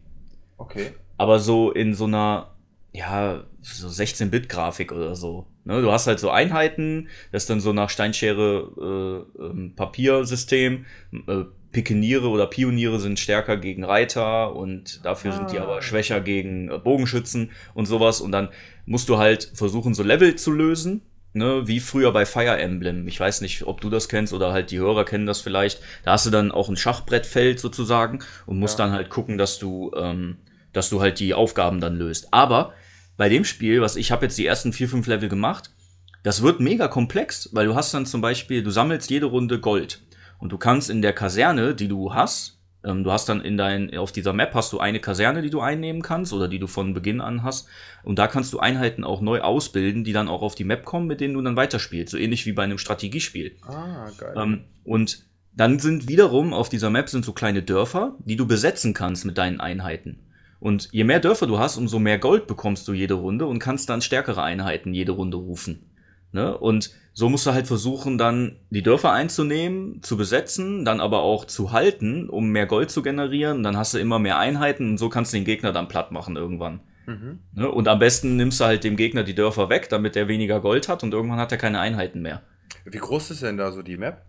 Okay. 0.57 0.91
aber 1.17 1.39
so 1.39 1.71
in 1.71 1.95
so 1.95 2.05
einer, 2.05 2.50
ja, 2.93 3.43
so 3.61 3.87
16-Bit-Grafik 3.87 4.91
oder 4.91 5.15
so. 5.15 5.45
Ne? 5.63 5.81
Du 5.81 5.91
hast 5.91 6.07
halt 6.07 6.19
so 6.19 6.29
Einheiten, 6.29 7.07
das 7.31 7.43
ist 7.43 7.49
dann 7.49 7.61
so 7.61 7.73
nach 7.73 7.89
Steinschere 7.89 9.25
äh, 9.39 9.43
ähm, 9.43 9.73
Papiersystem. 9.75 10.85
Äh, 11.27 11.43
Pikeniere 11.71 12.27
oder 12.27 12.47
Pioniere 12.47 12.99
sind 12.99 13.17
stärker 13.17 13.55
gegen 13.55 13.85
Reiter 13.85 14.53
und 14.53 15.05
dafür 15.05 15.31
sind 15.31 15.53
die 15.53 15.59
Ah. 15.59 15.63
aber 15.63 15.81
schwächer 15.81 16.19
gegen 16.19 16.69
äh, 16.69 16.77
Bogenschützen 16.77 17.51
und 17.73 17.85
sowas. 17.85 18.19
Und 18.19 18.33
dann 18.33 18.49
musst 18.85 19.07
du 19.07 19.17
halt 19.17 19.51
versuchen, 19.53 19.93
so 19.93 20.03
Level 20.03 20.35
zu 20.35 20.51
lösen. 20.51 21.01
Ne, 21.33 21.65
wie 21.65 21.79
früher 21.79 22.11
bei 22.11 22.25
Fire 22.25 22.57
Emblem. 22.59 23.07
Ich 23.07 23.17
weiß 23.17 23.39
nicht, 23.39 23.65
ob 23.65 23.79
du 23.79 23.89
das 23.89 24.09
kennst 24.09 24.33
oder 24.33 24.51
halt 24.51 24.69
die 24.69 24.79
Hörer 24.79 25.05
kennen 25.05 25.25
das 25.25 25.39
vielleicht. 25.39 25.79
Da 26.03 26.11
hast 26.11 26.25
du 26.25 26.29
dann 26.29 26.51
auch 26.51 26.67
ein 26.67 26.75
Schachbrettfeld 26.75 27.57
sozusagen 27.57 28.19
und 28.45 28.59
musst 28.59 28.77
Ja. 28.79 28.83
dann 28.85 28.93
halt 28.93 29.09
gucken, 29.09 29.37
dass 29.37 29.57
du, 29.57 29.91
ähm, 29.95 30.39
dass 30.73 30.89
du 30.89 31.01
halt 31.01 31.19
die 31.19 31.33
Aufgaben 31.33 31.79
dann 31.79 31.95
löst. 31.95 32.33
Aber 32.33 32.73
bei 33.17 33.29
dem 33.29 33.45
Spiel, 33.45 33.81
was 33.81 33.95
ich 33.95 34.11
habe 34.11 34.25
jetzt 34.25 34.37
die 34.37 34.45
ersten 34.45 34.73
vier, 34.73 34.89
fünf 34.89 35.07
Level 35.07 35.29
gemacht, 35.29 35.71
das 36.23 36.41
wird 36.41 36.59
mega 36.59 36.87
komplex, 36.87 37.49
weil 37.53 37.65
du 37.65 37.75
hast 37.75 37.93
dann 37.93 38.05
zum 38.05 38.21
Beispiel, 38.21 38.63
du 38.63 38.71
sammelst 38.71 39.09
jede 39.09 39.25
Runde 39.25 39.59
Gold 39.59 40.01
und 40.39 40.51
du 40.51 40.57
kannst 40.57 40.89
in 40.89 41.01
der 41.01 41.13
Kaserne, 41.13 41.75
die 41.75 41.87
du 41.87 42.13
hast, 42.13 42.59
ähm, 42.83 43.03
du 43.03 43.11
hast 43.11 43.27
dann 43.29 43.41
in 43.41 43.57
dein, 43.57 43.95
auf 43.97 44.11
dieser 44.11 44.33
Map 44.33 44.53
hast 44.53 44.71
du 44.73 44.79
eine 44.79 44.99
Kaserne, 44.99 45.41
die 45.41 45.49
du 45.49 45.61
einnehmen 45.61 46.01
kannst 46.01 46.33
oder 46.33 46.47
die 46.47 46.59
du 46.59 46.67
von 46.67 46.93
Beginn 46.93 47.21
an 47.21 47.43
hast 47.43 47.67
und 48.03 48.17
da 48.19 48.27
kannst 48.27 48.53
du 48.53 48.59
Einheiten 48.59 49.03
auch 49.03 49.21
neu 49.21 49.41
ausbilden, 49.41 50.03
die 50.03 50.13
dann 50.13 50.27
auch 50.27 50.41
auf 50.41 50.55
die 50.55 50.63
Map 50.63 50.85
kommen, 50.85 51.07
mit 51.07 51.21
denen 51.21 51.33
du 51.33 51.41
dann 51.41 51.55
weiterspielst, 51.55 52.11
so 52.11 52.17
ähnlich 52.17 52.45
wie 52.45 52.53
bei 52.53 52.63
einem 52.63 52.77
Strategiespiel. 52.77 53.57
Ah, 53.63 54.09
geil. 54.17 54.33
Ähm, 54.35 54.63
und 54.83 55.23
dann 55.53 55.79
sind 55.79 56.07
wiederum 56.07 56.53
auf 56.53 56.69
dieser 56.69 56.89
Map 56.89 57.09
sind 57.09 57.25
so 57.25 57.33
kleine 57.33 57.61
Dörfer, 57.61 58.15
die 58.19 58.35
du 58.35 58.47
besetzen 58.47 58.93
kannst 58.93 59.25
mit 59.25 59.37
deinen 59.37 59.59
Einheiten. 59.59 60.19
Und 60.61 60.89
je 60.91 61.03
mehr 61.03 61.19
Dörfer 61.19 61.47
du 61.47 61.57
hast, 61.57 61.77
umso 61.77 61.97
mehr 61.97 62.19
Gold 62.19 62.45
bekommst 62.45 62.87
du 62.87 62.93
jede 62.93 63.15
Runde 63.15 63.47
und 63.47 63.57
kannst 63.57 63.89
dann 63.89 63.99
stärkere 63.99 64.43
Einheiten 64.43 64.93
jede 64.93 65.11
Runde 65.11 65.37
rufen. 65.37 65.89
Ne? 66.33 66.55
Und 66.55 66.91
so 67.13 67.29
musst 67.29 67.47
du 67.47 67.51
halt 67.51 67.65
versuchen, 67.65 68.19
dann 68.19 68.57
die 68.69 68.83
Dörfer 68.83 69.11
einzunehmen, 69.11 70.03
zu 70.03 70.17
besetzen, 70.17 70.85
dann 70.85 71.01
aber 71.01 71.23
auch 71.23 71.45
zu 71.45 71.71
halten, 71.71 72.29
um 72.29 72.51
mehr 72.51 72.67
Gold 72.67 72.91
zu 72.91 73.01
generieren. 73.01 73.63
Dann 73.63 73.75
hast 73.75 73.95
du 73.95 73.97
immer 73.97 74.19
mehr 74.19 74.37
Einheiten 74.37 74.91
und 74.91 74.97
so 74.99 75.09
kannst 75.09 75.33
du 75.33 75.37
den 75.37 75.45
Gegner 75.45 75.71
dann 75.71 75.87
platt 75.87 76.11
machen 76.11 76.35
irgendwann. 76.35 76.81
mhm. 77.07 77.39
Ne? 77.53 77.69
Und 77.69 77.87
am 77.87 77.97
besten 77.97 78.37
nimmst 78.37 78.59
du 78.59 78.65
halt 78.65 78.83
dem 78.83 78.97
Gegner 78.97 79.23
die 79.23 79.33
Dörfer 79.33 79.67
weg, 79.69 79.89
damit 79.89 80.15
er 80.15 80.27
weniger 80.27 80.59
Gold 80.59 80.87
hat 80.87 81.01
und 81.01 81.11
irgendwann 81.11 81.39
hat 81.39 81.51
er 81.51 81.57
keine 81.57 81.79
Einheiten 81.79 82.21
mehr. 82.21 82.43
Wie 82.85 82.99
groß 82.99 83.31
ist 83.31 83.41
denn 83.41 83.57
da 83.57 83.71
so 83.71 83.81
die 83.81 83.97
Map? 83.97 84.23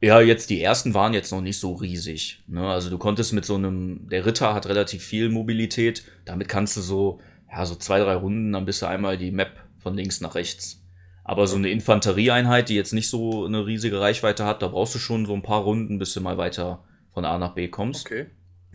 Ja, 0.00 0.20
jetzt 0.20 0.50
die 0.50 0.62
ersten 0.62 0.94
waren 0.94 1.12
jetzt 1.12 1.32
noch 1.32 1.40
nicht 1.40 1.58
so 1.58 1.74
riesig. 1.74 2.42
Ne? 2.46 2.64
Also 2.66 2.88
du 2.88 2.98
konntest 2.98 3.32
mit 3.32 3.44
so 3.44 3.56
einem, 3.56 4.08
der 4.08 4.26
Ritter 4.26 4.54
hat 4.54 4.68
relativ 4.68 5.02
viel 5.02 5.28
Mobilität. 5.28 6.04
Damit 6.24 6.48
kannst 6.48 6.76
du 6.76 6.80
so, 6.80 7.20
ja, 7.50 7.66
so 7.66 7.74
zwei, 7.74 7.98
drei 7.98 8.14
Runden, 8.14 8.52
dann 8.52 8.64
bist 8.64 8.80
du 8.80 8.86
einmal 8.86 9.18
die 9.18 9.32
Map 9.32 9.58
von 9.78 9.94
links 9.94 10.20
nach 10.20 10.36
rechts. 10.36 10.84
Aber 11.24 11.46
so 11.46 11.56
eine 11.56 11.68
Infanterieeinheit, 11.68 12.68
die 12.68 12.74
jetzt 12.74 12.92
nicht 12.92 13.10
so 13.10 13.44
eine 13.44 13.66
riesige 13.66 14.00
Reichweite 14.00 14.44
hat, 14.44 14.62
da 14.62 14.68
brauchst 14.68 14.94
du 14.94 14.98
schon 14.98 15.26
so 15.26 15.34
ein 15.34 15.42
paar 15.42 15.62
Runden, 15.62 15.98
bis 15.98 16.14
du 16.14 16.20
mal 16.20 16.38
weiter 16.38 16.84
von 17.12 17.24
A 17.24 17.36
nach 17.36 17.54
B 17.54 17.68
kommst. 17.68 18.06
Okay. 18.06 18.26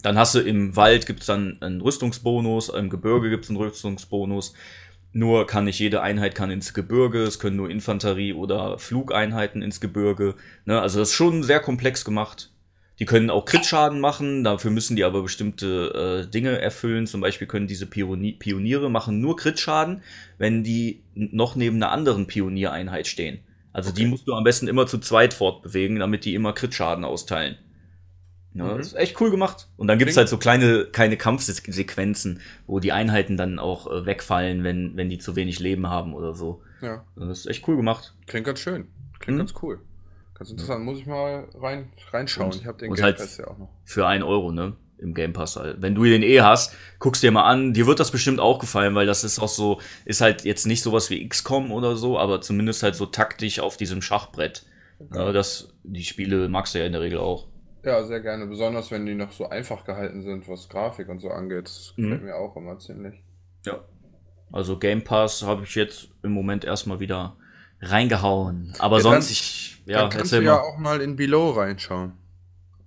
Dann 0.01 0.17
hast 0.17 0.35
du 0.35 0.39
im 0.39 0.75
Wald 0.75 1.05
gibt's 1.05 1.27
dann 1.27 1.61
einen 1.61 1.81
Rüstungsbonus, 1.81 2.69
im 2.69 2.89
Gebirge 2.89 3.29
gibt's 3.29 3.49
einen 3.49 3.57
Rüstungsbonus. 3.57 4.53
Nur 5.15 5.45
kann 5.45 5.65
nicht 5.65 5.77
jede 5.79 6.01
Einheit 6.01 6.33
kann 6.33 6.49
ins 6.49 6.73
Gebirge, 6.73 7.21
es 7.23 7.37
können 7.37 7.55
nur 7.55 7.69
Infanterie- 7.69 8.33
oder 8.33 8.79
Flugeinheiten 8.79 9.61
ins 9.61 9.79
Gebirge. 9.79 10.33
Ne? 10.65 10.81
Also 10.81 10.99
das 10.99 11.09
ist 11.09 11.15
schon 11.15 11.43
sehr 11.43 11.59
komplex 11.59 12.03
gemacht. 12.03 12.49
Die 12.99 13.05
können 13.05 13.29
auch 13.29 13.45
Crit-Schaden 13.45 13.99
machen, 13.99 14.43
dafür 14.43 14.71
müssen 14.71 14.95
die 14.95 15.03
aber 15.03 15.23
bestimmte 15.23 16.23
äh, 16.25 16.31
Dinge 16.31 16.59
erfüllen. 16.59 17.07
Zum 17.07 17.21
Beispiel 17.21 17.47
können 17.47 17.67
diese 17.67 17.85
Pioni 17.85 18.33
Pioniere 18.33 18.89
machen 18.89 19.19
nur 19.19 19.35
Crit-Schaden, 19.35 20.01
wenn 20.37 20.63
die 20.63 21.01
noch 21.15 21.55
neben 21.55 21.77
einer 21.77 21.91
anderen 21.91 22.27
Pioniereinheit 22.27 23.07
stehen. 23.07 23.39
Also 23.71 23.91
die 23.91 24.01
Okay. 24.01 24.09
musst 24.09 24.27
du 24.27 24.33
am 24.33 24.43
besten 24.43 24.67
immer 24.67 24.85
zu 24.85 24.99
zweit 24.99 25.33
fortbewegen, 25.33 25.99
damit 25.99 26.25
die 26.25 26.35
immer 26.35 26.53
Crit-Schaden 26.53 27.03
austeilen. 27.03 27.57
Ja, 28.55 28.65
Mhm. 28.65 28.77
Das 28.77 28.87
ist 28.87 28.93
echt 28.95 29.19
cool 29.19 29.31
gemacht. 29.31 29.67
Und 29.77 29.87
dann 29.87 29.97
gibt's 29.97 30.13
Klingt- 30.13 30.17
halt 30.19 30.29
so 30.29 30.37
kleine, 30.37 30.85
kleine 30.85 31.17
Kampfsequenzen, 31.17 32.39
wo 32.67 32.79
die 32.79 32.91
Einheiten 32.91 33.37
dann 33.37 33.59
auch 33.59 33.87
äh, 33.91 34.05
wegfallen, 34.05 34.63
wenn, 34.63 34.95
wenn 34.95 35.09
die 35.09 35.17
zu 35.17 35.35
wenig 35.35 35.59
Leben 35.59 35.87
haben 35.87 36.13
oder 36.13 36.33
so. 36.33 36.61
Ja. 36.81 37.03
Das 37.15 37.39
ist 37.39 37.45
echt 37.47 37.67
cool 37.67 37.75
gemacht. 37.77 38.13
Klingt 38.27 38.45
ganz 38.45 38.59
schön. 38.59 38.87
Klingt 39.19 39.37
Mhm. 39.37 39.41
ganz 39.41 39.53
cool. 39.61 39.79
Ganz 40.35 40.51
interessant, 40.51 40.83
muss 40.83 40.99
ich 40.99 41.05
mal 41.05 41.47
rein, 41.55 41.91
reinschauen. 42.11 42.47
Und- 42.51 42.55
ich 42.55 42.65
habe 42.65 42.77
den 42.77 42.93
Game 42.93 43.03
halt- 43.03 43.17
Pass 43.17 43.37
ja 43.37 43.47
auch 43.47 43.57
noch. 43.57 43.69
Für 43.85 44.07
ein 44.07 44.23
Euro, 44.23 44.51
ne? 44.51 44.73
Im 44.99 45.13
Game 45.13 45.33
Pass. 45.33 45.55
halt. 45.57 45.81
Wenn 45.81 45.95
du 45.95 46.03
den 46.05 46.23
eh 46.23 46.41
hast, 46.41 46.75
guckst 46.99 47.23
dir 47.23 47.31
mal 47.31 47.43
an. 47.43 47.73
Dir 47.73 47.87
wird 47.87 47.99
das 47.99 48.11
bestimmt 48.11 48.39
auch 48.39 48.59
gefallen, 48.59 48.95
weil 48.95 49.05
das 49.05 49.23
ist 49.23 49.37
auch 49.39 49.49
so, 49.49 49.81
ist 50.05 50.21
halt 50.21 50.45
jetzt 50.45 50.65
nicht 50.65 50.81
sowas 50.81 51.09
wie 51.09 51.27
XCOM 51.27 51.71
oder 51.71 51.95
so, 51.97 52.17
aber 52.17 52.39
zumindest 52.41 52.83
halt 52.83 52.95
so 52.95 53.05
taktisch 53.05 53.59
auf 53.59 53.75
diesem 53.77 54.01
Schachbrett. 54.01 54.63
Ja, 55.13 55.33
das, 55.33 55.73
die 55.83 56.03
Spiele 56.05 56.47
magst 56.47 56.73
du 56.73 56.79
ja 56.79 56.85
in 56.85 56.93
der 56.93 57.01
Regel 57.01 57.19
auch. 57.19 57.47
Ja, 57.83 58.03
sehr 58.03 58.21
gerne. 58.21 58.47
Besonders 58.47 58.91
wenn 58.91 59.05
die 59.05 59.15
noch 59.15 59.31
so 59.31 59.49
einfach 59.49 59.83
gehalten 59.83 60.21
sind, 60.21 60.47
was 60.47 60.69
Grafik 60.69 61.09
und 61.09 61.19
so 61.19 61.29
angeht. 61.29 61.65
Das 61.65 61.93
Mhm. 61.97 62.03
gefällt 62.03 62.23
mir 62.23 62.35
auch 62.35 62.55
immer 62.55 62.79
ziemlich. 62.79 63.21
Ja. 63.65 63.83
Also 64.51 64.77
Game 64.77 65.03
Pass 65.03 65.43
habe 65.43 65.63
ich 65.63 65.75
jetzt 65.75 66.09
im 66.21 66.31
Moment 66.31 66.63
erstmal 66.63 66.99
wieder 66.99 67.35
reingehauen. 67.81 68.73
Aber 68.79 68.97
Ja, 68.97 69.01
sonst, 69.03 69.27
dann- 69.27 69.31
ich, 69.33 69.81
ja, 69.85 70.01
Dann 70.01 70.09
kannst 70.11 70.31
erzähl 70.33 70.39
du 70.41 70.45
ja 70.45 70.55
mal. 70.55 70.61
auch 70.61 70.77
mal 70.77 71.01
in 71.01 71.15
Below 71.15 71.51
reinschauen. 71.51 72.13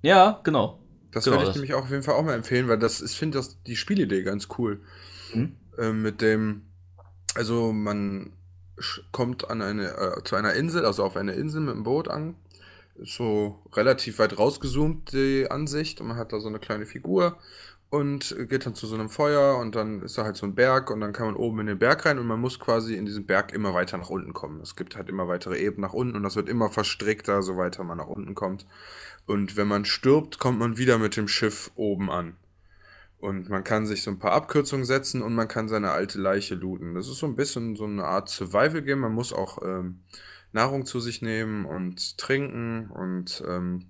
Ja, 0.02 0.40
genau. 0.44 0.80
Das 1.12 1.24
Genau, 1.24 1.36
werde 1.36 1.44
ich 1.44 1.48
das- 1.50 1.56
nämlich 1.56 1.74
auch 1.74 1.82
auf 1.84 1.90
jeden 1.90 2.02
Fall 2.02 2.14
auch 2.14 2.22
mal 2.24 2.34
empfehlen, 2.34 2.68
weil 2.68 2.78
das, 2.78 3.00
ich 3.02 3.16
finde 3.18 3.38
das 3.38 3.62
die 3.64 3.76
Spielidee 3.76 4.22
ganz 4.22 4.48
cool. 4.58 4.80
Mhm. 5.34 5.56
Ähm, 5.78 6.02
mit 6.02 6.20
dem, 6.22 6.62
also 7.34 7.72
man 7.72 8.32
kommt 9.12 9.50
an 9.50 9.60
eine, 9.62 9.88
äh, 9.88 10.22
zu 10.24 10.36
einer 10.36 10.52
Insel, 10.54 10.84
also 10.86 11.04
auf 11.04 11.16
eine 11.16 11.32
Insel 11.32 11.60
mit 11.62 11.74
dem 11.74 11.82
Boot 11.82 12.08
an. 12.08 12.36
So 13.02 13.62
relativ 13.72 14.18
weit 14.18 14.38
rausgezoomt 14.38 15.12
die 15.12 15.50
Ansicht 15.50 16.00
und 16.00 16.08
man 16.08 16.16
hat 16.16 16.32
da 16.32 16.40
so 16.40 16.48
eine 16.48 16.58
kleine 16.58 16.86
Figur 16.86 17.38
und 17.90 18.36
geht 18.48 18.66
dann 18.66 18.74
zu 18.74 18.86
so 18.86 18.94
einem 18.94 19.08
Feuer 19.08 19.58
und 19.58 19.74
dann 19.74 20.02
ist 20.02 20.18
da 20.18 20.24
halt 20.24 20.36
so 20.36 20.46
ein 20.46 20.54
Berg 20.54 20.90
und 20.90 21.00
dann 21.00 21.12
kann 21.12 21.26
man 21.26 21.36
oben 21.36 21.60
in 21.60 21.66
den 21.66 21.78
Berg 21.78 22.04
rein 22.04 22.18
und 22.18 22.26
man 22.26 22.40
muss 22.40 22.58
quasi 22.58 22.96
in 22.96 23.06
diesen 23.06 23.26
Berg 23.26 23.52
immer 23.52 23.74
weiter 23.74 23.96
nach 23.96 24.10
unten 24.10 24.32
kommen. 24.32 24.60
Es 24.60 24.76
gibt 24.76 24.96
halt 24.96 25.08
immer 25.08 25.28
weitere 25.28 25.58
Ebenen 25.58 25.82
nach 25.82 25.92
unten 25.92 26.16
und 26.16 26.22
das 26.22 26.36
wird 26.36 26.48
immer 26.48 26.68
verstrickter, 26.68 27.42
so 27.42 27.56
weiter 27.56 27.84
man 27.84 27.98
nach 27.98 28.08
unten 28.08 28.34
kommt. 28.34 28.66
Und 29.26 29.56
wenn 29.56 29.68
man 29.68 29.84
stirbt, 29.84 30.38
kommt 30.38 30.58
man 30.58 30.78
wieder 30.78 30.98
mit 30.98 31.16
dem 31.16 31.28
Schiff 31.28 31.70
oben 31.74 32.10
an. 32.10 32.36
Und 33.18 33.48
man 33.48 33.64
kann 33.64 33.86
sich 33.86 34.02
so 34.02 34.10
ein 34.10 34.18
paar 34.18 34.32
Abkürzungen 34.32 34.84
setzen 34.84 35.22
und 35.22 35.34
man 35.34 35.48
kann 35.48 35.68
seine 35.68 35.90
alte 35.90 36.20
Leiche 36.20 36.54
looten. 36.54 36.94
Das 36.94 37.08
ist 37.08 37.18
so 37.18 37.26
ein 37.26 37.34
bisschen 37.34 37.74
so 37.74 37.84
eine 37.84 38.04
Art 38.04 38.28
Survival-Game. 38.28 39.00
Man 39.00 39.14
muss 39.14 39.32
auch 39.32 39.62
ähm, 39.62 40.00
Nahrung 40.56 40.84
zu 40.86 41.00
sich 41.00 41.22
nehmen 41.22 41.64
und 41.64 42.18
trinken. 42.18 42.90
Und 42.90 43.42
ähm, 43.46 43.86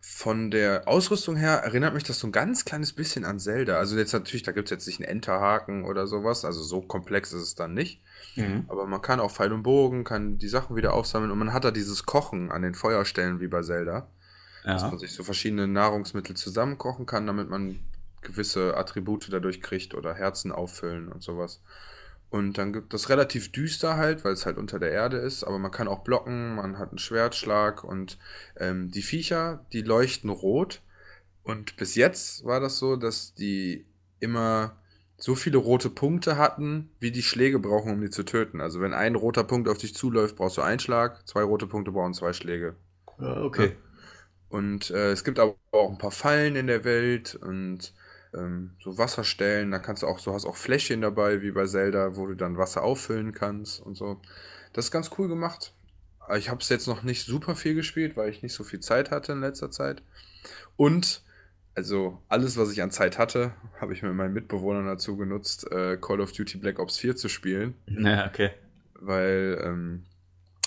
von 0.00 0.50
der 0.52 0.86
Ausrüstung 0.86 1.34
her 1.36 1.62
erinnert 1.64 1.94
mich 1.94 2.04
das 2.04 2.20
so 2.20 2.28
ein 2.28 2.32
ganz 2.32 2.64
kleines 2.64 2.92
bisschen 2.92 3.24
an 3.24 3.40
Zelda. 3.40 3.76
Also 3.78 3.96
jetzt 3.96 4.12
natürlich, 4.12 4.44
da 4.44 4.52
gibt 4.52 4.68
es 4.68 4.70
jetzt 4.70 4.86
nicht 4.86 5.00
einen 5.00 5.08
Enterhaken 5.08 5.84
oder 5.84 6.06
sowas. 6.06 6.44
Also 6.44 6.62
so 6.62 6.80
komplex 6.80 7.32
ist 7.32 7.42
es 7.42 7.54
dann 7.56 7.74
nicht. 7.74 8.02
Mhm. 8.36 8.66
Aber 8.68 8.86
man 8.86 9.02
kann 9.02 9.18
auch 9.18 9.32
Pfeil 9.32 9.52
und 9.52 9.64
Bogen, 9.64 10.04
kann 10.04 10.38
die 10.38 10.48
Sachen 10.48 10.76
wieder 10.76 10.92
aufsammeln 10.94 11.32
und 11.32 11.38
man 11.38 11.52
hat 11.52 11.64
da 11.64 11.70
dieses 11.72 12.06
Kochen 12.06 12.52
an 12.52 12.62
den 12.62 12.74
Feuerstellen 12.74 13.40
wie 13.40 13.48
bei 13.48 13.62
Zelda 13.62 14.08
dass 14.66 14.82
Ja. 14.82 14.88
man 14.88 14.98
sich 14.98 15.12
so 15.12 15.22
verschiedene 15.22 15.68
Nahrungsmittel 15.68 16.34
zusammenkochen 16.36 17.06
kann, 17.06 17.26
damit 17.26 17.48
man 17.48 17.78
gewisse 18.20 18.76
Attribute 18.76 19.32
dadurch 19.32 19.62
kriegt 19.62 19.94
oder 19.94 20.12
Herzen 20.14 20.50
auffüllen 20.50 21.08
und 21.08 21.22
sowas. 21.22 21.62
Und 22.28 22.58
dann 22.58 22.72
gibt 22.72 22.92
das 22.92 23.08
relativ 23.08 23.52
düster 23.52 23.96
halt, 23.96 24.24
weil 24.24 24.32
es 24.32 24.46
halt 24.46 24.58
unter 24.58 24.78
der 24.78 24.90
Erde 24.90 25.18
ist, 25.18 25.44
aber 25.44 25.58
man 25.58 25.70
kann 25.70 25.88
auch 25.88 26.00
blocken, 26.02 26.56
man 26.56 26.78
hat 26.78 26.90
einen 26.90 26.98
Schwertschlag 26.98 27.84
und 27.84 28.18
ähm, 28.56 28.90
die 28.90 29.02
Viecher, 29.02 29.64
die 29.72 29.82
leuchten 29.82 30.30
rot. 30.30 30.82
Und 31.44 31.76
bis 31.76 31.94
jetzt 31.94 32.44
war 32.44 32.60
das 32.60 32.78
so, 32.78 32.96
dass 32.96 33.34
die 33.34 33.86
immer 34.20 34.76
so 35.18 35.34
viele 35.34 35.58
rote 35.58 35.88
Punkte 35.90 36.36
hatten, 36.36 36.90
wie 36.98 37.12
die 37.12 37.22
Schläge 37.22 37.58
brauchen, 37.58 37.92
um 37.92 38.00
die 38.00 38.10
zu 38.10 38.24
töten. 38.24 38.60
Also 38.60 38.80
wenn 38.80 38.92
ein 38.92 39.14
roter 39.14 39.44
Punkt 39.44 39.68
auf 39.68 39.78
dich 39.78 39.94
zuläuft, 39.94 40.36
brauchst 40.36 40.56
du 40.58 40.62
einen 40.62 40.80
Schlag, 40.80 41.26
zwei 41.28 41.42
rote 41.42 41.66
Punkte 41.66 41.92
brauchen 41.92 42.12
zwei 42.14 42.32
Schläge. 42.32 42.76
ja, 43.18 43.42
okay. 43.42 43.76
Und 44.48 44.90
äh, 44.90 45.10
es 45.12 45.24
gibt 45.24 45.38
aber 45.38 45.56
auch 45.72 45.90
ein 45.90 45.98
paar 45.98 46.10
Fallen 46.12 46.56
in 46.56 46.66
der 46.68 46.84
Welt 46.84 47.34
und 47.36 47.94
ähm, 48.34 48.72
so 48.82 48.98
Wasserstellen. 48.98 49.70
Da 49.70 49.78
kannst 49.78 50.02
du 50.02 50.06
auch, 50.06 50.18
so 50.18 50.32
hast 50.32 50.46
auch 50.46 50.56
Fläschchen 50.56 51.00
dabei, 51.00 51.42
wie 51.42 51.50
bei 51.50 51.66
Zelda, 51.66 52.16
wo 52.16 52.26
du 52.26 52.34
dann 52.34 52.58
Wasser 52.58 52.82
auffüllen 52.82 53.32
kannst 53.32 53.80
und 53.80 53.96
so. 53.96 54.20
Das 54.72 54.86
ist 54.86 54.90
ganz 54.90 55.10
cool 55.18 55.28
gemacht. 55.28 55.72
Ich 56.36 56.48
habe 56.48 56.60
es 56.60 56.68
jetzt 56.68 56.88
noch 56.88 57.02
nicht 57.02 57.24
super 57.24 57.54
viel 57.54 57.74
gespielt, 57.74 58.16
weil 58.16 58.30
ich 58.30 58.42
nicht 58.42 58.52
so 58.52 58.64
viel 58.64 58.80
Zeit 58.80 59.10
hatte 59.10 59.32
in 59.32 59.40
letzter 59.40 59.70
Zeit. 59.70 60.02
Und 60.76 61.22
also 61.76 62.22
alles, 62.28 62.56
was 62.56 62.72
ich 62.72 62.82
an 62.82 62.90
Zeit 62.90 63.18
hatte, 63.18 63.52
habe 63.80 63.92
ich 63.92 64.02
mit 64.02 64.14
meinen 64.14 64.32
Mitbewohnern 64.32 64.86
dazu 64.86 65.16
genutzt, 65.16 65.70
äh, 65.70 65.98
Call 65.98 66.20
of 66.20 66.32
Duty 66.32 66.58
Black 66.58 66.78
Ops 66.78 66.96
4 66.98 67.16
zu 67.16 67.28
spielen 67.28 67.74
Ja, 67.86 68.26
okay. 68.26 68.50
weil 68.94 69.60
ähm, 69.62 70.04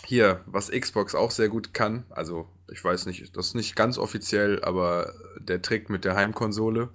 hier, 0.05 0.41
was 0.45 0.72
Xbox 0.72 1.16
auch 1.16 1.32
sehr 1.32 1.49
gut 1.49 1.74
kann, 1.74 2.05
also 2.10 2.47
ich 2.72 2.84
weiß 2.84 3.07
nicht, 3.07 3.36
das 3.36 3.47
ist 3.47 3.55
nicht 3.55 3.76
ganz 3.76 3.97
offiziell, 3.97 4.64
aber 4.64 5.14
der 5.39 5.62
Trick 5.62 5.89
mit 5.89 6.05
der 6.05 6.16
Heimkonsole. 6.16 6.89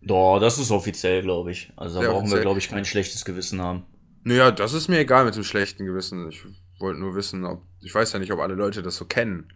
Doch, 0.00 0.38
das 0.38 0.58
ist 0.58 0.70
offiziell, 0.70 1.22
glaube 1.22 1.50
ich. 1.52 1.72
Also 1.76 1.96
da 1.98 2.04
Ja, 2.04 2.10
brauchen 2.10 2.22
wir, 2.22 2.24
offiziell. 2.26 2.42
glaube 2.42 2.58
ich, 2.60 2.68
kein 2.68 2.84
schlechtes 2.84 3.24
Gewissen 3.24 3.60
haben. 3.60 3.84
Naja, 4.24 4.50
das 4.50 4.72
ist 4.72 4.88
mir 4.88 4.98
egal 4.98 5.24
mit 5.24 5.34
dem 5.36 5.44
schlechten 5.44 5.84
Gewissen. 5.86 6.28
Ich 6.28 6.44
wollte 6.78 7.00
nur 7.00 7.14
wissen, 7.14 7.44
ob, 7.44 7.62
ich 7.80 7.94
weiß 7.94 8.12
ja 8.12 8.18
nicht, 8.18 8.32
ob 8.32 8.40
alle 8.40 8.54
Leute 8.54 8.82
das 8.82 8.96
so 8.96 9.04
kennen. 9.06 9.52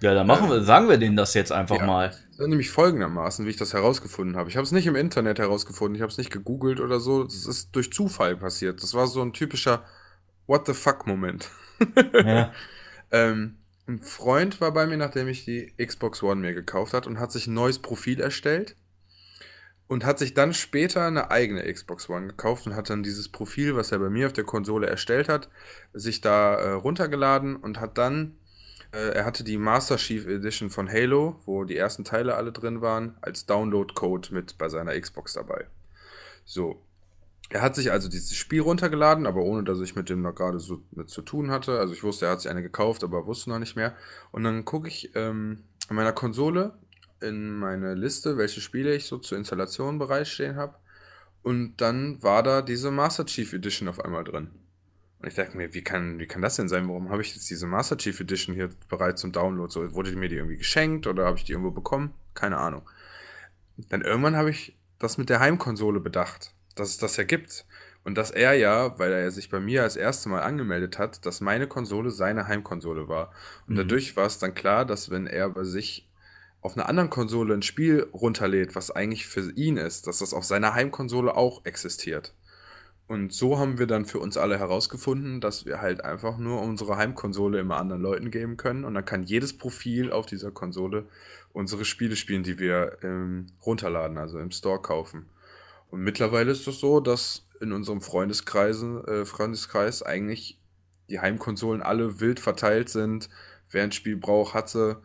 Ja, 0.00 0.14
dann 0.14 0.28
machen 0.28 0.48
wir, 0.48 0.62
sagen 0.62 0.88
wir 0.88 0.96
denen 0.96 1.16
das 1.16 1.34
jetzt 1.34 1.50
einfach 1.50 1.78
Ja. 1.78 1.86
mal. 1.86 2.08
Das 2.10 2.20
ist 2.38 2.48
nämlich 2.48 2.70
folgendermaßen, 2.70 3.44
wie 3.46 3.50
ich 3.50 3.56
das 3.56 3.72
herausgefunden 3.72 4.36
habe. 4.36 4.48
Ich 4.48 4.56
habe 4.56 4.64
es 4.64 4.70
nicht 4.70 4.86
im 4.86 4.94
Internet 4.94 5.40
herausgefunden, 5.40 5.96
ich 5.96 6.02
habe 6.02 6.12
es 6.12 6.18
nicht 6.18 6.30
gegoogelt 6.30 6.78
oder 6.78 7.00
so. 7.00 7.24
Das 7.24 7.46
ist 7.46 7.74
durch 7.74 7.92
Zufall 7.92 8.36
passiert. 8.36 8.80
Das 8.82 8.94
war 8.94 9.08
so 9.08 9.20
ein 9.22 9.32
typischer 9.32 9.82
What 10.46 10.66
the 10.66 10.74
fuck-Moment. 10.74 11.50
Ja. 12.14 12.52
Ähm, 13.10 13.56
ein 13.86 14.00
Freund 14.00 14.60
war 14.60 14.70
bei 14.72 14.86
mir, 14.86 14.98
nachdem 14.98 15.28
ich 15.28 15.46
die 15.46 15.72
Xbox 15.82 16.22
One 16.22 16.42
mir 16.42 16.52
gekauft 16.52 16.92
hat 16.92 17.06
und 17.06 17.18
hat 17.18 17.32
sich 17.32 17.46
ein 17.46 17.54
neues 17.54 17.78
Profil 17.78 18.20
erstellt 18.20 18.76
und 19.88 20.04
hat 20.04 20.18
sich 20.18 20.34
dann 20.34 20.52
später 20.52 21.06
eine 21.06 21.30
eigene 21.30 21.72
Xbox 21.72 22.08
One 22.08 22.28
gekauft 22.28 22.66
und 22.66 22.76
hat 22.76 22.90
dann 22.90 23.02
dieses 23.02 23.28
Profil, 23.30 23.74
was 23.74 23.90
er 23.90 23.98
bei 23.98 24.10
mir 24.10 24.26
auf 24.26 24.34
der 24.34 24.44
Konsole 24.44 24.86
erstellt 24.86 25.28
hat, 25.28 25.48
sich 25.94 26.20
da 26.20 26.54
äh, 26.56 26.70
runtergeladen 26.72 27.56
und 27.56 27.80
hat 27.80 27.96
dann, 27.96 28.36
äh, 28.92 29.14
er 29.14 29.24
hatte 29.24 29.44
die 29.44 29.56
Master 29.56 29.96
Chief 29.96 30.26
Edition 30.26 30.68
von 30.68 30.88
Halo, 30.88 31.40
wo 31.46 31.64
die 31.64 31.76
ersten 31.76 32.04
Teile 32.04 32.36
alle 32.36 32.52
drin 32.52 32.82
waren, 32.82 33.16
als 33.22 33.46
Download-Code 33.46 34.32
mit 34.32 34.58
bei 34.58 34.68
seiner 34.68 34.98
Xbox 34.98 35.32
dabei. 35.32 35.66
So. 36.44 36.84
Er 37.50 37.62
hat 37.62 37.74
sich 37.74 37.90
also 37.90 38.10
dieses 38.10 38.36
Spiel 38.36 38.60
runtergeladen, 38.60 39.26
aber 39.26 39.40
ohne 39.40 39.64
dass 39.64 39.80
ich 39.80 39.96
mit 39.96 40.10
dem 40.10 40.20
noch 40.20 40.34
gerade 40.34 40.60
so 40.60 40.82
mit 40.90 41.08
zu 41.08 41.22
tun 41.22 41.50
hatte. 41.50 41.78
Also 41.78 41.94
ich 41.94 42.02
wusste, 42.02 42.26
er 42.26 42.32
hat 42.32 42.42
sich 42.42 42.50
eine 42.50 42.60
gekauft, 42.60 43.02
aber 43.02 43.26
wusste 43.26 43.48
noch 43.48 43.58
nicht 43.58 43.74
mehr. 43.74 43.96
Und 44.32 44.44
dann 44.44 44.66
gucke 44.66 44.86
ich 44.86 45.12
ähm, 45.14 45.64
in 45.88 45.96
meiner 45.96 46.12
Konsole 46.12 46.74
in 47.20 47.56
meine 47.56 47.94
Liste, 47.94 48.36
welche 48.36 48.60
Spiele 48.60 48.94
ich 48.94 49.06
so 49.06 49.18
zur 49.18 49.38
Installation 49.38 49.98
bereitstehen 49.98 50.56
habe. 50.56 50.76
Und 51.42 51.76
dann 51.76 52.22
war 52.22 52.42
da 52.42 52.62
diese 52.62 52.90
Master 52.90 53.24
Chief 53.26 53.52
Edition 53.52 53.88
auf 53.88 54.04
einmal 54.04 54.24
drin. 54.24 54.50
Und 55.20 55.28
ich 55.28 55.34
dachte 55.34 55.56
mir, 55.56 55.74
wie 55.74 55.82
kann, 55.82 56.18
wie 56.18 56.26
kann 56.26 56.42
das 56.42 56.56
denn 56.56 56.68
sein? 56.68 56.88
Warum 56.88 57.10
habe 57.10 57.22
ich 57.22 57.34
jetzt 57.34 57.50
diese 57.50 57.66
Master 57.66 57.96
Chief 57.96 58.18
Edition 58.20 58.54
hier 58.54 58.70
bereit 58.88 59.18
zum 59.18 59.32
Download? 59.32 59.72
So, 59.72 59.92
wurde 59.94 60.14
mir 60.14 60.28
die 60.28 60.36
irgendwie 60.36 60.58
geschenkt 60.58 61.06
oder 61.06 61.24
habe 61.24 61.38
ich 61.38 61.44
die 61.44 61.52
irgendwo 61.52 61.72
bekommen? 61.72 62.14
Keine 62.34 62.58
Ahnung. 62.58 62.88
Dann 63.88 64.02
irgendwann 64.02 64.36
habe 64.36 64.50
ich 64.50 64.76
das 64.98 65.18
mit 65.18 65.28
der 65.28 65.40
Heimkonsole 65.40 66.00
bedacht, 66.00 66.52
dass 66.74 66.90
es 66.90 66.98
das 66.98 67.16
ja 67.16 67.24
gibt. 67.24 67.66
Und 68.04 68.14
dass 68.16 68.30
er 68.30 68.54
ja, 68.54 68.98
weil 68.98 69.12
er 69.12 69.30
sich 69.30 69.50
bei 69.50 69.60
mir 69.60 69.82
als 69.82 69.96
erste 69.96 70.28
Mal 70.28 70.42
angemeldet 70.42 70.98
hat, 70.98 71.26
dass 71.26 71.40
meine 71.40 71.66
Konsole 71.66 72.10
seine 72.10 72.46
Heimkonsole 72.48 73.08
war. 73.08 73.32
Und 73.66 73.74
Mhm. 73.74 73.78
dadurch 73.78 74.16
war 74.16 74.26
es 74.26 74.38
dann 74.38 74.54
klar, 74.54 74.84
dass 74.86 75.10
wenn 75.10 75.26
er 75.26 75.50
bei 75.50 75.64
sich 75.64 76.07
auf 76.60 76.76
einer 76.76 76.88
anderen 76.88 77.10
Konsole 77.10 77.54
ein 77.54 77.62
Spiel 77.62 78.08
runterlädt, 78.12 78.74
was 78.74 78.90
eigentlich 78.90 79.26
für 79.26 79.52
ihn 79.52 79.76
ist, 79.76 80.06
dass 80.06 80.18
das 80.18 80.34
auf 80.34 80.44
seiner 80.44 80.74
Heimkonsole 80.74 81.36
auch 81.36 81.64
existiert. 81.64 82.34
Und 83.06 83.32
so 83.32 83.58
haben 83.58 83.78
wir 83.78 83.86
dann 83.86 84.04
für 84.04 84.18
uns 84.18 84.36
alle 84.36 84.58
herausgefunden, 84.58 85.40
dass 85.40 85.64
wir 85.64 85.80
halt 85.80 86.04
einfach 86.04 86.36
nur 86.36 86.60
unsere 86.60 86.98
Heimkonsole 86.98 87.58
immer 87.58 87.78
anderen 87.78 88.02
Leuten 88.02 88.30
geben 88.30 88.58
können. 88.58 88.84
Und 88.84 88.92
dann 88.92 89.04
kann 89.04 89.22
jedes 89.22 89.56
Profil 89.56 90.12
auf 90.12 90.26
dieser 90.26 90.50
Konsole 90.50 91.06
unsere 91.54 91.86
Spiele 91.86 92.16
spielen, 92.16 92.42
die 92.42 92.58
wir 92.58 92.98
ähm, 93.02 93.46
runterladen, 93.64 94.18
also 94.18 94.38
im 94.38 94.50
Store 94.50 94.82
kaufen. 94.82 95.26
Und 95.90 96.00
mittlerweile 96.00 96.52
ist 96.52 96.68
es 96.68 96.80
so, 96.80 97.00
dass 97.00 97.46
in 97.60 97.72
unserem 97.72 98.02
Freundeskreisen, 98.02 99.02
äh, 99.06 99.24
Freundeskreis 99.24 100.02
eigentlich 100.02 100.60
die 101.08 101.20
Heimkonsolen 101.20 101.82
alle 101.82 102.20
wild 102.20 102.40
verteilt 102.40 102.90
sind. 102.90 103.30
Wer 103.70 103.84
ein 103.84 103.92
Spiel 103.92 104.16
braucht, 104.16 104.52
hat 104.52 104.68
sie. 104.68 104.98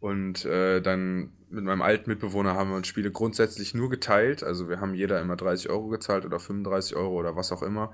Und 0.00 0.44
äh, 0.44 0.80
dann 0.80 1.32
mit 1.50 1.64
meinem 1.64 1.82
alten 1.82 2.10
Mitbewohner 2.10 2.54
haben 2.54 2.70
wir 2.70 2.76
uns 2.76 2.86
Spiele 2.86 3.10
grundsätzlich 3.10 3.74
nur 3.74 3.90
geteilt. 3.90 4.42
Also 4.42 4.68
wir 4.68 4.80
haben 4.80 4.94
jeder 4.94 5.20
immer 5.20 5.36
30 5.36 5.70
Euro 5.70 5.88
gezahlt 5.88 6.24
oder 6.24 6.38
35 6.38 6.96
Euro 6.96 7.14
oder 7.14 7.36
was 7.36 7.52
auch 7.52 7.62
immer. 7.62 7.92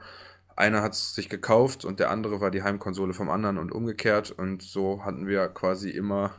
Einer 0.56 0.82
hat 0.82 0.92
es 0.92 1.14
sich 1.14 1.28
gekauft 1.28 1.84
und 1.84 1.98
der 2.00 2.10
andere 2.10 2.40
war 2.40 2.50
die 2.50 2.62
Heimkonsole 2.62 3.14
vom 3.14 3.30
anderen 3.30 3.58
und 3.58 3.72
umgekehrt. 3.72 4.30
Und 4.30 4.62
so 4.62 5.04
hatten 5.04 5.26
wir 5.26 5.48
quasi 5.48 5.90
immer 5.90 6.32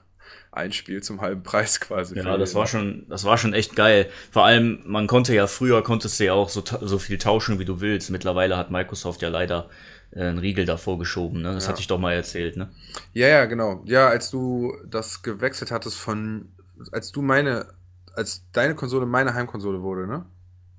ein 0.51 0.72
Spiel 0.72 1.03
zum 1.03 1.22
halben 1.22 1.43
Preis 1.43 1.80
quasi. 1.80 2.18
Ja, 2.18 2.38
das 2.38 2.55
war 2.55 2.68
schon, 2.68 3.05
das 3.09 3.26
war 3.26 3.38
schon 3.38 3.53
echt 3.53 3.76
geil. 3.76 4.09
Vor 4.32 4.45
allem, 4.45 4.82
man 4.86 5.07
konnte 5.07 5.36
ja 5.36 5.47
früher 5.47 5.84
konntest 5.84 6.20
du 6.20 6.26
ja 6.26 6.34
auch 6.34 6.49
so, 6.49 6.63
so 6.82 6.97
viel 6.97 7.18
tauschen, 7.18 7.59
wie 7.59 7.66
du 7.66 7.82
willst. 7.82 8.09
Mittlerweile 8.09 8.57
hat 8.57 8.72
Microsoft 8.72 9.22
ja 9.22 9.30
leider 9.30 9.70
einen 10.16 10.38
Riegel 10.38 10.66
davor 10.66 10.97
geschoben, 10.97 11.41
ne? 11.41 11.53
Das 11.53 11.66
Ja. 11.66 11.70
hatte 11.72 11.82
ich 11.82 11.88
doch 11.88 11.99
mal 11.99 12.13
erzählt, 12.13 12.55
ne? 12.57 12.70
Ja, 13.13 13.28
ja, 13.28 13.45
genau. 13.45 13.84
Ja, 13.86 14.07
als 14.07 14.32
du 14.32 14.74
das 14.88 15.22
gewechselt 15.22 15.72
hattest 15.72 15.97
von, 15.97 16.49
als 16.91 17.11
du 17.11 17.22
meine, 17.22 17.68
als 18.13 18.45
deine 18.53 18.76
Konsole 18.76 19.05
meine 19.05 19.34
Heimkonsole 19.34 19.82
wurde, 19.82 20.07
ne? 20.07 20.26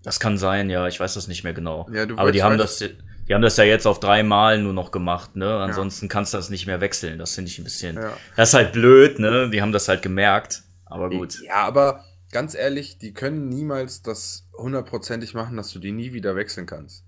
Das 0.03 0.21
kann 0.21 0.39
sein, 0.39 0.71
ja, 0.71 0.87
ich 0.87 1.01
weiß 1.01 1.15
das 1.15 1.29
nicht 1.29 1.45
mehr 1.45 1.53
genau. 1.53 1.89
Ja, 1.93 2.07
Aber 2.17 2.33
die 2.33 2.43
haben 2.43 2.59
das, 2.59 2.79
die 2.79 3.35
haben 3.35 3.43
das 3.43 3.57
ja 3.57 3.65
jetzt 3.65 3.87
auf 3.87 3.99
dreimal 3.99 4.63
nur 4.63 4.73
noch 4.73 4.91
gemacht, 4.93 5.35
ne? 5.37 5.57
Ansonsten 5.59 6.09
kannst 6.09 6.33
du 6.33 6.39
das 6.39 6.49
nicht 6.49 6.67
mehr 6.67 6.81
wechseln. 6.81 7.19
Das 7.19 7.35
finde 7.35 7.51
ich 7.51 7.59
ein 7.59 7.65
bisschen. 7.65 7.97
Ja. 7.97 8.17
Das 8.37 8.51
ist 8.51 8.55
halt 8.55 8.73
blöd, 8.73 9.19
ne? 9.19 9.51
Die 9.51 9.61
haben 9.61 9.73
das 9.73 9.89
halt 9.89 10.03
gemerkt. 10.03 10.63
Aber 10.85 11.11
gut. 11.11 11.43
Ja, 11.45 11.57
aber 11.65 12.05
ganz 12.31 12.55
ehrlich, 12.55 12.99
die 12.99 13.13
können 13.13 13.49
niemals 13.49 14.03
das 14.03 14.47
hundertprozentig 14.57 15.35
machen, 15.35 15.57
dass 15.57 15.73
du 15.73 15.81
die 15.81 15.91
nie 15.93 16.13
wieder 16.13 16.37
wechseln 16.37 16.67
kannst. 16.67 17.05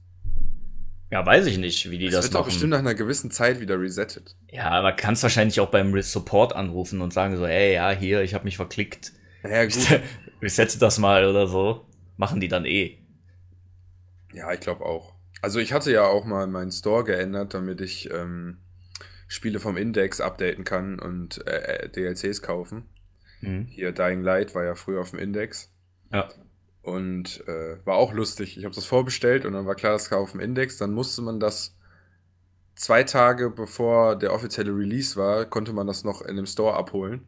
Ja, 1.11 1.25
weiß 1.25 1.47
ich 1.47 1.59
nicht, 1.59 1.91
wie 1.91 1.99
die 1.99 2.07
Das, 2.07 2.15
das 2.17 2.25
wird 2.25 2.35
doch 2.35 2.41
machen. 2.41 2.49
bestimmt 2.51 2.71
nach 2.71 2.79
einer 2.81 2.95
gewissen 2.95 3.31
Zeit 3.31 3.61
wieder 3.61 3.81
resettet. 3.81 4.37
Ja, 4.51 4.71
aber 4.71 4.93
kannst 4.93 5.23
wahrscheinlich 5.23 5.59
auch 5.61 5.71
beim 5.71 5.99
Support 6.03 6.55
anrufen 6.55 7.01
und 7.01 7.13
sagen 7.13 7.37
so, 7.37 7.47
ey, 7.47 7.75
ja, 7.75 7.91
hier, 7.91 8.23
ich 8.23 8.35
habe 8.35 8.45
mich 8.45 8.57
verklickt. 8.57 9.13
Ja, 9.43 9.65
gut. 9.65 10.01
Resetze 10.43 10.79
das 10.79 10.99
mal 10.99 11.25
oder 11.25 11.47
so. 11.47 11.87
Machen 12.17 12.41
die 12.41 12.49
dann 12.49 12.65
eh. 12.67 12.99
Ja, 14.33 14.53
ich 14.53 14.61
glaube 14.61 14.85
auch. 14.85 15.15
Also 15.41 15.61
ich 15.61 15.73
hatte 15.73 15.93
ja 15.93 16.05
auch 16.05 16.25
mal 16.25 16.47
meinen 16.47 16.73
Store 16.73 17.05
geändert, 17.05 17.55
damit 17.55 17.81
ich 17.81 18.11
ähm, 18.11 18.59
Spiele 19.29 19.61
vom 19.61 19.77
Index 19.77 20.21
updaten 20.21 20.65
kann 20.65 20.99
und 20.99 21.47
äh, 21.47 21.85
äh, 21.85 21.89
DLCs 21.89 22.43
kaufen. 22.43 22.89
Mhm. 23.41 23.67
Hier 23.67 23.93
Dying 23.93 24.23
Light 24.23 24.55
war 24.55 24.65
ja 24.65 24.75
früher 24.75 25.01
auf 25.01 25.11
dem 25.11 25.21
Index 25.21 25.73
Ja. 26.13 26.29
Und 26.89 27.47
äh, 27.47 27.76
war 27.84 27.97
auch 27.97 28.12
lustig. 28.12 28.57
Ich 28.59 28.64
habe 28.64 28.74
das 28.74 28.84
vorbestellt 28.84 29.45
und 29.45 29.53
dann 29.53 29.66
war 29.66 29.74
klar, 29.74 29.93
das 29.93 30.11
kam 30.11 30.20
auf 30.22 30.32
dem 30.32 30.41
Index. 30.41 30.76
Dann 30.78 30.93
musste 30.93 31.22
man 31.22 31.39
das 31.41 31.76
zwei 32.74 33.05
Tage 33.05 33.51
bevor 33.51 34.16
der 34.16 34.32
offizielle 34.32 34.72
Release 34.72 35.16
war, 35.16 35.45
konnte 35.45 35.72
man 35.72 35.86
das 35.86 36.05
noch 36.05 36.22
in 36.22 36.36
dem 36.36 36.47
Store 36.47 36.74
abholen. 36.76 37.26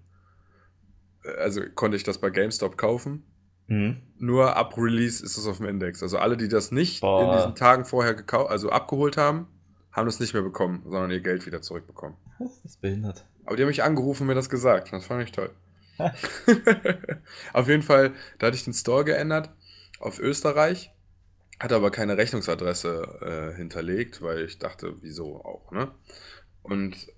Äh, 1.25 1.35
Also 1.41 1.63
konnte 1.75 1.97
ich 1.97 2.03
das 2.05 2.19
bei 2.19 2.31
GameStop 2.31 2.77
kaufen. 2.77 3.25
Mhm. 3.67 3.99
Nur 4.19 4.57
ab 4.57 4.75
Release 4.77 5.25
ist 5.25 5.37
es 5.37 5.47
auf 5.47 5.59
dem 5.59 5.67
Index. 5.67 6.03
Also 6.03 6.19
alle, 6.19 6.37
die 6.37 6.49
das 6.49 6.73
nicht 6.73 7.01
Boah. 7.01 7.23
in 7.25 7.37
diesen 7.39 7.55
Tagen 7.55 7.85
vorher 7.85 8.15
gekauft, 8.15 8.51
also 8.51 8.71
abgeholt 8.71 9.17
haben, 9.17 9.47
haben 9.93 10.07
das 10.07 10.21
nicht 10.21 10.35
mehr 10.35 10.43
bekommen, 10.43 10.83
sondern 10.85 11.11
ihr 11.11 11.21
Geld 11.21 11.47
wieder 11.47 11.63
zurückbekommen. 11.63 12.17
Das 12.39 12.65
ist 12.65 12.81
behindert. 12.81 13.25
Aber 13.45 13.57
die 13.57 13.63
haben 13.63 13.69
mich 13.69 13.83
angerufen 13.83 14.23
und 14.23 14.29
mir 14.29 14.35
das 14.35 14.49
gesagt. 14.51 14.93
Das 14.93 15.07
fand 15.07 15.23
ich 15.23 15.33
toll. 15.33 15.51
auf 17.53 17.69
jeden 17.69 17.83
Fall, 17.83 18.13
da 18.39 18.49
hatte 18.49 18.57
ich 18.57 18.65
den 18.65 18.73
Store 18.73 19.05
geändert 19.05 19.51
auf 19.99 20.19
Österreich, 20.19 20.91
hatte 21.59 21.77
aber 21.77 21.91
keine 21.91 22.17
Rechnungsadresse 22.17 23.53
äh, 23.53 23.57
hinterlegt, 23.57 24.23
weil 24.23 24.45
ich 24.45 24.59
dachte, 24.59 24.97
wieso 25.01 25.45
auch, 25.45 25.71
ne? 25.73 25.91
Und 26.63 27.09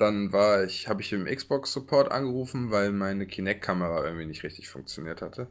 dann 0.00 0.32
war 0.32 0.64
ich, 0.64 0.88
habe 0.88 1.02
ich 1.02 1.12
im 1.12 1.26
Xbox 1.26 1.72
Support 1.72 2.10
angerufen, 2.10 2.70
weil 2.70 2.90
meine 2.92 3.26
Kinect-Kamera 3.26 4.04
irgendwie 4.04 4.26
nicht 4.26 4.42
richtig 4.42 4.68
funktioniert 4.68 5.20
hatte. 5.20 5.48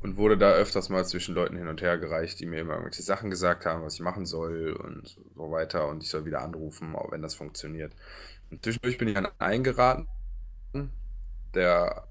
Und 0.00 0.16
wurde 0.16 0.36
da 0.36 0.52
öfters 0.52 0.90
mal 0.90 1.04
zwischen 1.06 1.34
Leuten 1.34 1.56
hin 1.56 1.66
und 1.66 1.80
her 1.80 1.98
gereicht, 1.98 2.38
die 2.38 2.46
mir 2.46 2.60
immer 2.60 2.74
irgendwelche 2.74 3.02
Sachen 3.02 3.30
gesagt 3.30 3.64
haben, 3.64 3.82
was 3.82 3.94
ich 3.94 4.00
machen 4.00 4.26
soll 4.26 4.72
und 4.72 5.16
so 5.34 5.50
weiter. 5.50 5.88
Und 5.88 6.02
ich 6.02 6.10
soll 6.10 6.26
wieder 6.26 6.42
anrufen, 6.42 6.94
auch 6.94 7.10
wenn 7.10 7.22
das 7.22 7.34
funktioniert. 7.34 7.92
Und 8.50 8.62
zwischendurch 8.62 8.98
bin 8.98 9.08
ich 9.08 9.16
an 9.16 9.28
einen 9.38 9.64
geraten, 9.64 10.06
der 11.54 12.04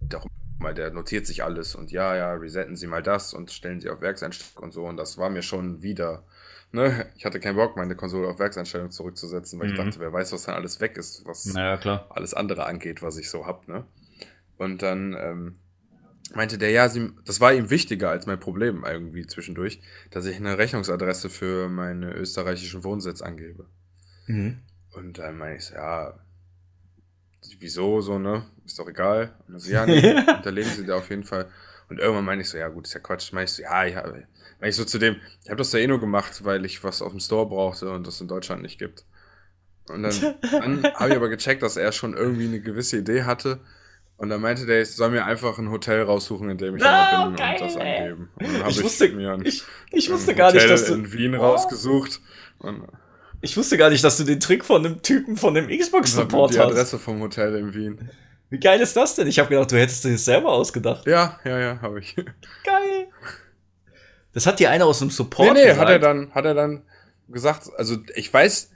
darum 0.00 0.30
mal, 0.58 0.74
der 0.74 0.90
notiert 0.90 1.26
sich 1.26 1.44
alles 1.44 1.74
und 1.74 1.90
ja, 1.92 2.16
ja, 2.16 2.32
resetten 2.34 2.76
Sie 2.76 2.86
mal 2.86 3.02
das 3.02 3.34
und 3.34 3.50
stellen 3.50 3.80
Sie 3.80 3.90
auf 3.90 4.00
Werkseinstellung 4.00 4.64
und 4.64 4.72
so. 4.72 4.86
Und 4.86 4.96
das 4.96 5.18
war 5.18 5.30
mir 5.30 5.42
schon 5.42 5.82
wieder, 5.82 6.24
ne? 6.72 7.10
Ich 7.16 7.24
hatte 7.24 7.40
keinen 7.40 7.56
Bock, 7.56 7.76
meine 7.76 7.96
Konsole 7.96 8.28
auf 8.28 8.38
Werkseinstellung 8.38 8.90
zurückzusetzen, 8.90 9.58
weil 9.58 9.66
ich 9.66 9.72
Mhm. 9.72 9.76
dachte, 9.76 10.00
wer 10.00 10.12
weiß, 10.12 10.32
was 10.32 10.44
dann 10.44 10.54
alles 10.54 10.80
weg 10.80 10.96
ist, 10.96 11.24
was 11.26 11.44
Naja, 11.44 11.76
klar. 11.76 12.06
alles 12.10 12.34
andere 12.34 12.64
angeht, 12.66 13.02
was 13.02 13.18
ich 13.18 13.28
so 13.30 13.46
hab, 13.46 13.68
ne? 13.68 13.84
Und 14.58 14.82
dann 14.82 15.14
ähm, 15.18 15.56
meinte 16.34 16.58
der, 16.58 16.70
ja, 16.70 16.88
sie, 16.88 17.12
das 17.24 17.40
war 17.40 17.52
ihm 17.54 17.70
wichtiger 17.70 18.10
als 18.10 18.26
mein 18.26 18.40
Problem 18.40 18.84
irgendwie 18.84 19.26
zwischendurch, 19.26 19.80
dass 20.10 20.26
ich 20.26 20.36
eine 20.36 20.58
Rechnungsadresse 20.58 21.30
für 21.30 21.68
meine 21.68 22.12
österreichischen 22.14 22.84
Wohnsitz 22.84 23.22
angebe. 23.22 23.66
Mhm. 24.26 24.60
Und 24.92 25.18
dann 25.18 25.38
meine 25.38 25.56
ich 25.56 25.70
ja, 25.70 26.18
wieso 27.58 28.00
so, 28.00 28.18
ne? 28.18 28.44
Ist 28.64 28.78
doch 28.78 28.88
egal. 28.88 29.34
Und 29.46 29.54
dann 29.54 29.60
so, 29.60 29.70
ja, 29.70 29.86
nee, 29.86 30.00
hinterlegen 30.00 30.70
Sie 30.70 30.84
da 30.86 30.96
auf 30.96 31.10
jeden 31.10 31.24
Fall. 31.24 31.46
Und 31.88 31.98
irgendwann 32.00 32.24
meine 32.24 32.42
ich 32.42 32.48
so, 32.48 32.58
ja 32.58 32.68
gut, 32.68 32.86
ist 32.86 32.94
ja 32.94 33.00
Quatsch. 33.00 33.32
Meine 33.32 33.44
ich 33.44 33.52
so, 33.52 33.62
ja, 33.62 33.84
ja, 33.84 34.02
meine 34.04 34.70
ich 34.70 34.76
so 34.76 34.84
zu 34.84 34.98
dem, 34.98 35.16
ich 35.44 35.50
habe 35.50 35.58
das 35.58 35.72
ja 35.72 35.78
eh 35.78 35.86
nur 35.86 36.00
gemacht, 36.00 36.44
weil 36.44 36.64
ich 36.64 36.82
was 36.82 37.02
auf 37.02 37.12
dem 37.12 37.20
Store 37.20 37.46
brauchte 37.48 37.90
und 37.90 38.06
das 38.06 38.20
in 38.20 38.28
Deutschland 38.28 38.62
nicht 38.62 38.78
gibt. 38.78 39.04
Und 39.88 40.02
dann, 40.02 40.12
dann 40.50 40.84
habe 40.94 41.10
ich 41.10 41.16
aber 41.16 41.28
gecheckt, 41.28 41.62
dass 41.62 41.76
er 41.76 41.92
schon 41.92 42.14
irgendwie 42.14 42.46
eine 42.48 42.60
gewisse 42.60 42.98
Idee 42.98 43.22
hatte. 43.24 43.60
Und 44.16 44.30
dann 44.30 44.40
meinte 44.40 44.64
der, 44.64 44.80
ich 44.80 44.90
soll 44.92 45.10
mir 45.10 45.26
einfach 45.26 45.58
ein 45.58 45.70
Hotel 45.70 46.02
raussuchen, 46.02 46.48
in 46.48 46.56
dem 46.58 46.76
ich 46.76 46.82
immer 46.82 47.26
bin 47.26 47.36
geil, 47.36 47.52
und 47.52 47.60
das 47.60 47.76
angeben. 47.76 48.30
Und 48.34 48.46
dann 48.46 48.60
habe 48.62 48.70
Ich 48.70 49.00
ich, 49.00 49.12
mir 49.14 49.32
ein, 49.34 49.44
ich, 49.44 49.62
ich 49.92 50.08
ein 50.08 50.14
wusste 50.14 50.34
gar 50.34 50.52
nicht, 50.52 50.62
Hotel 50.62 50.68
dass 50.70 50.86
du, 50.86 50.94
in 50.94 51.12
Wien 51.12 51.34
Oh. 51.34 51.40
rausgesucht 51.40 52.20
und 52.58 52.88
ich 53.46 53.56
wusste 53.56 53.76
gar 53.76 53.90
nicht, 53.90 54.02
dass 54.02 54.16
du 54.16 54.24
den 54.24 54.40
Trick 54.40 54.64
von 54.64 54.82
dem 54.82 55.02
Typen 55.02 55.36
von 55.36 55.54
dem 55.54 55.68
Xbox 55.68 56.16
habe 56.16 56.22
Support 56.22 56.54
die 56.54 56.58
hast. 56.58 56.66
Adresse 56.66 56.98
vom 56.98 57.20
Hotel 57.20 57.54
in 57.56 57.72
Wien. 57.74 58.10
Wie 58.50 58.58
geil 58.58 58.80
ist 58.80 58.96
das 58.96 59.14
denn? 59.14 59.26
Ich 59.26 59.38
habe 59.38 59.48
gedacht, 59.48 59.72
du 59.72 59.78
hättest 59.78 60.04
dir 60.04 60.12
das 60.12 60.24
selber 60.24 60.52
ausgedacht. 60.52 61.06
Ja, 61.06 61.38
ja, 61.44 61.58
ja, 61.58 61.80
habe 61.80 62.00
ich. 62.00 62.14
Geil. 62.64 63.08
Das 64.32 64.46
hat 64.46 64.58
dir 64.58 64.70
einer 64.70 64.86
aus 64.86 64.98
dem 64.98 65.10
Support 65.10 65.54
nee, 65.54 65.60
nee, 65.60 65.68
gesagt. 65.68 65.80
hat 65.80 65.88
er 65.90 65.98
dann, 65.98 66.34
hat 66.34 66.44
er 66.44 66.54
dann 66.54 66.82
gesagt, 67.28 67.70
also 67.76 67.96
ich 68.14 68.32
weiß. 68.32 68.70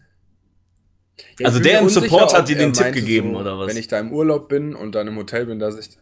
Ja, 1.39 1.47
Also 1.47 1.59
ich 1.59 1.65
der 1.65 1.81
im 1.81 1.85
unsicher, 1.87 2.09
Support 2.09 2.35
hat 2.35 2.49
dir 2.49 2.57
den 2.57 2.73
Tipp 2.73 2.93
gegeben, 2.93 3.35
oder 3.37 3.59
was? 3.59 3.69
Wenn 3.69 3.77
ich 3.77 3.89
da 3.89 3.99
im 3.99 4.13
Urlaub 4.13 4.49
bin 4.49 4.75
und 4.75 4.95
dann 4.95 5.09
im 5.09 5.17
Hotel 5.17 5.47
bin, 5.47 5.59
dass 5.59 5.77
ich. 5.77 5.99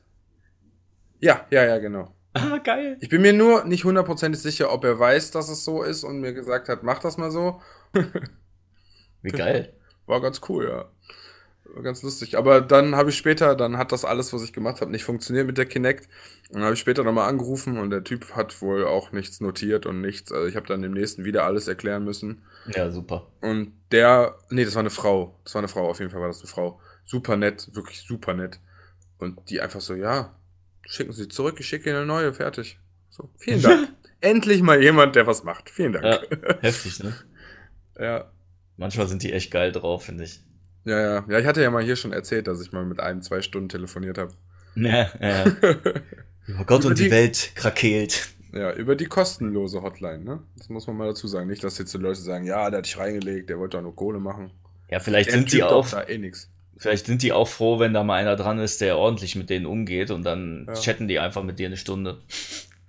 Ja, 1.21 1.47
ja, 1.51 1.64
ja, 1.64 1.79
genau. 1.79 2.14
Ah, 2.35 2.59
geil. 2.59 2.99
Ich 3.01 3.09
bin 3.09 3.23
mir 3.23 3.33
nur 3.33 3.64
nicht 3.64 3.85
hundertprozentig 3.85 4.41
sicher, 4.41 4.73
ob 4.73 4.85
er 4.85 4.99
weiß, 4.99 5.33
dass 5.33 5.49
es 5.49 5.64
so 5.64 5.83
ist 5.83 6.05
und 6.05 6.21
mir 6.21 6.33
gesagt 6.35 6.69
hat, 6.69 6.83
mach 6.83 7.01
das 7.01 7.16
mal 7.16 7.31
so. 7.31 7.61
Wie 9.23 9.31
geil. 9.31 9.73
War 10.07 10.21
ganz 10.21 10.41
cool, 10.49 10.69
ja. 10.69 10.89
War 11.75 11.83
ganz 11.83 12.03
lustig. 12.03 12.39
Aber 12.39 12.61
dann 12.61 12.97
habe 12.97 13.11
ich 13.11 13.16
später, 13.16 13.55
dann 13.55 13.77
hat 13.77 13.93
das 13.93 14.05
alles, 14.05 14.33
was 14.33 14.43
ich 14.43 14.53
gemacht 14.53 14.81
habe, 14.81 14.91
nicht 14.91 15.05
funktioniert 15.05 15.47
mit 15.47 15.59
der 15.59 15.66
Kinect. 15.66 16.09
Und 16.49 16.57
dann 16.57 16.64
habe 16.64 16.75
ich 16.75 16.81
später 16.81 17.05
nochmal 17.05 17.29
angerufen 17.29 17.79
und 17.79 17.91
der 17.91 18.05
Typ 18.05 18.35
hat 18.35 18.62
wohl 18.62 18.87
auch 18.87 19.12
nichts 19.12 19.41
notiert 19.41 19.85
und 19.85 20.01
nichts. 20.01 20.33
Also 20.33 20.47
ich 20.47 20.57
habe 20.57 20.66
dann 20.66 20.81
dem 20.81 20.93
nächsten 20.93 21.25
wieder 21.25 21.45
alles 21.45 21.69
erklären 21.69 22.05
müssen. 22.05 22.43
Ja, 22.75 22.91
super. 22.91 23.27
Und 23.43 23.73
der, 23.93 24.39
nee, 24.49 24.64
das 24.64 24.75
war 24.75 24.81
eine 24.81 24.91
Frau. 24.91 25.39
Das 25.45 25.55
war 25.55 25.61
eine 25.61 25.69
Frau, 25.69 25.89
auf 25.89 25.99
jeden 25.99 26.11
Fall 26.11 26.21
war 26.21 26.29
das 26.29 26.41
eine 26.41 26.49
Frau. 26.49 26.81
Super 27.05 27.37
nett, 27.37 27.69
wirklich 27.75 28.01
super 28.01 28.33
nett. 28.35 28.61
Und 29.19 29.51
die 29.51 29.61
einfach 29.61 29.81
so, 29.81 29.95
ja, 29.95 30.35
schicken 30.87 31.12
Sie 31.12 31.29
zurück, 31.29 31.57
ich 31.59 31.66
schicke 31.66 31.91
Ihnen 31.91 31.99
eine 31.99 32.07
neue, 32.07 32.33
fertig. 32.33 32.79
So, 33.11 33.31
vielen 33.37 33.62
Dank. 33.62 33.89
Endlich 34.21 34.62
mal 34.62 34.83
jemand, 34.83 35.16
der 35.16 35.27
was 35.27 35.45
macht. 35.45 35.71
Vielen 35.71 35.93
Dank. 35.93 36.05
Ja, 36.05 36.55
heftig, 36.61 37.03
ne? 37.03 37.14
ja. 37.99 38.31
Manchmal 38.79 39.07
sind 39.09 39.22
die 39.22 39.33
echt 39.35 39.51
geil 39.51 39.72
drauf, 39.72 40.05
finde 40.05 40.24
ich. 40.24 40.41
Ja, 40.87 40.99
ja. 41.01 41.24
Ja, 41.29 41.39
ich 41.39 41.45
hatte 41.47 41.61
ja 41.61 41.70
mal 41.70 41.85
hier 41.85 41.97
schon 41.97 42.12
erzählt, 42.12 42.47
dass 42.47 42.62
ich 42.62 42.72
mal 42.72 42.85
mit 42.87 42.99
einem 43.01 43.20
zwei 43.20 43.43
Stunden 43.43 43.68
telefoniert 43.68 44.16
habe. 44.18 44.33
Ja, 44.74 45.11
ja. 45.20 45.45
Oh 46.61 46.64
Gott 46.64 46.81
Über 46.81 46.89
und 46.91 46.99
die, 46.99 47.05
die- 47.05 47.11
Welt 47.11 47.51
krakeelt. 47.57 48.29
ja, 48.55 48.72
über 48.72 48.97
die 48.97 49.05
kostenlose 49.05 49.83
Hotline, 49.83 50.24
ne? 50.24 50.43
Das 50.57 50.70
muss 50.70 50.87
man 50.87 50.97
mal 50.97 51.09
dazu 51.09 51.26
sagen. 51.29 51.47
Nicht, 51.49 51.62
dass 51.62 51.76
jetzt 51.79 51.93
die 51.93 51.99
Leute 51.99 52.20
sagen, 52.20 52.47
ja, 52.47 52.70
der 52.70 52.79
hat 52.79 52.87
dich 52.87 52.97
reingelegt, 52.97 53.51
der 53.51 53.59
wollte 53.59 53.76
doch 53.76 53.83
nur 53.83 53.95
Kohle 53.95 54.18
machen. 54.20 54.51
Ja, 54.91 55.01
vielleicht 55.01 55.29
Der 55.31 55.39
sind 55.39 55.53
die 55.53 55.62
auch, 55.62 55.91
da 55.91 56.05
eh 56.09 56.16
nix. 56.16 56.49
vielleicht 56.79 57.05
sind 57.07 57.22
die 57.22 57.33
auch 57.33 57.49
froh, 57.49 57.79
wenn 57.81 57.93
da 57.93 58.03
mal 58.05 58.14
einer 58.14 58.37
dran 58.37 58.59
ist, 58.61 58.81
der 58.81 58.97
ordentlich 58.97 59.37
mit 59.37 59.51
denen 59.51 59.66
umgeht 59.66 60.11
und 60.11 60.22
dann 60.22 60.64
Ja. 60.68 60.74
chatten 60.74 61.07
die 61.09 61.18
einfach 61.18 61.43
mit 61.43 61.59
dir 61.59 61.66
eine 61.66 61.76
Stunde. 61.76 62.22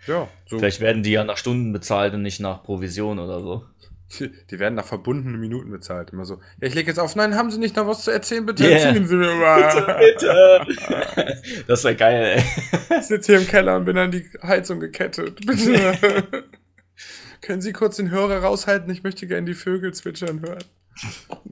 Ja, 0.08 0.30
so. 0.46 0.58
Vielleicht 0.60 0.80
werden 0.80 1.04
die 1.04 1.12
ja 1.12 1.24
nach 1.26 1.38
Stunden 1.38 1.74
bezahlt 1.74 2.14
und 2.14 2.22
nicht 2.22 2.40
nach 2.40 2.64
Provision 2.64 3.20
oder 3.20 3.42
so. 3.42 3.66
Die, 4.12 4.60
werden 4.60 4.74
nach 4.74 4.86
verbundenen 4.86 5.40
Minuten 5.40 5.70
bezahlt. 5.70 6.10
Immer 6.12 6.26
so, 6.26 6.36
ja, 6.60 6.68
ich 6.68 6.74
lege 6.74 6.88
jetzt 6.90 6.98
auf. 7.00 7.16
Nein, 7.16 7.36
haben 7.36 7.52
Sie 7.52 7.60
nicht 7.60 7.76
noch 7.76 7.86
was 7.88 8.04
zu 8.04 8.12
erzählen? 8.12 8.44
Bitte 8.46 8.64
Yeah. 8.64 8.78
erzählen 8.80 9.08
Sie 9.08 9.16
mir 9.16 9.28
Bitte, 9.28 9.86
mal. 9.86 10.00
bitte. 10.00 11.42
Das 11.68 11.84
wäre 11.84 11.96
geil, 11.96 12.38
ey. 12.38 12.98
Ich 13.00 13.06
sitze 13.06 13.34
hier 13.34 13.42
im 13.42 13.48
Keller 13.48 13.76
und 13.78 13.86
bin 13.86 13.98
an 13.98 14.10
die 14.10 14.28
Heizung 14.42 14.80
gekettet. 14.80 15.46
Bitte. 15.46 16.44
Können 17.42 17.62
Sie 17.62 17.72
kurz 17.72 17.98
den 17.98 18.10
Hörer 18.10 18.40
raushalten? 18.44 18.92
Ich 18.92 19.04
möchte 19.04 19.28
gerne 19.28 19.46
die 19.46 19.54
Vögel 19.54 19.94
zwitschern 19.94 20.42
hören. 20.42 20.64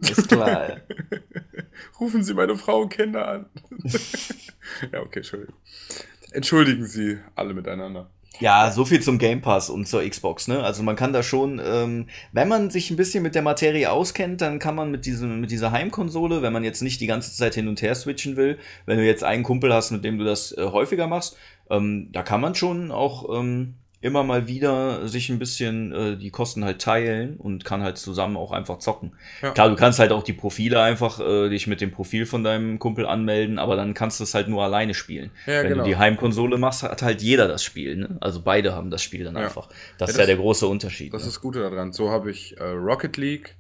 Ist 0.02 0.28
klar, 0.28 0.70
ey. 0.70 0.82
Rufen 2.00 2.24
Sie 2.24 2.34
meine 2.34 2.56
Frau 2.58 2.82
und 2.82 2.90
Kinder 2.90 3.28
an. 3.28 3.46
ja, 4.92 5.00
okay, 5.02 5.20
Entschuldigung. 5.20 5.56
Entschuldigen 6.32 6.86
Sie 6.86 7.20
alle 7.36 7.54
miteinander. 7.54 8.10
Ja, 8.40 8.72
so 8.72 8.86
viel 8.86 9.02
zum 9.02 9.18
Game 9.18 9.42
Pass 9.42 9.70
und 9.70 9.88
zur 9.88 10.08
Xbox, 10.08 10.48
ne? 10.48 10.64
Also 10.64 10.84
man 10.84 10.96
kann 10.96 11.12
da 11.12 11.24
schon, 11.24 11.60
ähm, 11.64 12.08
wenn 12.32 12.48
man 12.48 12.70
sich 12.70 12.92
ein 12.92 12.96
bisschen 12.96 13.24
mit 13.24 13.34
der 13.34 13.42
Materie 13.42 13.92
auskennt, 13.92 14.42
dann 14.42 14.60
kann 14.60 14.76
man 14.76 14.92
mit 14.92 15.06
diesem, 15.08 15.42
mit 15.42 15.50
dieser 15.50 15.72
Heimkonsole, 15.72 16.44
wenn 16.44 16.54
man 16.54 16.64
jetzt 16.64 16.84
nicht 16.84 17.02
die 17.02 17.08
ganze 17.08 17.36
Zeit 17.36 17.56
hin 17.56 17.68
und 17.68 17.82
her 17.82 17.96
switchen 17.96 18.36
will, 18.36 18.60
wenn 18.86 18.98
du 19.00 19.06
jetzt 19.06 19.24
einen 19.24 19.44
Kumpel 19.44 19.74
hast, 19.74 19.90
mit 19.90 20.04
dem 20.04 20.20
du 20.20 20.24
das 20.24 20.52
äh, 20.56 20.66
häufiger 20.66 21.08
machst, 21.08 21.36
ähm, 21.72 22.10
da 22.12 22.22
kann 22.22 22.42
man 22.42 22.54
schon 22.54 22.92
auch 22.92 23.40
ähm, 23.40 23.74
immer 24.08 24.24
mal 24.24 24.48
wieder 24.48 25.08
sich 25.08 25.30
ein 25.30 25.38
bisschen 25.38 25.92
äh, 25.92 26.18
die 26.18 26.32
Kosten 26.32 26.66
halt 26.66 26.82
teilen 26.82 27.38
und 27.38 27.64
kann 27.66 27.84
halt 27.84 27.98
zusammen 27.98 28.38
auch 28.38 28.52
einfach 28.52 28.80
zocken. 28.80 29.12
Ja. 29.42 29.52
Klar, 29.52 29.70
du 29.70 29.76
kannst 29.76 30.00
halt 30.00 30.12
auch 30.12 30.24
die 30.24 30.34
Profile 30.34 30.82
einfach 30.82 31.20
äh, 31.20 31.50
dich 31.50 31.68
mit 31.68 31.82
dem 31.82 31.92
Profil 31.92 32.26
von 32.26 32.44
deinem 32.44 32.80
Kumpel 32.80 33.06
anmelden, 33.06 33.60
aber 33.60 33.76
dann 33.76 33.94
kannst 33.94 34.20
du 34.20 34.24
es 34.24 34.34
halt 34.34 34.48
nur 34.48 34.64
alleine 34.64 34.94
spielen. 34.94 35.30
Ja, 35.46 35.62
Wenn 35.62 35.70
genau. 35.70 35.84
du 35.84 35.90
die 35.90 35.98
Heimkonsole 35.98 36.58
machst, 36.58 36.82
hat 36.84 37.02
halt 37.04 37.22
jeder 37.22 37.48
das 37.48 37.64
Spiel. 37.64 37.98
Ne? 37.98 38.18
Also 38.22 38.42
beide 38.42 38.74
haben 38.74 38.90
das 38.90 39.04
Spiel 39.04 39.24
dann 39.26 39.36
Ja. 39.36 39.44
einfach. 39.44 39.68
Das 39.68 39.76
Ja, 40.00 40.06
ist 40.08 40.12
ja 40.16 40.18
das- 40.20 40.28
der 40.28 40.38
große 40.38 40.66
Unterschied. 40.68 41.14
Das 41.14 41.22
ne? 41.22 41.28
ist 41.28 41.36
das 41.36 41.42
Gute 41.42 41.60
daran. 41.60 41.92
So 41.94 42.10
habe 42.10 42.32
ich 42.32 42.58
äh, 42.58 42.64
Rocket 42.64 43.18
League, 43.18 43.56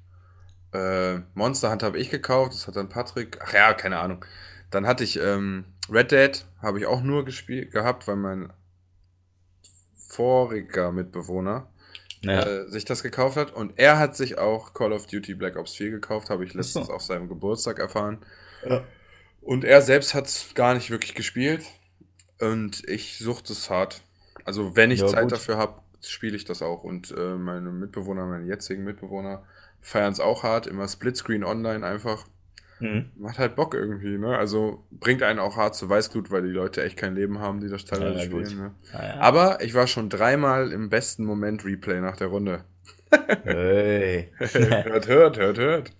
äh, 0.73 1.19
Monster 1.33 1.71
Hunter 1.71 1.85
habe 1.87 1.99
ich 1.99 2.09
gekauft, 2.09 2.53
das 2.53 2.67
hat 2.67 2.75
dann 2.75 2.89
Patrick. 2.89 3.39
Ach 3.43 3.53
ja, 3.53 3.73
keine 3.73 3.99
Ahnung. 3.99 4.25
Dann 4.69 4.85
hatte 4.85 5.03
ich 5.03 5.17
ähm, 5.19 5.65
Red 5.89 6.11
Dead, 6.11 6.45
habe 6.61 6.79
ich 6.79 6.85
auch 6.85 7.01
nur 7.01 7.23
gespielt 7.23 7.71
gehabt, 7.71 8.07
weil 8.07 8.17
mein 8.17 8.51
voriger 10.17 10.91
Mitbewohner 10.91 11.69
ja. 12.21 12.41
äh, 12.41 12.69
sich 12.69 12.85
das 12.85 13.03
gekauft 13.03 13.37
hat. 13.37 13.53
Und 13.53 13.73
er 13.77 13.99
hat 13.99 14.15
sich 14.15 14.37
auch 14.37 14.73
Call 14.73 14.93
of 14.93 15.07
Duty 15.07 15.35
Black 15.35 15.55
Ops 15.55 15.75
4 15.75 15.91
gekauft, 15.91 16.29
habe 16.29 16.43
ich 16.43 16.53
so. 16.53 16.57
letztens 16.57 16.89
auf 16.89 17.01
seinem 17.01 17.29
Geburtstag 17.29 17.79
erfahren. 17.79 18.19
Ja. 18.67 18.83
Und 19.41 19.63
er 19.63 19.81
selbst 19.81 20.13
hat 20.13 20.27
es 20.27 20.53
gar 20.55 20.73
nicht 20.73 20.89
wirklich 20.89 21.15
gespielt. 21.15 21.63
Und 22.39 22.87
ich 22.87 23.17
suchte 23.19 23.53
es 23.53 23.69
hart. 23.69 24.01
Also 24.43 24.75
wenn 24.75 24.91
ich 24.91 25.01
Ja, 25.01 25.07
Zeit 25.07 25.23
gut. 25.23 25.31
dafür 25.33 25.57
habe, 25.57 25.81
spiele 26.01 26.35
ich 26.35 26.45
das 26.45 26.61
auch. 26.61 26.83
Und 26.83 27.11
äh, 27.11 27.35
meine 27.35 27.71
Mitbewohner, 27.71 28.25
meine 28.25 28.45
jetzigen 28.45 28.83
Mitbewohner, 28.83 29.43
feiern 29.81 30.11
es 30.13 30.19
auch 30.19 30.43
hart. 30.43 30.67
Immer 30.67 30.87
Splitscreen 30.87 31.43
online 31.43 31.85
einfach. 31.85 32.25
Mhm. 32.79 33.05
Macht 33.17 33.39
halt 33.39 33.55
Bock 33.55 33.73
irgendwie, 33.73 34.17
ne? 34.17 34.37
Also 34.37 34.83
bringt 34.91 35.23
einen 35.23 35.39
auch 35.39 35.55
hart 35.57 35.75
zu 35.75 35.89
Weißglut, 35.89 36.29
weil 36.31 36.43
die 36.43 36.49
Leute 36.49 36.83
echt 36.83 36.97
kein 36.97 37.15
Leben 37.15 37.39
haben, 37.39 37.59
die 37.59 37.69
das 37.69 37.85
teilweise 37.85 38.19
Ja, 38.19 38.25
spielen. 38.25 38.57
Ne? 38.57 38.71
Ja, 38.93 39.03
ja. 39.07 39.19
Aber 39.19 39.61
ich 39.63 39.73
war 39.73 39.87
schon 39.87 40.09
dreimal 40.09 40.71
im 40.71 40.89
besten 40.89 41.25
Moment 41.25 41.65
Replay 41.65 41.99
nach 42.01 42.15
der 42.17 42.27
Runde. 42.27 42.63
Hey. 43.43 44.29
hört, 44.39 45.07
hört, 45.07 45.37
hört, 45.37 45.57
hört. 45.57 45.91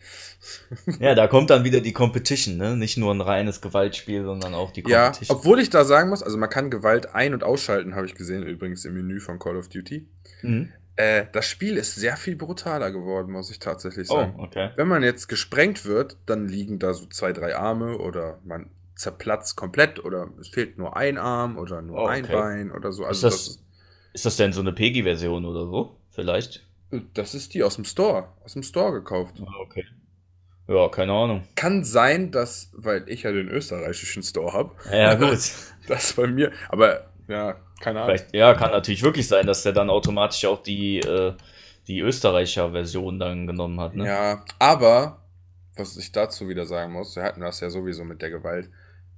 ja, 1.00 1.16
da 1.16 1.28
kommt 1.28 1.50
dann 1.50 1.64
wieder 1.64 1.80
die 1.82 1.94
Competition, 1.94 2.58
ne? 2.58 2.76
Nicht 2.76 2.98
nur 2.98 3.14
ein 3.14 3.22
reines 3.22 3.62
Gewaltspiel, 3.62 4.24
sondern 4.24 4.54
auch 4.54 4.72
die 4.72 4.84
Ja, 4.88 5.06
Competition. 5.06 5.38
obwohl 5.38 5.60
ich 5.60 5.70
da 5.70 5.86
sagen 5.86 6.10
muss, 6.10 6.22
also 6.22 6.38
man 6.38 6.50
kann 6.50 6.70
Gewalt 6.70 7.16
ein- 7.16 7.34
und 7.34 7.44
ausschalten, 7.44 7.96
habe 7.96 8.06
ich 8.06 8.16
gesehen, 8.16 8.44
übrigens 8.44 8.86
im 8.86 8.94
Menü 8.94 9.20
von 9.20 9.40
Call 9.40 9.56
of 9.58 9.70
Duty. 9.70 10.06
Mhm. 10.42 10.72
Äh, 10.98 11.26
das 11.32 11.46
Spiel 11.48 11.78
ist 11.78 11.96
sehr 11.96 12.18
viel 12.18 12.36
brutaler 12.36 12.92
geworden, 12.92 13.32
muss 13.32 13.50
ich 13.52 13.60
tatsächlich 13.60 14.10
Oh, 14.10 14.16
sagen. 14.16 14.40
okay. 14.40 14.72
Wenn 14.76 14.88
man 14.88 15.04
jetzt 15.04 15.28
gesprengt 15.28 15.86
wird, 15.86 16.18
dann 16.26 16.48
liegen 16.48 16.80
da 16.80 16.94
so 16.94 17.06
zwei, 17.08 17.34
drei 17.34 17.56
Arme 17.56 17.98
oder 18.00 18.40
man 18.44 18.70
zerplatzt 18.96 19.56
komplett 19.56 20.04
oder 20.04 20.30
es 20.42 20.48
fehlt 20.50 20.78
nur 20.80 20.98
ein 20.98 21.18
Arm 21.20 21.58
oder 21.58 21.82
nur 21.84 22.00
Oh, 22.00 22.08
ein 22.08 22.24
okay. 22.24 22.34
Bein 22.34 22.72
oder 22.72 22.92
so. 22.92 23.04
Ist 23.04 23.24
Also 23.24 23.30
das, 23.30 23.46
das, 23.46 23.60
ist 24.14 24.26
das 24.26 24.38
denn 24.38 24.54
so 24.54 24.62
eine 24.62 24.74
PEGI-Version 24.74 25.46
oder 25.46 25.66
so? 25.68 25.98
Vielleicht? 26.10 26.64
ist, 26.92 27.04
das 27.14 27.36
ist 27.36 27.54
die 27.54 27.64
aus 27.64 27.76
dem 27.76 27.86
Store, 27.86 28.30
aus 28.44 28.54
dem 28.54 28.64
Store 28.64 28.92
gekauft. 28.94 29.36
Ah, 29.46 29.62
Okay. 29.62 29.86
Ja, 30.68 30.90
keine 30.90 31.14
Ahnung. 31.14 31.44
Kann 31.56 31.84
sein, 31.84 32.32
dass, 32.32 32.70
weil 32.74 33.08
ich 33.08 33.24
ja 33.24 33.32
den 33.32 33.48
österreichischen 33.50 34.22
Store 34.24 34.54
habe, 34.54 34.72
Ja, 34.92 35.16
gut. 35.16 35.40
das 35.88 36.14
bei 36.14 36.28
mir, 36.28 36.52
aber 36.70 37.10
ja, 37.28 37.56
keine 37.80 38.02
Ahnung. 38.02 38.16
Vielleicht, 38.16 38.34
ja, 38.36 38.54
kann 38.54 38.72
natürlich 38.72 39.04
wirklich 39.04 39.28
sein, 39.28 39.46
dass 39.48 39.64
der 39.64 39.74
dann 39.74 39.90
automatisch 39.90 40.46
auch 40.46 40.62
die, 40.64 41.00
äh, 41.00 41.34
die 41.88 42.00
Österreicher 42.00 42.72
Version 42.72 43.20
dann 43.20 43.48
genommen 43.48 43.80
hat, 43.80 43.96
ne? 43.96 44.06
Ja, 44.06 44.44
aber 44.60 45.22
was 45.76 45.96
ich 45.98 46.12
dazu 46.12 46.50
wieder 46.50 46.66
sagen 46.66 46.92
muss, 46.94 47.16
wir 47.16 47.24
hatten 47.24 47.42
das 47.42 47.60
ja 47.60 47.70
sowieso 47.70 48.04
mit 48.04 48.22
der 48.22 48.30
Gewalt. 48.32 48.70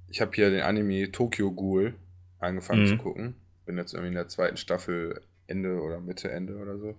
Ich 0.08 0.20
habe 0.20 0.30
hier 0.34 0.50
den 0.50 0.62
Anime 0.62 1.10
Tokyo 1.10 1.50
Ghoul 1.52 1.94
angefangen 2.38 2.82
Mhm. 2.82 2.86
zu 2.86 2.96
gucken. 2.98 3.34
Bin 3.66 3.76
jetzt 3.78 3.92
irgendwie 3.94 4.08
in 4.08 4.14
der 4.14 4.28
zweiten 4.28 4.56
Staffel 4.56 5.20
Ende 5.46 5.80
oder 5.80 6.00
Mitte 6.00 6.30
Ende 6.30 6.56
oder 6.56 6.78
so. 6.78 6.94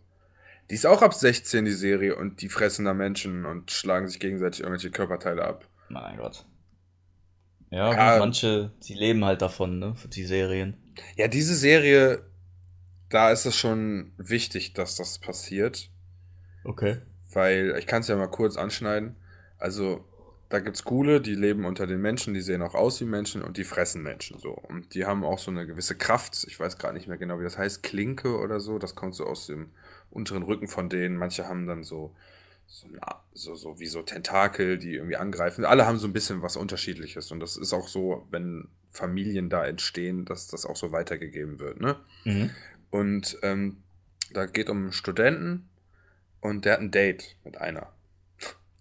Die 0.69 0.75
ist 0.75 0.85
auch 0.85 1.01
ab 1.01 1.13
16, 1.13 1.65
die 1.65 1.71
Serie, 1.71 2.15
und 2.15 2.41
die 2.41 2.47
fressen 2.49 2.85
da 2.85 2.93
Menschen 2.93 3.45
und 3.45 3.71
schlagen 3.71 4.07
sich 4.07 4.19
gegenseitig 4.19 4.61
irgendwelche 4.61 4.89
Körperteile 4.91 5.43
ab. 5.43 5.65
Mein 5.89 6.17
Gott. 6.17 6.45
Ja, 7.69 7.91
Ja. 7.93 8.19
manche, 8.19 8.71
die 8.83 8.93
leben 8.93 9.23
halt 9.25 9.41
davon, 9.41 9.79
ne? 9.79 9.95
Für 9.95 10.07
die 10.07 10.23
Serien. 10.25 10.75
Ja, 11.15 11.27
diese 11.27 11.55
Serie, 11.55 12.23
da 13.09 13.31
ist 13.31 13.45
es 13.45 13.55
schon 13.57 14.13
wichtig, 14.17 14.73
dass 14.73 14.95
das 14.95 15.19
passiert. 15.19 15.89
Okay. 16.63 16.97
weil 17.33 17.75
ich 17.79 17.87
kann 17.87 18.01
es 18.01 18.07
ja 18.07 18.15
mal 18.15 18.27
kurz 18.27 18.57
anschneiden. 18.57 19.15
Also, 19.57 20.05
da 20.49 20.59
gibt 20.59 20.75
es 20.75 20.83
Gule, 20.83 21.21
die 21.21 21.35
leben 21.35 21.65
unter 21.65 21.87
den 21.87 22.01
Menschen, 22.01 22.33
die 22.33 22.41
sehen 22.41 22.61
auch 22.61 22.75
aus 22.75 22.99
wie 23.01 23.05
Menschen 23.05 23.41
und 23.41 23.57
die 23.57 23.63
fressen 23.63 24.03
Menschen 24.03 24.37
so. 24.37 24.51
Und 24.51 24.93
die 24.93 25.05
haben 25.05 25.23
auch 25.23 25.39
so 25.39 25.49
eine 25.49 25.65
gewisse 25.65 25.95
Kraft. 25.95 26.45
Ich 26.47 26.59
weiß 26.59 26.77
gerade 26.77 26.93
nicht 26.93 27.07
mehr 27.07 27.17
genau, 27.17 27.39
wie 27.39 27.43
das 27.43 27.57
heißt, 27.57 27.83
Klinke 27.83 28.37
oder 28.37 28.59
so. 28.59 28.77
Das 28.79 28.95
kommt 28.95 29.15
so 29.15 29.25
aus 29.25 29.47
dem 29.47 29.71
unteren 30.09 30.43
Rücken 30.43 30.67
von 30.67 30.89
denen. 30.89 31.15
Manche 31.17 31.47
haben 31.47 31.67
dann 31.67 31.83
so, 31.83 32.13
so, 32.73 32.87
eine- 32.87 32.99
so, 33.33 33.53
so 33.55 33.79
wie 33.79 33.87
so 33.87 34.01
Tentakel, 34.01 34.77
die 34.77 34.93
irgendwie 34.95 35.17
angreifen. 35.17 35.65
Alle 35.65 35.85
haben 35.85 35.97
so 35.99 36.07
ein 36.07 36.13
bisschen 36.13 36.41
was 36.41 36.55
Unterschiedliches. 36.55 37.31
Und 37.31 37.39
das 37.41 37.57
ist 37.57 37.73
auch 37.73 37.87
so, 37.87 38.25
wenn 38.31 38.69
Familien 38.89 39.49
da 39.49 39.65
entstehen, 39.65 40.23
dass 40.25 40.47
das 40.47 40.65
auch 40.65 40.75
so 40.77 40.91
weitergegeben 40.93 41.59
wird. 41.59 41.81
Ne? 41.81 41.97
Mhm. 42.23 42.49
Und 42.89 43.37
ähm, 43.43 43.83
da 44.33 44.45
geht 44.45 44.69
um 44.69 44.77
einen 44.83 44.91
Studenten 44.93 45.69
und 46.39 46.63
der 46.65 46.73
hat 46.73 46.79
ein 46.79 46.91
Date 46.91 47.35
mit 47.43 47.57
einer. 47.57 47.91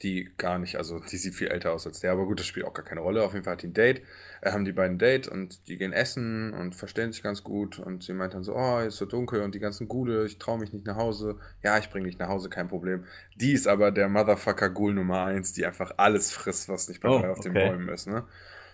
Die 0.02 0.30
gar 0.38 0.58
nicht, 0.58 0.76
also 0.76 0.98
die 1.00 1.18
sieht 1.18 1.34
viel 1.34 1.48
älter 1.48 1.72
aus 1.72 1.86
als 1.86 2.00
der, 2.00 2.12
aber 2.12 2.24
gut, 2.24 2.40
das 2.40 2.46
spielt 2.46 2.64
auch 2.64 2.72
gar 2.72 2.84
keine 2.86 3.02
Rolle. 3.02 3.22
Auf 3.22 3.34
jeden 3.34 3.44
Fall 3.44 3.52
hat 3.54 3.62
die 3.62 3.66
ein 3.68 3.74
Date. 3.74 4.02
Äh, 4.40 4.52
haben 4.52 4.64
die 4.64 4.72
beiden 4.72 4.94
ein 4.96 4.98
Date 4.98 5.28
und 5.28 5.68
die 5.68 5.76
gehen 5.76 5.92
essen 5.92 6.54
und 6.54 6.74
verstehen 6.74 7.12
sich 7.12 7.22
ganz 7.22 7.44
gut. 7.44 7.78
Und 7.78 8.02
sie 8.04 8.14
meint 8.14 8.32
dann 8.34 8.42
so: 8.42 8.54
Oh, 8.56 8.78
ist 8.80 8.96
so 8.96 9.04
dunkel 9.06 9.42
und 9.42 9.54
die 9.54 9.58
ganzen 9.58 9.88
Gule, 9.88 10.24
ich 10.24 10.38
traue 10.38 10.58
mich 10.58 10.72
nicht 10.72 10.86
nach 10.86 10.96
Hause. 10.96 11.38
Ja, 11.62 11.78
ich 11.78 11.90
bringe 11.90 12.06
dich 12.06 12.18
nach 12.18 12.28
Hause, 12.28 12.48
kein 12.48 12.68
Problem. 12.68 13.04
Die 13.36 13.52
ist 13.52 13.68
aber 13.68 13.90
der 13.90 14.08
Motherfucker 14.08 14.70
Ghoul 14.70 14.94
Nummer 14.94 15.24
1, 15.24 15.52
die 15.52 15.66
einfach 15.66 15.92
alles 15.98 16.32
frisst, 16.32 16.68
was 16.68 16.88
nicht 16.88 17.02
bei 17.02 17.08
Oh, 17.08 17.20
auf 17.30 17.40
den 17.40 17.56
okay. 17.56 17.58
Bäumen 17.58 17.88
ist. 17.88 18.06
Ne? 18.06 18.24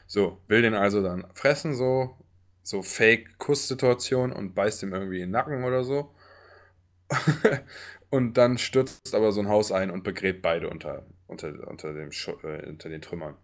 So, 0.06 0.40
will 0.48 0.62
den 0.62 0.74
also 0.74 1.02
dann 1.02 1.26
fressen, 1.34 1.74
so, 1.74 2.16
so 2.62 2.82
Fake-Kuss-Situation 2.82 4.32
und 4.32 4.54
beißt 4.54 4.82
ihm 4.84 4.92
irgendwie 4.92 5.16
in 5.16 5.28
den 5.28 5.30
Nacken 5.32 5.64
oder 5.64 5.84
so. 5.84 6.14
und 8.10 8.34
dann 8.34 8.58
stürzt 8.58 9.14
aber 9.14 9.32
so 9.32 9.40
ein 9.40 9.48
Haus 9.48 9.72
ein 9.72 9.90
und 9.90 10.02
begräbt 10.04 10.42
beide 10.42 10.68
unter, 10.70 11.04
unter, 11.26 11.68
unter, 11.68 11.92
dem 11.92 12.10
äh, 12.10 12.68
unter 12.68 12.88
den 12.88 13.02
Trümmern. 13.02 13.34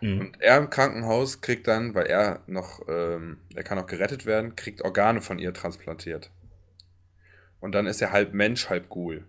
Mhm. 0.00 0.20
Und 0.20 0.40
er 0.40 0.58
im 0.58 0.70
Krankenhaus 0.70 1.40
kriegt 1.40 1.66
dann, 1.68 1.94
weil 1.94 2.06
er 2.06 2.42
noch, 2.46 2.86
ähm, 2.88 3.38
er 3.54 3.62
kann 3.62 3.78
auch 3.78 3.86
gerettet 3.86 4.26
werden, 4.26 4.56
kriegt 4.56 4.82
Organe 4.82 5.20
von 5.20 5.38
ihr 5.38 5.52
transplantiert. 5.52 6.30
Und 7.60 7.74
dann 7.74 7.86
ist 7.86 8.00
er 8.00 8.12
halb 8.12 8.32
Mensch, 8.32 8.68
halb 8.68 8.88
Ghoul. 8.88 9.24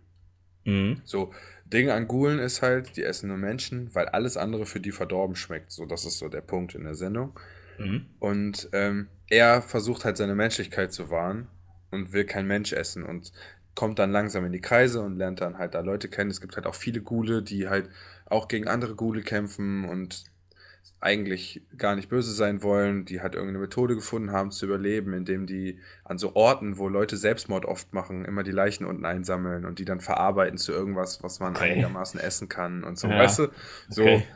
Mhm. 0.66 1.02
So, 1.06 1.34
Ding 1.66 1.90
an 1.90 2.08
Ghoulen 2.08 2.40
ist 2.40 2.62
halt, 2.62 2.96
die 2.96 3.04
essen 3.04 3.28
nur 3.30 3.38
Menschen, 3.38 3.94
weil 3.94 4.08
alles 4.08 4.38
andere 4.38 4.66
für 4.66 4.80
die 4.80 4.92
verdorben 4.92 5.36
schmeckt. 5.36 5.72
So, 5.72 5.86
das 5.86 6.06
ist 6.06 6.20
so 6.20 6.30
der 6.30 6.42
Punkt 6.42 6.76
in 6.76 6.84
der 6.84 6.96
Sendung. 6.96 7.38
Mhm. 7.78 8.06
Und 8.20 8.70
ähm, 8.74 9.08
er 9.30 9.62
versucht 9.62 10.06
halt 10.06 10.18
seine 10.18 10.36
Menschlichkeit 10.36 10.94
zu 10.94 11.10
wahren 11.10 11.48
und 11.92 12.14
will 12.14 12.26
kein 12.26 12.48
Mensch 12.48 12.74
essen 12.74 13.04
und 13.04 13.32
kommt 13.78 14.00
dann 14.00 14.12
langsam 14.12 14.46
in 14.46 14.52
die 14.54 14.62
Kreise 14.62 15.02
und 15.02 15.18
lernt 15.18 15.42
dann 15.42 15.60
halt 15.60 15.76
da 15.76 15.82
Leute 15.82 16.10
kennen. 16.10 16.32
Es 16.32 16.42
gibt 16.42 16.58
halt 16.58 16.68
auch 16.68 16.76
viele 16.76 17.02
Ghule, 17.02 17.44
die 17.44 17.70
halt 17.70 17.90
auch 18.28 18.50
gegen 18.50 18.68
andere 18.68 18.96
Ghule 18.96 19.24
kämpfen 19.24 19.86
und 19.86 20.26
eigentlich 21.00 21.62
gar 21.78 21.96
nicht 21.96 22.10
böse 22.10 22.34
sein 22.34 22.64
wollen, 22.64 23.06
die 23.06 23.22
halt 23.22 23.36
irgendeine 23.36 23.60
Methode 23.60 23.94
gefunden 23.96 24.32
haben 24.32 24.52
zu 24.52 24.66
überleben, 24.66 25.14
indem 25.14 25.46
die 25.46 25.80
an 26.04 26.18
so 26.18 26.36
Orten, 26.36 26.80
wo 26.80 26.90
Leute 26.90 27.18
Selbstmord 27.18 27.66
oft 27.66 27.94
machen, 27.94 28.26
immer 28.26 28.44
die 28.44 28.52
Leichen 28.52 28.86
unten 28.86 29.06
einsammeln 29.06 29.66
und 29.66 29.78
die 29.80 29.86
dann 29.86 30.00
verarbeiten 30.02 30.58
zu 30.58 30.72
irgendwas, 30.72 31.22
was 31.22 31.40
man 31.40 31.56
Okay. 31.56 31.58
einigermaßen 31.58 32.20
essen 32.20 32.50
kann 32.50 32.84
und 32.84 32.98
so, 32.98 33.16
Ja, 33.16 33.16
weißt 33.16 33.40
du? 33.40 33.48
So, 33.90 34.24
okay. 34.24 34.28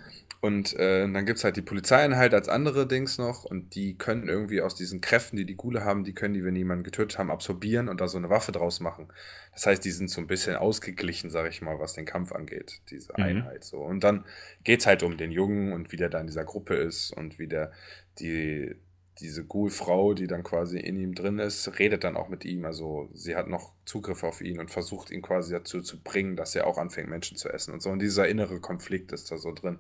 Und 0.42 0.74
äh, 0.76 1.02
dann 1.02 1.26
gibt 1.26 1.38
es 1.38 1.44
halt 1.44 1.56
die 1.56 1.62
Polizeieinheit 1.62 2.34
als 2.34 2.50
andere 2.50 2.88
Dings 2.88 3.20
noch 3.20 3.44
und 3.46 3.76
die 3.76 3.96
können 3.98 4.28
irgendwie 4.28 4.62
aus 4.62 4.74
diesen 4.76 5.00
Kräften, 5.00 5.38
die 5.38 5.46
die 5.46 5.56
Gule 5.56 5.86
haben, 5.86 6.04
die 6.04 6.14
können 6.14 6.34
die, 6.34 6.44
wenn 6.44 6.56
jemanden 6.56 6.84
getötet 6.84 7.20
haben, 7.20 7.30
absorbieren 7.30 7.88
und 7.89 8.02
da 8.02 8.08
so 8.08 8.18
eine 8.18 8.30
Waffe 8.32 8.52
draus 8.52 8.80
machen. 8.80 9.08
Das 9.54 9.68
heißt, 9.68 9.86
die 9.86 9.92
sind 9.92 10.10
so 10.10 10.20
ein 10.20 10.28
bisschen 10.28 10.56
ausgeglichen, 10.56 11.30
sag 11.30 11.48
ich 11.50 11.62
mal, 11.62 11.80
was 11.80 11.94
den 11.94 12.06
Kampf 12.06 12.32
angeht, 12.32 12.82
diese 12.89 13.14
Mhm. 13.18 13.24
Einheit. 13.24 13.64
So. 13.64 13.78
Und 13.78 14.04
dann 14.04 14.26
geht 14.64 14.80
es 14.82 14.88
halt 14.88 15.04
um 15.04 15.16
den 15.18 15.32
Jungen 15.32 15.74
und 15.74 15.92
wie 15.92 15.98
der 15.98 16.10
da 16.10 16.20
in 16.20 16.28
dieser 16.28 16.44
Gruppe 16.46 16.76
ist 16.76 17.12
und 17.12 17.38
wie 17.39 17.48
der 17.48 17.72
die 18.20 18.76
diese 19.20 19.46
Ghoul-Frau, 19.46 20.14
die 20.16 20.26
dann 20.26 20.42
quasi 20.44 20.80
in 20.80 20.98
ihm 20.98 21.14
drin 21.14 21.38
ist, 21.38 21.78
redet 21.78 22.04
dann 22.04 22.18
auch 22.18 22.30
mit 22.30 22.44
ihm. 22.46 22.66
Also 22.66 23.10
sie 23.14 23.36
hat 23.36 23.48
noch 23.48 23.74
Zugriff 23.86 24.24
auf 24.24 24.42
ihn 24.42 24.60
und 24.60 24.72
versucht 24.72 25.12
ihn 25.12 25.22
quasi 25.22 25.54
dazu 25.54 25.82
zu 25.82 26.02
bringen, 26.02 26.36
dass 26.36 26.56
er 26.56 26.66
auch 26.66 26.78
anfängt, 26.80 27.10
Menschen 27.10 27.38
zu 27.38 27.50
essen 27.50 27.74
und 27.74 27.82
so. 27.82 27.92
Und 27.92 28.00
dieser 28.00 28.28
innere 28.28 28.60
Konflikt 28.60 29.12
ist 29.12 29.30
da 29.32 29.38
so 29.38 29.54
drin. 29.54 29.80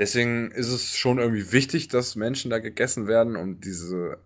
Deswegen 0.00 0.50
ist 0.50 0.68
es 0.68 0.96
schon 0.96 1.18
irgendwie 1.18 1.52
wichtig, 1.52 1.86
dass 1.88 2.16
Menschen 2.16 2.50
da 2.50 2.58
gegessen 2.58 3.06
werden, 3.06 3.36
um 3.36 3.60
diese 3.60 4.18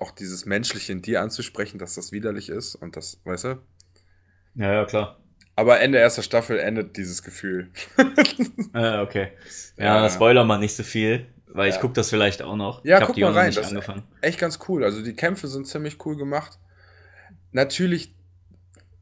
auch 0.00 0.10
dieses 0.12 0.46
Menschliche 0.46 0.92
in 0.92 1.02
dir 1.02 1.20
anzusprechen, 1.20 1.78
dass 1.78 1.94
das 1.96 2.12
widerlich 2.12 2.48
ist 2.48 2.74
und 2.76 2.96
das, 2.96 3.20
weißt 3.24 3.44
du? 3.44 3.58
Ja, 4.54 4.72
ja, 4.72 4.84
klar. 4.86 5.20
Aber 5.54 5.80
Ende 5.80 5.98
erster 5.98 6.22
Staffel 6.22 6.58
endet 6.58 6.96
dieses 6.96 7.22
Gefühl. 7.22 7.70
Äh, 8.74 9.00
okay. 9.00 9.32
Ja, 9.76 10.02
Ja. 10.02 10.08
spoiler 10.08 10.44
mal 10.44 10.56
nicht 10.58 10.74
so 10.74 10.82
viel, 10.82 11.26
weil 11.46 11.68
ich 11.68 11.74
Ja. 11.74 11.80
guck 11.82 11.92
das 11.92 12.08
vielleicht 12.08 12.40
auch 12.40 12.56
noch. 12.56 12.82
Ja, 12.86 13.00
ich 13.00 13.04
guck 13.04 13.16
die 13.16 13.20
mal 13.20 13.32
rein, 13.32 13.52
das- 13.52 13.68
angefangen. 13.68 14.04
Echt 14.22 14.38
ganz 14.38 14.60
cool. 14.66 14.82
Also 14.82 15.02
die 15.02 15.12
Kämpfe 15.14 15.46
sind 15.48 15.66
ziemlich 15.66 16.02
cool 16.06 16.16
gemacht. 16.16 16.58
natürlich, 17.50 18.14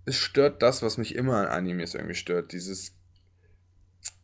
es 0.06 0.16
stört 0.16 0.60
das, 0.62 0.82
was 0.82 0.98
mich 0.98 1.14
immer 1.14 1.36
an 1.36 1.46
Animes 1.46 1.94
irgendwie 1.94 2.16
stört. 2.16 2.50
Dieses, 2.50 2.96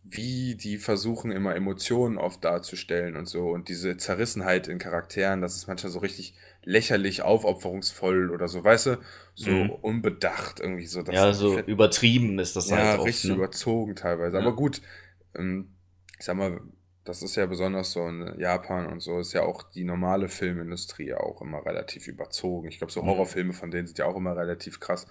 wie 0.08 0.54
die 0.54 0.78
versuchen, 0.78 1.30
immer 1.32 1.54
Emotionen 1.54 2.18
oft 2.18 2.44
darzustellen 2.44 3.16
und 3.16 3.26
so. 3.26 3.48
Und 3.50 3.68
diese 3.68 3.96
Zerrissenheit 3.96 4.68
in 4.68 4.78
Charakteren, 4.78 5.40
das 5.40 5.56
ist 5.56 5.66
manchmal 5.66 5.92
so 5.92 5.98
richtig 5.98 6.34
lächerlich, 6.62 7.22
aufopferungsvoll 7.22 8.30
oder 8.30 8.48
so, 8.48 8.62
weißt 8.62 8.86
du? 8.86 8.98
So 9.34 9.50
Mhm. 9.50 9.70
unbedacht 9.70 10.60
irgendwie 10.60 10.86
so. 10.86 11.02
Ja, 11.02 11.32
so 11.32 11.58
übertrieben 11.60 12.38
ist 12.38 12.56
das 12.56 12.70
ja, 12.70 12.76
halt 12.76 12.98
oft. 12.98 13.08
richtig 13.08 13.30
ne? 13.30 13.36
überzogen 13.36 13.96
teilweise. 13.96 14.36
Ja. 14.36 14.42
Aber 14.42 14.54
gut, 14.54 14.80
ähm, 15.34 15.74
ich 16.18 16.24
sag 16.24 16.36
mal, 16.36 16.60
das 17.04 17.22
ist 17.22 17.36
ja 17.36 17.46
besonders 17.46 17.92
so 17.92 18.06
in 18.08 18.34
Japan 18.38 18.86
und 18.86 19.00
so, 19.00 19.20
ist 19.20 19.32
ja 19.32 19.42
auch 19.42 19.62
die 19.62 19.84
normale 19.84 20.28
Filmindustrie 20.28 21.14
auch 21.14 21.40
immer 21.40 21.64
relativ 21.64 22.08
überzogen. 22.08 22.68
Ich 22.68 22.78
glaube, 22.78 22.92
so 22.92 23.02
Mhm. 23.02 23.06
Horrorfilme 23.06 23.52
von 23.52 23.70
denen 23.70 23.86
sind 23.86 23.98
ja 23.98 24.06
auch 24.06 24.16
immer 24.16 24.36
relativ 24.36 24.80
krass. 24.80 25.06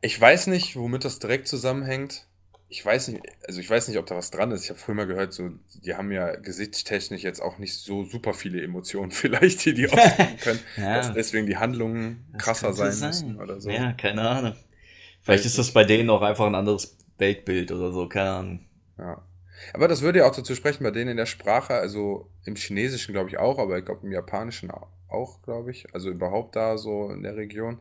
Ich 0.00 0.20
weiß 0.20 0.48
nicht, 0.48 0.76
womit 0.76 1.04
das 1.04 1.18
direkt 1.18 1.48
zusammenhängt. 1.48 2.26
Ich 2.76 2.84
weiß 2.84 3.06
nicht, 3.06 3.22
also 3.46 3.60
ich 3.60 3.70
weiß 3.70 3.86
nicht, 3.86 3.98
ob 3.98 4.06
da 4.06 4.16
was 4.16 4.32
dran 4.32 4.50
ist. 4.50 4.64
Ich 4.64 4.70
habe 4.70 4.80
früher 4.80 4.96
mal 4.96 5.06
gehört, 5.06 5.32
so, 5.32 5.48
die 5.84 5.94
haben 5.94 6.10
ja 6.10 6.34
gesichtstechnisch 6.34 7.22
jetzt 7.22 7.40
auch 7.40 7.58
nicht 7.58 7.74
so 7.76 8.02
super 8.02 8.34
viele 8.34 8.60
Emotionen, 8.60 9.10
vielleicht, 9.12 9.64
die 9.64 9.74
die 9.74 9.86
ausdrücken 9.92 10.36
können, 10.42 10.60
Ja. 10.76 10.96
dass 10.96 11.12
deswegen 11.12 11.46
die 11.46 11.56
Handlungen 11.56 12.24
krasser 12.36 12.72
könnte 12.72 12.90
sein, 12.90 13.08
müssen 13.10 13.40
oder 13.40 13.60
so. 13.60 13.70
Ja, 13.70 13.92
keine 13.92 14.28
Ahnung. 14.28 14.56
Vielleicht 15.22 15.44
ist 15.46 15.56
das 15.56 15.70
bei 15.70 15.84
denen 15.84 16.10
auch 16.10 16.22
einfach 16.22 16.46
ein 16.46 16.56
anderes 16.56 16.96
Weltbild 17.18 17.70
oder 17.70 17.92
so, 17.92 18.08
keine 18.08 18.30
Ahnung. 18.30 18.66
Ja. 18.98 19.22
Aber 19.72 19.86
das 19.86 20.02
würde 20.02 20.18
ja 20.18 20.26
auch 20.28 20.34
dazu 20.34 20.56
sprechen, 20.56 20.82
bei 20.82 20.90
denen 20.90 21.12
in 21.12 21.16
der 21.16 21.26
Sprache, 21.26 21.74
also 21.74 22.28
im 22.44 22.56
Chinesischen 22.56 23.12
glaube 23.14 23.28
ich 23.30 23.38
auch, 23.38 23.60
aber 23.60 23.78
ich 23.78 23.84
glaube 23.84 24.04
im 24.04 24.10
Japanischen 24.12 24.72
au- 24.72 24.88
auch, 25.08 25.40
glaube 25.42 25.70
ich, 25.70 25.86
also 25.94 26.10
überhaupt 26.10 26.56
da 26.56 26.76
so 26.76 27.08
in 27.10 27.22
der 27.22 27.36
Region, 27.36 27.78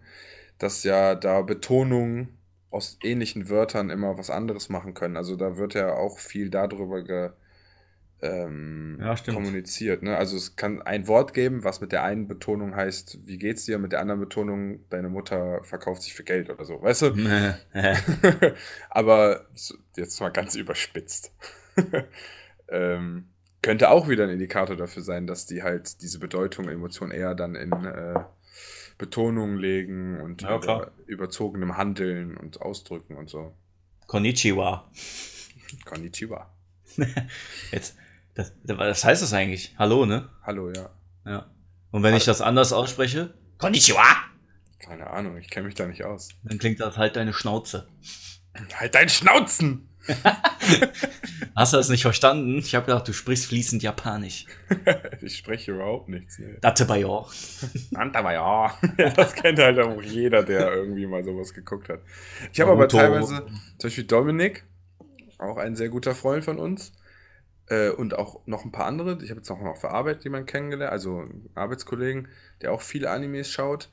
dass 0.59 0.83
ja 0.83 1.15
da 1.15 1.41
Betonungen 1.41 2.37
aus 2.73 2.97
ähnlichen 3.03 3.49
Wörtern 3.49 3.91
immer 3.91 4.17
was 4.17 4.31
anderes 4.31 4.67
machen 4.67 4.95
können. 4.95 5.15
Also 5.15 5.35
da 5.35 5.57
wird 5.57 5.75
ja 5.75 5.93
auch 5.93 6.17
viel 6.17 6.49
darüber 6.49 7.03
ge, 7.03 7.29
ähm, 8.23 8.97
Ja, 8.99 9.15
kommuniziert. 9.31 10.01
Ne? 10.01 10.17
Also 10.17 10.37
es 10.37 10.55
kann 10.55 10.81
ein 10.81 11.07
Wort 11.07 11.35
geben, 11.35 11.63
was 11.63 11.81
mit 11.81 11.91
der 11.91 12.03
einen 12.03 12.27
Betonung 12.27 12.75
heißt, 12.75 13.27
wie 13.27 13.37
geht's 13.37 13.65
dir, 13.65 13.77
mit 13.77 13.91
der 13.91 13.99
anderen 13.99 14.21
Betonung, 14.21 14.79
deine 14.89 15.09
Mutter 15.09 15.63
verkauft 15.63 16.01
sich 16.01 16.15
für 16.15 16.23
Geld 16.23 16.49
oder 16.49 16.65
so, 16.65 16.81
weißt 16.81 17.01
du? 17.03 17.13
Aber 18.89 19.45
jetzt 19.95 20.19
mal 20.19 20.29
ganz 20.29 20.55
überspitzt. 20.55 21.31
ähm, 22.69 23.27
könnte 23.61 23.91
auch 23.91 24.09
wieder 24.09 24.23
ein 24.23 24.31
Indikator 24.31 24.75
dafür 24.75 25.03
sein, 25.03 25.27
dass 25.27 25.45
die 25.45 25.61
halt 25.61 26.01
diese 26.01 26.17
Bedeutung, 26.17 26.69
Emotion 26.69 27.11
eher 27.11 27.35
dann 27.35 27.53
in 27.53 27.71
äh, 27.71 28.19
Betonungen 29.03 29.57
legen 29.57 30.21
und 30.21 30.43
Ja, 30.43 30.55
über, 30.55 30.93
überzogenem 31.07 31.75
Handeln 31.75 32.37
und 32.37 32.61
Ausdrücken 32.61 33.17
und 33.17 33.29
so. 33.29 33.53
Konnichiwa. 34.07 34.89
Konnichiwa. 35.83 36.49
Jetzt, 37.73 37.97
das, 38.33 38.53
was 38.63 39.03
heißt 39.03 39.21
das 39.21 39.33
eigentlich? 39.33 39.75
Hallo, 39.77 40.05
ne? 40.05 40.29
Hallo, 40.43 40.71
ja. 40.71 40.89
Ja. 41.25 41.51
Und 41.91 42.03
wenn 42.03 42.15
ich 42.15 42.23
das 42.23 42.39
anders 42.39 42.71
ausspreche? 42.71 43.33
Konnichiwa! 43.57 44.05
Keine 44.79 45.09
Ahnung, 45.09 45.37
ich 45.37 45.49
kenne 45.49 45.65
mich 45.65 45.75
da 45.75 45.85
nicht 45.85 46.05
aus. 46.05 46.29
Dann 46.43 46.57
klingt 46.57 46.79
das 46.79 46.97
halt 46.97 47.17
deine 47.17 47.33
Schnauze. 47.33 47.89
Halt 48.75 48.95
dein 48.95 49.09
Schnauzen! 49.09 49.89
Hast 51.55 51.73
du 51.73 51.77
das 51.77 51.89
nicht 51.89 52.01
verstanden? 52.01 52.57
Ich 52.57 52.75
habe 52.75 52.85
gedacht, 52.87 53.07
du 53.07 53.13
sprichst 53.13 53.45
fließend 53.45 53.83
Japanisch. 53.83 54.45
ich 55.21 55.37
spreche 55.37 55.73
überhaupt 55.73 56.09
nichts. 56.09 56.39
Ne. 56.39 56.57
Datebayo. 56.61 57.27
aber 57.93 58.33
ja. 58.33 58.77
Das 59.15 59.33
kennt 59.33 59.59
halt 59.59 59.79
auch 59.79 60.01
jeder, 60.01 60.43
der 60.43 60.73
irgendwie 60.73 61.05
mal 61.05 61.23
sowas 61.23 61.53
geguckt 61.53 61.89
hat. 61.89 62.01
Ich 62.51 62.59
habe 62.59 62.71
aber 62.71 62.87
teilweise, 62.87 63.45
zum 63.77 63.87
Beispiel 63.87 64.05
Dominik, 64.05 64.65
auch 65.37 65.57
ein 65.57 65.75
sehr 65.75 65.89
guter 65.89 66.15
Freund 66.15 66.43
von 66.43 66.57
uns, 66.57 66.93
äh, 67.67 67.89
und 67.89 68.13
auch 68.17 68.45
noch 68.45 68.65
ein 68.65 68.71
paar 68.71 68.85
andere. 68.85 69.17
Ich 69.23 69.29
habe 69.29 69.39
jetzt 69.39 69.49
auch 69.49 69.61
noch 69.61 69.77
für 69.77 69.91
Arbeit 69.91 70.23
jemanden 70.23 70.47
kennengelernt, 70.47 70.91
also 70.91 71.19
einen 71.19 71.49
Arbeitskollegen, 71.55 72.27
der 72.61 72.73
auch 72.73 72.81
viele 72.81 73.09
Animes 73.09 73.49
schaut. 73.49 73.89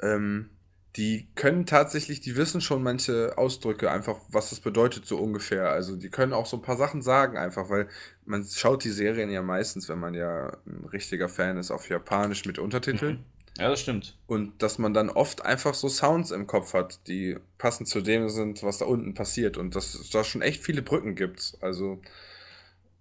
Ähm, 0.00 0.50
die 0.96 1.26
können 1.34 1.64
tatsächlich, 1.64 2.20
die 2.20 2.36
wissen 2.36 2.60
schon 2.60 2.82
manche 2.82 3.38
Ausdrücke 3.38 3.90
einfach, 3.90 4.18
was 4.28 4.50
das 4.50 4.60
bedeutet 4.60 5.06
so 5.06 5.16
ungefähr. 5.16 5.70
Also 5.70 5.96
die 5.96 6.10
können 6.10 6.34
auch 6.34 6.44
so 6.44 6.58
ein 6.58 6.62
paar 6.62 6.76
Sachen 6.76 7.00
sagen 7.00 7.38
einfach, 7.38 7.70
weil 7.70 7.88
man 8.26 8.44
schaut 8.44 8.84
die 8.84 8.90
Serien 8.90 9.30
ja 9.30 9.40
meistens, 9.40 9.88
wenn 9.88 9.98
man 9.98 10.12
ja 10.14 10.56
ein 10.66 10.84
richtiger 10.92 11.30
Fan 11.30 11.56
ist, 11.56 11.70
auf 11.70 11.88
Japanisch 11.88 12.44
mit 12.44 12.58
Untertiteln. 12.58 13.24
Ja, 13.58 13.68
das 13.68 13.80
stimmt. 13.80 14.18
Und 14.26 14.62
dass 14.62 14.78
man 14.78 14.94
dann 14.94 15.10
oft 15.10 15.44
einfach 15.44 15.74
so 15.74 15.88
Sounds 15.88 16.30
im 16.30 16.46
Kopf 16.46 16.74
hat, 16.74 17.06
die 17.06 17.36
passend 17.58 17.88
zu 17.88 18.00
dem 18.00 18.28
sind, 18.28 18.62
was 18.62 18.78
da 18.78 18.86
unten 18.86 19.14
passiert. 19.14 19.56
Und 19.56 19.74
dass 19.74 19.94
es 19.94 20.10
da 20.10 20.24
schon 20.24 20.42
echt 20.42 20.62
viele 20.62 20.82
Brücken 20.82 21.14
gibt. 21.14 21.56
Also 21.60 22.00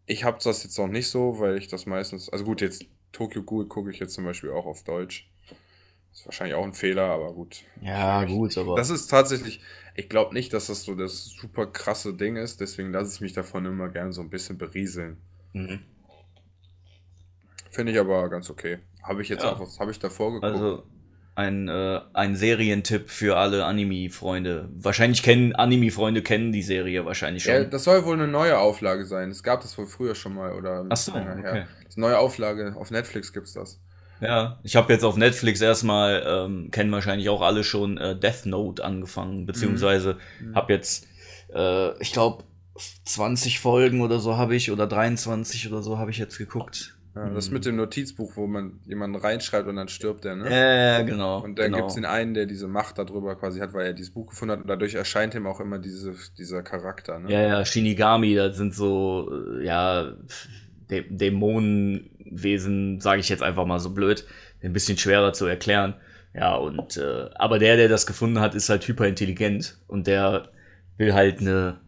ich 0.05 0.23
habe 0.23 0.39
das 0.43 0.63
jetzt 0.63 0.77
noch 0.77 0.87
nicht 0.87 1.09
so, 1.09 1.39
weil 1.39 1.57
ich 1.57 1.67
das 1.67 1.85
meistens, 1.85 2.29
also 2.29 2.43
gut, 2.43 2.61
jetzt 2.61 2.85
Tokyo 3.11 3.43
Ghoul 3.43 3.67
gucke 3.67 3.91
ich 3.91 3.99
jetzt 3.99 4.13
zum 4.13 4.25
Beispiel 4.25 4.51
auch 4.51 4.65
auf 4.65 4.83
Deutsch. 4.83 5.30
Ist 6.11 6.25
wahrscheinlich 6.25 6.55
auch 6.55 6.63
ein 6.65 6.73
Fehler, 6.73 7.03
aber 7.03 7.33
gut. 7.33 7.63
Ja, 7.81 8.23
gut, 8.25 8.57
aber. 8.57 8.75
Das 8.75 8.89
ist 8.89 9.07
tatsächlich, 9.07 9.61
ich 9.95 10.09
glaube 10.09 10.33
nicht, 10.33 10.53
dass 10.53 10.67
das 10.67 10.83
so 10.83 10.95
das 10.95 11.25
super 11.25 11.67
krasse 11.67 12.13
Ding 12.13 12.35
ist, 12.35 12.59
deswegen 12.61 12.91
lasse 12.91 13.15
ich 13.15 13.21
mich 13.21 13.33
davon 13.33 13.65
immer 13.65 13.89
gern 13.89 14.11
so 14.11 14.21
ein 14.21 14.29
bisschen 14.29 14.57
berieseln. 14.57 15.17
Mhm. 15.53 15.79
Finde 17.71 17.93
ich 17.93 17.99
aber 17.99 18.29
ganz 18.29 18.49
okay. 18.49 18.79
Habe 19.03 19.21
ich 19.21 19.29
jetzt 19.29 19.43
Ja. 19.43 19.53
auch, 19.53 19.59
was 19.59 19.79
habe 19.79 19.91
ich 19.91 19.99
davor 19.99 20.33
geguckt? 20.33 20.53
Also 20.53 20.83
ein, 21.35 21.69
äh, 21.69 22.01
ein 22.13 22.35
Serientipp 22.35 23.09
für 23.09 23.37
alle 23.37 23.63
Anime-Freunde. 23.63 24.69
Wahrscheinlich 24.73 25.23
kennen 25.23 25.55
Anime-Freunde 25.55 26.21
kennen 26.21 26.51
die 26.51 26.61
Serie 26.61 27.05
wahrscheinlich 27.05 27.43
schon. 27.43 27.53
Ja, 27.53 27.63
das 27.63 27.85
soll 27.85 28.03
wohl 28.05 28.15
eine 28.15 28.27
neue 28.27 28.57
Auflage 28.59 29.05
sein. 29.05 29.31
Es 29.31 29.41
gab 29.41 29.61
das 29.61 29.77
wohl 29.77 29.87
früher 29.87 30.13
schon 30.13 30.35
mal 30.35 30.53
oder 30.53 30.85
Ach 30.89 30.97
so, 30.97 31.13
länger 31.13 31.37
her. 31.37 31.51
okay. 31.51 31.65
Das 31.85 31.89
ist 31.95 31.97
eine 31.97 32.07
neue 32.07 32.19
Auflage. 32.19 32.75
Auf 32.75 32.91
Netflix 32.91 33.31
gibt's 33.31 33.53
das. 33.53 33.79
Ja, 34.21 34.59
ich 34.63 34.75
habe 34.75 34.93
jetzt 34.93 35.03
auf 35.03 35.17
Netflix 35.17 35.61
erstmal, 35.61 36.23
ähm, 36.25 36.69
kennen 36.71 36.91
wahrscheinlich 36.91 37.29
auch 37.29 37.41
alle 37.41 37.63
schon, 37.63 37.97
äh, 37.97 38.15
Death 38.17 38.45
Note 38.45 38.83
angefangen, 38.83 39.45
beziehungsweise 39.45 40.17
Mhm. 40.39 40.55
habe 40.55 40.73
jetzt, 40.73 41.07
äh, 41.53 41.99
ich 42.01 42.13
glaube, 42.13 42.43
20 43.05 43.59
Folgen 43.59 44.01
oder 44.01 44.19
so 44.19 44.37
habe 44.37 44.55
ich, 44.55 44.71
oder 44.71 44.87
23 44.87 45.67
oder 45.69 45.81
so 45.81 45.97
habe 45.97 46.11
ich 46.11 46.17
jetzt 46.17 46.37
geguckt. 46.37 46.95
Ja, 47.13 47.29
das 47.29 47.49
Mhm. 47.49 47.53
mit 47.55 47.65
dem 47.65 47.75
Notizbuch, 47.75 48.37
wo 48.37 48.47
man 48.47 48.79
jemanden 48.85 49.17
reinschreibt 49.17 49.67
und 49.67 49.75
dann 49.75 49.89
stirbt 49.89 50.23
der, 50.23 50.37
ne? 50.37 50.49
Ja, 50.49 51.01
genau. 51.01 51.41
Und 51.43 51.59
dann 51.59 51.65
genau. 51.65 51.77
gibt's 51.79 51.95
den 51.95 52.05
einen, 52.05 52.33
der 52.33 52.45
diese 52.45 52.69
Macht 52.69 52.97
darüber 52.99 53.35
quasi 53.35 53.59
hat, 53.59 53.73
weil 53.73 53.87
er 53.87 53.93
dieses 53.93 54.13
Buch 54.13 54.27
gefunden 54.27 54.53
hat 54.53 54.61
und 54.61 54.67
dadurch 54.69 54.93
erscheint 54.93 55.35
ihm 55.35 55.45
auch 55.45 55.59
immer 55.59 55.77
diese, 55.77 56.13
dieser 56.37 56.63
Charakter, 56.63 57.19
ne? 57.19 57.29
Ja, 57.29 57.41
ja, 57.41 57.65
Shinigami, 57.65 58.35
das 58.35 58.55
sind 58.55 58.73
so, 58.73 59.29
äh, 59.59 59.65
ja, 59.65 60.13
Dä 60.89 61.31
Dämonenwesen, 62.31 62.99
sage 63.01 63.19
ich 63.19 63.29
jetzt 63.29 63.43
einfach 63.43 63.65
mal 63.65 63.79
so 63.79 63.91
blöd, 63.91 64.25
ein 64.63 64.73
bisschen 64.73 64.97
schwerer 64.97 65.33
zu 65.33 65.45
erklären. 65.45 65.95
Ja, 66.33 66.55
und, 66.55 66.97
äh, 66.97 67.29
aber 67.35 67.59
der, 67.59 67.75
der 67.75 67.89
das 67.89 68.05
gefunden 68.05 68.39
hat, 68.39 68.55
ist 68.55 68.69
halt 68.69 68.87
hyperintelligent 68.87 69.77
und 69.87 70.07
der 70.07 70.49
will 70.97 71.13
halt 71.13 71.39
eine 71.41 71.79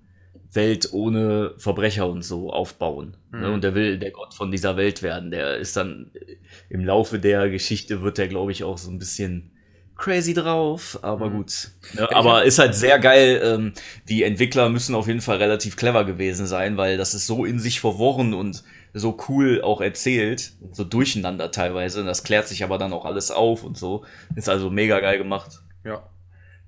Welt 0.51 0.89
ohne 0.91 1.53
Verbrecher 1.57 2.07
und 2.07 2.23
so 2.23 2.51
aufbauen. 2.51 3.15
Ne? 3.31 3.47
Mhm. 3.47 3.53
Und 3.53 3.63
der 3.63 3.73
will 3.73 3.97
der 3.97 4.11
Gott 4.11 4.33
von 4.33 4.51
dieser 4.51 4.75
Welt 4.75 5.01
werden. 5.01 5.31
Der 5.31 5.57
ist 5.57 5.77
dann 5.77 6.11
äh, 6.13 6.35
im 6.69 6.83
Laufe 6.83 7.19
der 7.19 7.49
Geschichte 7.49 8.01
wird 8.01 8.17
der, 8.17 8.27
glaube 8.27 8.51
ich, 8.51 8.63
auch 8.63 8.77
so 8.77 8.91
ein 8.91 8.99
bisschen 8.99 9.51
crazy 9.95 10.33
drauf, 10.33 10.99
aber 11.03 11.29
Mhm. 11.29 11.37
gut. 11.37 11.69
Ne? 11.93 12.11
Aber 12.13 12.43
ist 12.43 12.59
halt 12.59 12.75
sehr 12.75 12.99
geil. 12.99 13.39
Ähm, 13.43 13.73
die 14.09 14.23
Entwickler 14.23 14.67
müssen 14.69 14.93
auf 14.95 15.07
jeden 15.07 15.21
Fall 15.21 15.37
relativ 15.37 15.77
clever 15.77 16.03
gewesen 16.03 16.47
sein, 16.47 16.75
weil 16.75 16.97
das 16.97 17.13
ist 17.13 17.27
so 17.27 17.45
in 17.45 17.59
sich 17.59 17.79
verworren 17.79 18.33
und 18.33 18.63
so 18.93 19.17
cool 19.27 19.61
auch 19.61 19.81
erzählt, 19.81 20.53
so 20.71 20.83
durcheinander 20.83 21.51
teilweise. 21.51 22.03
Das 22.03 22.23
klärt 22.23 22.47
sich 22.47 22.63
aber 22.63 22.77
dann 22.77 22.93
auch 22.93 23.05
alles 23.05 23.31
auf 23.31 23.63
und 23.63 23.77
so. 23.77 24.05
Ist 24.35 24.49
also 24.49 24.69
mega 24.69 24.99
geil 24.99 25.17
gemacht. 25.17 25.61
Ja. 25.83 26.07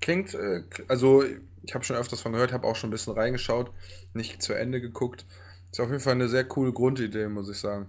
Klingt, 0.00 0.34
äh, 0.34 0.62
also 0.88 1.24
ich 1.62 1.74
habe 1.74 1.84
schon 1.84 1.96
öfters 1.96 2.20
von 2.20 2.32
gehört, 2.32 2.52
habe 2.52 2.66
auch 2.66 2.76
schon 2.76 2.88
ein 2.88 2.92
bisschen 2.92 3.14
reingeschaut, 3.14 3.70
nicht 4.12 4.42
zu 4.42 4.52
Ende 4.54 4.80
geguckt. 4.80 5.24
Ist 5.70 5.80
auf 5.80 5.88
jeden 5.88 6.00
Fall 6.00 6.14
eine 6.14 6.28
sehr 6.28 6.44
coole 6.44 6.72
Grundidee, 6.72 7.28
muss 7.28 7.48
ich 7.48 7.58
sagen. 7.58 7.88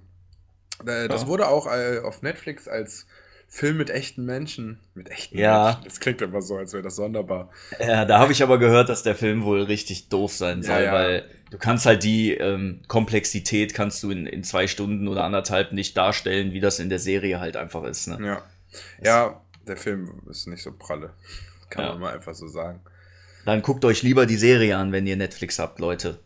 Äh, 0.86 1.08
das 1.08 1.24
Ja. 1.24 1.28
wurde 1.28 1.48
auch 1.48 1.68
äh, 1.68 2.00
auf 2.00 2.22
Netflix 2.22 2.68
als 2.68 3.08
Film 3.50 3.78
mit 3.78 3.90
echten 3.90 4.26
Menschen. 4.26 4.80
Mit 4.94 5.10
echten 5.10 5.38
Ja. 5.38 5.66
Menschen. 5.66 5.84
Das 5.86 6.00
klingt 6.00 6.22
immer 6.22 6.42
so, 6.42 6.58
als 6.58 6.74
wäre 6.74 6.84
das 6.84 6.96
sonderbar. 6.98 7.50
Ja, 7.80 8.06
da 8.06 8.20
habe 8.20 8.32
ich 8.32 8.44
aber 8.44 8.60
gehört, 8.60 8.90
dass 8.90 9.04
der 9.04 9.16
Film 9.16 9.44
wohl 9.44 9.64
richtig 9.64 10.10
doof 10.10 10.34
sein 10.34 10.62
Ja, 10.62 10.68
soll, 10.76 10.84
ja. 10.84 10.94
weil 10.94 11.30
du 11.50 11.58
kannst 11.58 11.86
halt 11.86 12.04
die 12.04 12.34
ähm, 12.34 12.82
Komplexität 12.88 13.74
kannst 13.74 14.04
du 14.04 14.12
in, 14.12 14.28
in 14.28 14.44
zwei 14.44 14.68
Stunden 14.68 15.08
oder 15.08 15.24
anderthalb 15.24 15.72
nicht 15.72 15.96
darstellen, 15.96 16.52
wie 16.52 16.60
das 16.60 16.80
in 16.80 16.90
der 16.90 17.00
Serie 17.00 17.40
halt 17.40 17.56
einfach 17.58 17.84
ist. 17.84 18.08
Ne? 18.08 18.18
Ja. 18.26 18.44
Ja, 19.02 19.42
der 19.66 19.78
Film 19.78 20.22
ist 20.30 20.48
nicht 20.48 20.62
so 20.62 20.72
pralle. 20.74 21.14
Kann 21.70 21.86
Ja. 21.86 21.92
man 21.92 22.00
mal 22.02 22.14
einfach 22.14 22.36
so 22.36 22.48
sagen. 22.48 22.82
Dann 23.46 23.62
guckt 23.62 23.86
euch 23.86 24.04
lieber 24.04 24.26
die 24.26 24.36
Serie 24.36 24.76
an, 24.78 24.92
wenn 24.92 25.08
ihr 25.08 25.16
Netflix 25.16 25.58
habt, 25.58 25.80
Leute. 25.80 26.20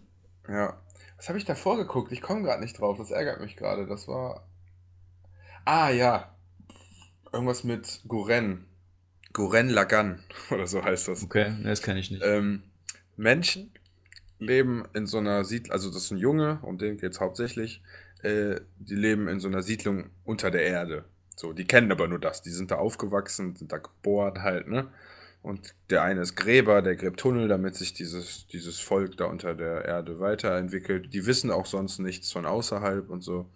Ja. 0.50 0.76
Was 1.18 1.30
habe 1.30 1.38
ich 1.38 1.46
davor 1.46 1.78
geguckt? 1.78 2.12
Ich 2.12 2.22
komme 2.22 2.42
gerade 2.42 2.62
nicht 2.62 2.80
drauf. 2.80 2.98
Das 2.98 3.12
ärgert 3.12 3.40
mich 3.42 3.56
gerade. 3.56 3.86
Das 3.86 4.08
war. 4.08 4.44
Ah, 5.66 5.92
ja. 5.92 6.31
Irgendwas 7.34 7.64
mit 7.64 8.02
Guren. 8.08 8.66
Guren 9.34 9.70
Lagan 9.70 10.24
oder 10.52 10.68
so 10.68 10.84
heißt 10.84 11.08
das. 11.08 11.24
Okay, 11.24 11.52
nee, 11.58 11.70
das 11.70 11.82
kann 11.82 11.98
ich 11.98 12.12
nicht. 12.12 12.24
Ähm, 12.26 12.64
Menschen 13.16 13.72
leben 14.40 14.86
in 14.94 15.06
so 15.06 15.20
einer 15.20 15.44
Siedlung, 15.46 15.72
also 15.72 15.92
das 15.92 16.12
ein 16.12 16.18
Junge, 16.18 16.60
um 16.64 16.78
den 16.78 16.98
geht 16.98 17.14
es 17.14 17.20
hauptsächlich. 17.20 17.82
Äh, 18.24 18.62
die 18.80 18.96
leben 18.96 19.28
in 19.28 19.40
so 19.40 19.48
einer 19.48 19.62
Siedlung 19.62 20.10
unter 20.26 20.52
der 20.52 20.64
Erde. 20.64 21.06
So, 21.36 21.54
die 21.54 21.66
kennen 21.66 21.92
aber 21.92 22.08
nur 22.08 22.20
das. 22.20 22.42
Die 22.42 22.50
sind 22.50 22.72
da 22.72 22.76
aufgewachsen, 22.76 23.56
sind 23.56 23.72
da 23.72 23.78
geboren 23.78 24.42
halt, 24.42 24.68
ne? 24.68 24.92
Und 25.42 25.74
der 25.90 26.04
eine 26.04 26.22
ist 26.22 26.36
Gräber, 26.36 26.84
der 26.84 26.96
gräbt 26.96 27.20
Tunnel, 27.20 27.48
damit 27.48 27.76
sich 27.76 27.94
dieses, 27.94 28.46
dieses 28.48 28.80
Volk 28.80 29.18
da 29.18 29.26
unter 29.26 29.56
der 29.56 29.86
Erde 29.86 30.20
weiterentwickelt. 30.20 31.12
Die 31.14 31.26
wissen 31.26 31.50
auch 31.50 31.66
sonst 31.66 31.98
nichts 31.98 32.32
von 32.32 32.46
außerhalb 32.46 33.10
und 33.10 33.22
so. 33.22 33.50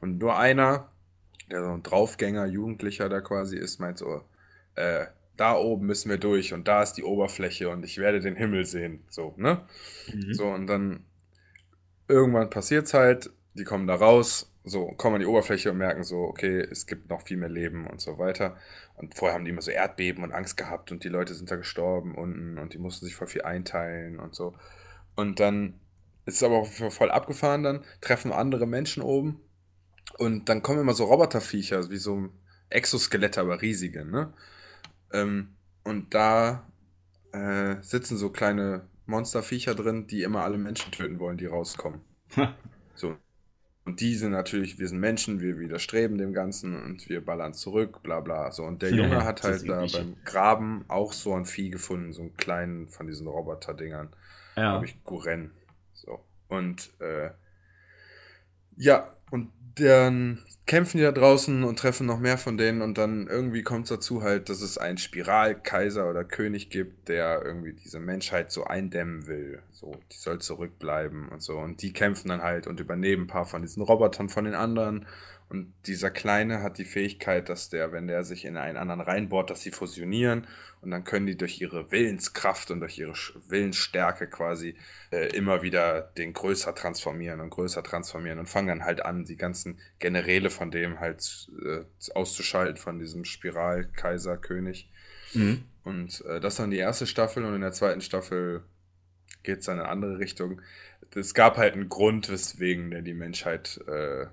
Und 0.00 0.18
nur 0.18 0.38
einer, 0.38 0.90
der 1.50 1.62
so 1.62 1.70
ein 1.70 1.82
Draufgänger, 1.82 2.46
Jugendlicher 2.46 3.08
da 3.08 3.20
quasi 3.20 3.56
ist, 3.56 3.80
meint 3.80 3.98
so, 3.98 4.22
äh, 4.74 5.06
da 5.36 5.56
oben 5.56 5.86
müssen 5.86 6.10
wir 6.10 6.18
durch 6.18 6.52
und 6.52 6.68
da 6.68 6.82
ist 6.82 6.94
die 6.94 7.04
Oberfläche 7.04 7.70
und 7.70 7.84
ich 7.84 7.98
werde 7.98 8.20
den 8.20 8.36
Himmel 8.36 8.64
sehen. 8.64 9.04
So, 9.08 9.34
ne? 9.36 9.64
Mhm. 10.12 10.34
So, 10.34 10.46
und 10.48 10.66
dann 10.66 11.04
irgendwann 12.08 12.50
passiert's 12.50 12.92
halt, 12.92 13.30
die 13.54 13.64
kommen 13.64 13.86
da 13.86 13.94
raus, 13.94 14.52
so, 14.64 14.88
kommen 14.88 15.16
an 15.16 15.20
die 15.20 15.26
Oberfläche 15.26 15.70
und 15.70 15.78
merken 15.78 16.02
so, 16.02 16.18
okay, 16.18 16.58
es 16.58 16.86
gibt 16.86 17.08
noch 17.08 17.22
viel 17.22 17.36
mehr 17.36 17.48
Leben 17.48 17.86
und 17.86 18.00
so 18.00 18.18
weiter. 18.18 18.56
Und 18.96 19.14
vorher 19.14 19.34
haben 19.34 19.44
die 19.44 19.50
immer 19.50 19.62
so 19.62 19.70
Erdbeben 19.70 20.24
und 20.24 20.32
Angst 20.32 20.56
gehabt 20.56 20.90
und 20.90 21.04
die 21.04 21.08
Leute 21.08 21.34
sind 21.34 21.50
da 21.50 21.56
gestorben 21.56 22.16
unten 22.16 22.58
und 22.58 22.74
die 22.74 22.78
mussten 22.78 23.06
sich 23.06 23.14
voll 23.14 23.28
viel 23.28 23.42
einteilen 23.42 24.18
und 24.18 24.34
so. 24.34 24.54
Und 25.14 25.40
dann 25.40 25.74
ist 26.26 26.36
es 26.36 26.42
aber 26.42 26.56
auch 26.56 26.66
voll 26.66 27.10
abgefahren 27.10 27.62
dann, 27.62 27.84
treffen 28.00 28.32
andere 28.32 28.66
Menschen 28.66 29.02
oben 29.02 29.40
und 30.18 30.48
dann 30.48 30.62
kommen 30.62 30.80
immer 30.80 30.94
so 30.94 31.04
Roboterviecher, 31.04 31.90
wie 31.90 31.96
so 31.96 32.28
Exoskelette, 32.70 33.40
aber 33.40 33.62
riesige, 33.62 34.04
ne? 34.04 34.32
Ähm, 35.12 35.54
und 35.84 36.12
da 36.14 36.66
äh, 37.32 37.76
sitzen 37.80 38.16
so 38.18 38.30
kleine 38.30 38.86
Monsterviecher 39.06 39.74
drin, 39.74 40.06
die 40.06 40.22
immer 40.22 40.42
alle 40.42 40.58
Menschen 40.58 40.92
töten 40.92 41.18
wollen, 41.18 41.38
die 41.38 41.46
rauskommen. 41.46 42.02
so. 42.94 43.16
Und 43.86 44.00
die 44.00 44.14
sind 44.16 44.32
natürlich, 44.32 44.78
wir 44.78 44.86
sind 44.86 44.98
Menschen, 45.00 45.40
wir 45.40 45.58
widerstreben 45.58 46.18
dem 46.18 46.34
Ganzen 46.34 46.78
und 46.82 47.08
wir 47.08 47.24
ballern 47.24 47.54
zurück, 47.54 48.02
bla 48.02 48.20
bla. 48.20 48.52
So. 48.52 48.64
Und 48.64 48.82
der 48.82 48.90
Ja, 48.90 48.96
Junge 49.04 49.24
hat 49.24 49.44
halt 49.44 49.66
da 49.66 49.86
beim 49.90 50.16
Graben 50.26 50.84
auch 50.88 51.14
so 51.14 51.32
ein 51.34 51.46
Vieh 51.46 51.70
gefunden, 51.70 52.12
so 52.12 52.20
einen 52.20 52.36
kleinen 52.36 52.88
von 52.88 53.06
diesen 53.06 53.26
Roboter-Dingern 53.26 54.10
ja. 54.58 54.72
glaube 54.72 54.86
ich, 54.86 55.04
Guren. 55.04 55.52
So. 55.94 56.20
Und 56.48 56.90
äh, 57.00 57.30
ja, 58.76 59.16
und 59.30 59.50
dann 59.76 60.44
kämpfen 60.66 60.98
die 60.98 61.04
da 61.04 61.12
draußen 61.12 61.64
und 61.64 61.78
treffen 61.78 62.06
noch 62.06 62.18
mehr 62.18 62.36
von 62.36 62.58
denen 62.58 62.82
und 62.82 62.98
dann 62.98 63.26
irgendwie 63.26 63.62
kommt 63.62 63.84
es 63.84 63.88
dazu 63.88 64.22
halt, 64.22 64.50
dass 64.50 64.60
es 64.60 64.76
einen 64.76 64.98
Spiralkaiser 64.98 66.08
oder 66.08 66.24
König 66.24 66.68
gibt, 66.68 67.08
der 67.08 67.42
irgendwie 67.42 67.72
diese 67.72 68.00
Menschheit 68.00 68.52
so 68.52 68.64
eindämmen 68.64 69.26
will. 69.26 69.62
So, 69.72 69.96
die 70.12 70.18
soll 70.18 70.40
zurückbleiben 70.40 71.28
und 71.28 71.42
so. 71.42 71.56
Und 71.56 71.80
die 71.82 71.92
kämpfen 71.92 72.28
dann 72.28 72.42
halt 72.42 72.66
und 72.66 72.80
übernehmen 72.80 73.24
ein 73.24 73.28
paar 73.28 73.46
von 73.46 73.62
diesen 73.62 73.82
Robotern 73.82 74.28
von 74.28 74.44
den 74.44 74.54
anderen. 74.54 75.06
Und 75.48 75.72
dieser 75.86 76.10
Kleine 76.10 76.62
hat 76.62 76.76
die 76.76 76.84
Fähigkeit, 76.84 77.48
dass 77.48 77.70
der, 77.70 77.90
wenn 77.90 78.06
der 78.06 78.22
sich 78.22 78.44
in 78.44 78.58
einen 78.58 78.76
anderen 78.76 79.00
reinbohrt, 79.00 79.48
dass 79.48 79.62
sie 79.62 79.70
fusionieren 79.70 80.46
und 80.82 80.90
dann 80.90 81.04
können 81.04 81.26
die 81.26 81.36
durch 81.36 81.60
ihre 81.60 81.90
Willenskraft 81.90 82.70
und 82.70 82.80
durch 82.80 82.98
ihre 82.98 83.14
Willensstärke 83.48 84.28
quasi 84.28 84.76
äh, 85.10 85.34
immer 85.34 85.62
wieder 85.62 86.02
den 86.18 86.34
größer 86.34 86.74
transformieren 86.74 87.40
und 87.40 87.50
größer 87.50 87.82
transformieren 87.82 88.38
und 88.38 88.46
fangen 88.46 88.68
dann 88.68 88.84
halt 88.84 89.04
an, 89.04 89.24
die 89.24 89.36
ganzen 89.36 89.78
Generäle 89.98 90.50
von 90.50 90.70
dem 90.70 91.00
halt 91.00 91.48
äh, 91.64 91.84
auszuschalten, 92.14 92.76
von 92.76 92.98
diesem 92.98 93.24
Spiralkaiserkönig. 93.24 94.90
Mhm. 95.32 95.64
Und 95.82 96.24
äh, 96.26 96.40
das 96.40 96.56
dann 96.56 96.70
die 96.70 96.76
erste 96.76 97.06
Staffel 97.06 97.44
und 97.44 97.54
in 97.54 97.62
der 97.62 97.72
zweiten 97.72 98.02
Staffel 98.02 98.62
geht 99.42 99.60
es 99.60 99.66
dann 99.66 99.78
in 99.78 99.82
eine 99.82 99.90
andere 99.90 100.18
Richtung. 100.18 100.60
Es 101.14 101.32
gab 101.32 101.56
halt 101.56 101.72
einen 101.72 101.88
Grund, 101.88 102.30
weswegen 102.30 102.90
der 102.90 103.00
die 103.00 103.14
Menschheit 103.14 103.80
äh, 103.86 104.26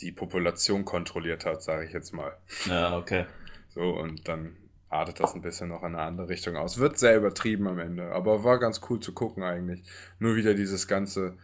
die 0.00 0.12
Population 0.12 0.84
kontrolliert 0.84 1.46
hat, 1.46 1.62
sage 1.62 1.86
ich 1.86 1.92
jetzt 1.92 2.12
mal. 2.12 2.36
Ja, 2.66 2.96
okay. 2.96 3.26
So, 3.68 3.82
und 3.82 4.28
dann 4.28 4.56
artet 4.88 5.20
das 5.20 5.34
ein 5.34 5.42
bisschen 5.42 5.68
noch 5.68 5.82
in 5.82 5.94
eine 5.94 6.02
andere 6.02 6.28
Richtung 6.28 6.56
aus. 6.56 6.78
Wird 6.78 6.98
sehr 6.98 7.16
übertrieben 7.16 7.66
am 7.66 7.78
Ende, 7.78 8.12
aber 8.12 8.44
war 8.44 8.58
ganz 8.58 8.80
cool 8.88 9.00
zu 9.00 9.12
gucken 9.12 9.42
eigentlich. 9.42 9.82
Nur 10.18 10.36
wieder 10.36 10.54
dieses 10.54 10.86
ganze, 10.86 11.36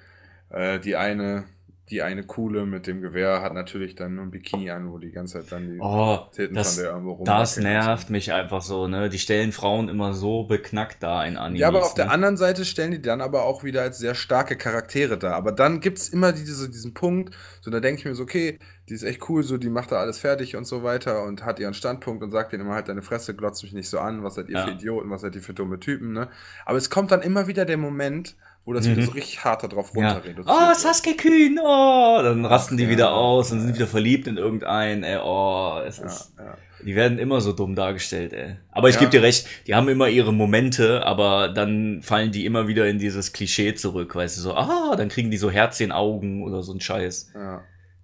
äh, 0.50 0.78
die 0.78 0.96
eine, 0.96 1.44
die 1.90 2.02
eine 2.02 2.24
Coole 2.24 2.66
mit 2.66 2.86
dem 2.86 3.00
Gewehr 3.02 3.42
hat 3.42 3.52
natürlich 3.54 3.94
dann 3.94 4.14
nur 4.16 4.24
ein 4.24 4.30
Bikini 4.30 4.70
an, 4.70 4.90
wo 4.92 4.98
die 4.98 5.10
ganze 5.12 5.40
Zeit 5.40 5.52
dann 5.52 5.68
die 5.68 5.82
Oh, 5.82 6.18
Titten 6.30 6.56
das, 6.56 6.66
von 6.66 6.76
der 6.76 6.86
irgendwo 6.90 7.12
das 7.24 7.56
rumwackeln. 7.56 7.64
nervt 7.64 8.10
mich 8.10 8.32
einfach 8.32 8.62
so, 8.62 8.86
ne? 8.88 9.08
Die 9.08 9.18
stellen 9.18 9.52
Frauen 9.52 9.88
immer 9.88 10.14
so 10.14 10.44
beknackt 10.44 11.02
da 11.02 11.24
in 11.24 11.36
Animes. 11.36 11.60
Ja, 11.60 11.68
aber 11.68 11.84
auf 11.84 11.94
der 11.94 12.06
ne? 12.06 12.12
anderen 12.12 12.36
Seite 12.36 12.64
stellen 12.64 12.92
die 12.92 13.02
dann 13.02 13.20
aber 13.20 13.42
auch 13.44 13.64
wieder 13.64 13.82
als 13.82 13.98
sehr 13.98 14.14
starke 14.14 14.56
Charaktere 14.56 15.18
dar. 15.18 15.34
Aber 15.34 15.52
dann 15.52 15.80
gibt 15.80 15.98
es 15.98 16.08
immer 16.08 16.32
diese, 16.32 16.70
diesen 16.70 16.94
Punkt, 16.94 17.36
so 17.60 17.70
da 17.70 17.80
denke 17.80 17.98
ich 18.00 18.04
mir 18.06 18.14
so, 18.14 18.22
okay, 18.22 18.58
die 18.88 18.94
ist 18.94 19.02
echt 19.02 19.28
cool, 19.28 19.42
so 19.42 19.58
die 19.58 19.68
macht 19.68 19.90
da 19.92 19.96
alles 19.96 20.18
fertig 20.18 20.54
und 20.56 20.64
so 20.64 20.82
weiter 20.84 21.24
und 21.24 21.44
hat 21.44 21.58
ihren 21.58 21.74
Standpunkt 21.74 22.22
und 22.22 22.30
sagt 22.30 22.52
denen 22.52 22.64
immer 22.64 22.74
halt 22.74 22.88
deine 22.88 23.02
Fresse, 23.02 23.34
glotzt 23.34 23.62
mich 23.64 23.72
nicht 23.72 23.88
so 23.88 23.98
an, 23.98 24.22
was 24.22 24.36
seid 24.36 24.48
ihr 24.48 24.56
Ja. 24.56 24.64
für 24.64 24.70
Idioten, 24.70 25.10
was 25.10 25.22
seid 25.22 25.34
ihr 25.34 25.42
für 25.42 25.54
dumme 25.54 25.80
Typen, 25.80 26.12
ne? 26.12 26.30
Aber 26.64 26.78
es 26.78 26.88
kommt 26.88 27.10
dann 27.10 27.22
immer 27.22 27.46
wieder 27.48 27.64
der 27.64 27.76
Moment, 27.78 28.36
wo 28.70 28.74
das 28.74 28.86
Mhm. 28.86 28.92
wieder 28.92 29.02
so 29.02 29.10
richtig 29.12 29.42
hart 29.44 29.64
darauf 29.64 29.90
Ja. 29.96 30.12
runter 30.12 30.24
reduziert 30.24 30.56
Oh. 30.56 30.74
Sasuke 30.74 31.16
Kühn, 31.16 31.58
oh, 31.60 32.20
dann 32.22 32.44
rasten 32.44 32.76
die 32.76 32.84
ja. 32.84 32.90
wieder 32.90 33.12
aus 33.12 33.50
und 33.50 33.60
sind 33.60 33.74
wieder 33.74 33.88
verliebt 33.88 34.28
in 34.28 34.36
irgendeinen, 34.36 35.02
ey, 35.02 35.18
oh, 35.22 35.80
es 35.84 35.98
ist, 35.98 36.32
Ja, 36.38 36.44
ja. 36.44 36.56
die 36.86 36.94
werden 36.94 37.18
immer 37.18 37.40
so 37.40 37.52
dumm 37.52 37.74
dargestellt, 37.74 38.32
ey. 38.32 38.56
Aber 38.70 38.88
ich 38.88 38.94
Ja. 38.94 39.00
gebe 39.00 39.10
dir 39.10 39.22
recht, 39.22 39.46
die 39.66 39.74
haben 39.74 39.88
immer 39.88 40.08
ihre 40.08 40.32
Momente, 40.32 41.04
aber 41.04 41.48
dann 41.48 42.00
fallen 42.02 42.30
die 42.30 42.46
immer 42.46 42.68
wieder 42.68 42.86
in 42.86 42.98
dieses 43.00 43.32
Klischee 43.32 43.74
zurück, 43.74 44.14
weißt 44.14 44.36
du, 44.36 44.40
so, 44.42 44.54
ah, 44.54 44.94
dann 44.96 45.08
kriegen 45.08 45.30
die 45.32 45.36
so 45.38 45.50
Herzchenaugen 45.50 46.44
oder 46.44 46.62
so 46.62 46.72
ein 46.72 46.80
Scheiß. 46.80 47.32
ja. 47.34 47.62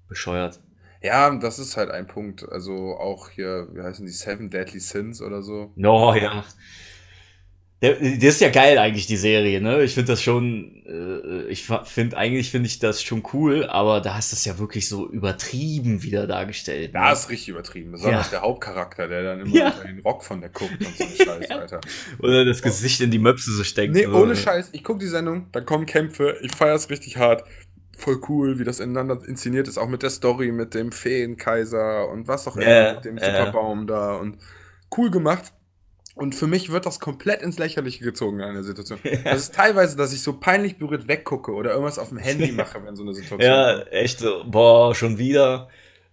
Bescheuert. 0.09 0.61
Ja, 1.03 1.33
das 1.37 1.59
ist 1.61 1.77
halt 1.77 1.91
ein 1.91 2.07
Punkt. 2.09 2.49
Also 2.51 2.97
auch 2.97 3.31
hier, 3.31 3.69
wie 3.73 3.83
heißen 3.83 4.05
die, 4.07 4.11
Seven 4.13 4.51
Deadly 4.51 4.81
Sins 4.81 5.21
oder 5.23 5.43
so. 5.43 5.71
No, 5.77 6.15
ja. 6.15 6.45
Der, 7.83 7.93
der 7.97 8.29
ist 8.31 8.41
ja 8.41 8.49
geil 8.49 8.79
eigentlich, 8.79 9.07
die 9.07 9.19
Serie, 9.19 9.61
ne? 9.61 9.83
Ich 9.83 9.93
finde 9.93 10.13
das 10.13 10.23
schon, 10.23 10.83
äh, 10.87 11.43
ich 11.49 11.67
finde, 11.85 12.17
eigentlich 12.17 12.51
finde 12.51 12.69
ich 12.69 12.79
das 12.79 13.03
schon 13.03 13.23
cool, 13.35 13.67
aber 13.67 14.01
da 14.01 14.15
hast 14.15 14.33
du 14.33 14.37
es 14.37 14.47
ja 14.47 14.59
wirklich 14.59 14.89
so 14.89 15.07
übertrieben 15.11 16.03
wieder 16.03 16.27
dargestellt. 16.27 16.95
Da 16.95 17.09
ne? 17.09 17.13
ist 17.13 17.29
richtig 17.29 17.49
übertrieben. 17.51 17.93
Besonders 17.93 18.27
Ja. 18.27 18.31
der 18.31 18.41
Hauptcharakter, 18.43 19.09
der 19.09 19.23
dann 19.25 19.41
immer 19.41 19.55
Ja. 19.55 19.67
unter 19.67 19.85
den 19.89 20.01
Rock 20.01 20.25
von 20.25 20.41
der 20.41 20.49
guckt 20.49 20.73
und 20.81 20.97
so 20.97 21.05
ein 21.05 21.11
Scheiß, 21.43 21.51
Alter. 21.51 21.81
Oder 22.21 22.47
das 22.47 22.63
Gesicht 22.63 23.03
in 23.03 23.11
die 23.11 23.19
Möpse 23.19 23.53
so 23.53 23.63
steckt. 23.63 23.93
Nee, 23.93 24.05
so, 24.05 24.13
ohne 24.13 24.29
ne? 24.29 24.37
Scheiß. 24.37 24.71
Ich 24.73 24.83
gucke 24.83 25.01
die 25.01 25.07
Sendung, 25.09 25.49
dann 25.53 25.67
kommen 25.67 25.85
Kämpfe. 25.85 26.39
Ich 26.41 26.53
feiere 26.57 26.77
es 26.77 26.89
richtig 26.89 27.19
hart. 27.19 27.45
Voll 27.99 28.21
cool, 28.31 28.59
wie 28.59 28.65
das 28.65 28.81
ineinander 28.81 29.21
inszeniert 29.29 29.69
ist. 29.69 29.77
Auch 29.77 29.89
mit 29.89 30.03
der 30.03 30.11
Story, 30.11 30.51
mit 30.51 30.73
dem 30.73 30.93
Feenkaiser 30.93 32.09
und 32.09 32.27
was 32.27 32.49
auch 32.49 32.57
immer, 32.57 32.67
Ja, 32.71 32.95
mit 32.95 33.05
dem. 33.05 33.19
Superbaum 33.19 33.87
da. 33.87 34.15
Und 34.17 34.39
cool 34.97 35.11
gemacht. 35.11 35.53
Und 36.17 36.35
für 36.35 36.47
mich 36.49 36.73
wird 36.73 36.87
das 36.87 36.99
komplett 36.99 37.43
ins 37.43 37.59
Lächerliche 37.59 38.03
gezogen 38.03 38.41
in 38.41 38.47
einer 38.47 38.63
Situation. 38.65 38.99
Das 39.25 39.39
ist 39.43 39.55
teilweise, 39.55 39.97
dass 39.97 40.13
ich 40.13 40.23
so 40.23 40.33
peinlich 40.41 40.79
berührt 40.79 41.07
weggucke 41.09 41.53
oder 41.53 41.71
irgendwas 41.73 41.99
auf 41.99 42.09
dem 42.09 42.19
Handy 42.19 42.51
mache, 42.53 42.83
wenn 42.85 42.97
so 42.97 43.03
eine 43.05 43.13
Situation 43.15 43.41
Ja, 43.41 43.81
echt 43.83 44.19
so, 44.21 44.43
boah, 44.47 44.95
schon 44.95 45.19
wieder. 45.19 45.69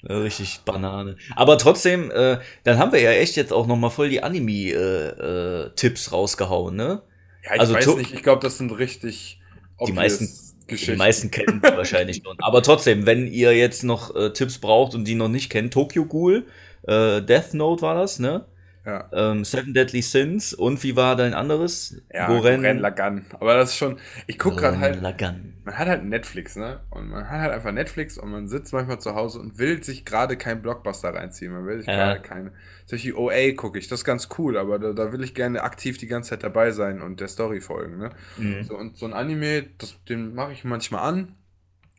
Äh, 0.05 0.13
Richtig 0.15 0.59
Banane. 0.65 1.15
Aber 1.37 1.57
trotzdem, 1.57 2.11
äh, 2.11 2.37
dann 2.65 2.77
haben 2.77 2.91
wir 2.91 2.99
ja 2.99 3.11
echt 3.11 3.37
jetzt 3.37 3.53
auch 3.53 3.65
noch 3.65 3.77
mal 3.77 3.89
voll 3.89 4.09
die 4.09 4.21
Anime-Tipps 4.21 6.11
rausgehauen, 6.11 6.75
ne? 6.75 7.01
Ja, 7.45 7.55
ich 7.55 7.59
Also 7.61 7.73
weiß 7.73 7.95
nicht. 7.95 8.13
Ich 8.13 8.23
glaube, 8.23 8.41
das 8.41 8.57
sind 8.57 8.71
richtig 8.77 9.39
Die 9.87 9.91
meisten- 9.93 10.27
Die 10.63 10.67
Geschichten. 10.67 10.97
meisten 10.97 11.29
kennen 11.31 11.61
die 11.61 11.75
wahrscheinlich 11.77 12.21
schon. 12.23 12.37
Aber 12.39 12.61
trotzdem, 12.63 13.05
wenn 13.05 13.27
ihr 13.27 13.55
jetzt 13.55 13.83
noch 13.83 14.15
äh, 14.15 14.31
Tipps 14.31 14.59
braucht 14.59 14.95
und 14.95 15.05
die 15.05 15.15
noch 15.15 15.27
nicht 15.27 15.49
kennt, 15.49 15.73
Tokyo 15.73 16.05
Ghoul, 16.05 16.45
äh, 16.87 17.21
Death 17.21 17.53
Note 17.53 17.81
war 17.81 17.95
das, 17.95 18.17
ne? 18.19 18.45
Ja. 18.85 19.09
Ähm, 19.13 19.45
Seven 19.45 19.73
Deadly 19.73 20.01
Sins 20.01 20.53
und 20.53 20.83
wie 20.83 20.95
war 20.97 21.15
dein 21.15 21.33
anderes? 21.33 22.01
Ja, 22.13 22.27
Goren 22.27 22.61
Goren 22.63 22.79
Lagan. 22.79 23.25
Aber 23.39 23.55
das 23.55 23.69
ist 23.69 23.77
schon. 23.77 23.97
Ich 24.27 24.37
gucke 24.37 24.57
gerade 24.57 24.79
halt. 24.79 25.01
Lagan. 25.01 25.53
Man 25.63 25.77
hat 25.77 25.87
halt 25.87 26.03
Netflix, 26.03 26.57
ne? 26.57 26.81
Und 26.89 27.07
man 27.09 27.29
hat 27.29 27.39
halt 27.39 27.53
einfach 27.53 27.71
Netflix 27.71 28.17
und 28.17 28.29
man 28.29 28.49
sitzt 28.49 28.73
manchmal 28.73 28.99
zu 28.99 29.15
Hause 29.15 29.39
und 29.39 29.57
will 29.57 29.81
sich 29.81 30.03
gerade 30.03 30.35
keinen 30.35 30.61
Blockbuster 30.61 31.13
reinziehen. 31.13 31.53
Man 31.53 31.65
will 31.65 31.77
sich 31.79 31.87
Ja. 31.87 31.95
gerade 32.15 32.21
keine. 32.21 32.51
Solche 32.85 33.17
OA 33.17 33.53
gucke 33.53 33.79
ich, 33.79 33.87
das 33.87 34.01
ist 34.01 34.05
ganz 34.05 34.27
cool, 34.37 34.57
aber 34.57 34.77
da, 34.79 34.91
da 34.91 35.13
will 35.13 35.23
ich 35.23 35.33
gerne 35.33 35.63
aktiv 35.63 35.97
die 35.97 36.07
ganze 36.07 36.31
Zeit 36.31 36.43
dabei 36.43 36.71
sein 36.71 37.01
und 37.01 37.21
der 37.21 37.29
Story 37.29 37.61
folgen, 37.61 37.97
ne? 37.97 38.09
Mhm. 38.37 38.63
So, 38.65 38.77
und 38.77 38.97
so 38.97 39.05
ein 39.05 39.13
Anime, 39.13 39.63
das, 39.77 39.95
den 40.09 40.35
mache 40.35 40.51
ich 40.51 40.65
manchmal 40.65 41.07
an 41.07 41.35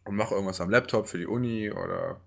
und 0.04 0.16
mache 0.16 0.34
irgendwas 0.34 0.60
am 0.60 0.68
Laptop 0.68 1.08
für 1.08 1.16
die 1.16 1.26
Uni 1.26 1.70
oder 1.72 2.20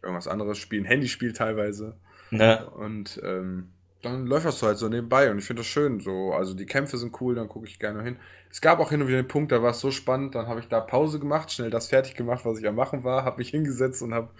irgendwas 0.00 0.28
anderes, 0.28 0.58
spiele 0.58 0.82
ein 0.82 0.86
Handyspiel 0.86 1.32
teilweise. 1.32 1.96
Ne? 2.30 2.64
Und 2.70 3.20
ähm, 3.24 3.70
dann 4.04 4.26
läuft 4.26 4.46
das 4.46 4.58
so 4.58 4.66
halt 4.66 4.78
so 4.78 4.88
nebenbei 4.88 5.30
und 5.30 5.38
ich 5.38 5.44
finde 5.44 5.60
das 5.60 5.66
schön. 5.66 6.00
So, 6.00 6.32
also 6.32 6.54
die 6.54 6.66
Kämpfe 6.66 6.98
sind 6.98 7.20
cool, 7.20 7.34
dann 7.34 7.48
gucke 7.48 7.66
ich 7.66 7.78
gerne 7.78 8.02
hin. 8.02 8.16
Es 8.50 8.60
gab 8.60 8.78
auch 8.80 8.90
hin 8.90 9.02
und 9.02 9.08
wieder 9.08 9.18
einen 9.18 9.28
Punkt, 9.28 9.52
da 9.52 9.62
war 9.62 9.70
es 9.70 9.80
so 9.80 9.90
spannend, 9.90 10.34
dann 10.34 10.46
habe 10.46 10.60
ich 10.60 10.68
da 10.68 10.80
Pause 10.80 11.18
gemacht, 11.18 11.50
schnell 11.52 11.70
das 11.70 11.88
fertig 11.88 12.14
gemacht, 12.14 12.44
was 12.44 12.58
ich 12.58 12.68
am 12.68 12.74
machen 12.74 13.04
war, 13.04 13.24
habe 13.24 13.38
mich 13.38 13.48
hingesetzt 13.50 14.02
und 14.02 14.14
habe 14.14 14.30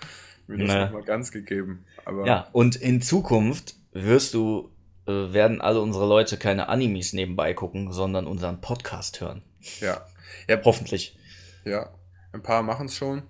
mir 0.46 0.58
das 0.58 0.68
Na. 0.68 0.84
nochmal 0.86 1.04
ganz 1.04 1.32
gegeben. 1.32 1.84
Aber 2.04 2.26
Ja, 2.26 2.48
und 2.52 2.76
in 2.76 3.02
Zukunft 3.02 3.74
wirst 3.92 4.34
du 4.34 4.70
äh, 5.06 5.32
werden 5.32 5.60
alle 5.60 5.80
unsere 5.80 6.06
Leute 6.06 6.36
keine 6.36 6.68
Animes 6.68 7.12
nebenbei 7.12 7.54
gucken, 7.54 7.92
sondern 7.92 8.26
unseren 8.26 8.60
Podcast 8.60 9.20
hören. 9.20 9.42
Ja. 9.80 10.06
ja 10.48 10.60
Hoffentlich. 10.64 11.18
Ja, 11.64 11.90
ein 12.32 12.42
paar 12.42 12.62
machen 12.62 12.86
es 12.86 12.96
schon. 12.96 13.22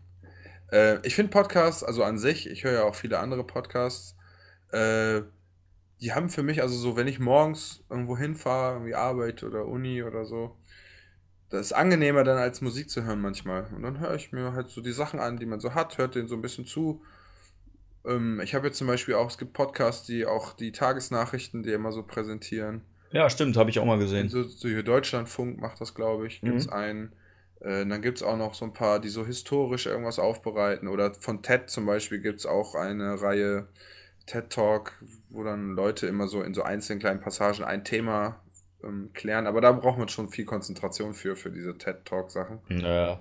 Äh, 0.70 1.04
ich 1.06 1.14
finde 1.14 1.30
Podcasts, 1.30 1.82
also 1.82 2.02
an 2.04 2.18
sich, 2.18 2.48
ich 2.48 2.64
höre 2.64 2.72
ja 2.72 2.84
auch 2.84 2.94
viele 2.94 3.18
andere 3.18 3.44
Podcasts, 3.44 4.16
äh, 4.72 5.22
die 6.04 6.12
haben 6.12 6.28
für 6.28 6.42
mich, 6.42 6.60
also 6.60 6.76
so, 6.76 6.96
wenn 6.96 7.08
ich 7.08 7.18
morgens 7.18 7.82
irgendwo 7.88 8.16
hinfahre, 8.18 8.74
irgendwie 8.74 8.94
Arbeit 8.94 9.42
oder 9.42 9.66
Uni 9.66 10.02
oder 10.02 10.26
so, 10.26 10.56
das 11.48 11.62
ist 11.66 11.72
angenehmer 11.72 12.24
dann 12.24 12.36
als 12.36 12.60
Musik 12.60 12.90
zu 12.90 13.04
hören 13.04 13.20
manchmal. 13.20 13.66
Und 13.74 13.82
dann 13.82 14.00
höre 14.00 14.14
ich 14.14 14.30
mir 14.30 14.52
halt 14.52 14.68
so 14.68 14.82
die 14.82 14.92
Sachen 14.92 15.18
an, 15.18 15.38
die 15.38 15.46
man 15.46 15.60
so 15.60 15.74
hat, 15.74 15.96
hört 15.96 16.14
denen 16.14 16.28
so 16.28 16.34
ein 16.34 16.42
bisschen 16.42 16.66
zu. 16.66 17.02
Ähm, 18.04 18.40
ich 18.42 18.54
habe 18.54 18.66
jetzt 18.66 18.76
zum 18.76 18.86
Beispiel 18.86 19.14
auch, 19.14 19.30
es 19.30 19.38
gibt 19.38 19.54
Podcasts, 19.54 20.06
die 20.06 20.26
auch 20.26 20.52
die 20.52 20.72
Tagesnachrichten, 20.72 21.62
die 21.62 21.72
immer 21.72 21.90
so 21.92 22.02
präsentieren. 22.02 22.82
Ja, 23.12 23.30
stimmt, 23.30 23.56
habe 23.56 23.70
ich 23.70 23.78
auch 23.78 23.86
mal 23.86 23.98
gesehen. 23.98 24.28
So, 24.28 24.42
so 24.42 24.68
hier 24.68 24.82
Deutschlandfunk 24.82 25.58
macht 25.60 25.80
das, 25.80 25.94
glaube 25.94 26.26
ich, 26.26 26.40
gibt 26.42 26.58
es 26.60 26.66
Mhm. 26.66 26.72
einen. 26.72 27.12
Äh, 27.60 27.86
dann 27.86 28.02
gibt 28.02 28.18
es 28.18 28.24
auch 28.24 28.36
noch 28.36 28.52
so 28.52 28.66
ein 28.66 28.72
paar, 28.72 29.00
die 29.00 29.08
so 29.08 29.24
historisch 29.24 29.86
irgendwas 29.86 30.18
aufbereiten. 30.18 30.88
Oder 30.88 31.14
von 31.14 31.42
TED 31.42 31.70
zum 31.70 31.86
Beispiel 31.86 32.20
gibt 32.20 32.40
es 32.40 32.46
auch 32.46 32.74
eine 32.74 33.22
Reihe 33.22 33.68
TED 34.26 34.50
Talk, 34.50 34.92
wo 35.30 35.44
dann 35.44 35.70
Leute 35.70 36.06
immer 36.06 36.28
so 36.28 36.42
in 36.42 36.54
so 36.54 36.62
einzelnen 36.62 37.00
kleinen 37.00 37.20
Passagen 37.20 37.64
ein 37.64 37.84
Thema 37.84 38.40
ähm, 38.82 39.10
klären. 39.12 39.46
Aber 39.46 39.60
da 39.60 39.72
braucht 39.72 39.98
man 39.98 40.08
schon 40.08 40.28
viel 40.28 40.44
Konzentration 40.44 41.14
für, 41.14 41.36
für 41.36 41.50
diese 41.50 41.76
TED 41.76 42.04
Talk 42.04 42.30
Sachen. 42.30 42.60
Ja. 42.68 43.20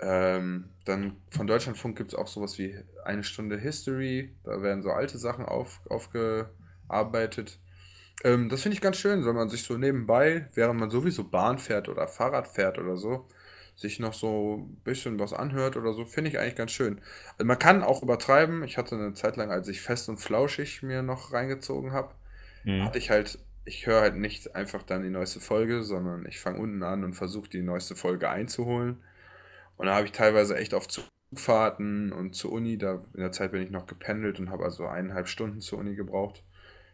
Ähm, 0.00 0.70
dann 0.84 1.16
von 1.30 1.46
Deutschlandfunk 1.46 1.96
gibt 1.96 2.12
es 2.12 2.18
auch 2.18 2.26
sowas 2.26 2.58
wie 2.58 2.76
eine 3.04 3.22
Stunde 3.22 3.56
History. 3.56 4.34
Da 4.44 4.60
werden 4.62 4.82
so 4.82 4.90
alte 4.90 5.16
Sachen 5.18 5.44
auf, 5.44 5.80
aufgearbeitet. 5.88 7.60
Ähm, 8.24 8.48
das 8.48 8.62
finde 8.62 8.74
ich 8.74 8.80
ganz 8.80 8.96
schön, 8.96 9.24
wenn 9.24 9.34
man 9.34 9.48
sich 9.48 9.62
so 9.62 9.76
nebenbei, 9.76 10.48
während 10.54 10.80
man 10.80 10.90
sowieso 10.90 11.24
Bahn 11.24 11.58
fährt 11.58 11.88
oder 11.88 12.08
Fahrrad 12.08 12.48
fährt 12.48 12.78
oder 12.78 12.96
so, 12.96 13.28
sich 13.74 13.98
noch 13.98 14.14
so 14.14 14.56
ein 14.58 14.76
bisschen 14.84 15.18
was 15.18 15.32
anhört 15.32 15.76
oder 15.76 15.92
so, 15.94 16.04
finde 16.04 16.30
ich 16.30 16.38
eigentlich 16.38 16.56
ganz 16.56 16.72
schön. 16.72 17.00
Also 17.32 17.46
man 17.46 17.58
kann 17.58 17.82
auch 17.82 18.02
übertreiben. 18.02 18.62
Ich 18.64 18.78
hatte 18.78 18.94
eine 18.96 19.14
Zeit 19.14 19.36
lang, 19.36 19.50
als 19.50 19.68
ich 19.68 19.80
fest 19.80 20.08
und 20.08 20.18
flauschig 20.18 20.82
mir 20.82 21.02
noch 21.02 21.32
reingezogen 21.32 21.92
habe, 21.92 22.14
Mhm. 22.64 22.84
hatte 22.84 22.98
ich 22.98 23.10
halt, 23.10 23.38
ich 23.64 23.86
höre 23.86 24.00
halt 24.02 24.16
nicht 24.16 24.54
einfach 24.54 24.82
dann 24.82 25.02
die 25.02 25.10
neueste 25.10 25.40
Folge, 25.40 25.82
sondern 25.82 26.26
ich 26.26 26.38
fange 26.40 26.58
unten 26.60 26.82
an 26.82 27.04
und 27.04 27.14
versuche 27.14 27.48
die 27.50 27.62
neueste 27.62 27.96
Folge 27.96 28.28
einzuholen. 28.30 29.02
Und 29.76 29.86
da 29.86 29.94
habe 29.94 30.06
ich 30.06 30.12
teilweise 30.12 30.56
echt 30.56 30.74
auf 30.74 30.86
Zugfahrten 30.88 32.12
und 32.12 32.34
zur 32.34 32.52
Uni, 32.52 32.78
da 32.78 33.02
in 33.14 33.20
der 33.20 33.32
Zeit 33.32 33.52
bin 33.52 33.62
ich 33.62 33.70
noch 33.70 33.86
gependelt 33.86 34.38
und 34.38 34.50
habe 34.50 34.64
also 34.64 34.86
eineinhalb 34.86 35.28
Stunden 35.28 35.60
zur 35.60 35.78
Uni 35.80 35.94
gebraucht. 35.96 36.44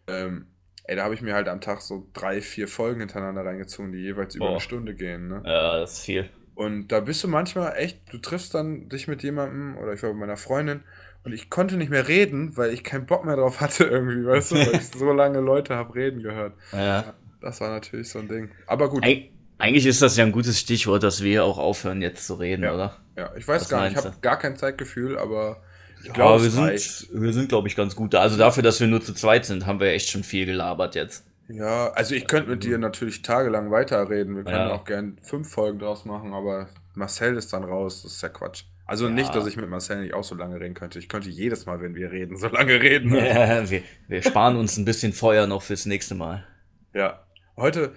Ähm, 0.06 0.46
ey, 0.84 0.96
da 0.96 1.04
habe 1.04 1.14
ich 1.14 1.22
mir 1.22 1.34
halt 1.34 1.48
am 1.48 1.60
Tag 1.60 1.80
so 1.82 2.08
drei, 2.12 2.40
vier 2.40 2.68
Folgen 2.68 3.00
hintereinander 3.00 3.44
reingezogen, 3.44 3.92
die 3.92 3.98
jeweils 3.98 4.34
über 4.34 4.46
Boah. 4.46 4.50
eine 4.52 4.60
Stunde 4.60 4.94
gehen. 4.94 5.28
Ne? 5.28 5.42
Ja, 5.44 5.78
das 5.80 5.94
ist 5.94 6.04
viel. 6.04 6.30
Und 6.58 6.88
da 6.88 6.98
bist 6.98 7.22
du 7.22 7.28
manchmal 7.28 7.76
echt, 7.76 8.00
du 8.12 8.18
triffst 8.18 8.52
dann 8.52 8.88
dich 8.88 9.06
mit 9.06 9.22
jemandem 9.22 9.76
oder 9.78 9.92
ich 9.92 10.02
war 10.02 10.10
mit 10.10 10.18
meiner 10.18 10.36
Freundin 10.36 10.82
und 11.22 11.32
ich 11.32 11.50
konnte 11.50 11.76
nicht 11.76 11.88
mehr 11.90 12.08
reden, 12.08 12.56
weil 12.56 12.72
ich 12.72 12.82
keinen 12.82 13.06
Bock 13.06 13.24
mehr 13.24 13.36
drauf 13.36 13.60
hatte 13.60 13.84
irgendwie, 13.84 14.26
weißt 14.26 14.50
du, 14.50 14.56
weil 14.56 14.74
ich 14.74 14.88
so 14.88 15.12
lange 15.12 15.38
Leute 15.38 15.76
habe 15.76 15.94
reden 15.94 16.20
gehört. 16.22 16.54
Ja. 16.72 17.14
Das 17.40 17.60
war 17.60 17.70
natürlich 17.70 18.08
so 18.08 18.18
ein 18.18 18.26
Ding. 18.28 18.50
Aber 18.66 18.90
gut, 18.90 19.04
Eig 19.04 19.30
eigentlich 19.58 19.86
ist 19.86 20.02
das 20.02 20.16
ja 20.16 20.24
ein 20.24 20.32
gutes 20.32 20.58
Stichwort, 20.58 21.02
dass 21.04 21.22
wir 21.22 21.44
auch 21.44 21.58
aufhören, 21.58 22.02
jetzt 22.02 22.26
zu 22.26 22.34
reden, 22.34 22.62
Ja. 22.64 22.74
oder? 22.74 22.96
ja, 23.16 23.32
ich 23.36 23.46
weiß 23.46 23.62
Was 23.62 23.68
gar 23.68 23.84
nicht, 23.88 23.96
ich 23.98 24.04
habe 24.04 24.16
gar 24.20 24.38
kein 24.38 24.56
Zeitgefühl, 24.56 25.16
aber 25.18 25.62
ich 26.00 26.06
Ja, 26.06 26.12
glaube, 26.12 26.42
wir 26.44 26.58
reicht. 26.58 27.08
sind, 27.08 27.22
wir 27.22 27.32
sind, 27.32 27.48
glaube 27.48 27.68
ich, 27.68 27.76
ganz 27.76 27.94
gut 27.96 28.14
da. 28.14 28.20
Also 28.20 28.36
dafür, 28.36 28.62
dass 28.64 28.80
wir 28.80 28.86
nur 28.88 29.00
zu 29.02 29.14
zweit 29.14 29.46
sind, 29.46 29.66
haben 29.66 29.80
wir 29.80 29.88
echt 29.92 30.08
schon 30.10 30.24
viel 30.24 30.46
gelabert 30.46 30.94
jetzt. 30.96 31.24
Ja, 31.48 31.88
also 31.92 32.14
ich 32.14 32.26
könnte 32.26 32.50
mit 32.50 32.62
dir 32.64 32.78
natürlich 32.78 33.22
tagelang 33.22 33.70
weiterreden. 33.70 34.36
Wir 34.36 34.44
können 34.44 34.68
Ja. 34.68 34.72
auch 34.74 34.84
gern 34.84 35.18
fünf 35.22 35.50
Folgen 35.50 35.78
draus 35.78 36.04
machen, 36.04 36.34
aber 36.34 36.68
Marcel 36.94 37.36
ist 37.36 37.52
dann 37.52 37.64
raus. 37.64 38.02
Das 38.02 38.12
ist 38.12 38.22
ja 38.22 38.28
Quatsch. 38.28 38.64
Also 38.86 39.06
Ja. 39.06 39.10
nicht, 39.12 39.34
dass 39.34 39.46
ich 39.46 39.56
mit 39.56 39.68
Marcel 39.68 40.00
nicht 40.02 40.14
auch 40.14 40.24
so 40.24 40.34
lange 40.34 40.60
reden 40.60 40.74
könnte. 40.74 40.98
Ich 40.98 41.08
könnte 41.08 41.28
jedes 41.30 41.66
Mal, 41.66 41.80
wenn 41.80 41.94
wir 41.94 42.10
reden, 42.10 42.36
so 42.36 42.48
lange 42.48 42.80
reden. 42.80 43.14
Ja, 43.14 43.68
wir, 43.70 43.82
wir 44.08 44.22
sparen 44.22 44.56
uns 44.56 44.76
ein 44.76 44.84
bisschen 44.84 45.12
Feuer 45.12 45.46
noch 45.46 45.62
fürs 45.62 45.86
nächste 45.86 46.14
Mal. 46.14 46.46
Ja. 46.92 47.24
Heute 47.56 47.94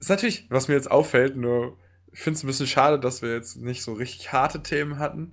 ist 0.00 0.10
natürlich, 0.10 0.46
was 0.50 0.68
mir 0.68 0.74
jetzt 0.74 0.90
auffällt, 0.90 1.36
nur 1.36 1.76
ich 2.12 2.20
finde 2.20 2.36
es 2.38 2.42
ein 2.44 2.48
bisschen 2.48 2.66
schade, 2.66 2.98
dass 2.98 3.22
wir 3.22 3.32
jetzt 3.32 3.56
nicht 3.56 3.82
so 3.82 3.92
richtig 3.92 4.32
harte 4.32 4.62
Themen 4.62 4.98
hatten, 4.98 5.32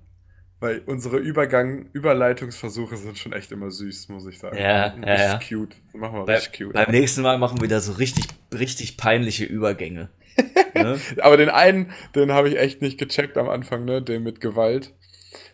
weil 0.60 0.82
unsere 0.86 1.18
Übergang, 1.18 1.86
Überleitungsversuche 1.92 2.96
sind 2.96 3.18
schon 3.18 3.32
echt 3.32 3.52
immer 3.52 3.70
süß, 3.70 4.08
muss 4.08 4.26
ich 4.26 4.38
sagen. 4.38 4.56
Ja, 4.56 4.84
richtig 4.86 5.06
ja, 5.06 5.16
ja. 5.16 5.38
cute. 5.38 5.76
Machen 5.92 6.18
wir 6.18 6.24
Bei, 6.24 6.36
richtig 6.36 6.58
cute. 6.58 6.72
beim 6.72 6.90
nächsten 6.90 7.22
Mal 7.22 7.38
machen 7.38 7.58
wir 7.58 7.64
wieder 7.64 7.80
so 7.80 7.92
richtig, 7.92 8.26
richtig 8.52 8.96
peinliche 8.96 9.44
Übergänge. 9.44 10.08
ne? 10.74 10.98
Aber 11.22 11.36
den 11.36 11.48
einen, 11.48 11.92
den 12.14 12.32
habe 12.32 12.48
ich 12.48 12.58
echt 12.58 12.82
nicht 12.82 12.98
gecheckt 12.98 13.36
am 13.38 13.48
Anfang, 13.48 13.84
ne? 13.84 14.02
Den 14.02 14.22
mit 14.22 14.40
Gewalt. 14.40 14.92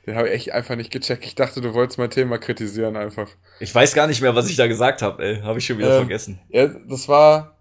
Den 0.07 0.17
habe 0.17 0.29
ich 0.29 0.35
echt 0.35 0.53
einfach 0.53 0.75
nicht 0.77 0.91
gecheckt. 0.91 1.25
Ich 1.25 1.35
dachte, 1.35 1.61
du 1.61 1.75
wolltest 1.75 1.99
mein 1.99 2.11
Thema 2.11 2.39
kritisieren 2.39 2.97
einfach. 2.97 3.29
Ich 3.61 3.73
weiß 3.75 3.95
gar 3.95 4.07
nicht 4.09 4.21
mehr, 4.21 4.35
was 4.35 4.51
ich 4.51 4.57
da 4.57 4.67
gesagt 4.67 5.03
habe, 5.03 5.23
ey. 5.25 5.41
Habe 5.43 5.59
ich 5.59 5.67
schon 5.67 5.79
wieder 5.79 5.93
Ähm, 5.93 5.99
vergessen. 6.07 6.41
Ja, 6.49 6.67
das 6.67 7.09
war 7.09 7.52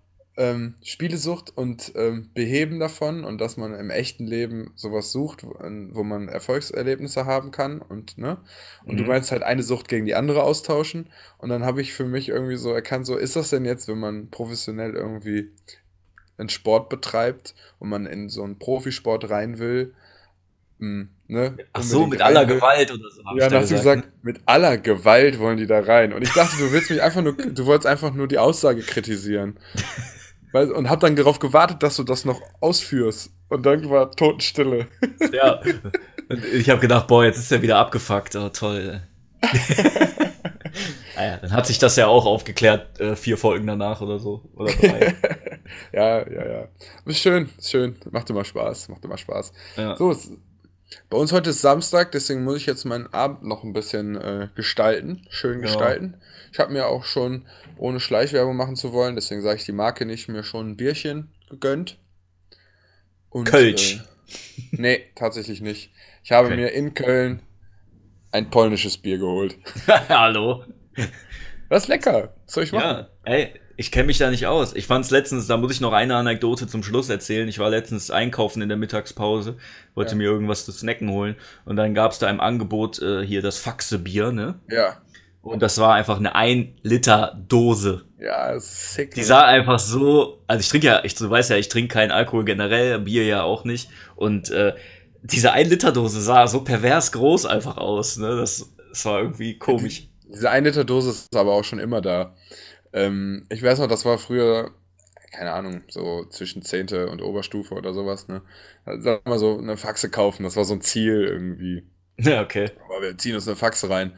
ähm, 0.41 0.75
Spielesucht 0.83 1.55
und 1.55 1.91
ähm, 1.95 2.29
Beheben 2.33 2.79
davon 2.79 3.23
und 3.23 3.39
dass 3.39 3.57
man 3.57 3.73
im 3.75 3.91
echten 3.91 4.25
Leben 4.25 4.71
sowas 4.75 5.11
sucht, 5.11 5.43
wo, 5.43 5.51
wo 5.91 6.03
man 6.03 6.27
Erfolgserlebnisse 6.29 7.25
haben 7.25 7.51
kann 7.51 7.79
und 7.81 8.17
ne 8.17 8.37
und 8.87 8.99
du 8.99 9.03
Mhm. 9.03 9.09
meinst 9.09 9.31
halt 9.31 9.43
eine 9.43 9.63
Sucht 9.63 9.87
gegen 9.87 10.05
die 10.05 10.15
andere 10.15 10.43
austauschen 10.43 11.09
und 11.37 11.49
dann 11.49 11.63
habe 11.63 11.81
ich 11.81 11.93
für 11.93 12.05
mich 12.05 12.29
irgendwie 12.29 12.57
so 12.57 12.71
erkannt, 12.73 13.05
so 13.05 13.17
ist 13.17 13.35
das 13.35 13.51
denn 13.51 13.65
jetzt, 13.65 13.87
wenn 13.87 13.99
man 13.99 14.29
professionell 14.31 14.95
irgendwie 14.95 15.51
einen 16.37 16.49
Sport 16.49 16.89
betreibt 16.89 17.55
und 17.79 17.89
man 17.89 18.05
in 18.05 18.29
so 18.29 18.43
einen 18.43 18.57
Profisport 18.59 19.29
rein 19.29 19.59
will, 19.59 19.93
mh, 20.79 21.07
ne? 21.27 21.59
Ach 21.73 21.83
so, 21.83 22.07
mit 22.07 22.21
aller 22.21 22.47
will. 22.47 22.55
Gewalt 22.55 22.91
oder 22.91 23.09
so. 23.09 23.21
Ja, 23.37 23.49
dann 23.49 23.61
hast 23.61 23.71
du 23.71 23.75
gesagt, 23.75 24.01
gesagt, 24.03 24.23
mit 24.23 24.41
aller 24.45 24.77
Gewalt 24.77 25.39
wollen 25.39 25.57
die 25.57 25.67
da 25.67 25.81
rein. 25.81 26.13
Und 26.13 26.23
ich 26.23 26.33
dachte, 26.33 26.57
du 26.57 26.71
willst 26.71 26.89
mich 26.89 27.01
einfach 27.01 27.21
nur, 27.21 27.33
du 27.33 27.65
wolltest 27.65 27.87
einfach 27.87 28.13
nur 28.13 28.27
die 28.27 28.39
Aussage 28.39 28.81
kritisieren. 28.81 29.59
Weil, 30.51 30.71
und 30.71 30.89
hab 30.89 30.99
dann 30.99 31.15
darauf 31.15 31.39
gewartet, 31.39 31.81
dass 31.83 31.95
du 31.95 32.03
das 32.03 32.25
noch 32.25 32.41
ausführst. 32.59 33.31
Und 33.49 33.65
dann 33.65 33.89
war 33.89 34.11
Totenstille. 34.11 34.87
Ja. 35.33 35.61
Und 36.29 36.45
ich 36.45 36.69
habe 36.69 36.79
gedacht, 36.79 37.07
boah, 37.07 37.25
jetzt 37.25 37.37
ist 37.37 37.51
er 37.51 37.61
wieder 37.61 37.77
abgefuckt. 37.77 38.35
Oh, 38.35 38.49
toll. 38.49 39.01
naja, 41.15 41.37
dann 41.37 41.51
hat 41.51 41.67
sich 41.67 41.77
das 41.77 41.95
ja 41.95 42.07
auch 42.07 42.25
aufgeklärt, 42.25 42.99
äh, 42.99 43.15
vier 43.15 43.37
Folgen 43.37 43.67
danach 43.67 44.01
oder 44.01 44.19
so. 44.19 44.41
Oder 44.55 44.71
drei. 44.73 45.15
ja, 45.93 46.29
ja, 46.29 46.51
ja. 46.51 46.67
Ist 47.05 47.19
schön, 47.19 47.49
ist 47.57 47.71
schön. 47.71 47.95
Macht 48.11 48.29
immer 48.29 48.45
Spaß, 48.45 48.89
macht 48.89 49.03
immer 49.03 49.17
Spaß. 49.17 49.51
ja. 49.77 49.95
So, 49.97 50.11
es, 50.11 50.31
bei 51.09 51.17
uns 51.17 51.31
heute 51.31 51.51
ist 51.51 51.61
Samstag, 51.61 52.11
deswegen 52.11 52.43
muss 52.43 52.57
ich 52.57 52.65
jetzt 52.65 52.85
meinen 52.85 53.07
Abend 53.13 53.43
noch 53.43 53.63
ein 53.63 53.73
bisschen 53.73 54.15
äh, 54.15 54.49
gestalten, 54.55 55.25
schön 55.29 55.59
Ja. 55.59 55.65
gestalten. 55.67 56.17
Ich 56.51 56.59
habe 56.59 56.73
mir 56.73 56.87
auch 56.87 57.05
schon, 57.05 57.45
ohne 57.77 57.99
Schleichwerbung 57.99 58.55
machen 58.57 58.75
zu 58.75 58.91
wollen, 58.91 59.15
deswegen 59.15 59.41
sage 59.41 59.57
ich 59.57 59.65
die 59.65 59.71
Marke 59.71 60.05
nicht, 60.05 60.27
mir 60.27 60.43
schon 60.43 60.71
ein 60.71 60.77
Bierchen 60.77 61.33
gegönnt. 61.49 61.97
Und, 63.29 63.45
Kölsch. 63.45 63.95
Äh, 63.95 64.37
nee, 64.71 65.05
tatsächlich 65.15 65.61
nicht. 65.61 65.91
Ich 66.23 66.31
habe 66.33 66.47
Okay. 66.47 66.57
mir 66.57 66.67
in 66.73 66.93
Köln 66.93 67.41
ein 68.31 68.49
polnisches 68.49 68.97
Bier 68.97 69.17
geholt. 69.17 69.57
Hallo. 69.87 70.65
Das 71.69 71.83
ist 71.83 71.87
lecker. 71.89 72.35
Was 72.45 72.53
soll 72.53 72.63
ich 72.65 72.71
machen? 72.73 73.07
Ja, 73.25 73.31
ey, 73.31 73.53
ich 73.81 73.91
kenne 73.91 74.05
mich 74.05 74.17
da 74.19 74.29
nicht 74.29 74.47
aus. 74.47 74.75
Ich 74.75 74.85
fand's 74.87 75.09
letztens, 75.11 75.47
da 75.47 75.57
muss 75.57 75.71
ich 75.71 75.81
noch 75.81 75.91
eine 75.91 76.15
Anekdote 76.15 76.67
zum 76.67 76.83
Schluss 76.83 77.09
erzählen. 77.09 77.47
Ich 77.49 77.59
war 77.59 77.69
letztens 77.69 78.11
einkaufen 78.11 78.61
in 78.61 78.69
der 78.69 78.77
Mittagspause, 78.77 79.57
wollte 79.95 80.11
Ja. 80.11 80.17
mir 80.17 80.23
irgendwas 80.25 80.65
zu 80.65 80.71
snacken 80.71 81.09
holen 81.09 81.35
und 81.65 81.75
dann 81.75 81.93
gab's 81.93 82.19
da 82.19 82.29
im 82.29 82.39
Angebot 82.39 83.01
äh, 83.01 83.25
hier 83.25 83.41
das 83.41 83.57
Faxe-Bier, 83.57 84.31
ne? 84.31 84.59
Ja, 84.69 84.97
Und 85.41 85.61
das 85.61 85.79
war 85.79 85.95
einfach 85.95 86.17
eine 86.19 86.35
1 86.35 86.67
Liter 86.83 87.35
Dose. 87.47 88.05
ja, 88.19 88.59
sick. 88.59 89.15
Die 89.15 89.21
ne? 89.21 89.25
sah 89.25 89.41
einfach 89.45 89.79
so, 89.79 90.43
also 90.47 90.59
ich 90.59 90.69
trinke 90.69 90.85
ja, 90.87 91.03
ich, 91.03 91.15
du 91.15 91.29
weißt 91.29 91.49
ja, 91.49 91.57
ich 91.57 91.67
trinke 91.69 91.93
keinen 91.93 92.11
Alkohol 92.11 92.45
generell, 92.45 92.99
Bier 92.99 93.25
ja 93.25 93.41
auch 93.43 93.63
nicht. 93.63 93.89
Und 94.15 94.51
äh, 94.51 94.75
diese 95.23 95.51
1 95.53 95.69
Liter 95.69 95.91
Dose 95.91 96.21
sah 96.21 96.45
so 96.47 96.63
pervers 96.63 97.11
groß 97.11 97.47
einfach 97.47 97.77
aus, 97.77 98.17
ne? 98.17 98.37
Das, 98.37 98.69
das 98.89 99.05
war 99.05 99.19
irgendwie 99.21 99.57
komisch. 99.57 100.07
Diese 100.33 100.49
1 100.49 100.65
Liter 100.67 100.83
Dose 100.85 101.09
ist 101.09 101.35
aber 101.35 101.51
auch 101.53 101.63
schon 101.63 101.79
immer 101.79 102.01
da. 102.01 102.35
Ähm, 102.93 103.45
ich 103.49 103.63
weiß 103.63 103.79
noch, 103.79 103.87
das 103.87 104.05
war 104.05 104.17
früher, 104.17 104.71
keine 105.33 105.53
Ahnung, 105.53 105.83
so 105.89 106.25
zwischen 106.27 106.63
Zehnte 106.63 107.09
und 107.09 107.21
Oberstufe 107.21 107.75
oder 107.75 107.93
sowas, 107.93 108.27
ne? 108.27 108.41
Sag 108.85 109.25
mal 109.27 109.39
so 109.39 109.57
eine 109.57 109.77
Faxe 109.77 110.09
kaufen, 110.09 110.43
das 110.43 110.55
war 110.57 110.65
so 110.65 110.73
ein 110.73 110.81
Ziel 110.81 111.23
irgendwie. 111.25 111.83
Ja, 112.17 112.41
okay. 112.41 112.71
Aber 112.87 113.01
wir 113.01 113.17
ziehen 113.17 113.35
uns 113.35 113.47
eine 113.47 113.55
Faxe 113.57 113.89
rein. 113.89 114.13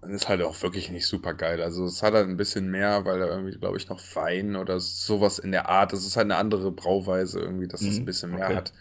Und 0.00 0.12
ist 0.12 0.28
halt 0.28 0.42
auch 0.42 0.60
wirklich 0.62 0.90
nicht 0.90 1.06
super 1.06 1.32
geil. 1.34 1.62
Also 1.62 1.86
es 1.86 2.02
hat 2.02 2.12
halt 2.14 2.28
ein 2.28 2.36
bisschen 2.36 2.70
mehr, 2.70 3.04
weil 3.06 3.20
da 3.20 3.26
irgendwie, 3.26 3.58
glaube 3.58 3.78
ich, 3.78 3.88
noch 3.88 4.00
Wein 4.14 4.54
oder 4.56 4.78
sowas 4.80 5.38
in 5.38 5.50
der 5.52 5.68
Art. 5.70 5.92
Es 5.94 6.06
ist 6.06 6.16
halt 6.16 6.26
eine 6.26 6.36
andere 6.36 6.72
Brauweise 6.72 7.40
irgendwie, 7.40 7.68
dass 7.68 7.86
es 7.86 7.98
Mhm, 7.98 8.02
ein 8.02 8.04
bisschen 8.04 8.34
mehr 8.34 8.52
okay. 8.52 8.54
hat. 8.54 8.72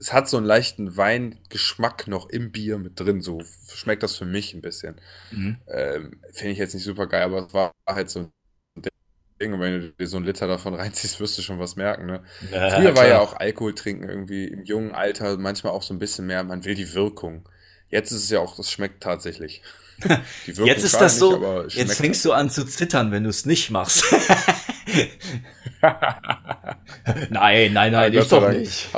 Es 0.00 0.12
hat 0.12 0.28
so 0.28 0.36
einen 0.38 0.46
leichten 0.46 0.96
Weingeschmack 0.96 2.08
noch 2.08 2.28
im 2.30 2.52
Bier 2.52 2.78
mit 2.78 3.00
drin. 3.00 3.20
So 3.22 3.42
schmeckt 3.74 4.02
das 4.04 4.16
für 4.16 4.26
mich 4.26 4.54
ein 4.54 4.62
bisschen. 4.62 5.00
Mhm. 5.30 5.60
Ähm, 5.68 6.20
Finde 6.32 6.52
ich 6.52 6.58
jetzt 6.58 6.74
nicht 6.74 6.84
super 6.84 7.06
geil, 7.06 7.22
aber 7.24 7.46
es 7.46 7.54
war 7.54 7.74
halt 7.86 8.10
so 8.10 8.20
ein 8.20 8.32
Ding. 9.40 9.58
wenn 9.60 9.80
du 9.80 9.92
dir 9.92 10.06
so 10.06 10.16
einen 10.16 10.26
Liter 10.26 10.46
davon 10.46 10.74
reinziehst, 10.76 11.20
wirst 11.20 11.38
du 11.38 11.42
schon 11.42 11.58
was 11.58 11.76
merken, 11.76 12.06
ne? 12.06 12.22
Ja, 12.52 12.70
Früher 12.70 12.88
war 12.88 13.04
klar. 13.04 13.08
ja 13.08 13.20
auch 13.20 13.34
Alkohol 13.34 13.74
trinken 13.74 14.08
irgendwie 14.08 14.46
im 14.46 14.64
jungen 14.64 14.92
Alter 14.92 15.36
manchmal 15.38 15.72
auch 15.72 15.82
so 15.82 15.94
ein 15.94 15.98
bisschen 15.98 16.26
mehr. 16.26 16.42
Man 16.44 16.64
will 16.64 16.74
die 16.74 16.94
Wirkung. 16.94 17.48
Jetzt 17.88 18.12
ist 18.12 18.24
es 18.24 18.30
ja 18.30 18.40
auch, 18.40 18.56
das 18.56 18.70
schmeckt 18.70 19.02
tatsächlich. 19.02 19.62
Die 20.46 20.56
Wirkung 20.56 20.66
Jetzt 20.66 20.84
ist 20.84 20.98
das 20.98 21.18
so, 21.18 21.36
nicht, 21.36 21.66
es 21.66 21.74
jetzt 21.74 21.96
fängst 22.00 22.24
du 22.24 22.32
an 22.32 22.48
zu 22.48 22.64
zittern, 22.64 23.10
wenn 23.12 23.24
du 23.24 23.28
es 23.28 23.44
nicht 23.44 23.70
machst. 23.70 24.04
nein, 27.28 27.72
nein, 27.72 27.92
nein, 27.92 28.12
Gott 28.12 28.22
ich 28.22 28.28
doch 28.28 28.48
nicht. 28.50 28.88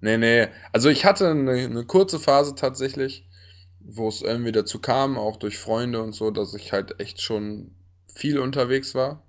Nee, 0.00 0.18
nee. 0.18 0.48
Also 0.72 0.90
ich 0.90 1.04
hatte 1.06 1.30
eine, 1.30 1.52
eine 1.52 1.84
kurze 1.84 2.18
Phase 2.18 2.54
tatsächlich, 2.54 3.26
wo 3.80 4.08
es 4.08 4.20
irgendwie 4.22 4.52
dazu 4.52 4.78
kam, 4.78 5.16
auch 5.16 5.36
durch 5.38 5.58
Freunde 5.58 6.02
und 6.02 6.12
so, 6.12 6.30
dass 6.30 6.52
ich 6.54 6.72
halt 6.72 7.00
echt 7.00 7.22
schon 7.22 7.74
viel 8.14 8.38
unterwegs 8.38 8.94
war. 8.94 9.22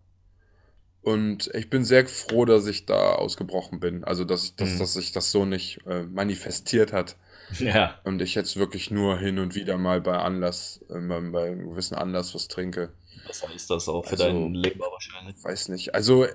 Und 1.01 1.51
ich 1.53 1.69
bin 1.69 1.86
sehr 1.86 2.07
froh, 2.07 2.45
dass 2.45 2.65
ich 2.65 2.86
da 2.88 3.13
ausgebrochen 3.13 3.79
bin. 3.79 4.03
Also, 4.03 4.25
dass, 4.25 4.45
ich- 4.45 4.55
dass, 4.55 4.71
Mhm. 4.73 4.79
dass 4.79 4.93
sich 4.93 5.11
das 5.11 5.31
so 5.31 5.45
nicht 5.45 5.86
äh, 5.86 6.03
manifestiert 6.03 6.93
hat. 6.93 7.15
Ja, 7.59 7.99
Und 8.03 8.23
ich 8.23 8.33
jetzt 8.33 8.57
wirklich 8.57 8.89
nur 8.89 9.19
hin 9.19 9.38
und 9.38 9.53
wieder 9.53 9.77
mal 9.77 10.01
bei 10.01 10.17
Anlass, 10.17 10.83
äh, 10.89 10.99
bei 10.99 11.19
bei 11.21 11.45
einem 11.51 11.69
gewissen 11.69 11.93
Anlass 11.93 12.33
was 12.33 12.47
trinke. 12.47 12.91
was 13.27 13.47
heißt 13.47 13.69
das 13.69 13.88
auch 13.88 14.03
für 14.05 14.11
Also- 14.13 14.23
deinen 14.25 14.55
Leber 14.55 14.86
wahrscheinlich? 14.91 15.36
Weiß 15.43 15.69
nicht. 15.69 15.93
Also, 15.93 16.25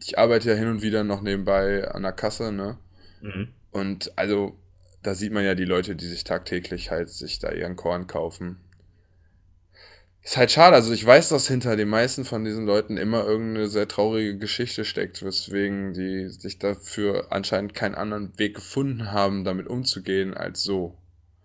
ich 0.00 0.16
arbeite 0.18 0.50
ja 0.50 0.54
hin 0.56 0.68
und 0.68 0.82
wieder 0.82 1.02
noch 1.04 1.20
nebenbei 1.22 1.88
an 1.90 2.02
der 2.02 2.12
Kasse, 2.12 2.52
ne? 2.52 2.78
Mhm. 3.20 3.48
Und 3.72 4.16
also, 4.16 4.56
da 5.02 5.14
sieht 5.14 5.32
man 5.32 5.44
ja 5.44 5.54
die 5.56 5.64
Leute, 5.64 5.96
die 5.96 6.06
sich 6.06 6.22
tagtäglich 6.24 6.90
halt 6.92 7.08
sich 7.08 7.38
da 7.40 7.50
ihren 7.50 7.74
Korn 7.76 8.06
kaufen. 8.06 8.60
Ist 10.22 10.36
halt 10.36 10.50
schade, 10.50 10.76
also 10.76 10.92
ich 10.92 11.04
weiß, 11.04 11.30
dass 11.30 11.48
hinter 11.48 11.76
den 11.76 11.88
meisten 11.88 12.24
von 12.24 12.44
diesen 12.44 12.66
Leuten 12.66 12.98
immer 12.98 13.24
irgendeine 13.24 13.68
sehr 13.68 13.88
traurige 13.88 14.36
Geschichte 14.36 14.84
steckt, 14.84 15.24
weswegen 15.24 15.94
die 15.94 16.28
sich 16.28 16.58
dafür 16.58 17.28
anscheinend 17.30 17.74
keinen 17.74 17.94
anderen 17.94 18.38
Weg 18.38 18.54
gefunden 18.54 19.12
haben, 19.12 19.44
damit 19.44 19.66
umzugehen, 19.66 20.34
als 20.34 20.62
so. 20.62 20.94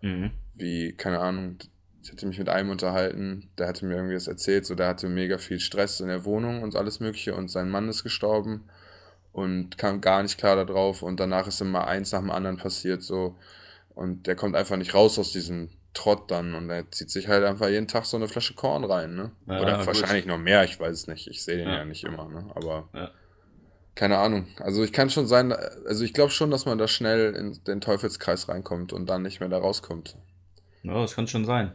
Mhm. 0.01 0.31
Wie, 0.55 0.91
keine 0.91 1.19
Ahnung, 1.19 1.57
ich 2.03 2.11
hatte 2.11 2.27
mich 2.27 2.37
mit 2.37 2.49
einem 2.49 2.69
unterhalten, 2.69 3.49
der 3.57 3.67
hatte 3.67 3.85
mir 3.85 3.95
irgendwie 3.95 4.13
das 4.13 4.27
erzählt, 4.27 4.65
so 4.65 4.75
der 4.75 4.89
hatte 4.89 5.07
mega 5.07 5.37
viel 5.37 5.59
Stress 5.59 6.01
in 6.01 6.07
der 6.07 6.25
Wohnung 6.25 6.61
und 6.61 6.75
alles 6.75 6.99
Mögliche 6.99 7.33
und 7.33 7.49
sein 7.49 7.69
Mann 7.69 7.89
ist 7.89 8.03
gestorben 8.03 8.65
und 9.31 9.77
kam 9.77 10.01
gar 10.01 10.21
nicht 10.21 10.37
klar 10.37 10.55
darauf 10.55 11.01
und 11.01 11.19
danach 11.19 11.47
ist 11.47 11.61
immer 11.61 11.87
eins 11.87 12.11
nach 12.11 12.19
dem 12.19 12.29
anderen 12.29 12.57
passiert 12.57 13.01
so 13.01 13.35
und 13.95 14.27
der 14.27 14.35
kommt 14.35 14.55
einfach 14.55 14.77
nicht 14.77 14.93
raus 14.93 15.17
aus 15.17 15.31
diesem 15.31 15.69
Trott 15.95 16.29
dann 16.29 16.53
und 16.53 16.69
er 16.69 16.89
zieht 16.91 17.09
sich 17.09 17.27
halt 17.27 17.43
einfach 17.43 17.69
jeden 17.69 17.87
Tag 17.87 18.05
so 18.05 18.17
eine 18.17 18.27
Flasche 18.27 18.53
Korn 18.53 18.83
rein, 18.83 19.15
ne? 19.15 19.31
Ja, 19.47 19.61
Oder 19.61 19.85
wahrscheinlich 19.85 20.27
noch 20.27 20.37
mehr, 20.37 20.63
ich 20.63 20.79
weiß 20.79 20.91
es 20.91 21.07
nicht, 21.07 21.27
ich 21.27 21.43
sehe 21.43 21.57
den 21.57 21.67
Ja. 21.67 21.77
ja 21.77 21.85
nicht 21.85 22.03
immer, 22.03 22.29
ne? 22.29 22.45
Aber 22.53 22.89
keine 23.95 24.17
Ahnung. 24.17 24.47
Also 24.59 24.83
ich 24.83 24.91
kann 24.91 25.09
schon 25.09 25.25
sein, 25.25 25.53
also 25.53 26.03
ich 26.03 26.13
glaube 26.13 26.31
schon, 26.31 26.51
dass 26.51 26.65
man 26.65 26.77
da 26.77 26.87
schnell 26.87 27.33
in 27.33 27.63
den 27.63 27.79
Teufelskreis 27.79 28.49
reinkommt 28.49 28.91
und 28.91 29.07
dann 29.07 29.21
nicht 29.21 29.39
mehr 29.39 29.49
da 29.49 29.57
rauskommt. 29.57 30.17
Ja, 30.83 31.01
das 31.01 31.15
kann 31.15 31.27
schon 31.27 31.45
sein. 31.45 31.71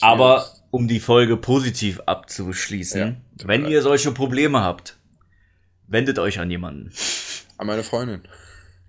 Aber 0.00 0.46
um 0.70 0.88
die 0.88 1.00
Folge 1.00 1.36
positiv 1.36 2.00
abzuschließen, 2.06 3.20
wenn 3.44 3.66
ihr 3.66 3.82
solche 3.82 4.12
Probleme 4.12 4.62
habt, 4.62 4.96
wendet 5.86 6.18
euch 6.18 6.38
an 6.38 6.50
jemanden. 6.50 6.92
An 7.58 7.66
meine 7.66 7.82
Freundin. 7.82 8.22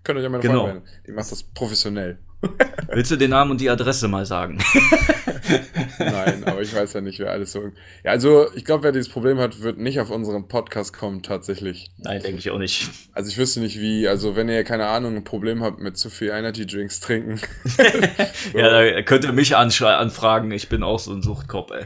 Könnt 0.04 0.20
euch 0.20 0.26
an 0.26 0.32
meine 0.32 0.41
Genau. 0.41 0.62
Freundin 0.66 0.84
wenden. 0.84 0.89
Die 1.08 1.12
macht 1.12 1.32
das 1.32 1.43
professionell. 1.43 2.18
Willst 2.91 3.12
du 3.12 3.18
den 3.18 3.30
Namen 3.30 3.52
und 3.52 3.62
die 3.62 3.70
Adresse 3.70 4.08
mal 4.08 4.26
sagen? 4.26 4.58
Nein, 5.99 6.43
aber 6.45 6.62
ich 6.62 6.74
weiß 6.74 6.93
ja 6.93 7.02
nicht, 7.02 7.20
wer 7.20 7.32
alles 7.32 7.52
so. 7.52 7.72
Ja, 8.04 8.12
also 8.12 8.47
ich 8.56 8.66
glaube, 8.66 8.84
wer 8.84 8.91
dieses 8.91 9.10
Problem 9.10 9.38
hat, 9.38 9.62
wird 9.62 9.78
nicht 9.78 9.99
auf 9.99 10.10
unseren 10.10 10.47
Podcast 10.47 10.91
kommen, 10.93 11.22
tatsächlich. 11.22 11.91
Nein, 11.97 12.22
denke 12.22 12.39
ich 12.39 12.49
auch 12.49 12.58
nicht. 12.58 12.89
Also 13.14 13.30
ich 13.30 13.38
wüsste 13.38 13.60
nicht 13.60 13.80
wie. 13.80 14.08
Also 14.08 14.36
wenn 14.36 14.49
ihr, 14.49 14.64
keine 14.64 14.88
Ahnung, 14.88 15.16
ein 15.18 15.24
Problem 15.24 15.62
habt 15.64 15.80
mit 15.80 15.97
zu 15.97 16.10
viel 16.10 16.30
Energy 16.30 16.66
Drinks 16.66 16.99
trinken. 16.99 17.39
so, 17.64 17.84
Ja, 18.58 18.70
da 18.70 19.02
könnt 19.04 19.24
ihr 19.26 19.34
mich 19.34 19.56
anfragen. 19.56 20.52
Ich 20.52 20.68
bin 20.68 20.82
auch 20.82 20.99
so 20.99 21.14
ein 21.14 21.22
Suchtkopf, 21.22 21.72
ey. 21.72 21.86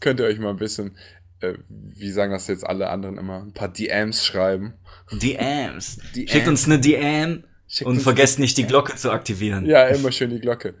könnt 0.00 0.20
ihr 0.20 0.26
euch 0.26 0.38
mal 0.38 0.50
ein 0.50 0.56
bisschen, 0.56 0.96
äh, 1.40 1.54
wie 1.68 2.10
sagen 2.10 2.32
das 2.32 2.46
jetzt 2.48 2.66
alle 2.66 2.88
anderen 2.88 3.18
immer, 3.18 3.42
ein 3.42 3.52
paar 3.52 3.68
DMs 3.68 4.24
schreiben. 4.24 4.74
DMs. 5.12 5.98
DMs. 6.14 6.30
Schickt 6.30 6.48
uns 6.48 6.66
eine 6.66 6.78
DM 6.78 7.44
Schickt 7.68 7.88
und 7.88 8.00
vergesst 8.00 8.38
nicht, 8.38 8.56
die 8.58 8.64
Glocke 8.64 8.94
zu 8.94 9.10
aktivieren. 9.10 9.66
Ja, 9.66 9.86
immer 9.88 10.12
schön 10.12 10.30
die 10.30 10.38
Glocke. 10.38 10.74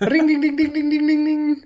Ring, 0.00 0.26
ding, 0.26 0.40
ding, 0.40 0.56
ding, 0.56 0.72
ding, 0.72 0.90
ding, 0.90 1.06
ding, 1.06 1.24
ding. 1.24 1.64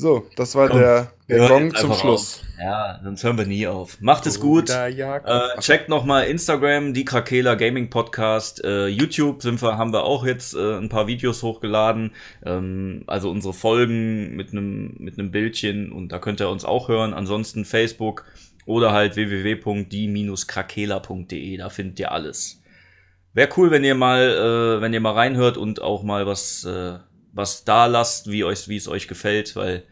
So, 0.00 0.24
das 0.34 0.54
war 0.54 0.68
Komm, 0.68 0.78
der, 0.78 1.12
der 1.28 1.46
Gong 1.46 1.74
zum 1.74 1.92
Schluss. 1.92 2.40
auf. 2.40 2.46
Ja, 2.58 2.98
sonst 3.04 3.22
hören 3.22 3.36
wir 3.36 3.44
nie 3.44 3.66
auf. 3.66 4.00
Macht 4.00 4.24
es 4.24 4.40
gut. 4.40 4.70
Äh, 4.70 5.60
checkt 5.60 5.90
nochmal 5.90 6.24
Instagram, 6.24 6.94
die 6.94 7.04
Krakela 7.04 7.54
Gaming 7.54 7.90
Podcast. 7.90 8.64
Äh, 8.64 8.86
YouTube 8.86 9.42
sind 9.42 9.60
wir, 9.60 9.76
haben 9.76 9.92
wir 9.92 10.04
auch 10.04 10.24
jetzt 10.24 10.54
äh, 10.54 10.78
ein 10.78 10.88
paar 10.88 11.06
Videos 11.06 11.42
hochgeladen. 11.42 12.12
Ähm, 12.46 13.04
also 13.08 13.30
unsere 13.30 13.52
Folgen 13.52 14.36
mit 14.36 14.52
einem 14.52 14.94
mit 14.96 15.18
einem 15.18 15.32
Bildchen 15.32 15.92
und 15.92 16.12
da 16.12 16.18
könnt 16.18 16.40
ihr 16.40 16.48
uns 16.48 16.64
auch 16.64 16.88
hören. 16.88 17.12
Ansonsten 17.12 17.66
Facebook 17.66 18.24
oder 18.64 18.92
halt 18.92 19.16
www.die-krakela.de. 19.16 21.58
Da 21.58 21.68
findet 21.68 22.00
ihr 22.00 22.10
alles. 22.10 22.62
Wäre 23.34 23.50
cool, 23.56 23.70
wenn 23.70 23.84
ihr 23.84 23.94
mal, 23.94 24.22
äh, 24.22 24.80
wenn 24.80 24.94
ihr 24.94 25.00
mal 25.00 25.12
reinhört 25.12 25.58
und 25.58 25.82
auch 25.82 26.02
mal 26.02 26.26
was, 26.26 26.64
äh, 26.64 26.98
was 27.32 27.64
da 27.64 27.86
lasst, 27.86 28.30
wie 28.30 28.44
euch, 28.44 28.68
wie 28.68 28.76
es 28.76 28.88
euch 28.88 29.08
gefällt, 29.08 29.56
weil 29.56 29.84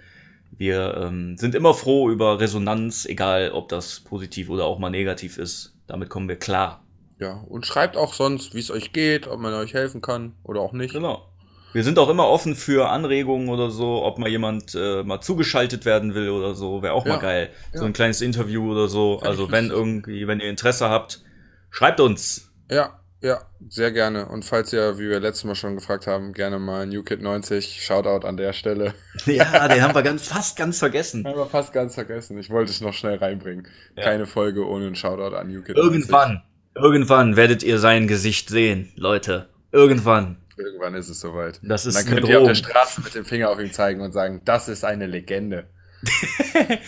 wir 0.57 0.97
ähm, 0.97 1.37
sind 1.37 1.55
immer 1.55 1.75
froh 1.75 2.11
über 2.11 2.41
Resonanz, 2.41 3.07
egal 3.07 3.53
ob 3.53 3.69
das 3.69 4.01
positiv 4.01 4.49
oder 4.49 4.65
auch 4.65 4.79
mal 4.79 4.91
negativ 4.91 5.39
ist. 5.39 5.75
Damit 5.87 6.09
kommen 6.09 6.29
wir 6.29 6.37
klar. 6.37 6.85
Ja, 7.21 7.45
und 7.49 7.67
schreibt 7.67 7.97
auch 7.97 8.15
sonst, 8.15 8.55
wie 8.55 8.61
es 8.61 8.71
euch 8.71 8.93
geht, 8.93 9.27
ob 9.27 9.41
man 9.41 9.53
euch 9.55 9.75
helfen 9.75 10.01
kann 10.01 10.35
oder 10.45 10.61
auch 10.61 10.73
nicht. 10.73 10.95
Genau. 10.95 11.29
Wir 11.73 11.85
sind 11.85 11.99
auch 11.99 12.09
immer 12.09 12.29
offen 12.29 12.57
für 12.57 12.89
Anregungen 12.89 13.51
oder 13.51 13.71
so, 13.71 14.03
ob 14.03 14.19
mal 14.19 14.29
jemand 14.29 14.75
äh, 14.75 15.03
mal 15.03 15.21
zugeschaltet 15.21 15.85
werden 15.85 16.15
will 16.15 16.31
oder 16.31 16.55
so, 16.55 16.83
wäre 16.83 16.95
auch 16.95 17.05
Ja, 17.05 17.15
mal 17.15 17.21
geil. 17.21 17.51
So 17.73 17.81
ja. 17.81 17.87
ein 17.87 17.93
kleines 17.93 18.21
Interview 18.21 18.71
oder 18.71 18.89
so. 18.89 19.21
Also 19.21 19.51
wenn 19.51 19.71
irgendwie, 19.71 20.27
wenn 20.27 20.41
ihr 20.41 20.49
Interesse 20.49 20.89
habt, 20.89 21.23
schreibt 21.71 22.01
uns. 22.01 22.51
Ja, 22.71 22.98
ja, 23.21 23.41
sehr 23.69 23.91
gerne. 23.91 24.27
Und 24.27 24.45
falls 24.45 24.73
ihr, 24.73 24.99
wie 24.99 25.09
wir 25.09 25.19
letztes 25.19 25.45
Mal 25.45 25.55
schon 25.55 25.75
gefragt 25.75 26.07
haben, 26.07 26.33
gerne 26.33 26.59
mal 26.59 26.87
NewKid 26.87 27.21
90, 27.21 27.83
Shoutout 27.85 28.27
an 28.27 28.37
der 28.37 28.53
Stelle. 28.53 28.95
Ja, 29.27 29.67
den 29.69 29.83
haben 29.83 29.95
wir 29.95 30.03
ganz, 30.03 30.29
fast 30.29 30.57
ganz 30.57 30.79
vergessen. 30.79 31.27
Haben 31.27 31.37
wir 31.37 31.47
fast 31.47 31.73
ganz 31.73 31.95
vergessen. 31.95 32.39
Ich 32.39 32.51
wollte 32.51 32.71
es 32.71 32.81
noch 32.81 32.95
schnell 32.95 33.17
reinbringen. 33.17 33.67
Ja. 33.97 34.05
Keine 34.05 34.27
Folge 34.27 34.67
ohne 34.67 34.87
einen 34.87 34.95
Shoutout 34.95 35.35
an 35.35 35.49
NewKid 35.49 35.77
90. 35.77 35.93
Irgendwann, 35.93 36.43
irgendwann 36.75 37.37
werdet 37.37 37.63
ihr 37.63 37.79
sein 37.79 38.07
Gesicht 38.07 38.49
sehen, 38.49 38.93
Leute. 38.95 39.49
Irgendwann. 39.73 40.37
Irgendwann 40.57 40.95
ist 40.95 41.09
es 41.09 41.21
soweit. 41.21 41.61
Das 41.63 41.85
Und 41.85 41.91
ist 41.91 41.97
dann 41.97 42.07
eine 42.07 42.15
könnt 42.17 42.29
ihr 42.29 42.41
auf 42.41 42.47
der. 42.47 42.55
Straße 42.55 43.01
mit 43.03 43.15
dem 43.15 43.25
Finger 43.25 43.51
auf 43.51 43.61
ihn 43.61 43.73
zeigen 43.73 44.01
und 44.01 44.13
sagen, 44.13 44.43
das 44.45 44.69
ist 44.69 44.85
eine 44.85 45.07
Legende. 45.07 45.67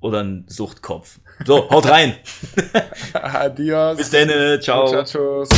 oder 0.00 0.22
ein 0.22 0.44
Suchtkopf. 0.48 1.18
So, 1.44 1.68
haut 1.70 1.88
rein. 1.88 2.16
Adios. 3.12 3.96
Bis 3.96 4.10
dann. 4.10 4.28
Ciao. 4.60 4.86
ciao, 4.86 5.02
Muchachos. 5.02 5.48